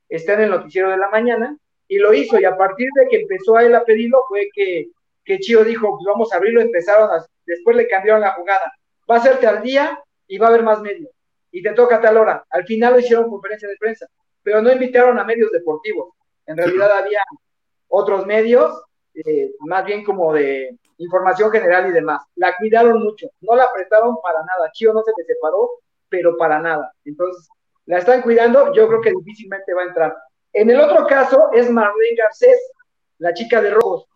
Está 0.08 0.34
en 0.34 0.42
el 0.42 0.52
noticiero 0.52 0.90
de 0.90 0.98
la 0.98 1.10
mañana 1.10 1.58
y 1.88 1.98
lo 1.98 2.14
hizo. 2.14 2.40
Y 2.40 2.46
a 2.46 2.56
partir 2.56 2.90
de 2.96 3.08
que 3.08 3.22
empezó 3.22 3.58
a 3.58 3.64
él 3.64 3.76
a 3.76 3.84
pedirlo, 3.84 4.24
fue 4.30 4.48
que, 4.54 4.88
que 5.26 5.40
Chío 5.40 5.66
dijo: 5.66 5.90
Pues 5.90 6.06
vamos 6.06 6.32
a 6.32 6.38
abrirlo. 6.38 6.62
Empezaron, 6.62 7.12
a, 7.12 7.26
después 7.46 7.76
le 7.76 7.88
cambiaron 7.88 8.22
la 8.22 8.34
jugada. 8.34 8.72
Va 9.10 9.18
a 9.18 9.22
ser 9.22 9.46
al 9.46 9.62
día 9.62 10.00
y 10.28 10.38
va 10.38 10.48
a 10.48 10.50
haber 10.50 10.64
más 10.64 10.82
medios. 10.82 11.10
Y 11.52 11.62
te 11.62 11.74
toca 11.74 11.98
a 11.98 12.02
tal 12.02 12.18
hora. 12.18 12.46
Al 12.50 12.66
final 12.66 12.94
lo 12.94 13.00
hicieron 13.00 13.30
conferencia 13.30 13.68
de 13.68 13.76
prensa, 13.78 14.08
pero 14.44 14.62
no 14.62 14.72
invitaron 14.72 15.20
a 15.20 15.24
medios 15.24 15.52
deportivos. 15.52 16.14
En 16.46 16.56
realidad 16.56 16.92
había 16.92 17.22
otros 17.90 18.26
medios, 18.26 18.82
eh, 19.14 19.52
más 19.60 19.84
bien 19.84 20.04
como 20.04 20.34
de 20.34 20.78
información 20.98 21.52
general 21.52 21.90
y 21.90 21.94
demás. 21.94 22.24
La 22.36 22.56
cuidaron 22.58 23.04
mucho, 23.04 23.28
no 23.42 23.56
la 23.56 23.72
prestaron 23.74 24.18
para 24.22 24.40
nada. 24.40 24.72
Chío 24.74 24.94
no 24.94 25.04
se 25.04 25.12
le 25.18 25.24
separó, 25.26 25.70
pero 26.10 26.38
para 26.38 26.60
nada. 26.60 26.92
Entonces, 27.06 27.48
la 27.86 28.00
están 28.00 28.22
cuidando, 28.22 28.74
yo 28.74 28.88
creo 28.88 29.02
que 29.02 29.12
difícilmente 29.12 29.74
va 29.74 29.84
a 29.84 29.86
entrar. 29.86 30.18
En 30.54 30.70
el 30.70 30.80
otro 30.80 31.06
caso 31.06 31.50
es 31.54 31.70
Marlene 31.70 32.16
Garcés, 32.18 32.60
la 33.20 33.34
chica 33.34 33.62
de 33.62 33.72
Rojos. 33.72 34.08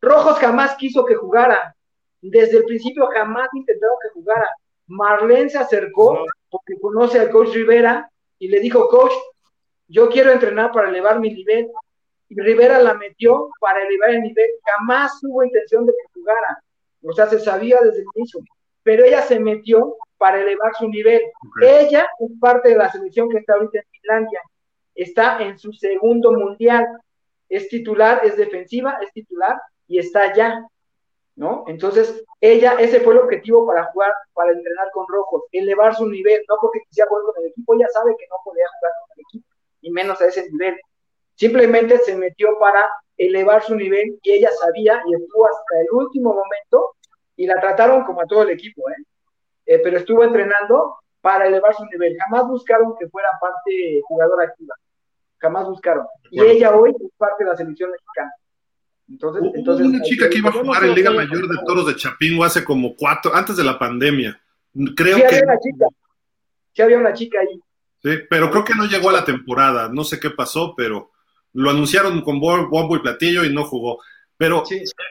Rojos 0.00 0.38
jamás 0.38 0.76
quiso 0.76 1.04
que 1.04 1.14
jugara. 1.14 1.74
Desde 2.22 2.58
el 2.58 2.64
principio 2.64 3.06
jamás 3.06 3.48
intentaron 3.54 3.96
que 4.02 4.10
jugara. 4.10 4.48
Marlene 4.86 5.50
se 5.50 5.58
acercó 5.58 6.24
porque 6.48 6.78
conoce 6.80 7.18
al 7.20 7.30
coach 7.30 7.54
Rivera 7.54 8.10
y 8.38 8.48
le 8.48 8.60
dijo, 8.60 8.88
coach, 8.88 9.12
yo 9.86 10.08
quiero 10.08 10.30
entrenar 10.30 10.72
para 10.72 10.88
elevar 10.88 11.20
mi 11.20 11.32
nivel 11.32 11.70
Rivera 12.36 12.80
la 12.80 12.94
metió 12.94 13.50
para 13.60 13.82
elevar 13.82 14.10
el 14.10 14.22
nivel. 14.22 14.48
Jamás 14.64 15.12
hubo 15.24 15.42
intención 15.42 15.84
de 15.86 15.92
que 15.92 16.20
jugara. 16.20 16.62
O 17.02 17.12
sea, 17.12 17.26
se 17.26 17.40
sabía 17.40 17.80
desde 17.82 18.00
el 18.00 18.06
inicio. 18.14 18.40
Pero 18.82 19.04
ella 19.04 19.22
se 19.22 19.40
metió 19.40 19.96
para 20.16 20.40
elevar 20.40 20.72
su 20.78 20.88
nivel. 20.88 21.22
Ella 21.60 22.06
es 22.18 22.30
parte 22.40 22.70
de 22.70 22.76
la 22.76 22.90
selección 22.90 23.28
que 23.28 23.38
está 23.38 23.54
ahorita 23.54 23.78
en 23.78 23.84
Finlandia. 23.90 24.40
Está 24.94 25.42
en 25.42 25.58
su 25.58 25.72
segundo 25.72 26.32
mundial. 26.32 26.86
Es 27.48 27.68
titular, 27.68 28.20
es 28.24 28.36
defensiva, 28.36 28.98
es 29.02 29.12
titular 29.12 29.60
y 29.88 29.98
está 29.98 30.22
allá. 30.22 30.64
¿No? 31.34 31.64
Entonces, 31.68 32.22
ella, 32.40 32.74
ese 32.78 33.00
fue 33.00 33.14
el 33.14 33.20
objetivo 33.20 33.66
para 33.66 33.84
jugar, 33.92 34.12
para 34.34 34.52
entrenar 34.52 34.88
con 34.92 35.06
Rojos, 35.08 35.44
elevar 35.52 35.94
su 35.94 36.06
nivel, 36.06 36.42
no 36.48 36.56
porque 36.60 36.80
quisiera 36.86 37.08
jugar 37.08 37.24
con 37.24 37.42
el 37.42 37.50
equipo, 37.50 37.74
ella 37.74 37.88
sabe 37.88 38.14
que 38.18 38.26
no 38.28 38.36
podía 38.44 38.66
jugar 38.78 38.92
con 39.00 39.16
el 39.16 39.22
equipo, 39.22 39.48
y 39.80 39.90
menos 39.90 40.20
a 40.20 40.26
ese 40.26 40.50
nivel 40.50 40.78
Simplemente 41.40 41.96
se 42.00 42.14
metió 42.16 42.58
para 42.60 42.86
elevar 43.16 43.62
su 43.62 43.74
nivel 43.74 44.18
y 44.22 44.30
ella 44.30 44.50
sabía 44.60 45.02
y 45.06 45.14
estuvo 45.14 45.46
hasta 45.46 45.80
el 45.80 45.86
último 45.90 46.34
momento 46.34 46.96
y 47.34 47.46
la 47.46 47.58
trataron 47.58 48.04
como 48.04 48.20
a 48.20 48.26
todo 48.26 48.42
el 48.42 48.50
equipo, 48.50 48.82
¿eh? 48.90 49.02
¿eh? 49.64 49.80
pero 49.82 49.96
estuvo 49.96 50.22
entrenando 50.22 50.96
para 51.22 51.46
elevar 51.46 51.74
su 51.74 51.86
nivel. 51.86 52.14
Jamás 52.18 52.46
buscaron 52.46 52.92
que 53.00 53.08
fuera 53.08 53.30
parte 53.40 54.02
jugadora 54.06 54.48
activa. 54.48 54.74
Jamás 55.38 55.66
buscaron. 55.66 56.04
Y 56.30 56.42
ella 56.42 56.76
hoy 56.76 56.90
es 56.90 57.10
parte 57.16 57.42
de 57.42 57.50
la 57.50 57.56
selección 57.56 57.90
mexicana. 57.90 58.32
Entonces, 59.08 59.42
Hubo 59.42 59.56
entonces, 59.56 59.86
una 59.86 60.02
chica 60.02 60.28
que 60.28 60.36
iba 60.36 60.50
a 60.50 60.52
jugar 60.52 60.84
en 60.84 60.94
Liga 60.94 61.10
Mayor 61.10 61.48
de 61.48 61.56
Toros 61.64 61.86
de 61.86 61.96
Chapingo 61.96 62.44
hace 62.44 62.62
como 62.62 62.94
cuatro, 62.94 63.34
antes 63.34 63.56
de 63.56 63.64
la 63.64 63.78
pandemia. 63.78 64.38
Creo 64.94 65.16
sí, 65.16 65.22
que. 65.22 65.36
Había 65.36 65.44
una 65.44 65.58
chica. 65.58 65.86
Sí, 66.74 66.82
había 66.82 66.98
una 66.98 67.12
chica 67.14 67.40
ahí. 67.40 67.58
Sí, 68.02 68.10
pero 68.28 68.50
creo 68.50 68.62
que 68.62 68.74
no 68.74 68.84
llegó 68.84 69.08
a 69.08 69.14
la 69.14 69.24
temporada. 69.24 69.88
No 69.90 70.04
sé 70.04 70.20
qué 70.20 70.28
pasó, 70.28 70.74
pero 70.76 71.12
lo 71.52 71.70
anunciaron 71.70 72.20
con 72.22 72.40
bombo 72.40 72.96
y 72.96 73.00
platillo 73.00 73.44
y 73.44 73.52
no 73.52 73.64
jugó. 73.64 74.00
Pero 74.36 74.64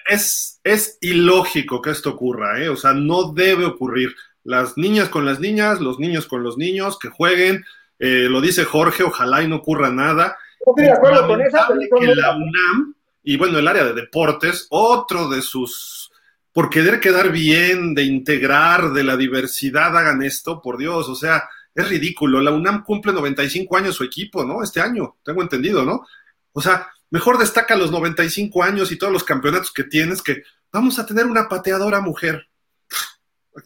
es, 0.08 0.60
es 0.64 0.98
ilógico 1.02 1.82
que 1.82 1.92
esto 1.92 2.12
ocurra, 2.12 2.62
¿eh? 2.62 2.70
O 2.70 2.76
sea, 2.76 2.94
no 2.94 3.32
debe 3.32 3.66
ocurrir. 3.66 4.16
Las 4.44 4.78
niñas 4.78 5.10
con 5.10 5.26
las 5.26 5.40
niñas, 5.40 5.82
los 5.82 6.00
niños 6.00 6.26
con 6.26 6.42
los 6.42 6.58
niños, 6.58 6.98
que 6.98 7.10
jueguen. 7.10 7.64
Eh, 8.00 8.28
lo 8.30 8.42
dice 8.42 8.64
Jorge, 8.64 9.04
ojalá 9.04 9.44
y 9.44 9.48
no 9.48 9.58
ocurra 9.58 9.92
nada. 9.92 10.38
estoy 10.66 10.86
de 10.86 10.92
acuerdo 10.92 11.28
con 11.28 11.42
esa, 11.42 11.68
que 12.00 12.16
la 12.16 12.36
UNAM, 12.36 12.96
y 13.22 13.38
bueno, 13.38 13.60
el 13.60 13.68
área 13.68 13.84
de 13.84 13.94
deportes, 13.94 14.66
otro 14.70 15.30
de 15.30 15.42
sus, 15.42 16.10
por 16.52 16.70
querer 16.70 17.00
quedar 17.00 17.32
bien, 17.32 17.94
de 17.94 18.04
integrar, 18.04 18.94
de 18.94 19.04
la 19.04 19.18
diversidad, 19.18 19.96
hagan 19.96 20.24
esto, 20.24 20.62
por 20.62 20.78
Dios, 20.78 21.08
o 21.10 21.16
sea, 21.16 21.44
es 21.76 21.88
ridículo. 21.88 22.42
La 22.42 22.52
UNAM 22.52 22.84
cumple 22.84 23.14
95 23.14 23.78
años 23.78 23.96
su 23.96 24.04
equipo, 24.04 24.44
¿no? 24.44 24.64
Este 24.64 24.82
año, 24.82 25.18
tengo 25.24 25.42
entendido, 25.42 25.86
¿no? 25.86 26.08
O 26.54 26.62
sea, 26.62 26.88
mejor 27.10 27.38
destaca 27.38 27.76
los 27.76 27.92
95 27.92 28.64
años 28.64 28.92
y 28.92 28.98
todos 28.98 29.14
los 29.14 29.24
campeonatos 29.24 29.72
que 29.72 29.84
tienes 29.84 30.22
que 30.22 30.44
vamos 30.72 31.00
a 31.00 31.06
tener 31.06 31.26
una 31.26 31.48
pateadora 31.48 32.02
mujer. 32.02 32.46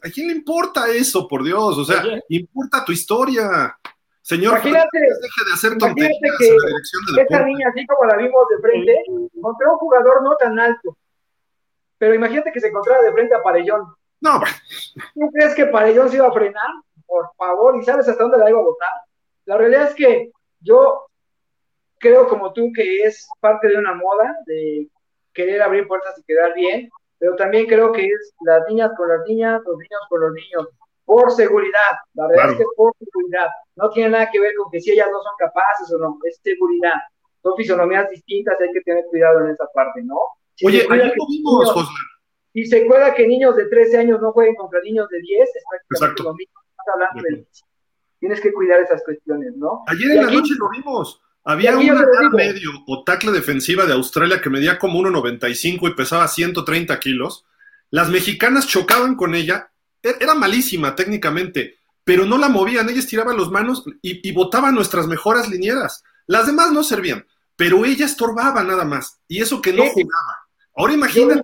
¿A 0.02 0.10
quién 0.10 0.28
le 0.28 0.34
importa 0.34 0.88
eso, 0.90 1.28
por 1.28 1.44
Dios? 1.44 1.78
O 1.78 1.86
sea, 1.86 2.04
importa 2.30 2.84
tu 2.84 2.92
historia. 2.92 3.78
Señor, 4.22 4.54
imagínate, 4.54 5.00
deje 5.00 5.46
de 5.46 5.54
hacer 5.54 5.78
tonterías 5.78 6.18
que 6.40 6.48
en 6.48 6.58
la 6.58 6.68
dirección 6.68 7.06
del 7.08 7.20
Esta 7.20 7.46
niña, 7.46 7.68
así 7.70 7.86
como 7.86 8.10
la 8.10 8.18
vimos 8.18 8.46
de 8.50 8.62
frente, 8.62 9.04
contra 9.42 9.72
un 9.72 9.78
jugador 9.78 10.24
no 10.24 10.36
tan 10.38 10.58
alto. 10.58 10.98
Pero 11.98 12.16
imagínate 12.16 12.52
que 12.52 12.62
se 12.62 12.68
encontrara 12.68 13.02
de 13.04 13.12
frente 13.12 13.36
a 13.36 13.44
Parellón. 13.44 13.94
No, 14.22 14.42
¿Tú 15.14 15.30
crees 15.34 15.54
que 15.56 15.66
Parellón 15.66 16.10
se 16.10 16.16
iba 16.16 16.28
a 16.28 16.32
frenar? 16.32 16.70
Por 17.06 17.30
favor, 17.38 17.78
¿y 17.78 17.84
sabes 17.84 18.08
hasta 18.08 18.24
dónde 18.24 18.38
la 18.38 18.50
iba 18.50 18.60
a 18.60 18.64
botar? 18.64 18.90
La 19.46 19.58
realidad 19.58 19.90
es 19.90 19.96
que 19.96 20.32
yo 20.62 21.08
creo 22.04 22.28
como 22.28 22.52
tú 22.52 22.72
que 22.76 23.04
es 23.04 23.28
parte 23.40 23.70
de 23.70 23.78
una 23.78 23.96
moda, 23.96 24.36
de 24.46 24.90
querer 25.34 25.62
abrir 25.62 25.88
puertas 25.88 26.20
y 26.20 26.24
quedar 26.24 26.54
bien, 26.54 26.90
pero 27.18 27.36
también 27.38 27.66
creo 27.66 27.94
que 27.94 28.06
es 28.06 28.34
las 28.42 28.62
niñas 28.68 28.92
con 28.98 29.08
las 29.08 29.22
niñas, 29.26 29.62
los 29.66 29.78
niños 29.78 30.02
con 30.10 30.20
los 30.20 30.34
niños, 30.34 30.68
por 31.06 31.32
seguridad, 31.32 31.94
la 32.14 32.28
verdad 32.28 32.52
es 32.52 32.58
que 32.58 32.66
por 32.76 32.94
seguridad, 33.00 33.48
no 33.78 33.90
tiene 33.90 34.10
nada 34.10 34.30
que 34.30 34.40
ver 34.40 34.54
con 34.58 34.70
que 34.70 34.82
si 34.82 34.92
ellas 34.92 35.08
no 35.10 35.22
son 35.22 35.34
capaces 35.40 35.92
o 35.94 35.98
no, 35.98 36.20
es 36.26 36.40
seguridad, 36.44 36.96
son 37.42 37.56
fisonomías 37.56 38.10
distintas, 38.10 38.60
hay 38.60 38.72
que 38.74 38.82
tener 38.82 39.06
cuidado 39.06 39.46
en 39.46 39.52
esa 39.52 39.66
parte, 39.74 40.04
¿no? 40.04 40.18
Oye, 40.66 40.86
ayer 40.90 41.14
lo 41.18 41.26
vimos, 41.28 41.72
José. 41.72 41.92
Y 42.54 42.66
se 42.66 42.84
acuerda 42.84 43.14
que 43.14 43.28
niños 43.28 43.56
de 43.56 43.66
13 43.66 43.98
años 43.98 44.22
no 44.22 44.34
jueguen 44.34 44.56
contra 44.56 44.82
niños 44.82 45.08
de 45.10 45.20
10, 45.22 45.50
es 45.56 45.64
prácticamente 45.70 46.24
lo 46.24 46.34
mismo, 46.36 46.54
estás 46.70 46.94
hablando 46.94 47.24
de... 47.24 47.48
Tienes 48.20 48.40
que 48.40 48.54
cuidar 48.54 48.80
esas 48.80 49.04
cuestiones, 49.04 49.56
¿no? 49.58 49.84
Ayer 49.88 50.12
en 50.12 50.26
la 50.26 50.32
noche 50.32 50.54
lo 50.58 50.70
vimos. 50.70 51.22
Había 51.46 51.78
una 51.78 52.06
medio 52.32 52.72
o 52.88 53.04
tackle 53.04 53.32
defensiva 53.32 53.86
de 53.86 53.94
Australia 53.94 54.42
que 54.42 54.50
medía 54.50 54.80
como 54.80 55.00
1,95 55.00 55.90
y 55.90 55.94
pesaba 55.94 56.28
130 56.28 56.98
kilos. 57.00 57.46
Las 57.90 58.10
mexicanas 58.10 58.66
chocaban 58.68 59.16
con 59.16 59.36
ella. 59.36 59.70
E-, 60.02 60.16
era 60.22 60.36
malísima 60.36 60.96
técnicamente, 60.96 61.80
pero 62.04 62.26
no 62.26 62.38
la 62.38 62.48
movían. 62.48 62.90
Ellas 62.90 63.08
tiraban 63.08 63.38
las 63.38 63.50
manos 63.50 63.84
y, 64.02 64.32
botaban 64.32 64.74
nuestras 64.74 65.06
mejores 65.08 65.50
linieras. 65.50 66.04
Las 66.28 66.48
demás 66.48 66.72
no 66.72 66.82
servían, 66.82 67.26
pero 67.58 67.84
ella 67.84 68.06
estorbaba 68.06 68.64
nada 68.64 68.86
más. 68.86 69.20
Y 69.28 69.42
eso 69.42 69.62
que 69.62 69.74
no 69.74 69.84
jugaba. 69.90 70.48
Ahora 70.76 70.94
imagínate. 70.94 71.42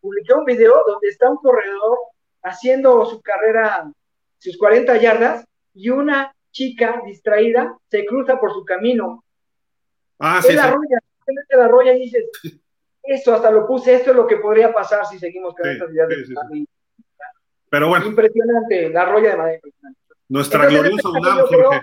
publiqué 0.00 0.34
un 0.34 0.44
video 0.44 0.74
donde 0.86 1.08
está 1.08 1.28
un 1.28 1.38
corredor 1.38 1.98
haciendo 2.44 3.04
su 3.06 3.20
carrera, 3.20 3.90
sus 4.38 4.56
40 4.56 4.96
yardas, 4.98 5.44
y 5.74 5.90
una 5.90 6.32
chica 6.54 7.02
distraída 7.04 7.76
se 7.90 8.06
cruza 8.06 8.38
por 8.38 8.52
su 8.52 8.64
camino. 8.64 9.24
Ah, 10.18 10.40
sí, 10.40 10.54
la 10.54 10.64
arrolla, 10.64 10.98
la 11.50 11.64
arrolla 11.64 11.92
y 11.94 12.02
dices, 12.02 12.24
eso 13.02 13.34
hasta 13.34 13.50
lo 13.50 13.66
puse, 13.66 13.94
esto 13.94 14.10
es 14.10 14.16
lo 14.16 14.26
que 14.26 14.36
podría 14.36 14.72
pasar 14.72 15.04
si 15.04 15.18
seguimos 15.18 15.54
con 15.54 15.68
estas 15.68 15.90
ideas 15.90 16.08
de 16.08 16.66
Pero 17.68 17.88
bueno. 17.88 18.06
Impresionante, 18.06 18.88
la 18.88 19.02
arrolla 19.02 19.30
de 19.30 19.36
manera 19.36 19.56
impresionante. 19.56 20.00
Nuestra 20.28 20.66
gloriosa 20.66 21.08
UNAM, 21.10 21.38
yo 21.38 21.46
Jorge. 21.46 21.80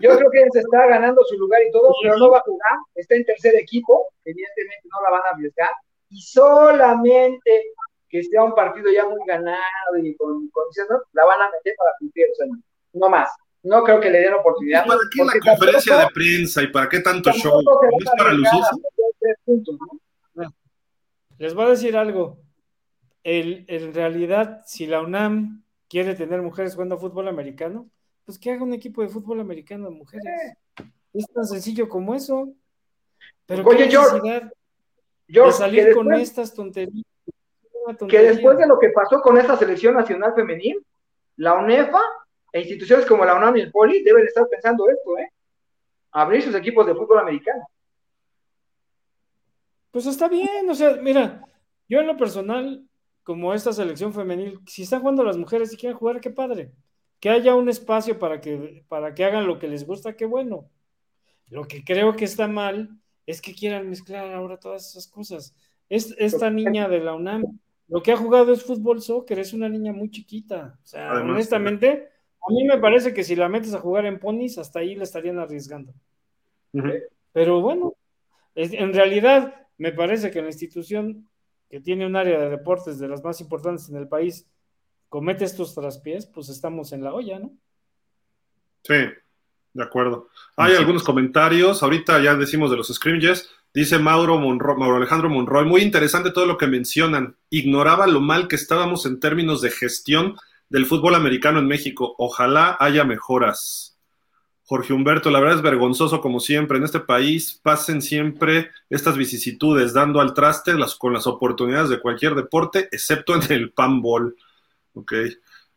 yo 0.00 0.18
creo 0.18 0.30
que 0.30 0.46
se 0.52 0.58
está 0.58 0.86
ganando 0.88 1.22
su 1.24 1.38
lugar 1.38 1.62
y 1.62 1.70
todo, 1.70 1.94
pero 2.02 2.18
no 2.18 2.30
va 2.30 2.38
a 2.38 2.42
jugar, 2.42 2.78
está 2.96 3.14
en 3.14 3.24
tercer 3.24 3.54
equipo, 3.54 4.08
evidentemente 4.24 4.88
no 4.92 5.00
la 5.02 5.10
van 5.10 5.22
a 5.26 5.30
arriesgar, 5.30 5.70
y 6.10 6.20
solamente 6.20 7.72
que 8.08 8.22
sea 8.24 8.42
un 8.42 8.54
partido 8.54 8.90
ya 8.90 9.08
muy 9.08 9.20
ganado 9.26 9.96
y 10.02 10.14
con 10.16 10.48
condiciones, 10.50 11.02
la 11.12 11.24
van 11.24 11.40
a 11.40 11.50
meter 11.50 11.74
para 11.78 11.92
cumplir 11.98 12.26
el 12.26 12.34
sueño, 12.34 12.58
no 12.92 13.08
más 13.08 13.30
no 13.62 13.84
creo 13.84 14.00
que 14.00 14.10
le 14.10 14.20
den 14.20 14.34
oportunidad. 14.34 14.86
¿Para 14.86 15.00
qué 15.10 15.24
la 15.24 15.52
conferencia 15.52 15.98
de 15.98 16.06
prensa 16.12 16.62
y 16.62 16.66
para 16.68 16.88
qué 16.88 17.00
tanto 17.00 17.30
show? 17.32 17.60
¿Es 17.60 18.10
para 18.16 18.32
lucirse? 18.32 18.70
Les 21.38 21.54
voy 21.54 21.66
a 21.66 21.70
decir 21.70 21.96
algo. 21.96 22.38
El, 23.22 23.64
en 23.68 23.94
realidad, 23.94 24.62
si 24.66 24.86
la 24.86 25.00
UNAM 25.00 25.64
quiere 25.88 26.14
tener 26.14 26.42
mujeres 26.42 26.74
jugando 26.74 26.98
fútbol 26.98 27.28
americano, 27.28 27.88
pues 28.24 28.38
que 28.38 28.50
haga 28.50 28.64
un 28.64 28.72
equipo 28.72 29.02
de 29.02 29.08
fútbol 29.08 29.40
americano 29.40 29.90
de 29.90 29.96
mujeres. 29.96 30.24
Es 31.12 31.26
tan 31.32 31.44
sencillo 31.44 31.88
como 31.88 32.14
eso. 32.14 32.52
Pero 33.46 33.64
Oye, 33.64 33.88
qué 33.88 33.96
necesidad 33.96 34.52
de 35.28 35.52
salir 35.52 35.94
con 35.94 36.12
estas 36.14 36.54
tonterías. 36.54 37.04
Que 38.08 38.18
después 38.18 38.58
de 38.58 38.66
lo 38.66 38.78
que 38.78 38.90
pasó 38.90 39.20
con 39.20 39.38
esta 39.38 39.56
selección 39.56 39.94
nacional 39.94 40.34
femenil, 40.34 40.84
la 41.36 41.54
UNEFA 41.54 42.00
e 42.52 42.60
instituciones 42.60 43.06
como 43.06 43.24
la 43.24 43.34
UNAM 43.34 43.56
y 43.56 43.60
el 43.62 43.70
Poli 43.72 44.02
deben 44.02 44.26
estar 44.26 44.46
pensando 44.48 44.88
esto, 44.88 45.18
¿eh? 45.18 45.32
Abrir 46.12 46.42
sus 46.42 46.54
equipos 46.54 46.86
de 46.86 46.94
fútbol 46.94 47.20
americano. 47.20 47.66
Pues 49.90 50.06
está 50.06 50.28
bien, 50.28 50.68
o 50.68 50.74
sea, 50.74 50.96
mira, 50.96 51.44
yo 51.88 52.00
en 52.00 52.06
lo 52.06 52.16
personal, 52.16 52.86
como 53.22 53.54
esta 53.54 53.72
selección 53.72 54.12
femenil, 54.12 54.60
si 54.66 54.82
están 54.82 55.00
jugando 55.00 55.24
las 55.24 55.36
mujeres 55.36 55.72
y 55.72 55.76
quieren 55.76 55.96
jugar, 55.96 56.20
qué 56.20 56.30
padre. 56.30 56.72
Que 57.20 57.30
haya 57.30 57.54
un 57.54 57.68
espacio 57.68 58.18
para 58.18 58.40
que, 58.40 58.84
para 58.88 59.14
que 59.14 59.24
hagan 59.24 59.46
lo 59.46 59.58
que 59.58 59.68
les 59.68 59.86
gusta, 59.86 60.16
qué 60.16 60.26
bueno. 60.26 60.68
Lo 61.48 61.64
que 61.64 61.84
creo 61.84 62.16
que 62.16 62.24
está 62.24 62.48
mal 62.48 62.90
es 63.26 63.40
que 63.40 63.54
quieran 63.54 63.88
mezclar 63.88 64.32
ahora 64.32 64.58
todas 64.58 64.90
esas 64.90 65.06
cosas. 65.06 65.54
Es, 65.88 66.14
esta 66.18 66.50
niña 66.50 66.88
de 66.88 67.00
la 67.00 67.14
UNAM, 67.14 67.44
lo 67.88 68.02
que 68.02 68.12
ha 68.12 68.16
jugado 68.16 68.52
es 68.52 68.64
fútbol 68.64 69.02
soccer, 69.02 69.38
es 69.38 69.52
una 69.52 69.68
niña 69.68 69.92
muy 69.92 70.10
chiquita. 70.10 70.78
O 70.82 70.86
sea, 70.86 71.12
honestamente, 71.12 72.11
a 72.48 72.52
mí 72.52 72.64
me 72.64 72.78
parece 72.78 73.14
que 73.14 73.24
si 73.24 73.36
la 73.36 73.48
metes 73.48 73.74
a 73.74 73.80
jugar 73.80 74.06
en 74.06 74.18
ponis, 74.18 74.58
hasta 74.58 74.80
ahí 74.80 74.94
le 74.94 75.04
estarían 75.04 75.38
arriesgando. 75.38 75.92
Pero 77.32 77.60
bueno, 77.60 77.94
en 78.54 78.92
realidad 78.92 79.54
me 79.78 79.92
parece 79.92 80.30
que 80.30 80.42
la 80.42 80.48
institución 80.48 81.28
que 81.70 81.80
tiene 81.80 82.04
un 82.04 82.16
área 82.16 82.38
de 82.38 82.50
deportes 82.50 82.98
de 82.98 83.08
las 83.08 83.22
más 83.24 83.40
importantes 83.40 83.88
en 83.88 83.96
el 83.96 84.08
país 84.08 84.46
comete 85.08 85.44
estos 85.44 85.74
traspiés, 85.74 86.26
pues 86.26 86.48
estamos 86.48 86.92
en 86.92 87.04
la 87.04 87.14
olla, 87.14 87.38
¿no? 87.38 87.52
Sí, 88.82 88.94
de 89.72 89.82
acuerdo. 89.82 90.28
Hay 90.56 90.74
algunos 90.74 91.02
comentarios, 91.02 91.82
ahorita 91.82 92.22
ya 92.22 92.34
decimos 92.34 92.70
de 92.70 92.76
los 92.76 92.88
scrimmages, 92.88 93.48
dice 93.72 93.98
Mauro, 93.98 94.38
Mauro 94.38 94.96
Alejandro 94.96 95.30
Monroy, 95.30 95.64
muy 95.64 95.82
interesante 95.82 96.32
todo 96.32 96.46
lo 96.46 96.58
que 96.58 96.66
mencionan, 96.66 97.36
ignoraba 97.50 98.06
lo 98.06 98.20
mal 98.20 98.48
que 98.48 98.56
estábamos 98.56 99.06
en 99.06 99.20
términos 99.20 99.60
de 99.62 99.70
gestión 99.70 100.36
del 100.72 100.86
fútbol 100.86 101.14
americano 101.14 101.58
en 101.58 101.66
México, 101.66 102.14
ojalá 102.16 102.78
haya 102.80 103.04
mejoras. 103.04 103.98
Jorge 104.64 104.94
Humberto, 104.94 105.30
la 105.30 105.38
verdad 105.38 105.56
es 105.56 105.62
vergonzoso 105.62 106.22
como 106.22 106.40
siempre. 106.40 106.78
En 106.78 106.84
este 106.84 107.00
país 107.00 107.60
pasen 107.62 108.00
siempre 108.00 108.70
estas 108.88 109.18
vicisitudes, 109.18 109.92
dando 109.92 110.18
al 110.22 110.32
traste 110.32 110.72
las, 110.72 110.94
con 110.94 111.12
las 111.12 111.26
oportunidades 111.26 111.90
de 111.90 112.00
cualquier 112.00 112.34
deporte, 112.34 112.88
excepto 112.90 113.34
en 113.34 113.52
el 113.52 113.72
panball. 113.72 114.34
Ok. 114.94 115.12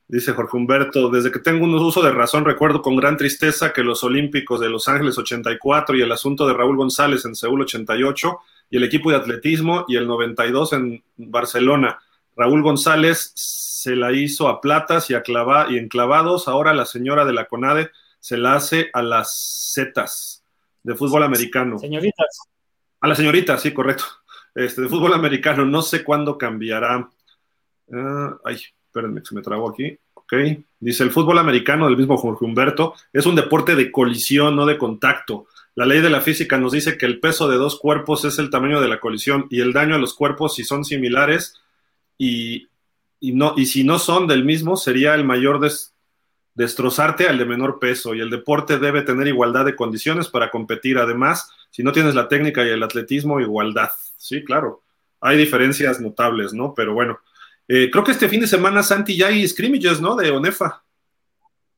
Dice 0.08 0.32
Jorge 0.32 0.56
Humberto, 0.56 1.10
desde 1.10 1.30
que 1.30 1.40
tengo 1.40 1.66
un 1.66 1.76
uso 1.76 2.02
de 2.02 2.12
razón 2.12 2.46
recuerdo 2.46 2.82
con 2.82 2.96
gran 2.96 3.18
tristeza 3.18 3.74
que 3.74 3.84
los 3.84 4.02
Olímpicos 4.02 4.62
de 4.62 4.70
Los 4.70 4.88
Ángeles 4.88 5.18
84 5.18 5.98
y 5.98 6.04
el 6.04 6.12
asunto 6.14 6.48
de 6.48 6.54
Raúl 6.54 6.78
González 6.78 7.26
en 7.26 7.36
Seúl 7.36 7.64
88 7.64 8.40
y 8.70 8.78
el 8.78 8.84
equipo 8.86 9.10
de 9.10 9.18
atletismo 9.18 9.84
y 9.90 9.98
el 9.98 10.08
92 10.08 10.72
en 10.72 11.04
Barcelona. 11.18 12.00
Raúl 12.36 12.62
González 12.62 13.32
se 13.36 13.96
la 13.96 14.12
hizo 14.12 14.48
a 14.48 14.62
platas 14.62 15.10
y, 15.10 15.14
a 15.14 15.22
clava, 15.22 15.68
y 15.70 15.78
enclavados. 15.78 16.48
Ahora 16.48 16.74
la 16.74 16.86
señora 16.86 17.26
de 17.26 17.34
la 17.34 17.46
CONADE 17.46 17.92
se 18.20 18.38
la 18.38 18.56
hace 18.56 18.90
a 18.94 19.02
las 19.02 19.72
Zetas 19.74 20.44
de 20.84 20.96
fútbol 20.96 21.24
americano. 21.24 21.80
Señoritas. 21.80 22.40
A 23.02 23.08
las 23.08 23.18
señoritas, 23.18 23.62
sí, 23.62 23.72
correcto. 23.72 24.06
Este, 24.54 24.82
de 24.82 24.90
fútbol 24.90 25.14
americano, 25.14 25.66
no 25.66 25.82
sé 25.82 26.04
cuándo 26.04 26.38
cambiará. 26.38 27.10
Ah, 27.94 28.38
ay, 28.44 28.56
espérenme, 28.88 29.22
se 29.24 29.36
me 29.36 29.42
trabó 29.42 29.70
aquí. 29.70 29.98
Ok. 30.14 30.34
Dice: 30.80 31.04
el 31.04 31.12
fútbol 31.12 31.38
americano 31.38 31.86
del 31.86 31.98
mismo 31.98 32.18
Jorge 32.18 32.46
Humberto 32.46 32.96
es 33.14 33.26
un 33.26 33.36
deporte 33.36 33.76
de 33.76 33.92
colisión, 33.92 34.56
no 34.56 34.66
de 34.66 34.78
contacto. 34.78 35.46
La 35.76 35.86
ley 35.86 36.02
de 36.02 36.10
la 36.10 36.22
física 36.22 36.58
nos 36.58 36.72
dice 36.72 36.98
que 36.98 37.06
el 37.06 37.20
peso 37.20 37.50
de 37.50 37.58
dos 37.58 37.80
cuerpos 37.80 38.24
es 38.26 38.40
el 38.40 38.50
tamaño 38.50 38.80
de 38.80 38.88
la 38.88 39.00
colisión 39.00 39.46
y 39.50 39.60
el 39.60 39.74
daño 39.74 39.96
a 39.96 40.00
los 40.00 40.14
cuerpos, 40.14 40.56
si 40.56 40.64
son 40.64 40.86
similares 40.86 41.62
y, 42.18 42.68
no, 43.22 43.54
y 43.58 43.66
si 43.66 43.84
no 43.84 44.00
son 44.00 44.28
del 44.28 44.46
mismo, 44.46 44.78
sería 44.78 45.16
el 45.16 45.26
mayor 45.26 45.60
des, 45.60 45.94
destrozarte 46.54 47.28
al 47.28 47.38
de 47.38 47.46
menor 47.46 47.80
peso 47.80 48.16
y 48.16 48.22
el 48.22 48.30
deporte 48.30 48.80
debe 48.80 49.02
tener 49.02 49.28
igualdad 49.28 49.66
de 49.66 49.76
condiciones 49.76 50.30
para 50.30 50.50
competir. 50.50 50.98
Además, 50.98 51.50
si 51.70 51.84
no 51.84 51.92
tienes 51.92 52.16
la 52.16 52.28
técnica 52.28 52.66
y 52.66 52.70
el 52.70 52.84
atletismo, 52.84 53.42
igualdad. 53.42 53.90
Sí, 54.18 54.44
claro. 54.44 54.82
Hay 55.20 55.38
diferencias 55.38 56.00
notables, 56.00 56.54
¿no? 56.54 56.74
Pero 56.74 56.94
bueno, 56.94 57.20
eh, 57.68 57.90
creo 57.92 58.04
que 58.04 58.12
este 58.12 58.30
fin 58.30 58.42
de 58.42 58.48
semana, 58.48 58.84
Santi, 58.84 59.18
ya 59.18 59.28
hay 59.28 59.48
scrimmages, 59.48 60.00
¿no? 60.00 60.16
De 60.16 60.32
ONEFA. 60.32 60.85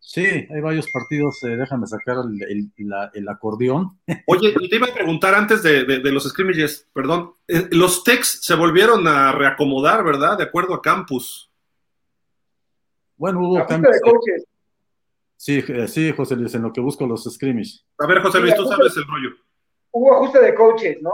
Sí, 0.08 0.22
hay 0.24 0.62
varios 0.62 0.90
partidos. 0.90 1.44
Eh, 1.44 1.58
déjame 1.58 1.86
sacar 1.86 2.16
el, 2.48 3.28
acordeón. 3.28 4.00
Oye, 4.28 4.54
te 4.54 4.76
iba 4.78 4.88
a 4.88 4.94
preguntar 4.94 5.36
antes 5.36 5.62
de, 5.62 5.84
los 6.00 6.24
scrimmages, 6.24 6.88
perdón. 6.94 7.34
Eh, 7.46 7.68
los 7.72 8.06
techs 8.06 8.40
se 8.42 8.56
volvieron 8.56 9.06
a 9.06 9.34
reacomodar, 9.34 10.06
¿verdad? 10.06 10.38
De 10.38 10.46
acuerdo 10.46 10.76
a 10.76 10.82
campus. 10.82 11.52
Bueno, 13.18 13.42
hubo 13.42 13.66
cambios. 13.66 13.98
Sí, 15.36 15.62
eh, 15.68 15.90
sí, 15.90 16.14
José 16.14 16.38
Luis, 16.38 16.56
en 16.56 16.62
lo 16.62 16.72
que 16.72 16.80
busco 16.80 17.06
los 17.06 17.26
scrimmage. 17.26 17.82
A 18.00 18.08
ver, 18.08 18.22
José 18.22 18.40
Luis, 18.40 18.56
tú 18.56 18.66
sabes 18.66 18.96
el 18.96 19.06
rollo. 19.06 19.36
Hubo 19.92 20.16
ajuste 20.16 20.40
de 20.40 20.56
coaches, 20.56 21.02
¿no? 21.02 21.12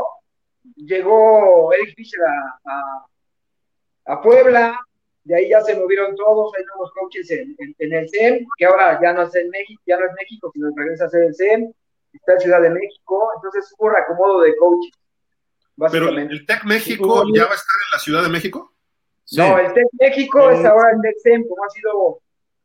Llegó 0.75 1.73
Eric 1.73 1.95
Fischer 1.95 2.21
a, 2.65 4.13
a, 4.13 4.21
Puebla, 4.21 4.79
de 5.23 5.35
ahí 5.35 5.49
ya 5.49 5.61
se 5.61 5.75
movieron 5.75 6.15
todos, 6.15 6.53
hay 6.57 6.63
nuevos 6.65 6.91
coaches 6.93 7.31
en, 7.31 7.55
el 7.79 8.09
CEM, 8.09 8.45
que 8.57 8.65
ahora 8.65 8.99
ya 9.01 9.13
no 9.13 9.23
es 9.23 9.35
en 9.35 9.49
México, 9.49 9.81
ya 9.85 9.97
no 9.97 10.05
es 10.05 10.11
México, 10.19 10.51
sino 10.53 10.69
regresa 10.75 11.05
a 11.05 11.09
ser 11.09 11.23
el 11.23 11.35
CEM, 11.35 11.71
está 12.11 12.33
en 12.33 12.39
Ciudad 12.41 12.61
de 12.61 12.69
México, 12.69 13.29
entonces 13.35 13.73
hubo 13.77 13.97
acomodo 13.97 14.41
de 14.41 14.55
coaches. 14.57 14.91
Pero 15.91 16.09
el 16.09 16.45
TEC 16.45 16.65
México 16.65 17.23
ya 17.33 17.45
va 17.45 17.51
a 17.51 17.55
estar 17.55 17.75
en 17.75 17.91
la 17.91 17.99
Ciudad 17.99 18.23
de 18.23 18.29
México. 18.29 18.73
No, 19.37 19.57
el 19.57 19.73
TEC 19.73 19.87
México 19.99 20.49
es 20.51 20.63
ahora 20.65 20.91
el 20.91 21.01
TEC 21.01 21.15
CEM, 21.23 21.47
como 21.47 21.63
ha 21.63 21.69
sido 21.69 22.19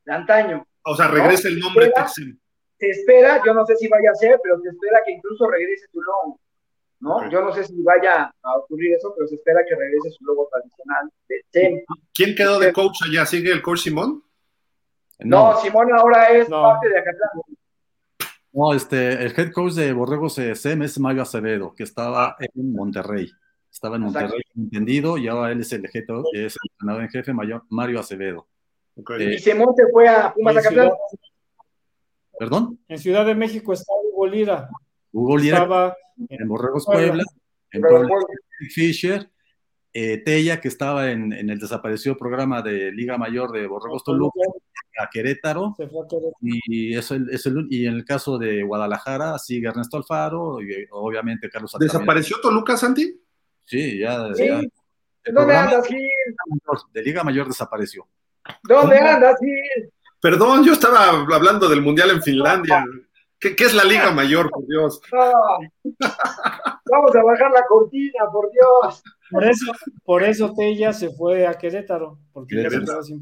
de 0.04 0.12
antaño. 0.12 0.66
O 0.82 0.96
sea, 0.96 1.08
regresa 1.08 1.48
el 1.48 1.58
nombre 1.58 1.90
Texim. 1.94 2.38
Se 2.78 2.88
espera, 2.88 3.42
yo 3.44 3.54
no 3.54 3.66
sé 3.66 3.76
si 3.76 3.88
vaya 3.88 4.10
a 4.10 4.14
ser, 4.14 4.38
pero 4.42 4.58
se 4.60 4.68
espera 4.68 5.00
que 5.04 5.12
incluso 5.12 5.48
regrese 5.48 5.86
su 5.92 6.00
logo. 6.00 6.40
¿No? 7.00 7.30
Yo 7.30 7.42
no 7.42 7.52
sé 7.52 7.64
si 7.64 7.80
vaya 7.82 8.32
a 8.42 8.56
ocurrir 8.56 8.94
eso, 8.94 9.12
pero 9.16 9.28
se 9.28 9.36
espera 9.36 9.60
que 9.68 9.74
regrese 9.74 10.10
su 10.10 10.24
logo 10.24 10.48
tradicional 10.50 11.10
de 11.28 11.84
¿Quién 12.12 12.34
quedó 12.34 12.58
de 12.58 12.72
coach 12.72 12.98
allá? 13.06 13.26
¿Sigue 13.26 13.52
el 13.52 13.62
coach 13.62 13.80
Simón? 13.80 14.22
No, 15.20 15.60
Simón 15.60 15.88
ahora 15.92 16.28
es 16.28 16.48
parte 16.48 16.88
de 16.88 16.98
Acatlán. 16.98 17.30
No, 18.52 18.74
este, 18.74 19.12
el 19.12 19.34
head 19.36 19.52
coach 19.52 19.74
de 19.74 19.92
Borregos 19.92 20.34
CM 20.34 20.84
es 20.84 20.98
Mario 20.98 21.22
Acevedo, 21.22 21.74
que 21.74 21.82
estaba 21.82 22.36
en 22.38 22.72
Monterrey. 22.72 23.30
Estaba 23.70 23.96
en 23.96 24.02
Monterrey, 24.02 24.42
entendido, 24.56 25.18
y 25.18 25.28
ahora 25.28 25.52
él 25.52 25.60
es 25.60 25.72
el 25.72 25.84
head 25.84 26.04
es 26.32 26.56
el 26.56 26.70
entrenador 26.72 27.02
en 27.02 27.08
jefe 27.10 27.32
mayor, 27.32 27.64
Mario 27.68 28.00
Acevedo. 28.00 28.48
Okay. 28.96 29.34
y 29.34 29.38
Simón 29.38 29.74
se 29.76 29.84
fue 29.92 30.08
a 30.08 30.32
Pumas 30.32 30.56
Acatlán. 30.56 30.90
¿Perdón? 32.38 32.78
En 32.88 32.98
Ciudad 32.98 33.26
de 33.26 33.34
México 33.34 33.72
está 33.72 33.92
Hugo 34.04 34.26
Lira. 34.26 34.68
Hugo 35.12 35.36
Lira 35.36 35.58
estaba 35.58 35.96
en 36.28 36.48
Borregos 36.48 36.84
Puebla, 36.86 37.24
en 37.72 37.82
Puebla, 37.82 38.08
Fisher, 38.70 39.30
eh, 39.92 40.18
Tella, 40.18 40.60
que 40.60 40.68
estaba 40.68 41.10
en, 41.10 41.32
en, 41.32 41.50
el 41.50 41.58
desaparecido 41.58 42.16
programa 42.16 42.62
de 42.62 42.92
Liga 42.92 43.16
Mayor 43.18 43.52
de 43.52 43.66
Borregos 43.66 44.04
Toluca, 44.04 44.40
a 44.98 45.08
Querétaro. 45.10 45.76
Y, 46.40 46.96
eso 46.96 47.14
es 47.14 47.46
el, 47.46 47.66
y 47.70 47.86
en 47.86 47.94
el 47.94 48.04
caso 48.04 48.38
de 48.38 48.62
Guadalajara 48.62 49.38
sigue 49.38 49.68
Ernesto 49.68 49.96
Alfaro, 49.96 50.60
y 50.60 50.86
obviamente 50.90 51.48
Carlos 51.48 51.74
¿Desapareció 51.78 52.36
Toluca, 52.40 52.76
Santi? 52.76 53.20
Sí, 53.64 53.98
ya. 53.98 54.34
Sí. 54.34 54.48
¿Dónde 55.32 55.56
andas, 55.56 55.86
Gil? 55.86 56.08
De 56.92 57.02
Liga 57.02 57.22
Mayor 57.22 57.48
desapareció. 57.48 58.06
¿Dónde 58.62 58.98
andas, 58.98 59.36
Gil? 59.40 59.90
Perdón, 60.20 60.64
yo 60.64 60.72
estaba 60.72 61.10
hablando 61.10 61.68
del 61.68 61.82
Mundial 61.82 62.10
en 62.10 62.22
Finlandia. 62.22 62.84
¿Qué, 63.40 63.54
es 63.58 63.74
la 63.74 63.84
Liga 63.84 64.10
Mayor, 64.10 64.50
por 64.50 64.66
Dios? 64.66 65.00
Vamos 65.12 67.14
a 67.14 67.22
bajar 67.22 67.52
la 67.52 67.64
cortina, 67.68 68.24
por 68.32 68.50
Dios. 68.50 69.02
Por 69.30 69.44
eso, 69.44 69.72
por 70.04 70.24
eso 70.24 70.54
Tella 70.54 70.92
se 70.92 71.10
fue 71.10 71.46
a 71.46 71.54
Querétaro, 71.54 72.18
porque 72.32 72.68
sin 73.02 73.20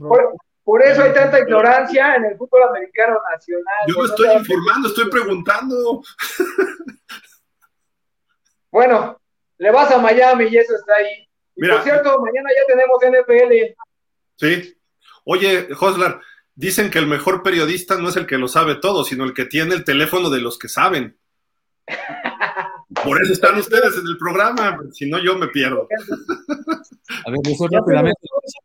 Por, 0.64 0.82
eso 0.82 1.02
hay 1.02 1.12
tanta 1.12 1.40
ignorancia 1.40 2.16
en 2.16 2.24
el 2.26 2.36
fútbol 2.36 2.62
americano 2.62 3.18
nacional. 3.30 3.74
Yo 3.88 4.04
estoy 4.04 4.36
informando, 4.36 4.88
estoy 4.88 5.10
preguntando. 5.10 6.02
Bueno, 8.70 9.20
le 9.58 9.70
vas 9.70 9.90
a 9.90 9.98
Miami 9.98 10.46
y 10.50 10.58
eso 10.58 10.74
está 10.74 10.96
ahí. 10.96 11.26
Y 11.56 11.66
por 11.66 11.82
cierto, 11.82 12.20
mañana 12.20 12.50
ya 12.54 12.74
tenemos 12.74 12.98
NFL. 13.00 13.74
Sí. 14.36 14.78
Oye, 15.24 15.68
Hoslar, 15.80 16.20
dicen 16.56 16.90
que 16.90 16.98
el 16.98 17.06
mejor 17.06 17.42
periodista 17.42 17.96
no 17.98 18.08
es 18.08 18.16
el 18.16 18.26
que 18.26 18.38
lo 18.38 18.48
sabe 18.48 18.76
todo, 18.76 19.04
sino 19.04 19.24
el 19.24 19.34
que 19.34 19.44
tiene 19.44 19.74
el 19.74 19.84
teléfono 19.84 20.30
de 20.30 20.40
los 20.40 20.58
que 20.58 20.68
saben. 20.68 21.16
Por 23.04 23.22
eso 23.22 23.32
están 23.32 23.58
ustedes 23.58 23.96
en 23.98 24.06
el 24.06 24.16
programa, 24.18 24.78
si 24.92 25.08
no 25.08 25.22
yo 25.22 25.36
me 25.38 25.48
pierdo. 25.48 25.86
A 27.24 27.30
ver, 27.30 27.40
les 27.44 27.58
doy 27.58 27.68
rápidamente, 27.70 28.20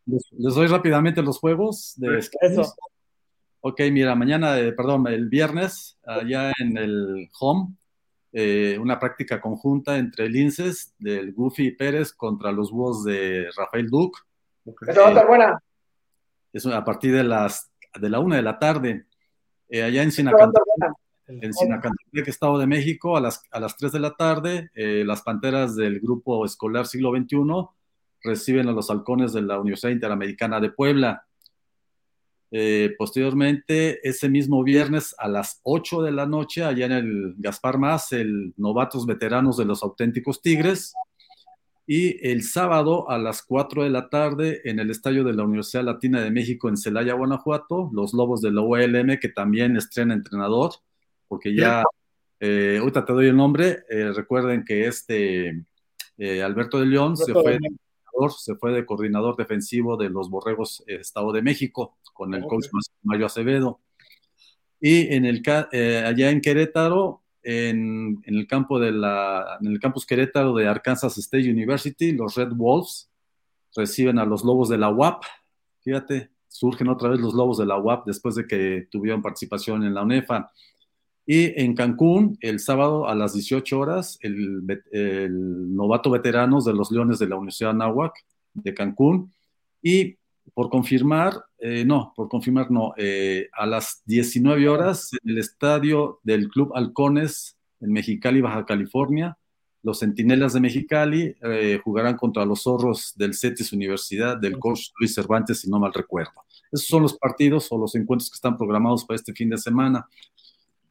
les, 0.06 0.56
doy 0.56 0.68
rápidamente 0.68 1.22
los 1.22 1.38
juegos 1.38 1.94
de 1.98 2.18
Eso. 2.18 2.74
Ok, 3.60 3.82
mira, 3.92 4.16
mañana, 4.16 4.58
eh, 4.60 4.72
perdón, 4.72 5.06
el 5.08 5.30
viernes, 5.30 6.00
allá 6.04 6.52
en 6.58 6.78
el 6.78 7.30
home, 7.40 7.76
eh, 8.32 8.78
una 8.80 8.98
práctica 8.98 9.40
conjunta 9.40 9.98
entre 9.98 10.30
Linces 10.30 10.96
del 10.98 11.34
Goofy 11.34 11.72
Pérez 11.72 12.14
contra 12.14 12.52
los 12.52 12.72
búhos 12.72 13.04
de 13.04 13.50
Rafael 13.56 13.88
Duke. 13.88 14.20
Esa 14.88 15.02
va 15.02 15.08
a 15.08 15.10
estar 15.10 15.28
buena 15.28 15.62
es 16.54 16.66
a 16.66 16.84
partir 16.84 17.14
de 17.14 17.24
las 17.24 17.71
de 18.00 18.10
la 18.10 18.20
una 18.20 18.36
de 18.38 18.42
la 18.42 18.60
tarde. 18.60 19.06
eh, 19.70 19.84
allá 19.84 20.04
en 20.04 20.12
Sinacantepec, 20.12 20.64
en 21.28 21.54
Sinacantepec, 21.54 22.28
Estado 22.28 22.58
de 22.58 22.68
México, 22.68 23.16
a 23.16 23.22
las, 23.22 23.44
a 23.52 23.60
las 23.60 23.78
3 23.78 23.94
de 23.94 24.00
la 24.00 24.16
tarde, 24.16 24.70
eh, 24.76 25.04
las 25.06 25.22
Panteras 25.22 25.76
del 25.76 26.00
Grupo 26.00 26.46
Escolar 26.46 26.86
Siglo 26.88 27.12
XXI 27.12 27.38
reciben 28.24 28.68
a 28.68 28.74
los 28.74 28.90
halcones 28.90 29.34
de 29.34 29.42
la 29.42 29.60
Universidad 29.60 29.92
Interamericana 29.92 30.60
de 30.60 30.72
Puebla. 30.72 31.26
Eh, 32.52 32.94
posteriormente, 32.98 34.06
ese 34.08 34.28
mismo 34.28 34.62
viernes 34.64 35.16
a 35.18 35.30
las 35.30 35.62
8 35.64 36.02
de 36.02 36.12
la 36.12 36.26
noche, 36.26 36.66
allá 36.66 36.86
en 36.88 36.92
el 36.92 37.36
Gaspar 37.38 37.78
Más, 37.78 38.12
el 38.12 38.54
Novatos 38.58 39.06
Veteranos 39.06 39.58
de 39.58 39.66
los 39.66 39.82
Auténticos 39.84 40.42
Tigres. 40.42 40.94
Y 41.88 42.26
el 42.28 42.44
sábado 42.44 43.10
a 43.10 43.18
las 43.18 43.44
4 43.44 43.84
de 43.84 43.90
la 43.90 44.10
tarde 44.10 44.62
en 44.66 44.80
el 44.80 44.92
estadio 44.92 45.24
de 45.24 45.34
la 45.34 45.44
Universidad 45.44 45.84
Latina 45.84 46.22
de 46.22 46.32
México 46.32 46.70
en 46.70 46.78
Celaya, 46.78 47.14
Guanajuato, 47.14 47.90
los 47.94 48.14
Lobos 48.14 48.42
de 48.42 48.52
la 48.52 48.62
ULM, 48.62 49.20
que 49.20 49.30
también 49.30 49.76
estrena 49.76 50.14
entrenador, 50.14 50.72
porque 51.28 51.56
ya, 51.56 51.84
eh, 52.40 52.78
ahorita 52.80 53.06
te 53.06 53.14
doy 53.14 53.28
el 53.28 53.36
nombre, 53.36 53.84
eh, 53.90 54.12
recuerden 54.14 54.64
que 54.64 54.88
este 54.88 55.66
Alberto 56.44 56.80
de 56.80 56.86
León 56.86 57.18
se 57.18 57.34
fue 57.34 57.58
se 58.30 58.56
fue 58.56 58.72
de 58.72 58.86
coordinador 58.86 59.36
defensivo 59.36 59.98
de 59.98 60.10
los 60.10 60.30
Borregos 60.30 60.84
eh, 60.88 60.96
Estado 60.96 61.32
de 61.32 61.42
México 61.42 61.98
con 62.14 62.34
el 62.34 62.44
coach 62.44 62.66
Mayo 63.04 63.26
Acevedo. 63.26 63.80
Y 64.80 65.14
en 65.14 65.26
el, 65.26 65.44
eh, 65.72 66.04
allá 66.06 66.30
en 66.30 66.42
Querétaro, 66.42 67.21
en, 67.44 68.22
el 68.26 68.48
campo 68.48 68.80
de 68.80 68.92
la, 68.92 69.58
en 69.62 69.68
el 69.68 69.80
campus 69.80 70.06
Querétaro 70.06 70.54
de 70.54 70.68
Arkansas 70.68 71.18
State 71.18 71.50
University, 71.50 72.12
los 72.12 72.36
Red 72.36 72.54
Wolves 72.54 73.10
reciben 73.76 74.20
a 74.20 74.26
los 74.26 74.44
Lobos 74.44 74.70
de 74.70 74.78
la 74.78 74.90
UAP. 74.90 75.24
Fíjate, 75.82 76.30
surgen 76.48 76.90
otra 76.90 77.10
vez 77.10 77.20
los 77.20 77.34
Lobos 77.34 77.58
de 77.58 77.66
la 77.66 77.78
UAP 77.78 78.06
después 78.06 78.36
de 78.36 78.46
que 78.46 78.88
tuvieron 78.92 79.22
participación 79.22 79.84
en 79.84 79.94
la 79.94 80.04
UNEFA. 80.04 80.52
Y 81.26 81.60
en 81.62 81.76
Cancún, 81.76 82.38
el 82.42 82.60
sábado 82.60 83.08
a 83.08 83.16
las 83.16 83.34
18 83.34 83.80
horas, 83.80 84.18
el, 84.22 84.66
novato 85.76 86.10
veteranos 86.10 86.66
de 86.66 86.74
los 86.74 86.92
Leones 86.92 87.20
de 87.20 87.28
la 87.28 87.36
Universidad 87.36 87.74
Nahuac 87.74 88.14
de 88.54 88.74
Cancún. 88.74 89.32
Y 89.82 90.18
por 90.54 90.70
confirmar, 90.70 91.46
eh, 91.64 91.86
no, 91.86 92.12
por 92.16 92.28
confirmar 92.28 92.72
no, 92.72 92.94
eh, 92.98 93.48
a 93.54 93.68
las 93.68 94.02
19 94.06 94.68
horas 94.68 95.12
en 95.14 95.30
el 95.30 95.38
estadio 95.38 96.20
del 96.24 96.50
Club 96.50 96.72
Halcones 96.74 97.56
en 97.80 97.92
Mexicali, 97.92 98.42
Baja 98.42 98.66
California, 98.66 99.38
los 99.84 100.00
Centinelas 100.00 100.54
de 100.54 100.60
Mexicali 100.60 101.36
eh, 101.42 101.80
jugarán 101.84 102.18
contra 102.18 102.46
los 102.46 102.64
zorros 102.64 103.14
del 103.16 103.36
CETIS 103.36 103.74
Universidad 103.74 104.38
del 104.38 104.58
coach 104.58 104.90
Luis 105.00 105.14
Cervantes, 105.14 105.62
si 105.62 105.70
no 105.70 105.80
mal 105.80 105.94
recuerdo. 105.94 106.32
Esos 106.72 106.88
son 106.88 107.04
los 107.04 107.16
partidos 107.16 107.68
o 107.72 107.78
los 107.78 107.94
encuentros 107.94 108.32
que 108.32 108.36
están 108.36 108.58
programados 108.58 109.06
para 109.06 109.16
este 109.16 109.34
fin 109.34 109.50
de 109.50 109.58
semana. 109.60 110.08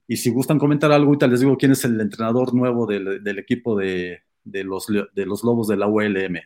Y 0.06 0.16
si 0.16 0.30
gustan 0.30 0.58
comentar 0.58 0.92
algo, 0.92 1.08
ahorita 1.08 1.26
les 1.26 1.40
digo 1.40 1.56
quién 1.56 1.72
es 1.72 1.84
el 1.84 2.00
entrenador 2.00 2.54
nuevo 2.54 2.86
del, 2.86 3.38
equipo 3.38 3.76
de, 3.76 4.22
los, 4.44 4.86
de 4.86 5.26
los 5.26 5.42
Lobos 5.42 5.66
de 5.66 5.76
la 5.76 5.88
ULM. 5.88 6.36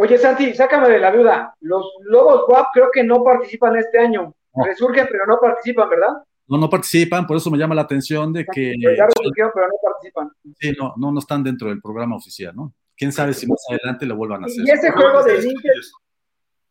Oye, 0.00 0.16
Santi, 0.16 0.54
sácame 0.54 0.88
de 0.90 1.00
la 1.00 1.10
duda. 1.10 1.56
Los 1.58 1.84
Lobos 2.02 2.44
WAP 2.48 2.66
creo 2.72 2.88
que 2.92 3.02
no 3.02 3.24
participan 3.24 3.74
este 3.76 3.98
año. 3.98 4.32
Resurgen, 4.54 5.08
pero 5.10 5.26
no 5.26 5.40
participan, 5.40 5.90
¿verdad? 5.90 6.22
No, 6.46 6.56
no 6.56 6.70
participan, 6.70 7.26
por 7.26 7.36
eso 7.36 7.50
me 7.50 7.58
llama 7.58 7.74
la 7.74 7.82
atención 7.82 8.32
de 8.32 8.46
que... 8.46 8.74
Ya 8.80 9.06
resurgieron, 9.06 9.50
pero 9.52 9.66
no 9.66 9.74
participan. 9.82 10.30
Sí, 10.60 10.72
no, 10.78 10.94
no, 10.96 11.10
no 11.10 11.18
están 11.18 11.42
dentro 11.42 11.68
del 11.68 11.82
programa 11.82 12.14
oficial, 12.14 12.54
¿no? 12.54 12.72
Quién 12.96 13.10
sabe 13.10 13.34
si 13.34 13.48
más 13.48 13.60
adelante 13.68 14.06
lo 14.06 14.14
vuelvan 14.14 14.44
a 14.44 14.46
hacer. 14.46 14.64
Y 14.64 14.70
ese 14.70 14.92
juego 14.92 15.20
de 15.24 15.42
linces, 15.42 15.92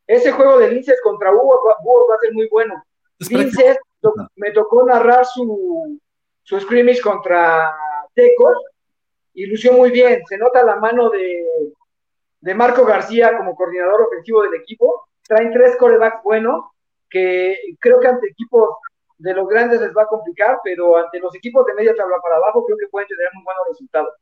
ese 0.07 0.31
juego 0.31 0.57
de 0.59 0.71
linces 0.71 0.97
contra 1.03 1.33
Hugo, 1.33 1.59
va 2.09 2.15
a 2.15 2.19
ser 2.21 2.33
muy 2.33 2.47
bueno. 2.49 2.81
Linces 3.19 3.77
me 4.37 4.51
tocó 4.51 4.85
narrar 4.85 5.25
su, 5.25 5.99
su 6.43 6.59
scrimmage 6.61 7.01
contra 7.01 7.75
Tecos 8.13 8.55
y 9.33 9.47
lució 9.47 9.73
muy 9.73 9.91
bien. 9.91 10.21
Se 10.29 10.37
nota 10.37 10.63
la 10.63 10.77
mano 10.77 11.09
de, 11.09 11.45
de 12.41 12.55
Marco 12.55 12.85
García 12.85 13.35
como 13.37 13.55
coordinador 13.55 14.01
ofensivo 14.03 14.43
del 14.43 14.55
equipo. 14.55 15.07
Traen 15.23 15.51
tres 15.51 15.75
corebacks 15.77 16.23
buenos 16.23 16.65
que 17.09 17.57
creo 17.79 17.99
que 17.99 18.07
ante 18.07 18.27
equipos 18.27 18.69
de 19.17 19.33
los 19.33 19.47
grandes 19.47 19.81
les 19.81 19.95
va 19.95 20.03
a 20.03 20.07
complicar, 20.07 20.59
pero 20.63 20.97
ante 20.97 21.19
los 21.19 21.33
equipos 21.35 21.65
de 21.65 21.73
media 21.73 21.95
tabla 21.95 22.17
para 22.21 22.37
abajo 22.37 22.65
creo 22.65 22.77
que 22.77 22.87
pueden 22.87 23.07
tener 23.07 23.29
muy 23.33 23.43
buenos 23.43 23.63
resultados. 23.69 24.13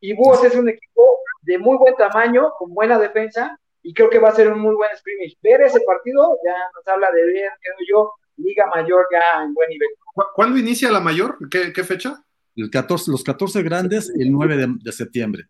Y 0.00 0.14
Búhos 0.14 0.44
es 0.44 0.54
un 0.54 0.68
equipo 0.68 1.18
de 1.42 1.58
muy 1.58 1.76
buen 1.78 1.94
tamaño, 1.96 2.52
con 2.58 2.72
buena 2.74 2.98
defensa, 2.98 3.58
y 3.82 3.94
creo 3.94 4.10
que 4.10 4.18
va 4.18 4.28
a 4.28 4.34
ser 4.34 4.52
un 4.52 4.60
muy 4.60 4.74
buen 4.74 4.90
scrimmage. 4.96 5.36
Ver 5.42 5.62
ese 5.62 5.80
partido 5.80 6.38
ya 6.44 6.56
nos 6.74 6.86
habla 6.88 7.10
de 7.12 7.24
ver, 7.24 7.50
creo 7.60 7.76
yo, 7.88 8.12
Liga 8.36 8.66
Mayor 8.66 9.06
ya 9.10 9.42
en 9.42 9.54
buen 9.54 9.68
nivel. 9.68 9.88
¿Cuándo 10.34 10.58
inicia 10.58 10.90
la 10.90 11.00
mayor? 11.00 11.38
¿Qué, 11.50 11.84
fecha? 11.84 12.22
El 12.56 12.70
14, 12.70 13.10
los 13.10 13.22
14 13.22 13.62
grandes, 13.62 14.10
el 14.18 14.32
9 14.32 14.66
de, 14.82 14.92
septiembre. 14.92 15.48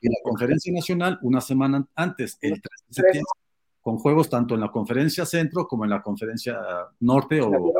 Y 0.00 0.08
la 0.08 0.16
conferencia 0.22 0.72
nacional 0.72 1.18
una 1.22 1.40
semana 1.40 1.84
antes, 1.96 2.38
el 2.40 2.52
3 2.52 2.62
de 2.62 2.94
septiembre, 2.94 3.32
con 3.80 3.98
juegos 3.98 4.30
tanto 4.30 4.54
en 4.54 4.60
la 4.60 4.70
conferencia 4.70 5.26
centro 5.26 5.66
como 5.66 5.84
en 5.84 5.90
la 5.90 6.00
conferencia 6.00 6.58
norte 7.00 7.40
o, 7.42 7.72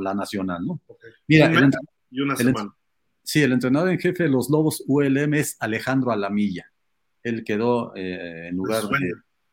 la 0.00 0.14
nacional, 0.14 0.64
¿no? 0.64 0.80
Mira, 1.28 1.52
y 2.10 2.20
una 2.20 2.36
semana. 2.36 2.74
sí, 3.22 3.42
el 3.42 3.52
entrenador 3.52 3.90
en 3.90 3.98
jefe 3.98 4.24
de 4.24 4.28
los 4.28 4.50
Lobos 4.50 4.82
ULM 4.86 5.34
es 5.34 5.56
Alejandro 5.60 6.10
Alamilla. 6.10 6.70
Él 7.22 7.42
quedó 7.44 7.94
eh, 7.96 8.48
en 8.48 8.56
lugar 8.56 8.84
de 8.84 9.12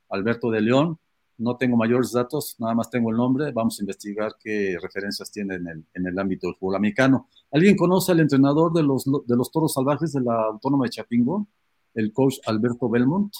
Alberto 0.09 0.51
de 0.51 0.61
León 0.61 0.99
no 1.41 1.57
tengo 1.57 1.75
mayores 1.75 2.11
datos, 2.11 2.55
nada 2.59 2.75
más 2.75 2.89
tengo 2.89 3.09
el 3.09 3.17
nombre. 3.17 3.51
Vamos 3.51 3.79
a 3.79 3.83
investigar 3.83 4.35
qué 4.39 4.77
referencias 4.81 5.31
tiene 5.31 5.55
en 5.55 5.67
el, 5.67 5.85
en 5.93 6.07
el 6.07 6.17
ámbito 6.19 6.47
del 6.47 6.55
fútbol 6.55 6.75
americano. 6.75 7.27
¿Alguien 7.51 7.75
conoce 7.75 8.11
al 8.11 8.19
entrenador 8.19 8.71
de 8.71 8.83
los, 8.83 9.05
de 9.05 9.35
los 9.35 9.51
toros 9.51 9.73
salvajes 9.73 10.13
de 10.13 10.21
la 10.21 10.43
Autónoma 10.43 10.85
de 10.85 10.91
Chapingo? 10.91 11.47
El 11.93 12.13
coach 12.13 12.37
Alberto 12.45 12.89
Belmont. 12.89 13.33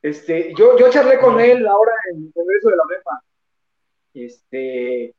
Este, 0.00 0.54
yo, 0.56 0.78
yo 0.78 0.88
charlé 0.90 1.18
con 1.18 1.40
él 1.40 1.66
ahora 1.66 1.92
en 2.12 2.26
el 2.26 2.32
Congreso 2.32 2.70
de 2.70 2.76
la 2.76 2.84
MEPA. 2.84 3.24
Este, 4.14 5.14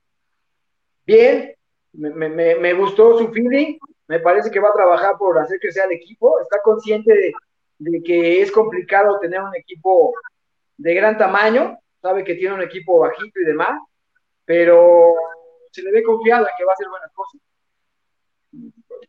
bien, 1.05 1.53
me, 1.93 2.09
me, 2.11 2.55
me, 2.55 2.73
gustó 2.73 3.17
su 3.17 3.27
feeling, 3.29 3.77
me 4.07 4.19
parece 4.19 4.49
que 4.49 4.59
va 4.59 4.69
a 4.69 4.73
trabajar 4.73 5.17
por 5.17 5.37
hacer 5.39 5.59
que 5.59 5.71
sea 5.71 5.85
el 5.85 5.91
equipo, 5.91 6.39
está 6.39 6.59
consciente 6.63 7.13
de, 7.13 7.33
de 7.79 8.03
que 8.03 8.41
es 8.41 8.51
complicado 8.51 9.19
tener 9.19 9.41
un 9.41 9.55
equipo 9.55 10.13
de 10.77 10.93
gran 10.93 11.17
tamaño, 11.17 11.77
sabe 12.01 12.23
que 12.23 12.35
tiene 12.35 12.55
un 12.55 12.61
equipo 12.61 12.99
bajito 12.99 13.39
y 13.39 13.45
demás, 13.45 13.79
pero 14.43 15.13
se 15.71 15.81
le 15.81 15.91
ve 15.91 16.03
confiada 16.03 16.47
que 16.57 16.63
va 16.63 16.71
a 16.71 16.73
hacer 16.73 16.87
buenas 16.89 17.11
cosas. 17.13 17.41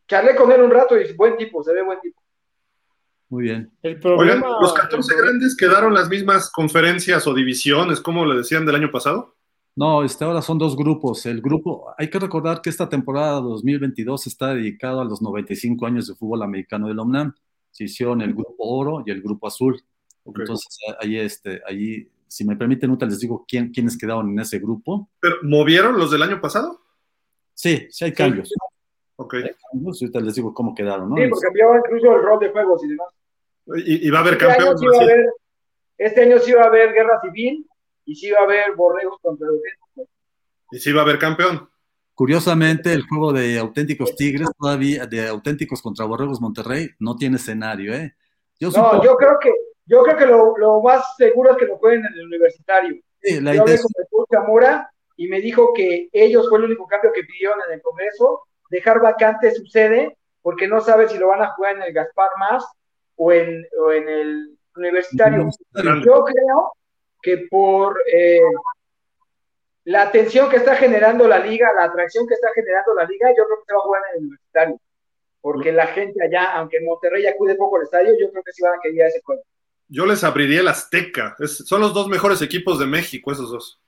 Charlé 0.08 0.34
con 0.34 0.50
él 0.52 0.62
un 0.62 0.70
rato 0.70 0.98
y 0.98 1.02
es 1.02 1.16
buen 1.16 1.36
tipo, 1.36 1.62
se 1.62 1.72
ve 1.72 1.82
buen 1.82 2.00
tipo. 2.00 2.20
Muy 3.28 3.44
bien. 3.44 3.72
El 3.82 3.98
problema, 3.98 4.58
los 4.60 4.72
14 4.72 5.16
grandes 5.16 5.56
quedaron 5.56 5.92
las 5.94 6.08
mismas 6.08 6.50
conferencias 6.50 7.26
o 7.26 7.34
divisiones, 7.34 8.00
como 8.00 8.24
le 8.24 8.36
decían 8.36 8.64
del 8.64 8.76
año 8.76 8.90
pasado. 8.90 9.34
No, 9.74 10.04
este, 10.04 10.24
ahora 10.24 10.40
son 10.40 10.58
dos 10.58 10.76
grupos. 10.76 11.26
El 11.26 11.42
grupo, 11.42 11.92
hay 11.98 12.08
que 12.08 12.18
recordar 12.18 12.62
que 12.62 12.70
esta 12.70 12.88
temporada 12.88 13.40
2022 13.40 14.26
está 14.26 14.54
dedicado 14.54 15.00
a 15.00 15.04
los 15.04 15.20
95 15.20 15.84
años 15.86 16.06
de 16.06 16.14
fútbol 16.14 16.42
americano 16.42 16.88
del 16.88 16.98
OMNAM. 16.98 17.34
Se 17.70 17.84
hicieron 17.84 18.22
el 18.22 18.32
grupo 18.32 18.54
oro 18.58 19.02
y 19.04 19.10
el 19.10 19.20
grupo 19.20 19.48
azul. 19.48 19.82
Entonces, 20.26 20.78
ahí, 21.00 21.18
este, 21.18 21.62
ahí, 21.66 22.08
si 22.26 22.44
me 22.44 22.56
permiten, 22.56 22.90
ahorita 22.90 23.06
les 23.06 23.20
digo 23.20 23.44
quién, 23.46 23.70
quiénes 23.72 23.96
quedaron 23.96 24.30
en 24.30 24.38
ese 24.40 24.58
grupo. 24.58 25.08
¿Pero 25.20 25.36
movieron 25.42 25.98
los 25.98 26.10
del 26.10 26.22
año 26.22 26.40
pasado? 26.40 26.80
Sí, 27.54 27.86
sí 27.90 28.04
hay 28.04 28.12
cambios. 28.12 28.52
Ok. 29.16 29.34
ahorita 29.72 30.20
les 30.20 30.34
digo 30.34 30.52
cómo 30.52 30.74
quedaron, 30.74 31.08
¿no? 31.08 31.16
Sí, 31.16 31.28
porque 31.28 31.46
cambiaba 31.46 31.78
incluso 31.78 32.14
el 32.14 32.22
rol 32.22 32.38
de 32.40 32.50
juegos 32.50 32.84
y 32.84 32.88
demás. 32.88 33.06
Y, 33.84 34.10
va 34.10 34.18
a 34.18 34.20
haber 34.20 34.34
este 34.34 34.46
campeón. 34.46 34.76
este 35.98 36.22
año 36.22 36.38
sí 36.38 36.52
va 36.52 36.62
a 36.62 36.66
haber 36.66 36.92
guerra 36.92 37.20
civil 37.20 37.66
y 38.04 38.14
sí 38.14 38.30
va 38.30 38.40
a 38.40 38.44
haber 38.44 38.76
borregos 38.76 39.18
contra 39.20 39.48
auténticos. 39.48 40.08
Y 40.70 40.78
sí 40.78 40.92
va 40.92 41.00
a 41.00 41.04
haber 41.04 41.18
campeón. 41.18 41.68
Curiosamente, 42.14 42.92
el 42.92 43.02
juego 43.06 43.32
de 43.32 43.58
auténticos 43.58 44.14
Tigres, 44.14 44.48
todavía 44.58 45.06
de 45.06 45.26
auténticos 45.26 45.82
contra 45.82 46.04
borregos 46.04 46.40
Monterrey, 46.40 46.90
no 46.98 47.16
tiene 47.16 47.36
escenario, 47.36 47.94
¿eh? 47.94 48.14
Yo 48.58 48.70
no, 48.70 49.02
yo 49.04 49.16
creo 49.16 49.38
que 49.40 49.52
yo 49.86 50.02
creo 50.02 50.16
que 50.16 50.26
lo, 50.26 50.82
más 50.82 51.16
seguro 51.16 51.52
es 51.52 51.56
que 51.56 51.66
lo 51.66 51.78
jueguen 51.78 52.04
en 52.04 52.12
el 52.14 52.26
universitario. 52.26 52.96
Sí, 53.22 53.40
la 53.40 53.54
Yo 53.54 53.62
hablé 53.62 53.78
con 53.78 53.90
el 53.96 54.06
coach 54.10 54.28
Zamora 54.30 54.90
y 55.16 55.28
me 55.28 55.40
dijo 55.40 55.72
que 55.74 56.08
ellos 56.12 56.48
fue 56.48 56.58
el 56.58 56.66
único 56.66 56.86
cambio 56.86 57.12
que 57.12 57.24
pidieron 57.24 57.58
en 57.66 57.74
el 57.74 57.82
Congreso, 57.82 58.42
dejar 58.70 59.00
vacante 59.00 59.52
su 59.52 59.64
sede, 59.66 60.16
porque 60.42 60.68
no 60.68 60.80
sabe 60.80 61.08
si 61.08 61.18
lo 61.18 61.28
van 61.28 61.42
a 61.42 61.52
jugar 61.54 61.76
en 61.76 61.82
el 61.82 61.92
Gaspar 61.92 62.30
Más 62.38 62.64
o 63.16 63.32
en, 63.32 63.66
en 63.94 64.08
el 64.08 64.58
universitario. 64.76 65.48
Yo 66.04 66.24
creo 66.24 66.72
que 67.22 67.46
por 67.50 68.00
eh, 68.12 68.40
la 69.84 70.02
atención 70.02 70.50
que 70.50 70.56
está 70.56 70.74
generando 70.74 71.28
la 71.28 71.38
liga, 71.38 71.72
la 71.72 71.84
atracción 71.84 72.26
que 72.26 72.34
está 72.34 72.48
generando 72.54 72.92
la 72.94 73.04
liga, 73.04 73.28
yo 73.30 73.44
creo 73.46 73.58
que 73.58 73.64
se 73.66 73.72
va 73.72 73.78
a 73.78 73.82
jugar 73.82 74.02
en 74.02 74.16
el 74.16 74.24
universitario. 74.24 74.80
Porque 75.40 75.72
la 75.72 75.86
gente 75.86 76.24
allá, 76.24 76.52
aunque 76.54 76.78
en 76.78 76.86
Monterrey 76.86 77.24
acude 77.26 77.54
poco 77.54 77.76
al 77.76 77.84
estadio, 77.84 78.14
yo 78.18 78.30
creo 78.30 78.42
que 78.42 78.52
sí 78.52 78.62
van 78.62 78.74
a 78.74 78.80
querer 78.82 79.06
ese 79.06 79.22
juego. 79.22 79.42
Yo 79.88 80.06
les 80.06 80.24
abriría 80.24 80.60
el 80.60 80.68
Azteca. 80.68 81.36
son 81.46 81.80
los 81.80 81.94
dos 81.94 82.08
mejores 82.08 82.42
equipos 82.42 82.78
de 82.78 82.86
México, 82.86 83.30
esos 83.30 83.50
dos. 83.50 83.80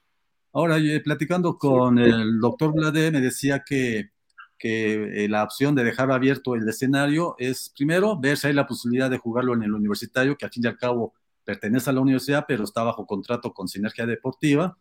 Ahora, 0.52 0.78
eh, 0.78 1.00
platicando 1.00 1.58
con 1.58 1.98
el 1.98 2.40
doctor 2.40 2.72
Blade, 2.72 3.10
me 3.10 3.20
decía 3.20 3.64
que, 3.64 4.10
que 4.58 5.24
eh, 5.24 5.28
la 5.28 5.44
opción 5.44 5.74
de 5.74 5.84
dejar 5.84 6.10
abierto 6.10 6.54
el 6.54 6.68
escenario 6.68 7.34
es, 7.38 7.72
primero, 7.76 8.18
ver 8.18 8.36
si 8.36 8.46
hay 8.46 8.54
la 8.54 8.66
posibilidad 8.66 9.10
de 9.10 9.18
jugarlo 9.18 9.54
en 9.54 9.62
el 9.62 9.74
universitario, 9.74 10.36
que 10.36 10.46
al 10.46 10.52
fin 10.52 10.64
y 10.64 10.68
al 10.68 10.78
cabo 10.78 11.14
pertenece 11.44 11.90
a 11.90 11.92
la 11.92 12.00
universidad, 12.00 12.44
pero 12.46 12.64
está 12.64 12.82
bajo 12.82 13.06
contrato 13.06 13.52
con 13.52 13.68
Sinergia 13.68 14.06
Deportiva. 14.06 14.76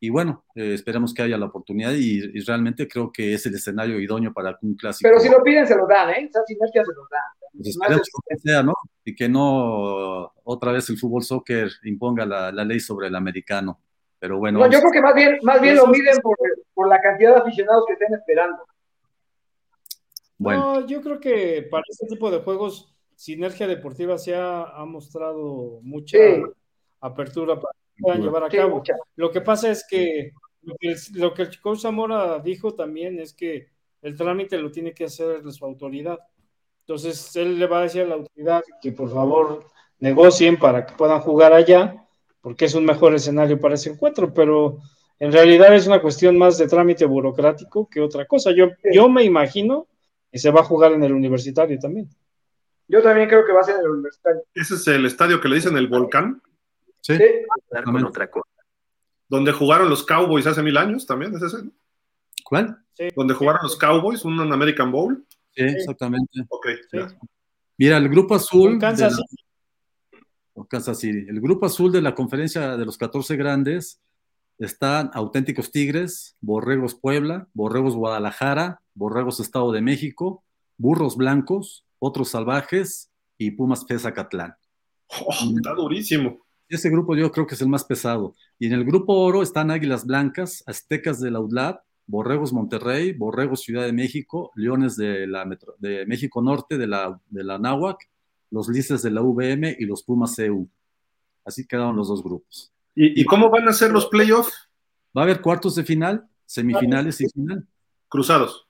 Y 0.00 0.10
bueno, 0.10 0.44
eh, 0.54 0.74
esperemos 0.74 1.12
que 1.12 1.22
haya 1.22 1.36
la 1.36 1.46
oportunidad 1.46 1.92
y, 1.92 2.20
y, 2.32 2.40
realmente 2.40 2.86
creo 2.86 3.10
que 3.10 3.34
es 3.34 3.44
el 3.46 3.54
escenario 3.56 3.98
idóneo 3.98 4.32
para 4.32 4.56
un 4.62 4.76
clásico. 4.76 5.08
Pero 5.08 5.20
si 5.20 5.28
lo 5.28 5.42
piden, 5.42 5.66
se 5.66 5.74
lo 5.74 5.88
dan, 5.88 6.10
¿eh? 6.10 6.28
Esa 6.30 6.44
Sinergia 6.46 6.84
se 6.84 6.92
lo 6.92 7.02
dan. 7.10 7.50
Pues 7.52 7.68
esperemos 7.70 8.06
que 8.28 8.36
sea, 8.38 8.62
¿no? 8.62 8.74
Y 9.04 9.16
que 9.16 9.28
no 9.28 10.32
otra 10.44 10.70
vez 10.70 10.88
el 10.90 10.98
fútbol 10.98 11.24
soccer 11.24 11.68
imponga 11.82 12.24
la, 12.24 12.52
la 12.52 12.64
ley 12.64 12.78
sobre 12.78 13.08
el 13.08 13.16
americano. 13.16 13.80
Pero 14.20 14.38
bueno. 14.38 14.60
No, 14.60 14.70
yo 14.70 14.78
creo 14.80 14.92
que 14.92 15.02
más 15.02 15.14
bien, 15.14 15.38
más 15.42 15.60
bien 15.60 15.76
lo 15.76 15.88
miden 15.88 16.18
por, 16.22 16.36
por, 16.74 16.88
la 16.88 17.00
cantidad 17.00 17.34
de 17.34 17.40
aficionados 17.40 17.84
que 17.86 17.94
estén 17.94 18.14
esperando. 18.14 18.64
Bueno. 20.36 20.74
No, 20.74 20.86
yo 20.86 21.02
creo 21.02 21.18
que 21.18 21.66
para 21.68 21.82
este 21.88 22.06
tipo 22.06 22.30
de 22.30 22.38
juegos, 22.38 22.94
Sinergia 23.16 23.66
Deportiva 23.66 24.16
se 24.18 24.36
ha, 24.36 24.62
ha 24.62 24.84
mostrado 24.84 25.80
mucha 25.82 26.18
sí. 26.18 26.42
apertura 27.00 27.60
para 27.60 27.74
puedan 27.98 28.22
llevar 28.22 28.44
a 28.44 28.48
cabo. 28.48 28.82
Sí, 28.84 28.92
lo 29.16 29.30
que 29.30 29.40
pasa 29.40 29.70
es 29.70 29.86
que 29.88 30.32
lo, 30.62 30.74
que 30.78 30.96
lo 31.14 31.34
que 31.34 31.42
el 31.42 31.60
coach 31.60 31.80
Zamora 31.80 32.38
dijo 32.38 32.74
también 32.74 33.18
es 33.20 33.34
que 33.34 33.68
el 34.02 34.16
trámite 34.16 34.58
lo 34.58 34.70
tiene 34.70 34.94
que 34.94 35.04
hacer 35.04 35.42
su 35.52 35.64
autoridad. 35.64 36.18
Entonces, 36.80 37.34
él 37.36 37.58
le 37.58 37.66
va 37.66 37.80
a 37.80 37.82
decir 37.82 38.02
a 38.02 38.06
la 38.06 38.14
autoridad 38.14 38.62
que 38.80 38.92
por 38.92 39.12
favor 39.12 39.66
negocien 39.98 40.56
para 40.58 40.86
que 40.86 40.94
puedan 40.94 41.20
jugar 41.20 41.52
allá 41.52 42.08
porque 42.40 42.64
es 42.64 42.74
un 42.74 42.84
mejor 42.84 43.14
escenario 43.14 43.60
para 43.60 43.74
ese 43.74 43.90
encuentro, 43.90 44.32
pero 44.32 44.78
en 45.18 45.32
realidad 45.32 45.74
es 45.74 45.86
una 45.86 46.00
cuestión 46.00 46.38
más 46.38 46.58
de 46.58 46.68
trámite 46.68 47.04
burocrático 47.04 47.88
que 47.88 48.00
otra 48.00 48.26
cosa. 48.26 48.52
Yo, 48.52 48.68
sí. 48.82 48.88
yo 48.92 49.08
me 49.08 49.24
imagino 49.24 49.86
que 50.30 50.38
se 50.38 50.50
va 50.50 50.60
a 50.60 50.64
jugar 50.64 50.92
en 50.92 51.02
el 51.02 51.12
universitario 51.12 51.78
también. 51.78 52.08
Yo 52.86 53.02
también 53.02 53.28
creo 53.28 53.44
que 53.44 53.52
va 53.52 53.60
a 53.60 53.64
ser 53.64 53.74
en 53.76 53.82
el 53.82 53.90
universitario. 53.90 54.42
¿Ese 54.54 54.74
es 54.74 54.88
el 54.88 55.04
estadio 55.04 55.40
que 55.40 55.48
le 55.48 55.56
dicen 55.56 55.76
el 55.76 55.88
volcán? 55.88 56.40
Sí. 57.08 57.16
sí. 57.16 57.82
Con 57.84 58.04
otra 58.04 58.30
cosa. 58.30 58.46
Donde 59.28 59.52
jugaron 59.52 59.88
los 59.88 60.04
Cowboys 60.04 60.46
hace 60.46 60.62
mil 60.62 60.76
años 60.76 61.06
también, 61.06 61.34
¿es 61.34 61.42
ese? 61.42 61.58
¿Cuál? 62.44 62.78
Sí. 62.92 63.08
Donde 63.16 63.34
jugaron 63.34 63.62
los 63.62 63.76
Cowboys, 63.76 64.24
un 64.24 64.40
American 64.52 64.92
Bowl. 64.92 65.24
Sí, 65.54 65.64
exactamente. 65.64 66.44
Ok. 66.48 66.66
Sí. 66.90 66.98
Mira, 67.78 67.96
el 67.96 68.08
grupo 68.08 68.34
azul. 68.34 68.78
Kansas 68.78 69.16
de 69.16 69.22
la, 70.54 70.66
Kansas 70.66 70.98
City. 70.98 71.26
El 71.28 71.40
grupo 71.40 71.66
azul 71.66 71.90
de 71.92 72.02
la 72.02 72.14
conferencia 72.14 72.76
de 72.76 72.84
los 72.84 72.98
14 72.98 73.36
grandes 73.36 74.02
están 74.58 75.10
Auténticos 75.14 75.70
Tigres, 75.70 76.36
Borregos 76.40 76.94
Puebla, 76.94 77.48
Borregos 77.54 77.94
Guadalajara, 77.94 78.82
Borregos 78.94 79.40
Estado 79.40 79.72
de 79.72 79.80
México, 79.80 80.44
Burros 80.76 81.16
Blancos, 81.16 81.86
Otros 81.98 82.30
Salvajes 82.30 83.10
y 83.38 83.52
Pumas 83.52 83.84
Pesa 83.84 84.12
Catlán. 84.12 84.56
Oh, 85.08 85.32
está 85.56 85.72
durísimo. 85.74 86.44
Ese 86.68 86.90
grupo 86.90 87.16
yo 87.16 87.32
creo 87.32 87.46
que 87.46 87.54
es 87.54 87.62
el 87.62 87.68
más 87.68 87.84
pesado. 87.84 88.34
Y 88.58 88.66
en 88.66 88.72
el 88.72 88.84
grupo 88.84 89.14
oro 89.14 89.42
están 89.42 89.70
Águilas 89.70 90.06
Blancas, 90.06 90.62
Aztecas 90.66 91.20
de 91.20 91.30
la 91.30 91.40
UDLAB, 91.40 91.80
Borregos 92.06 92.52
Monterrey, 92.52 93.12
Borregos 93.12 93.60
Ciudad 93.60 93.84
de 93.84 93.92
México, 93.92 94.50
Leones 94.54 94.96
de, 94.96 95.26
la 95.26 95.44
Metro, 95.44 95.74
de 95.78 96.06
México 96.06 96.42
Norte, 96.42 96.78
de 96.78 96.86
la, 96.86 97.20
de 97.28 97.44
la 97.44 97.58
Náhuac, 97.58 97.98
los 98.50 98.68
Lices 98.68 99.02
de 99.02 99.10
la 99.10 99.22
VM 99.22 99.76
y 99.78 99.84
los 99.84 100.02
Pumas 100.02 100.36
CU. 100.36 100.68
Así 101.44 101.66
quedaron 101.66 101.96
los 101.96 102.08
dos 102.08 102.22
grupos. 102.22 102.72
¿Y, 102.94 103.20
¿Y, 103.20 103.24
cómo 103.24 103.50
van 103.50 103.68
a 103.68 103.72
ser 103.72 103.92
los 103.92 104.06
playoffs? 104.06 104.68
Va 105.16 105.22
a 105.22 105.24
haber 105.24 105.40
cuartos 105.40 105.74
de 105.76 105.84
final, 105.84 106.28
semifinales 106.44 107.20
y 107.20 107.28
final. 107.28 107.66
Cruzados. 108.08 108.66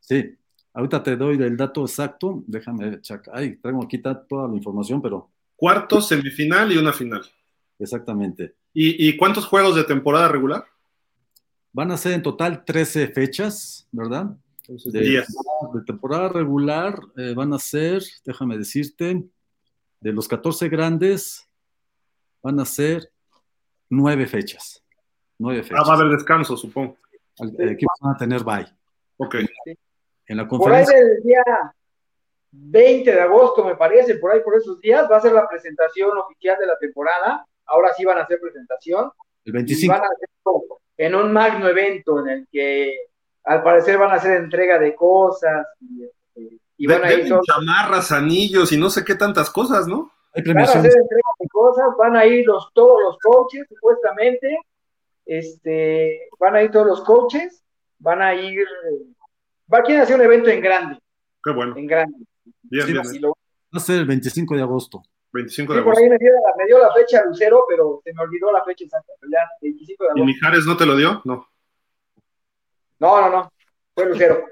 Sí. 0.00 0.36
Ahorita 0.74 1.02
te 1.02 1.16
doy 1.16 1.36
el 1.42 1.56
dato 1.56 1.82
exacto. 1.82 2.42
Déjame 2.46 3.00
checar. 3.00 3.34
Ay, 3.36 3.56
traigo 3.56 3.82
aquí 3.82 3.98
toda 3.98 4.48
la 4.48 4.56
información, 4.56 5.02
pero. 5.02 5.30
Cuartos, 5.56 6.08
semifinal 6.08 6.72
y 6.72 6.78
una 6.78 6.92
final. 6.92 7.22
Exactamente. 7.82 8.54
¿Y, 8.72 9.08
¿Y, 9.08 9.16
cuántos 9.16 9.46
juegos 9.46 9.74
de 9.74 9.84
temporada 9.84 10.28
regular? 10.28 10.64
Van 11.72 11.90
a 11.90 11.96
ser 11.96 12.12
en 12.12 12.22
total 12.22 12.64
13 12.64 13.08
fechas, 13.08 13.88
¿verdad? 13.90 14.36
Entonces, 14.60 14.92
de, 14.92 15.00
días. 15.00 15.26
de 15.74 15.82
temporada 15.82 16.28
regular 16.28 17.00
eh, 17.16 17.34
van 17.34 17.52
a 17.52 17.58
ser, 17.58 18.04
déjame 18.24 18.56
decirte, 18.56 19.24
de 20.00 20.12
los 20.12 20.28
14 20.28 20.68
grandes, 20.68 21.48
van 22.40 22.60
a 22.60 22.64
ser 22.64 23.10
nueve 23.90 24.26
fechas. 24.26 24.82
Nueve 25.38 25.64
fechas. 25.64 25.80
Ah, 25.80 25.88
va 25.88 25.94
a 25.94 26.00
haber 26.00 26.12
descanso, 26.16 26.56
supongo. 26.56 26.96
El 27.58 27.70
equipo 27.70 27.90
van 28.00 28.14
a 28.14 28.18
tener 28.18 28.44
bye. 28.44 28.66
Ok. 29.16 29.36
En 30.26 30.36
la 30.36 30.46
conferencia. 30.46 30.94
Por 30.94 31.02
ahí 31.02 31.08
del 31.08 31.22
día 31.24 31.42
20 32.52 33.10
de 33.10 33.20
agosto, 33.20 33.64
me 33.64 33.74
parece, 33.74 34.16
por 34.16 34.30
ahí 34.30 34.40
por 34.40 34.54
esos 34.54 34.80
días, 34.80 35.08
va 35.10 35.16
a 35.16 35.20
ser 35.20 35.32
la 35.32 35.48
presentación 35.48 36.16
oficial 36.16 36.58
de 36.60 36.66
la 36.66 36.78
temporada. 36.78 37.46
Ahora 37.72 37.92
sí 37.94 38.04
van 38.04 38.18
a 38.18 38.22
hacer 38.22 38.38
presentación. 38.38 39.10
El 39.44 39.52
25. 39.52 39.84
Y 39.84 39.88
van 39.88 40.02
a 40.02 40.06
hacer 40.06 40.28
en 40.98 41.14
un 41.14 41.32
magno 41.32 41.68
evento 41.68 42.20
en 42.20 42.28
el 42.28 42.48
que 42.50 42.94
al 43.44 43.62
parecer 43.62 43.98
van 43.98 44.10
a 44.10 44.14
hacer 44.14 44.36
entrega 44.36 44.78
de 44.78 44.94
cosas 44.94 45.66
y, 45.80 46.04
este, 46.04 46.60
y 46.76 46.86
van 46.86 47.02
de, 47.02 47.08
a 47.08 47.12
ir 47.14 47.28
todos... 47.28 47.46
chamarras, 47.46 48.12
anillos 48.12 48.70
y 48.72 48.76
no 48.76 48.90
sé 48.90 49.04
qué 49.04 49.14
tantas 49.14 49.50
cosas, 49.50 49.88
¿no? 49.88 50.12
Hay 50.34 50.42
van 50.42 50.58
a 50.58 50.62
hacer 50.62 50.84
entrega 50.84 51.30
de 51.40 51.48
cosas, 51.48 51.86
van 51.98 52.16
a 52.16 52.24
ir 52.24 52.46
los, 52.46 52.70
todos 52.72 53.00
los 53.02 53.18
coaches, 53.18 53.66
supuestamente, 53.68 54.58
este, 55.26 56.28
van 56.38 56.56
a 56.56 56.62
ir 56.62 56.70
todos 56.70 56.86
los 56.86 57.00
coaches, 57.02 57.62
van 57.98 58.22
a 58.22 58.34
ir, 58.34 58.64
va 59.72 59.78
a 59.78 60.02
hacer 60.02 60.16
un 60.16 60.22
evento 60.22 60.50
en 60.50 60.60
grande. 60.60 60.98
Qué 61.42 61.50
bueno. 61.50 61.76
En 61.76 61.86
grande. 61.86 62.24
Bien, 62.62 62.86
sí, 62.86 62.92
bien. 62.92 63.22
Lo, 63.22 63.30
va 63.30 63.78
a 63.78 63.80
ser 63.80 63.98
el 63.98 64.06
25 64.06 64.56
de 64.56 64.62
agosto. 64.62 65.02
25 65.32 65.72
de 65.72 65.78
sí, 65.78 65.80
agosto. 65.80 65.94
por 65.94 66.02
ahí 66.02 66.10
me 66.10 66.18
dio, 66.18 66.32
la, 66.32 66.54
me 66.58 66.66
dio, 66.66 66.78
la, 66.78 66.92
fecha 66.92 67.24
Lucero, 67.24 67.64
pero 67.68 68.00
se 68.04 68.12
me 68.12 68.22
olvidó 68.22 68.52
la 68.52 68.62
fecha 68.64 68.84
exacta. 68.84 69.12
Pero 69.18 69.32
ya, 69.32 69.48
25 69.62 70.04
de 70.04 70.10
agosto. 70.10 70.22
¿Y 70.22 70.26
Mijares 70.26 70.66
no 70.66 70.76
te 70.76 70.86
lo 70.86 70.96
dio? 70.96 71.22
No. 71.24 71.48
No, 72.98 73.20
no, 73.20 73.30
no. 73.30 73.52
Fue 73.94 74.06
Lucero. 74.06 74.44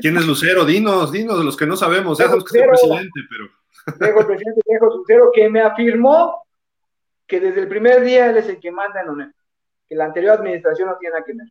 ¿Quién 0.00 0.16
es 0.16 0.26
Lucero? 0.26 0.64
Dinos, 0.64 1.12
dinos, 1.12 1.42
los 1.44 1.56
que 1.56 1.66
no 1.66 1.76
sabemos. 1.76 2.18
Ya 2.18 2.26
sabemos 2.26 2.44
que 2.44 2.58
es 2.58 2.64
el 2.64 2.70
presidente, 2.70 3.20
pero. 3.30 3.98
Dejo 3.98 4.20
el 4.20 4.26
presidente 4.26 4.60
Dejo 4.66 4.96
Lucero 4.96 5.30
que 5.32 5.48
me 5.48 5.62
afirmó 5.62 6.44
que 7.26 7.40
desde 7.40 7.60
el 7.60 7.68
primer 7.68 8.02
día 8.02 8.30
él 8.30 8.36
es 8.36 8.48
el 8.48 8.60
que 8.60 8.70
manda 8.70 9.00
en 9.00 9.10
UNED. 9.10 9.30
Que 9.88 9.94
la 9.94 10.06
anterior 10.06 10.38
administración 10.38 10.88
no 10.88 10.98
tiene 10.98 11.14
nada 11.14 11.24
que 11.24 11.32
ver. 11.32 11.46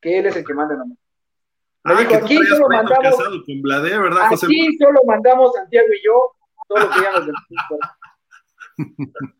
Que 0.00 0.18
él 0.18 0.26
es 0.26 0.36
el 0.36 0.44
que 0.44 0.54
manda 0.54 0.74
en 0.74 0.80
UNED. 0.82 0.96
Ah, 1.84 1.94
dijo, 1.98 2.08
que 2.08 2.16
aquí 2.16 2.36
solo 2.46 2.68
mandamos. 2.68 3.14
Con 3.46 3.62
Blade, 3.62 3.98
¿verdad, 3.98 4.28
José? 4.30 4.46
Aquí 4.46 4.76
solo 4.78 5.00
mandamos 5.06 5.52
Santiago 5.54 5.86
y 5.92 6.04
yo 6.04 6.32
todo 6.68 6.78
lo 6.80 6.90
que 6.90 7.00
ya 7.00 7.12
nos 7.12 7.26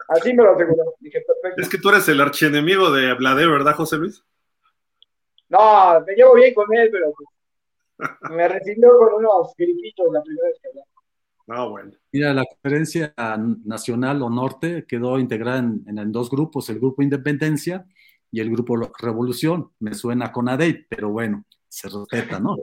Así 0.08 0.32
me 0.32 0.42
lo 0.42 0.54
aseguró. 0.54 0.94
Dije, 1.00 1.20
perfecto. 1.20 1.62
Es 1.62 1.68
que 1.68 1.78
tú 1.78 1.88
eres 1.90 2.08
el 2.08 2.20
archienemigo 2.20 2.90
de 2.90 3.14
Blade, 3.14 3.46
¿verdad, 3.46 3.74
José 3.74 3.96
Luis? 3.96 4.24
No, 5.48 6.00
me 6.06 6.14
llevo 6.14 6.34
bien 6.34 6.54
con 6.54 6.74
él, 6.74 6.88
pero 6.90 7.12
pues, 7.16 8.32
me 8.32 8.48
recibió 8.48 8.96
con 8.98 9.14
unos 9.14 9.52
gripitos 9.56 10.06
la 10.12 10.22
primera 10.22 10.48
vez 10.48 10.58
que 10.60 10.68
hablamos. 10.68 10.90
Ah, 11.48 11.68
bueno. 11.68 11.92
Mira, 12.10 12.34
la 12.34 12.44
conferencia 12.44 13.14
nacional 13.64 14.20
o 14.22 14.30
norte 14.30 14.84
quedó 14.86 15.18
integrada 15.18 15.58
en, 15.58 15.84
en, 15.86 15.98
en, 15.98 16.10
dos 16.10 16.28
grupos, 16.28 16.68
el 16.70 16.80
grupo 16.80 17.02
Independencia 17.02 17.86
y 18.32 18.40
el 18.40 18.50
grupo 18.50 18.76
Revolución. 18.98 19.70
Me 19.78 19.94
suena 19.94 20.32
con 20.32 20.48
ADEI, 20.48 20.86
pero 20.88 21.10
bueno, 21.10 21.44
se 21.68 21.88
respeta, 21.88 22.40
¿no? 22.40 22.56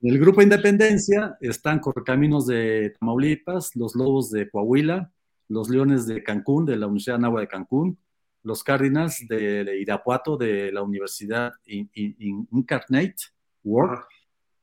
En 0.00 0.10
el 0.10 0.18
grupo 0.18 0.42
Independencia 0.42 1.36
están 1.40 1.80
Correcaminos 1.80 2.46
de 2.46 2.94
Tamaulipas, 2.98 3.74
los 3.74 3.94
Lobos 3.94 4.30
de 4.30 4.48
Coahuila, 4.50 5.10
los 5.48 5.68
Leones 5.68 6.06
de 6.06 6.22
Cancún, 6.22 6.66
de 6.66 6.76
la 6.76 6.86
Universidad 6.86 7.18
Nahua 7.18 7.40
de 7.40 7.48
Cancún, 7.48 7.98
los 8.42 8.62
Cardinals 8.62 9.26
de, 9.28 9.64
de 9.64 9.80
Irapuato, 9.80 10.36
de 10.36 10.70
la 10.70 10.82
Universidad 10.82 11.52
in, 11.64 11.90
in, 11.94 12.46
Incarnate 12.52 13.16
World, 13.64 14.04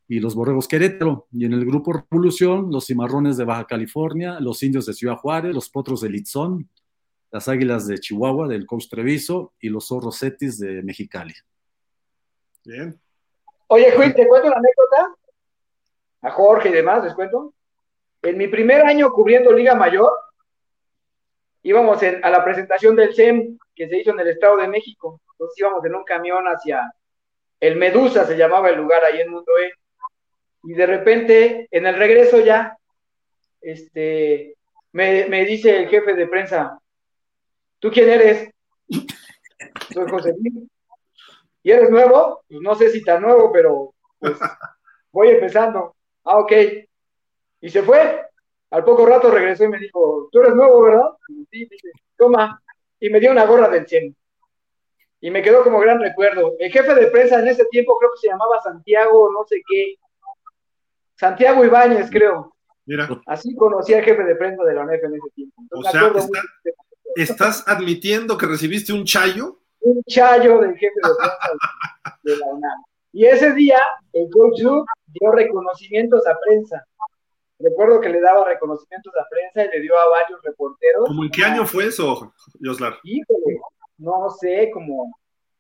y 0.08 0.20
los 0.20 0.36
Borregos 0.36 0.68
Querétaro. 0.68 1.28
Y 1.32 1.46
en 1.46 1.54
el 1.54 1.66
grupo 1.66 1.94
Revolución, 1.94 2.70
los 2.70 2.86
Cimarrones 2.86 3.38
de 3.38 3.46
Baja 3.46 3.66
California, 3.66 4.40
los 4.40 4.62
Indios 4.62 4.86
de 4.86 4.94
Ciudad 4.94 5.16
Juárez, 5.16 5.54
los 5.54 5.70
Potros 5.70 6.02
de 6.02 6.10
Litzón, 6.10 6.70
las 7.32 7.48
Águilas 7.48 7.88
de 7.88 7.98
Chihuahua, 7.98 8.48
del 8.48 8.66
Coach 8.66 8.90
Treviso, 8.90 9.54
y 9.60 9.70
los 9.70 9.88
Zorros 9.88 10.20
Cetis 10.20 10.60
de 10.60 10.84
Mexicali. 10.84 11.34
Bien. 12.66 13.00
Oye, 13.68 13.92
Juan, 13.96 14.14
¿te 14.14 14.28
cuento 14.28 14.48
una 14.48 14.58
anécdota? 14.58 15.16
A 16.24 16.32
Jorge 16.32 16.70
y 16.70 16.74
demás, 16.74 17.04
¿les 17.06 17.14
cuento? 17.14 17.54
En 18.22 18.38
mi 18.38 18.48
primer 18.48 18.86
año 18.86 19.12
cubriendo 19.14 19.52
Liga 19.54 19.76
Mayor, 19.76 20.12
íbamos 21.64 22.02
en, 22.04 22.24
a 22.24 22.30
la 22.30 22.44
presentación 22.44 22.96
del 22.96 23.14
SEM 23.14 23.58
que 23.76 23.88
se 23.88 23.98
hizo 23.98 24.12
en 24.12 24.20
el 24.20 24.30
Estado 24.30 24.58
de 24.58 24.68
México. 24.68 25.22
Entonces 25.34 25.60
íbamos 25.60 25.84
en 25.86 25.96
un 25.96 26.04
camión 26.04 26.46
hacia 26.46 26.92
el 27.60 27.76
Medusa, 27.76 28.26
se 28.26 28.38
llamaba 28.38 28.70
el 28.70 28.78
lugar 28.78 29.04
ahí 29.04 29.22
en 29.22 29.32
Mundo 29.32 29.52
E. 29.60 29.72
Y 30.64 30.74
de 30.74 30.86
repente, 30.86 31.68
en 31.72 31.86
el 31.86 31.96
regreso 31.96 32.40
ya, 32.40 32.78
este, 33.62 34.56
me, 34.92 35.26
me 35.28 35.46
dice 35.46 35.78
el 35.78 35.90
jefe 35.90 36.14
de 36.14 36.28
prensa, 36.28 36.80
¿tú 37.80 37.92
quién 37.92 38.10
eres? 38.10 38.50
Soy 39.94 40.10
José 40.10 40.34
Luis. 40.38 40.72
¿y 41.64 41.72
eres 41.72 41.90
nuevo? 41.90 42.44
Pues 42.48 42.62
no 42.62 42.76
sé 42.76 42.90
si 42.90 43.04
tan 43.04 43.22
nuevo, 43.22 43.52
pero 43.52 43.94
pues 44.20 44.38
voy 45.12 45.30
empezando. 45.30 45.96
Ah, 46.24 46.38
ok. 46.40 46.52
Y 47.62 47.70
se 47.70 47.84
fue. 47.84 48.26
Al 48.72 48.86
poco 48.86 49.06
rato 49.06 49.30
regresó 49.30 49.66
y 49.66 49.68
me 49.68 49.80
dijo, 49.80 50.30
tú 50.32 50.40
eres 50.40 50.56
nuevo, 50.56 50.82
¿verdad? 50.82 51.10
Sí, 51.28 51.68
dice, 51.70 51.92
toma. 52.18 52.62
Y 53.00 53.10
me 53.10 53.20
dio 53.20 53.32
una 53.32 53.46
gorra 53.46 53.68
del 53.68 53.86
100. 53.86 54.16
Y 55.20 55.30
me 55.30 55.42
quedó 55.42 55.64
como 55.64 55.80
gran 55.80 56.00
recuerdo. 56.00 56.56
El 56.58 56.72
jefe 56.72 56.96
de 56.96 57.08
prensa 57.08 57.40
en 57.40 57.50
ese 57.50 57.66
tiempo 57.66 57.98
creo 58.00 58.12
que 58.12 58.22
se 58.22 58.28
llamaba 58.30 58.62
Santiago, 58.62 59.30
no 59.32 59.46
sé 59.46 59.62
qué. 59.68 59.96
Santiago 61.16 61.66
Ibáñez, 61.66 62.10
creo. 62.10 62.56
Mira. 62.86 63.10
Así 63.28 63.54
conocí 63.56 63.94
al 63.94 64.04
jefe 64.04 64.24
de 64.24 64.36
prensa 64.36 64.64
de 64.64 64.74
la 64.74 64.84
UNEF 64.84 65.04
en 65.04 65.16
ese 65.16 65.30
tiempo. 65.36 65.62
o 65.72 65.84
sea, 65.84 66.12
¿estás 67.16 67.68
admitiendo 67.68 68.38
que 68.38 68.46
recibiste 68.46 68.94
un 68.94 69.04
chayo? 69.04 69.60
Un 69.82 70.02
chayo 70.04 70.60
del 70.60 70.78
jefe 70.78 70.96
de 70.96 71.16
prensa 71.18 72.18
de 72.24 72.38
la 72.38 72.46
UNAM. 72.48 72.84
Y 73.12 73.26
ese 73.26 73.52
día, 73.54 73.80
el 74.14 74.30
coach 74.32 74.60
dio 74.60 75.32
reconocimientos 75.34 76.26
a 76.26 76.38
prensa. 76.40 76.86
Recuerdo 77.64 78.02
que 78.02 78.10
le 78.10 78.20
daba 78.20 78.46
reconocimientos 78.46 79.14
a 79.16 79.28
prensa 79.30 79.66
y 79.66 79.78
le 79.78 79.82
dio 79.82 79.98
a 79.98 80.10
varios 80.10 80.42
reporteros. 80.44 81.08
¿Cómo 81.08 81.24
en 81.24 81.30
qué 81.30 81.44
año 81.44 81.66
fue 81.66 81.88
eso? 81.88 82.34
Híjole, 83.04 83.62
no 83.98 84.30
sé, 84.30 84.70
como. 84.74 85.18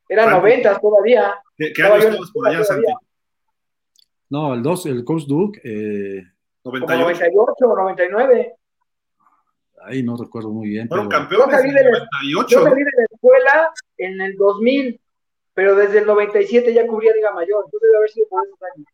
Era 0.07 0.29
noventas 0.29 0.81
todavía. 0.81 1.35
¿Qué, 1.55 1.71
qué 1.73 1.83
año 1.83 1.95
estabas 1.95 2.31
por 2.31 2.47
allá, 2.47 2.63
Santi? 2.63 2.93
No, 4.29 4.53
el, 4.53 4.61
dos, 4.61 4.85
el 4.85 5.05
coach 5.05 5.23
Duke. 5.25 5.61
Eh, 5.63 6.23
98. 6.63 7.03
98 7.03 7.53
o 7.65 7.75
99. 7.75 8.55
Ahí 9.83 10.03
no 10.03 10.17
recuerdo 10.17 10.49
muy 10.49 10.69
bien. 10.69 10.87
Fueron 10.87 11.07
pero... 11.07 11.19
campeones 11.21 11.63
en 11.63 11.77
el 11.77 11.91
98. 11.91 12.47
Yo 12.49 12.63
salí 12.63 12.83
de 12.83 12.91
la 12.97 13.03
escuela 13.09 13.73
en 13.97 14.21
el 14.21 14.35
2000 14.35 15.01
pero 15.53 15.75
desde 15.75 15.99
el 15.99 16.05
97 16.05 16.73
ya 16.73 16.87
cubría 16.87 17.13
Liga 17.13 17.31
Mayor, 17.33 17.65
entonces 17.65 17.81
debe 17.81 17.97
haber 17.97 18.09
sido 18.09 18.27
por 18.29 18.45
esos 18.45 18.59
años. 18.73 18.87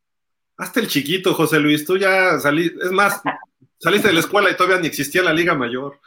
Hasta 0.57 0.79
el 0.79 0.87
chiquito, 0.87 1.35
José 1.35 1.59
Luis, 1.59 1.85
tú 1.85 1.97
ya 1.97 2.39
saliste, 2.39 2.83
es 2.83 2.91
más, 2.91 3.21
saliste 3.77 4.07
de 4.07 4.15
la 4.15 4.21
escuela 4.21 4.49
y 4.49 4.57
todavía 4.57 4.79
ni 4.79 4.87
existía 4.87 5.21
la 5.21 5.33
Liga 5.33 5.53
Mayor. 5.53 5.99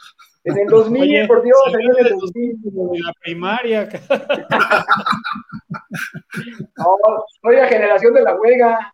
En 0.43 0.57
el 0.57 0.67
2000, 0.67 1.01
Oye, 1.01 1.27
por 1.27 1.41
Dios, 1.41 1.57
en 1.67 2.05
el 2.05 2.19
2000. 2.19 2.61
De 2.61 2.99
la 2.99 3.13
primaria. 3.21 3.87
no, 6.77 6.97
soy 7.41 7.55
la 7.55 7.67
generación 7.67 8.13
de 8.13 8.21
la 8.23 8.35
huelga. 8.35 8.93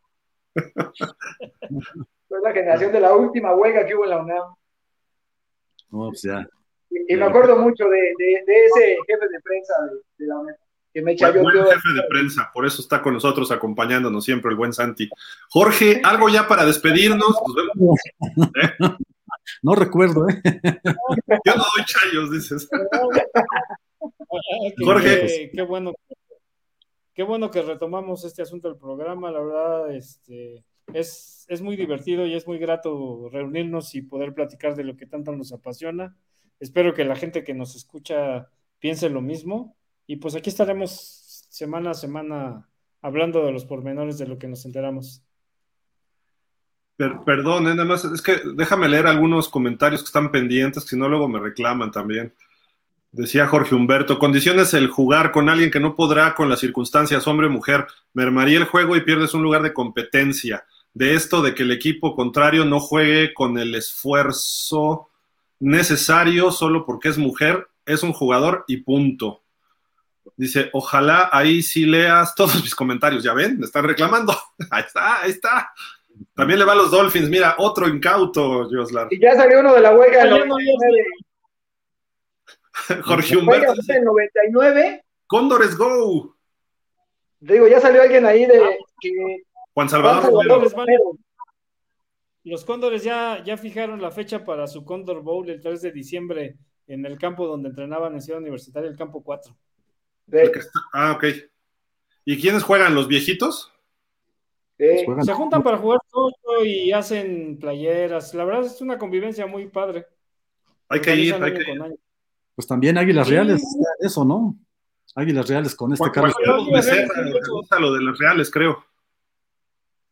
Soy 0.54 2.42
la 2.44 2.52
generación 2.52 2.92
de 2.92 3.00
la 3.00 3.16
última 3.16 3.56
huelga 3.56 3.86
que 3.86 3.96
hubo 3.96 4.04
en 4.04 4.10
la 4.10 4.22
UNAM. 4.22 4.56
No, 5.90 6.10
pues 6.10 6.22
ya. 6.22 6.48
Y, 6.90 7.14
y 7.14 7.18
me 7.18 7.26
acuerdo 7.26 7.58
mucho 7.58 7.86
de, 7.86 8.14
de, 8.18 8.44
de, 8.46 8.66
ese 8.66 8.98
jefe 9.08 9.30
de 9.30 9.40
prensa 9.42 9.74
de, 9.90 10.02
de 10.18 10.28
la 10.28 10.40
UNAM 10.40 10.56
que 10.94 11.02
me 11.02 11.14
echa 11.14 11.32
buen, 11.32 11.44
buen 11.44 11.66
jefe 11.66 11.94
de 11.94 12.04
prensa, 12.10 12.50
por 12.54 12.66
eso 12.66 12.82
está 12.82 13.02
con 13.02 13.14
nosotros 13.14 13.52
acompañándonos 13.52 14.24
siempre 14.24 14.52
el 14.52 14.58
buen 14.58 14.74
Santi. 14.74 15.10
Jorge, 15.50 16.02
algo 16.04 16.30
ya 16.30 16.48
para 16.48 16.66
despedirnos. 16.66 17.36
¿Eh? 18.62 18.70
No 19.62 19.76
recuerdo, 19.76 20.28
¿eh? 20.28 20.42
Yo 20.44 21.56
no 21.56 21.64
doy 21.76 21.86
chayos, 21.86 22.32
dices. 22.32 22.70
Jorge. 24.84 25.26
Qué, 25.26 25.52
qué, 25.54 25.62
bueno. 25.62 25.94
Qué 27.14 27.24
bueno 27.24 27.50
que 27.50 27.62
retomamos 27.62 28.26
este 28.26 28.42
asunto 28.42 28.68
del 28.68 28.78
programa, 28.78 29.32
la 29.32 29.40
verdad, 29.40 29.96
este, 29.96 30.64
es, 30.94 31.46
es 31.48 31.62
muy 31.62 31.76
divertido 31.76 32.26
y 32.26 32.36
es 32.36 32.46
muy 32.46 32.60
grato 32.60 33.30
reunirnos 33.32 33.96
y 33.96 34.02
poder 34.02 34.34
platicar 34.34 34.76
de 34.76 34.84
lo 34.84 34.98
que 34.98 35.08
tanto 35.08 35.32
nos 35.32 35.54
apasiona. 35.54 36.16
Espero 36.60 36.94
que 36.94 37.06
la 37.06 37.16
gente 37.16 37.44
que 37.44 37.54
nos 37.54 37.76
escucha 37.76 38.50
piense 38.80 39.10
lo 39.10 39.22
mismo 39.22 39.77
y 40.08 40.16
pues 40.16 40.36
aquí 40.36 40.50
estaremos 40.50 41.46
semana 41.50 41.92
a 41.92 41.94
semana 41.94 42.70
hablando 43.02 43.46
de 43.46 43.52
los 43.52 43.66
pormenores 43.66 44.18
de 44.18 44.28
lo 44.28 44.40
que 44.40 44.48
nos 44.48 44.66
enteramos. 44.66 45.22
Per 46.96 47.20
perdón, 47.26 47.68
¿eh? 47.68 47.76
nada 47.76 47.86
más, 47.86 48.06
es 48.06 48.22
que 48.22 48.42
déjame 48.56 48.90
leer 48.90 49.06
algunos 49.06 49.50
comentarios 49.50 50.02
que 50.02 50.08
están 50.08 50.32
pendientes, 50.32 50.86
si 50.86 50.98
no 50.98 51.08
luego 51.08 51.28
me 51.28 51.40
reclaman 51.40 51.92
también. 51.92 52.34
Decía 53.12 53.48
Jorge 53.48 53.76
Humberto, 53.76 54.18
condiciones 54.18 54.74
el 54.74 54.88
jugar 54.88 55.32
con 55.32 55.50
alguien 55.50 55.72
que 55.72 55.80
no 55.80 55.96
podrá 55.96 56.36
con 56.36 56.50
las 56.50 56.60
circunstancias, 56.60 57.28
hombre 57.28 57.48
o 57.48 57.50
mujer, 57.50 57.88
mermaría 58.14 58.58
el 58.58 58.66
juego 58.66 58.96
y 58.96 59.02
pierdes 59.02 59.34
un 59.34 59.44
lugar 59.44 59.62
de 59.62 59.74
competencia. 59.74 60.66
De 60.94 61.14
esto 61.14 61.42
de 61.42 61.54
que 61.54 61.64
el 61.64 61.72
equipo 61.72 62.16
contrario 62.16 62.66
no 62.66 62.80
juegue 62.80 63.34
con 63.34 63.58
el 63.60 63.76
esfuerzo 63.76 65.10
necesario 65.60 66.52
solo 66.52 66.86
porque 66.86 67.10
es 67.10 67.18
mujer, 67.18 67.68
es 67.86 68.04
un 68.04 68.14
jugador 68.14 68.66
y 68.68 68.78
punto. 68.78 69.44
Dice, 70.36 70.70
ojalá 70.74 71.30
ahí 71.32 71.62
sí 71.62 71.86
leas 71.86 72.36
todos 72.36 72.62
mis 72.62 72.76
comentarios. 72.76 73.24
Ya 73.24 73.34
ven, 73.34 73.60
me 73.60 73.66
están 73.66 73.86
reclamando. 73.86 74.34
Ahí 74.72 74.84
está, 74.84 75.22
ahí 75.22 75.32
está. 75.32 75.72
También 76.34 76.60
le 76.60 76.66
va 76.66 76.74
a 76.74 76.76
los 76.76 76.92
Dolphins. 76.92 77.30
Mira, 77.30 77.56
otro 77.60 77.88
incauto, 77.88 78.68
Joslar. 78.70 79.08
Y 79.12 79.20
ya 79.20 79.36
salió 79.36 79.60
uno 79.60 79.74
de 79.74 79.82
la 79.82 79.96
huelga 79.96 80.24
del 80.24 80.48
99. 80.48 81.06
Jorge 83.04 83.38
Humberto. 83.38 83.74
Dice, 83.74 84.02
99. 84.02 85.06
Cóndores 85.28 85.78
Go. 85.78 86.36
Digo, 87.40 87.68
ya 87.68 87.80
salió 87.80 88.02
alguien 88.02 88.26
ahí 88.26 88.46
de 88.46 88.78
que 89.00 89.44
Juan 89.74 89.90
Salvador, 89.90 90.32
Juan 90.32 90.48
Salvador 90.48 90.72
Romero. 90.72 91.18
Los 92.44 92.66
Cóndores 92.66 93.04
ya, 93.04 93.44
ya 93.44 93.58
fijaron 93.58 94.02
la 94.02 94.10
fecha 94.10 94.44
para 94.44 94.68
su 94.68 94.84
Cóndor 94.86 95.22
Bowl 95.22 95.48
el 95.50 95.62
3 95.62 95.82
de 95.82 95.92
diciembre 95.92 96.56
en 96.88 97.06
el 97.06 97.20
campo 97.20 97.46
donde 97.46 97.70
entrenaban 97.70 98.14
en 98.14 98.22
Ciudad 98.22 98.42
Universitaria, 98.42 98.90
el 98.90 98.98
campo 98.98 99.22
4. 99.22 99.56
Está, 100.32 100.80
ah, 100.94 101.12
ok. 101.14 101.26
¿Y 102.26 102.40
quiénes 102.40 102.64
juegan? 102.64 102.94
¿Los 102.94 103.08
viejitos? 103.08 103.72
Sí. 104.78 104.86
Se 105.24 105.34
juntan 105.34 105.64
para 105.64 105.78
jugar 105.78 106.00
todo 106.12 106.32
y 106.64 106.92
hacen 106.92 107.58
playeras. 107.60 108.34
La 108.34 108.46
verdad 108.46 108.66
es 108.66 108.82
una 108.82 108.98
convivencia 108.98 109.48
muy 109.48 109.68
padre. 109.68 110.06
Hay 110.90 111.02
que 111.02 111.16
ir, 111.16 111.34
hay 111.34 111.54
que 111.54 111.72
ir. 111.72 112.00
Pues 112.56 112.68
también 112.68 112.98
Águilas 112.98 113.30
Reales, 113.30 113.62
eso, 114.00 114.26
¿no? 114.26 114.56
Águilas 115.16 115.48
Reales 115.48 115.76
con 115.76 115.94
este 115.94 116.12
Carlos. 116.12 116.36
gusta 117.50 117.80
lo 117.80 117.94
de 117.94 118.02
los 118.02 118.20
Reales, 118.20 118.52
creo. 118.52 118.84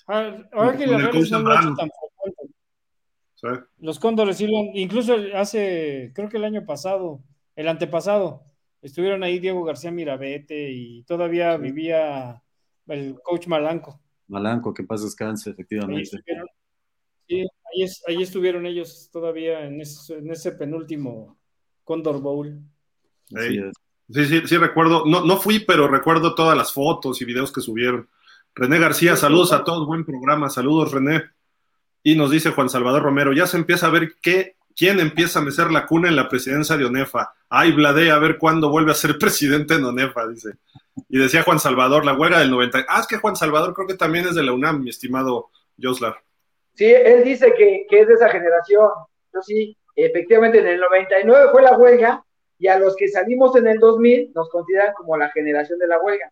Ah, 0.08 0.38
Águilas 0.52 1.02
Reales 1.02 1.32
no 1.32 1.40
lo 1.40 1.76
tan. 1.76 1.90
Los 3.80 4.00
Cóndores 4.00 4.38
sí 4.38 4.48
lo 4.48 4.58
incluso 4.74 5.16
hace, 5.36 6.12
creo 6.16 6.30
que 6.30 6.38
el 6.38 6.46
año 6.46 6.66
pasado, 6.66 7.22
el 7.56 7.68
antepasado, 7.68 8.45
estuvieron 8.86 9.24
ahí 9.24 9.40
Diego 9.40 9.64
García 9.64 9.92
Mirabete 9.92 10.72
y 10.72 11.04
todavía 11.04 11.56
sí. 11.56 11.62
vivía 11.64 12.42
el 12.88 13.16
coach 13.24 13.48
Malanco. 13.48 14.00
Malanco, 14.28 14.74
que 14.74 14.84
paz 14.84 15.04
descanse, 15.04 15.50
efectivamente. 15.50 16.18
Ahí 16.18 16.36
sí, 17.28 17.48
ahí, 17.74 17.84
es, 17.84 18.04
ahí, 18.08 18.22
estuvieron 18.22 18.66
ellos 18.66 19.10
todavía 19.12 19.66
en 19.66 19.82
ese, 19.82 20.18
en 20.18 20.30
ese 20.32 20.52
penúltimo 20.52 21.38
Condor 21.84 22.22
Bowl. 22.22 22.62
Sí, 23.28 23.60
sí, 24.10 24.26
sí, 24.26 24.42
sí, 24.46 24.58
recuerdo. 24.58 25.04
No, 25.06 25.26
no 25.26 25.38
fui, 25.38 25.60
pero 25.60 25.88
recuerdo 25.88 26.36
todas 26.36 26.56
las 26.56 26.72
fotos 26.72 27.22
y 27.22 27.26
videos 27.26 27.52
que 27.52 27.62
subieron. 27.62 28.08
René 28.54 28.80
García, 28.80 29.16
saludos 29.16 29.52
a 29.52 29.64
todos, 29.64 29.88
buen 29.88 30.06
programa, 30.06 30.50
saludos 30.50 30.92
René. 30.92 31.24
Y 32.04 32.16
nos 32.16 32.30
dice 32.30 32.52
Juan 32.52 32.70
Salvador 32.70 33.02
Romero, 33.02 33.34
ya 33.34 33.48
se 33.48 33.58
empieza 33.58 33.88
a 33.88 33.92
ver 33.92 34.14
qué 34.22 34.56
¿Quién 34.76 35.00
empieza 35.00 35.40
a 35.40 35.42
mecer 35.42 35.72
la 35.72 35.86
cuna 35.86 36.10
en 36.10 36.16
la 36.16 36.28
presidencia 36.28 36.76
de 36.76 36.86
ONEFA? 36.86 37.34
Ay, 37.50 37.72
Blade, 37.72 38.12
a 38.12 38.20
ver 38.20 38.38
cuándo 38.38 38.70
vuelve 38.70 38.92
a 38.92 38.96
ser 38.96 39.18
presidente 39.20 39.76
en 39.76 39.86
ONEFA, 39.86 40.28
dice. 40.28 40.52
Y 41.10 41.18
decía 41.18 41.44
Juan 41.44 41.60
Salvador, 41.60 42.06
la 42.06 42.14
huelga 42.14 42.40
del 42.40 42.52
90. 42.52 42.86
Ah, 42.88 43.00
es 43.00 43.08
que 43.08 43.18
Juan 43.18 43.36
Salvador 43.36 43.74
creo 43.74 43.88
que 43.88 43.96
también 43.96 44.26
es 44.26 44.36
de 44.36 44.44
la 44.44 44.54
UNAM, 44.54 44.84
mi 44.84 44.90
estimado 44.90 45.50
Joslar. 45.82 46.18
Sí, 46.74 46.86
él 46.86 47.24
dice 47.24 47.54
que, 47.58 47.86
que 47.90 48.02
es 48.02 48.08
de 48.08 48.16
esa 48.16 48.30
generación. 48.30 48.90
Yo 49.34 49.42
sí, 49.42 49.78
efectivamente 49.96 50.60
en 50.60 50.68
el 50.68 50.80
99 50.80 51.48
fue 51.52 51.62
la 51.62 51.78
huelga 51.78 52.26
y 52.58 52.68
a 52.68 52.78
los 52.78 52.96
que 52.96 53.08
salimos 53.08 53.56
en 53.56 53.68
el 53.68 53.80
2000 53.80 54.32
nos 54.34 54.50
consideran 54.50 54.94
como 54.94 55.18
la 55.18 55.30
generación 55.30 55.80
de 55.80 55.88
la 55.88 56.00
huelga. 56.02 56.32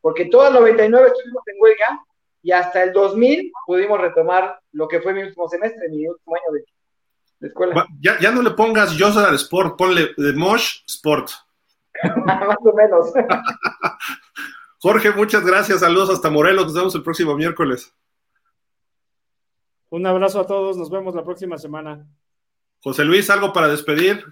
Porque 0.00 0.26
todo 0.26 0.48
el 0.48 0.54
99 0.54 1.08
estuvimos 1.08 1.42
en 1.46 1.56
huelga 1.60 2.04
y 2.42 2.52
hasta 2.52 2.82
el 2.82 2.92
2000 2.92 3.52
pudimos 3.66 4.00
retomar 4.00 4.60
lo 4.72 4.88
que 4.88 5.00
fue 5.00 5.12
mi 5.12 5.22
último 5.22 5.48
semestre, 5.48 5.88
mi 5.88 6.06
último 6.06 6.36
año 6.36 6.54
de, 6.54 6.64
escuela. 7.48 7.86
Ya, 8.00 8.18
ya, 8.20 8.30
no 8.30 8.42
le 8.42 8.50
pongas 8.50 8.96
Joslar 8.98 9.34
Sport, 9.34 9.76
ponle 9.76 10.10
de 10.16 10.32
Mosh 10.32 10.82
Sport. 10.86 11.30
Más 12.24 12.56
o 12.60 12.72
menos. 12.72 13.12
Jorge, 14.80 15.10
muchas 15.10 15.44
gracias. 15.44 15.80
Saludos 15.80 16.10
hasta 16.10 16.30
Morelos. 16.30 16.66
Nos 16.66 16.74
vemos 16.74 16.94
el 16.94 17.02
próximo 17.02 17.36
miércoles. 17.36 17.94
Un 19.90 20.06
abrazo 20.06 20.40
a 20.40 20.46
todos. 20.46 20.76
Nos 20.76 20.90
vemos 20.90 21.14
la 21.14 21.24
próxima 21.24 21.58
semana. 21.58 22.06
José 22.82 23.04
Luis, 23.04 23.28
¿algo 23.28 23.52
para 23.52 23.68
despedir? 23.68 24.24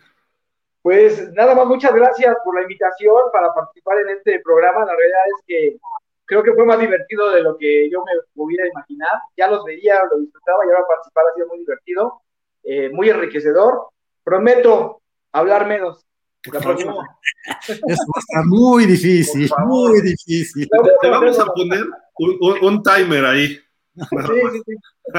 Pues 0.81 1.31
nada 1.33 1.55
más, 1.55 1.67
muchas 1.67 1.93
gracias 1.93 2.35
por 2.45 2.55
la 2.55 2.63
invitación 2.63 3.17
para 3.33 3.53
participar 3.53 3.99
en 3.99 4.09
este 4.17 4.41
programa. 4.41 4.87
La 4.87 4.97
realidad 4.97 5.21
es 5.37 5.45
que 5.47 5.79
creo 6.25 6.43
que 6.43 6.55
fue 6.55 6.65
más 6.65 6.79
divertido 6.79 7.31
de 7.31 7.43
lo 7.43 7.59
que 7.59 7.91
yo 7.91 8.03
me 8.05 8.13
hubiera 8.37 8.67
imaginado. 8.67 9.19
Ya 9.37 9.49
los 9.49 9.65
veía, 9.65 10.03
lo 10.11 10.21
disfrutaba 10.21 10.65
y 10.65 10.69
ahora 10.69 10.87
participar 10.89 11.25
ha 11.31 11.35
sido 11.35 11.49
muy 11.49 11.59
divertido 11.59 12.23
eh, 12.71 12.91
muy 12.93 13.09
enriquecedor. 13.11 13.89
Prometo 14.23 15.01
hablar 15.33 15.67
menos. 15.67 16.05
La 16.53 16.61
próxima. 16.61 16.93
Esto 17.69 17.83
va 17.87 17.95
a 18.17 18.21
estar 18.21 18.45
muy 18.47 18.87
difícil, 18.87 19.51
muy 19.67 20.01
difícil. 20.03 20.69
Te 21.03 21.09
vamos 21.09 21.39
a 21.39 21.47
poner 21.47 21.85
un, 22.19 22.37
un- 22.41 22.65
un 22.65 22.83
timer 22.83 23.25
ahí. 23.25 23.49
Sí, 23.49 24.05
sí, 24.53 24.63
sí. 24.67 24.75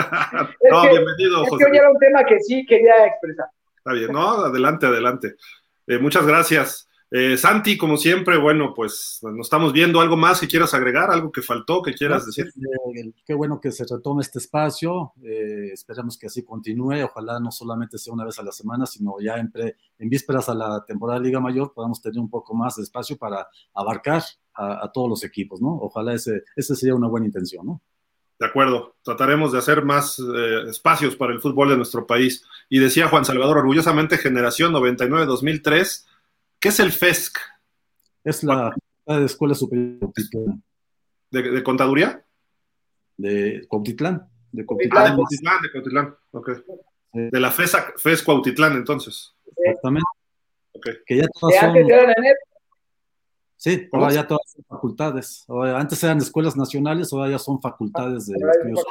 no, 0.71 0.81
que- 0.83 0.89
bienvenido, 0.89 1.43
Es 1.43 1.49
que 1.49 1.49
José. 1.49 1.65
hoy 1.65 1.77
era 1.77 1.89
un 1.91 1.97
tema 1.99 2.23
que 2.25 2.39
sí 2.39 2.65
quería 2.65 3.05
expresar. 3.07 3.47
Está 3.77 3.93
bien, 3.93 4.11
no, 4.11 4.29
adelante, 4.45 4.85
adelante. 4.85 5.35
Eh, 5.87 5.97
muchas 5.99 6.25
gracias. 6.25 6.87
Eh, 7.11 7.37
Santi, 7.37 7.75
como 7.75 7.97
siempre, 7.97 8.37
bueno, 8.37 8.71
pues 8.75 9.19
nos 9.23 9.47
estamos 9.47 9.73
viendo. 9.73 9.99
¿Algo 9.99 10.15
más 10.15 10.39
que 10.39 10.47
quieras 10.47 10.75
agregar? 10.75 11.09
¿Algo 11.09 11.31
que 11.31 11.41
faltó 11.41 11.81
que 11.81 11.93
quieras 11.95 12.25
decir? 12.27 12.51
Eh, 12.95 13.11
Qué 13.25 13.33
bueno 13.33 13.59
que 13.59 13.71
se 13.71 13.83
retome 13.89 14.21
este 14.21 14.37
espacio. 14.37 15.13
eh, 15.23 15.71
esperamos 15.73 16.19
que 16.19 16.27
así 16.27 16.43
continúe. 16.43 17.03
Ojalá 17.03 17.39
no 17.39 17.51
solamente 17.51 17.97
sea 17.97 18.13
una 18.13 18.25
vez 18.25 18.37
a 18.37 18.43
la 18.43 18.51
semana, 18.51 18.85
sino 18.85 19.15
ya 19.19 19.37
en, 19.37 19.51
pre- 19.51 19.75
en 19.97 20.07
vísperas 20.09 20.49
a 20.49 20.53
la 20.53 20.85
temporada 20.85 21.19
de 21.19 21.25
Liga 21.25 21.39
Mayor 21.39 21.73
podamos 21.73 21.99
tener 21.99 22.19
un 22.19 22.29
poco 22.29 22.53
más 22.53 22.75
de 22.75 22.83
espacio 22.83 23.17
para 23.17 23.47
abarcar 23.73 24.21
a, 24.53 24.85
a 24.85 24.91
todos 24.91 25.09
los 25.09 25.23
equipos, 25.23 25.59
¿no? 25.61 25.69
Ojalá 25.81 26.13
ese, 26.13 26.43
ese 26.55 26.75
sería 26.75 26.93
una 26.93 27.07
buena 27.07 27.25
intención, 27.25 27.65
¿no? 27.65 27.81
De 28.37 28.45
acuerdo, 28.45 28.95
trataremos 29.03 29.51
de 29.51 29.57
hacer 29.57 29.83
más 29.83 30.17
eh, 30.19 30.61
espacios 30.69 31.15
para 31.15 31.33
el 31.33 31.41
fútbol 31.41 31.69
de 31.69 31.75
nuestro 31.77 32.05
país. 32.07 32.45
Y 32.69 32.77
decía 32.79 33.07
Juan 33.09 33.25
Salvador, 33.25 33.57
orgullosamente, 33.57 34.17
generación 34.17 34.71
99-2003. 34.73 36.05
¿Qué 36.59 36.69
es 36.69 36.79
el 36.79 36.91
FESC? 36.91 37.37
Es 38.23 38.43
la 38.43 38.71
Facultad 38.71 39.19
de 39.19 39.25
Escuela 39.25 39.55
Superior 39.55 39.93
de 39.93 39.99
Cuautitlán, 39.99 40.63
¿De, 41.31 41.41
de 41.51 41.63
contaduría? 41.63 42.25
de 43.17 43.65
Cuautitlán, 43.67 44.29
de 44.51 44.61
Ah, 44.63 44.65
Cuautitlán, 44.65 45.11
de 45.11 45.15
Cuautitlán, 45.15 45.61
de 45.61 45.71
Cuautitlán. 45.71 46.15
ok. 46.31 46.49
Sí. 47.11 47.19
De 47.31 47.39
la 47.39 47.51
FESA, 47.51 47.93
FES 47.97 48.23
Cuautitlán, 48.23 48.73
entonces. 48.73 49.33
exactamente. 49.57 50.05
Ok. 50.73 50.87
Que 51.05 51.17
ya 51.17 51.27
todas 51.39 51.55
son, 51.59 51.69
antes 51.69 51.89
eran 51.89 52.13
en 52.17 52.25
el- 52.25 52.35
sí, 53.55 53.87
¿Cómo? 53.89 54.03
ahora 54.03 54.15
ya 54.15 54.27
todas 54.27 54.51
son 54.51 54.63
facultades. 54.65 55.45
Ahora, 55.47 55.79
antes 55.79 56.03
eran 56.03 56.17
escuelas 56.19 56.55
nacionales, 56.55 57.11
ahora 57.11 57.29
ya 57.31 57.39
son 57.39 57.59
facultades 57.61 58.27
de 58.27 58.35
estudios. 58.37 58.83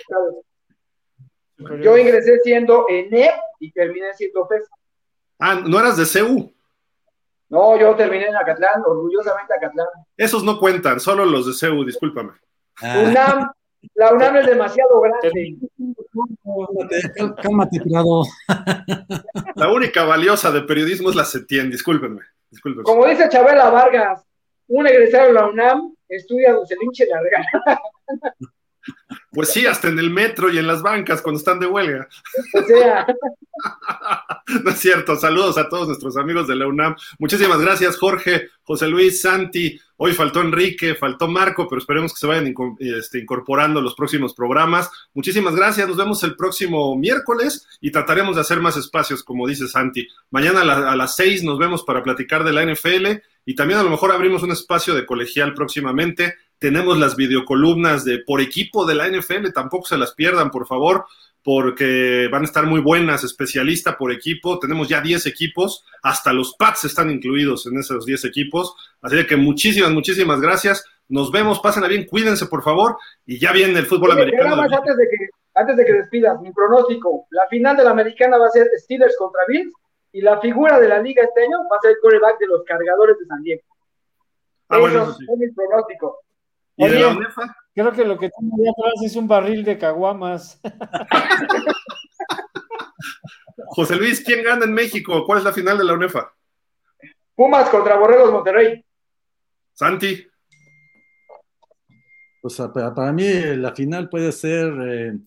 facultades. 1.59 1.85
Yo 1.85 1.97
ingresé 1.99 2.39
siendo 2.43 2.87
ENEP 2.89 3.33
y 3.61 3.73
terminé 3.73 4.13
siendo 4.15 4.47
FES. 4.47 4.69
Ah, 5.39 5.55
¿no 5.67 5.79
eras 5.79 5.97
de 5.97 6.05
CEU? 6.07 6.53
No, 7.51 7.79
yo 7.79 7.95
terminé 7.95 8.27
en 8.27 8.37
Acatlán, 8.37 8.83
orgullosamente 8.85 9.55
Acatlán. 9.55 9.87
Esos 10.17 10.45
no 10.45 10.59
cuentan, 10.59 11.01
solo 11.01 11.25
los 11.25 11.47
de 11.47 11.55
CEU, 11.55 11.85
discúlpame. 11.85 12.33
Ah, 12.83 13.03
UNAM, 13.05 13.51
la 13.95 14.13
UNAM 14.13 14.37
es 14.37 14.47
demasiado 14.47 15.01
grande. 15.01 15.57
cálmate, 16.45 17.43
cálmate, 17.43 17.81
Prado. 17.81 18.23
La 19.57 19.73
única 19.73 20.05
valiosa 20.05 20.51
de 20.51 20.63
periodismo 20.63 21.11
es 21.11 21.17
la 21.17 21.25
CETIEN, 21.25 21.71
discúlpenme. 21.71 22.21
discúlpenme. 22.51 22.85
Como 22.85 23.07
dice 23.07 23.29
Chabela 23.29 23.71
Vargas, 23.71 24.23
un 24.69 24.87
egresado 24.87 25.29
de 25.29 25.33
la 25.33 25.47
UNAM 25.47 25.95
estudia 26.09 26.53
donde 26.53 26.67
se 26.67 26.75
le 26.75 26.85
hinche 26.85 27.07
la 27.07 27.21
regala. 27.21 27.81
Pues 29.39 29.53
sí, 29.53 29.67
hasta 29.67 29.87
en 29.87 30.01
el 30.01 30.11
metro 30.11 30.51
y 30.53 30.59
en 30.59 30.67
las 30.67 30.83
bancas 30.83 31.23
cuando 31.23 31.39
están 31.39 31.61
de 31.61 31.69
huelga. 31.69 32.09
O 32.55 32.67
sea, 32.67 33.07
No 34.65 34.71
es 34.71 34.79
cierto. 34.79 35.15
Saludos 35.15 35.59
a 35.59 35.69
todos 35.69 35.87
nuestros 35.87 36.17
amigos 36.17 36.49
de 36.49 36.57
la 36.57 36.67
UNAM. 36.67 36.97
Muchísimas 37.19 37.61
gracias, 37.61 37.97
Jorge, 37.99 38.49
José 38.63 38.89
Luis, 38.89 39.21
Santi. 39.21 39.79
Hoy 39.97 40.13
faltó 40.13 40.41
Enrique, 40.41 40.95
faltó 40.95 41.29
Marco, 41.29 41.69
pero 41.69 41.81
esperemos 41.81 42.13
que 42.13 42.21
se 42.21 42.27
vayan 42.27 42.53
este, 42.79 43.19
incorporando 43.19 43.81
los 43.81 43.95
próximos 43.95 44.35
programas. 44.35 44.91
Muchísimas 45.13 45.55
gracias. 45.55 45.87
Nos 45.87 45.97
vemos 45.97 46.23
el 46.25 46.35
próximo 46.35 46.97
miércoles 46.97 47.67
y 47.81 47.91
trataremos 47.91 48.37
de 48.37 48.41
hacer 48.41 48.61
más 48.61 48.77
espacios, 48.77 49.23
como 49.23 49.47
dice 49.47 49.69
Santi. 49.69 50.09
Mañana 50.31 50.63
a 50.63 50.97
las 50.97 51.15
seis 51.15 51.45
nos 51.45 51.59
vemos 51.59 51.83
para 51.85 52.03
platicar 52.03 52.43
de 52.45 52.53
la 52.53 52.65
NFL 52.65 53.23
y 53.45 53.55
también 53.55 53.81
a 53.81 53.83
lo 53.83 53.91
mejor 53.91 54.13
abrimos 54.13 54.43
un 54.43 54.53
espacio 54.53 54.95
de 54.95 55.07
colegial 55.07 55.55
próximamente. 55.55 56.37
Tenemos 56.59 56.99
las 56.99 57.17
videocolumnas 57.17 58.05
de 58.05 58.19
por 58.19 58.41
equipo 58.41 58.85
de 58.85 58.95
la 58.95 59.09
NFL, 59.09 59.53
tampoco 59.55 59.87
se 59.87 59.99
las 59.99 60.13
pierdan, 60.13 60.51
por 60.51 60.67
favor 60.67 61.07
porque 61.49 62.29
van 62.31 62.43
a 62.43 62.45
estar 62.45 62.67
muy 62.67 62.81
buenas, 62.81 63.25
especialista 63.25 63.97
por 63.97 64.13
equipo. 64.13 64.59
Tenemos 64.59 64.87
ya 64.87 65.01
10 65.01 65.25
equipos, 65.25 65.83
hasta 66.03 66.31
los 66.33 66.55
Pats 66.57 66.85
están 66.85 67.11
incluidos 67.11 67.67
en 67.67 67.79
esos 67.79 68.05
10 68.05 68.27
equipos. 68.27 68.75
Así 69.01 69.27
que 69.27 69.37
muchísimas, 69.37 69.91
muchísimas 69.91 70.43
gracias. 70.43 70.85
Nos 71.09 71.33
vemos, 71.33 71.61
pásenla 71.61 71.89
bien, 71.89 72.05
cuídense 72.05 72.45
por 72.47 72.63
favor. 72.63 72.99
Y 73.25 73.39
ya 73.39 73.53
viene 73.53 73.79
el 73.79 73.87
fútbol 73.87 74.13
americano. 74.13 74.57
nada 74.57 74.69
más 74.69 74.73
antes 74.73 74.95
de, 74.99 75.05
que, 75.09 75.17
antes 75.55 75.77
de 75.79 75.87
que 75.87 75.93
despidas, 75.95 76.39
mi 76.43 76.53
pronóstico. 76.53 77.27
La 77.31 77.47
final 77.49 77.79
de 77.79 77.85
la 77.85 77.91
americana 77.93 78.37
va 78.37 78.49
a 78.49 78.51
ser 78.51 78.67
Steelers 78.77 79.17
contra 79.17 79.41
Bills 79.49 79.73
y 80.13 80.21
la 80.21 80.39
figura 80.41 80.79
de 80.79 80.89
la 80.89 81.01
liga 81.01 81.23
este 81.23 81.45
año 81.45 81.59
va 81.73 81.77
a 81.79 81.81
ser 81.81 81.93
el 81.93 81.97
quarterback 82.03 82.39
de 82.41 82.47
los 82.47 82.63
cargadores 82.65 83.19
de 83.19 83.25
San 83.25 83.43
Diego. 83.43 83.63
Ah, 84.69 84.81
bueno, 84.81 85.03
eso 85.03 85.15
sí. 85.15 85.25
mis 85.39 85.55
pronósticos. 85.55 86.17
¿Y 86.79 86.89
de 86.89 87.01
la. 87.01 87.09
UNEFA? 87.09 87.57
Creo 87.75 87.93
que 87.93 88.05
lo 88.05 88.19
que 88.19 88.31
tengo 88.31 88.57
ahí 88.57 88.69
atrás 88.69 88.95
es 89.05 89.17
un 89.17 89.29
barril 89.29 89.65
de 89.65 89.79
caguamas. 89.79 90.61
José 93.67 93.97
Luis, 93.97 94.23
¿quién 94.25 94.43
gana 94.43 94.65
en 94.65 94.73
México? 94.73 95.25
¿Cuál 95.27 95.39
es 95.39 95.45
la 95.45 95.53
final 95.53 95.77
de 95.77 95.85
la 95.85 95.93
UNEFA? 95.93 96.33
Pumas 97.35 97.69
contra 97.69 97.97
Borregos 97.97 98.33
Monterrey. 98.33 98.85
Santi. 99.75 100.27
O 102.43 102.49
sea, 102.49 102.73
para, 102.73 102.95
para 102.95 103.13
mí 103.13 103.25
eh, 103.25 103.57
la 103.57 103.75
final 103.75 104.09
puede 104.09 104.33
ser, 104.33 104.73
eh, 104.89 105.19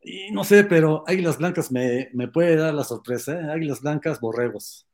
y 0.00 0.30
no 0.30 0.44
sé, 0.44 0.64
pero 0.64 1.04
Águilas 1.06 1.38
Blancas 1.38 1.70
me, 1.70 2.08
me 2.12 2.28
puede 2.28 2.56
dar 2.56 2.74
la 2.74 2.84
sorpresa, 2.84 3.32
¿eh? 3.32 3.50
Águilas 3.50 3.80
Blancas, 3.80 4.20
Borregos. 4.20 4.86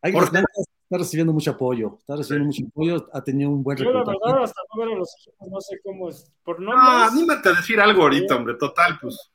Águilas. 0.00 0.30
Blancas 0.30 0.64
está 0.88 0.96
recibiendo 0.96 1.34
mucho 1.34 1.50
apoyo, 1.50 1.96
está 1.98 2.16
recibiendo 2.16 2.46
mucho 2.46 2.64
apoyo, 2.66 3.10
ha 3.12 3.22
tenido 3.22 3.50
un 3.50 3.62
buen 3.62 3.76
Yo 3.76 3.92
la 3.92 4.04
verdad 4.04 4.42
hasta 4.42 4.62
no 4.72 4.80
ver 4.80 4.94
a 4.94 4.98
los 4.98 5.14
equipos, 5.20 5.48
no 5.50 5.60
sé 5.60 5.78
cómo 5.84 6.08
es. 6.08 6.32
Por 6.42 6.60
No, 6.60 6.72
nombres, 6.72 7.12
anímate 7.12 7.48
a 7.50 7.52
decir 7.52 7.78
algo 7.78 8.02
ahorita, 8.02 8.36
hombre, 8.36 8.54
total, 8.54 8.98
pues. 9.02 9.30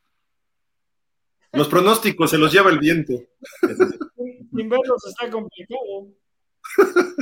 Los 1.52 1.68
pronósticos 1.68 2.32
se 2.32 2.40
los 2.40 2.52
lleva 2.52 2.72
el 2.72 2.80
viento. 2.80 3.14
sin 4.56 4.68
verlos 4.68 5.06
está 5.06 5.30
complicado. 5.30 6.08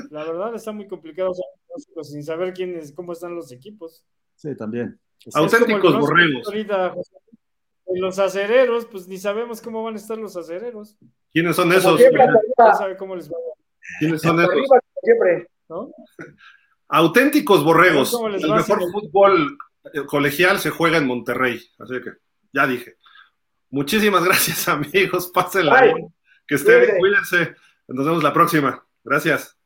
La 0.10 0.24
verdad 0.24 0.56
está 0.56 0.72
muy 0.72 0.88
complicado 0.88 1.32
hacer 1.32 1.44
pronósticos 1.68 2.10
sin 2.12 2.24
saber 2.24 2.54
quiénes, 2.54 2.94
cómo 2.94 3.12
están 3.12 3.36
los 3.36 3.52
equipos. 3.52 4.06
Sí, 4.36 4.56
también. 4.56 4.98
Auténticos 5.34 6.00
borregos. 6.00 6.48
ahorita, 6.48 6.92
José. 6.92 7.16
Los 7.96 8.18
acereros, 8.18 8.86
pues 8.86 9.10
ni 9.10 9.18
sabemos 9.18 9.60
cómo 9.60 9.84
van 9.84 9.96
a 9.96 9.98
estar 9.98 10.18
los 10.18 10.38
acereros. 10.38 10.98
¿Quiénes 11.34 11.58
son 11.58 11.74
esos? 11.74 12.00
siempre, 12.00 12.22
hasta 12.22 12.40
¿Quién 12.40 12.54
arriba, 12.58 12.78
sabe 12.78 12.96
cómo 12.96 13.18
les 13.18 13.30
va? 13.30 13.36
¿Quiénes 14.00 14.22
son 14.22 14.40
esos? 14.40 14.52
arriba, 14.52 14.80
siempre. 15.04 15.48
¿no? 15.70 15.92
Auténticos 16.90 17.64
borregos. 17.64 18.12
¿Cómo 18.12 18.30
les 18.30 18.44
El 18.44 18.54
mejor 18.54 18.82
fútbol 18.92 19.58
eh, 19.94 20.06
colegial 20.06 20.60
se 20.60 20.70
juega 20.70 20.98
en 20.98 21.08
Monterrey. 21.08 21.62
Así 21.80 22.02
que 22.02 22.12
ya 22.54 22.68
dije. 22.68 22.98
Muchísimas 23.70 24.24
gracias, 24.26 24.68
amigos. 24.68 25.32
Pásenla. 25.34 25.94
Que 26.46 26.56
estén 26.56 26.98
cuídense. 27.00 27.56
Nos 27.88 28.06
vemos 28.06 28.24
la 28.24 28.34
próxima. 28.34 28.86
Gracias. 29.04 29.58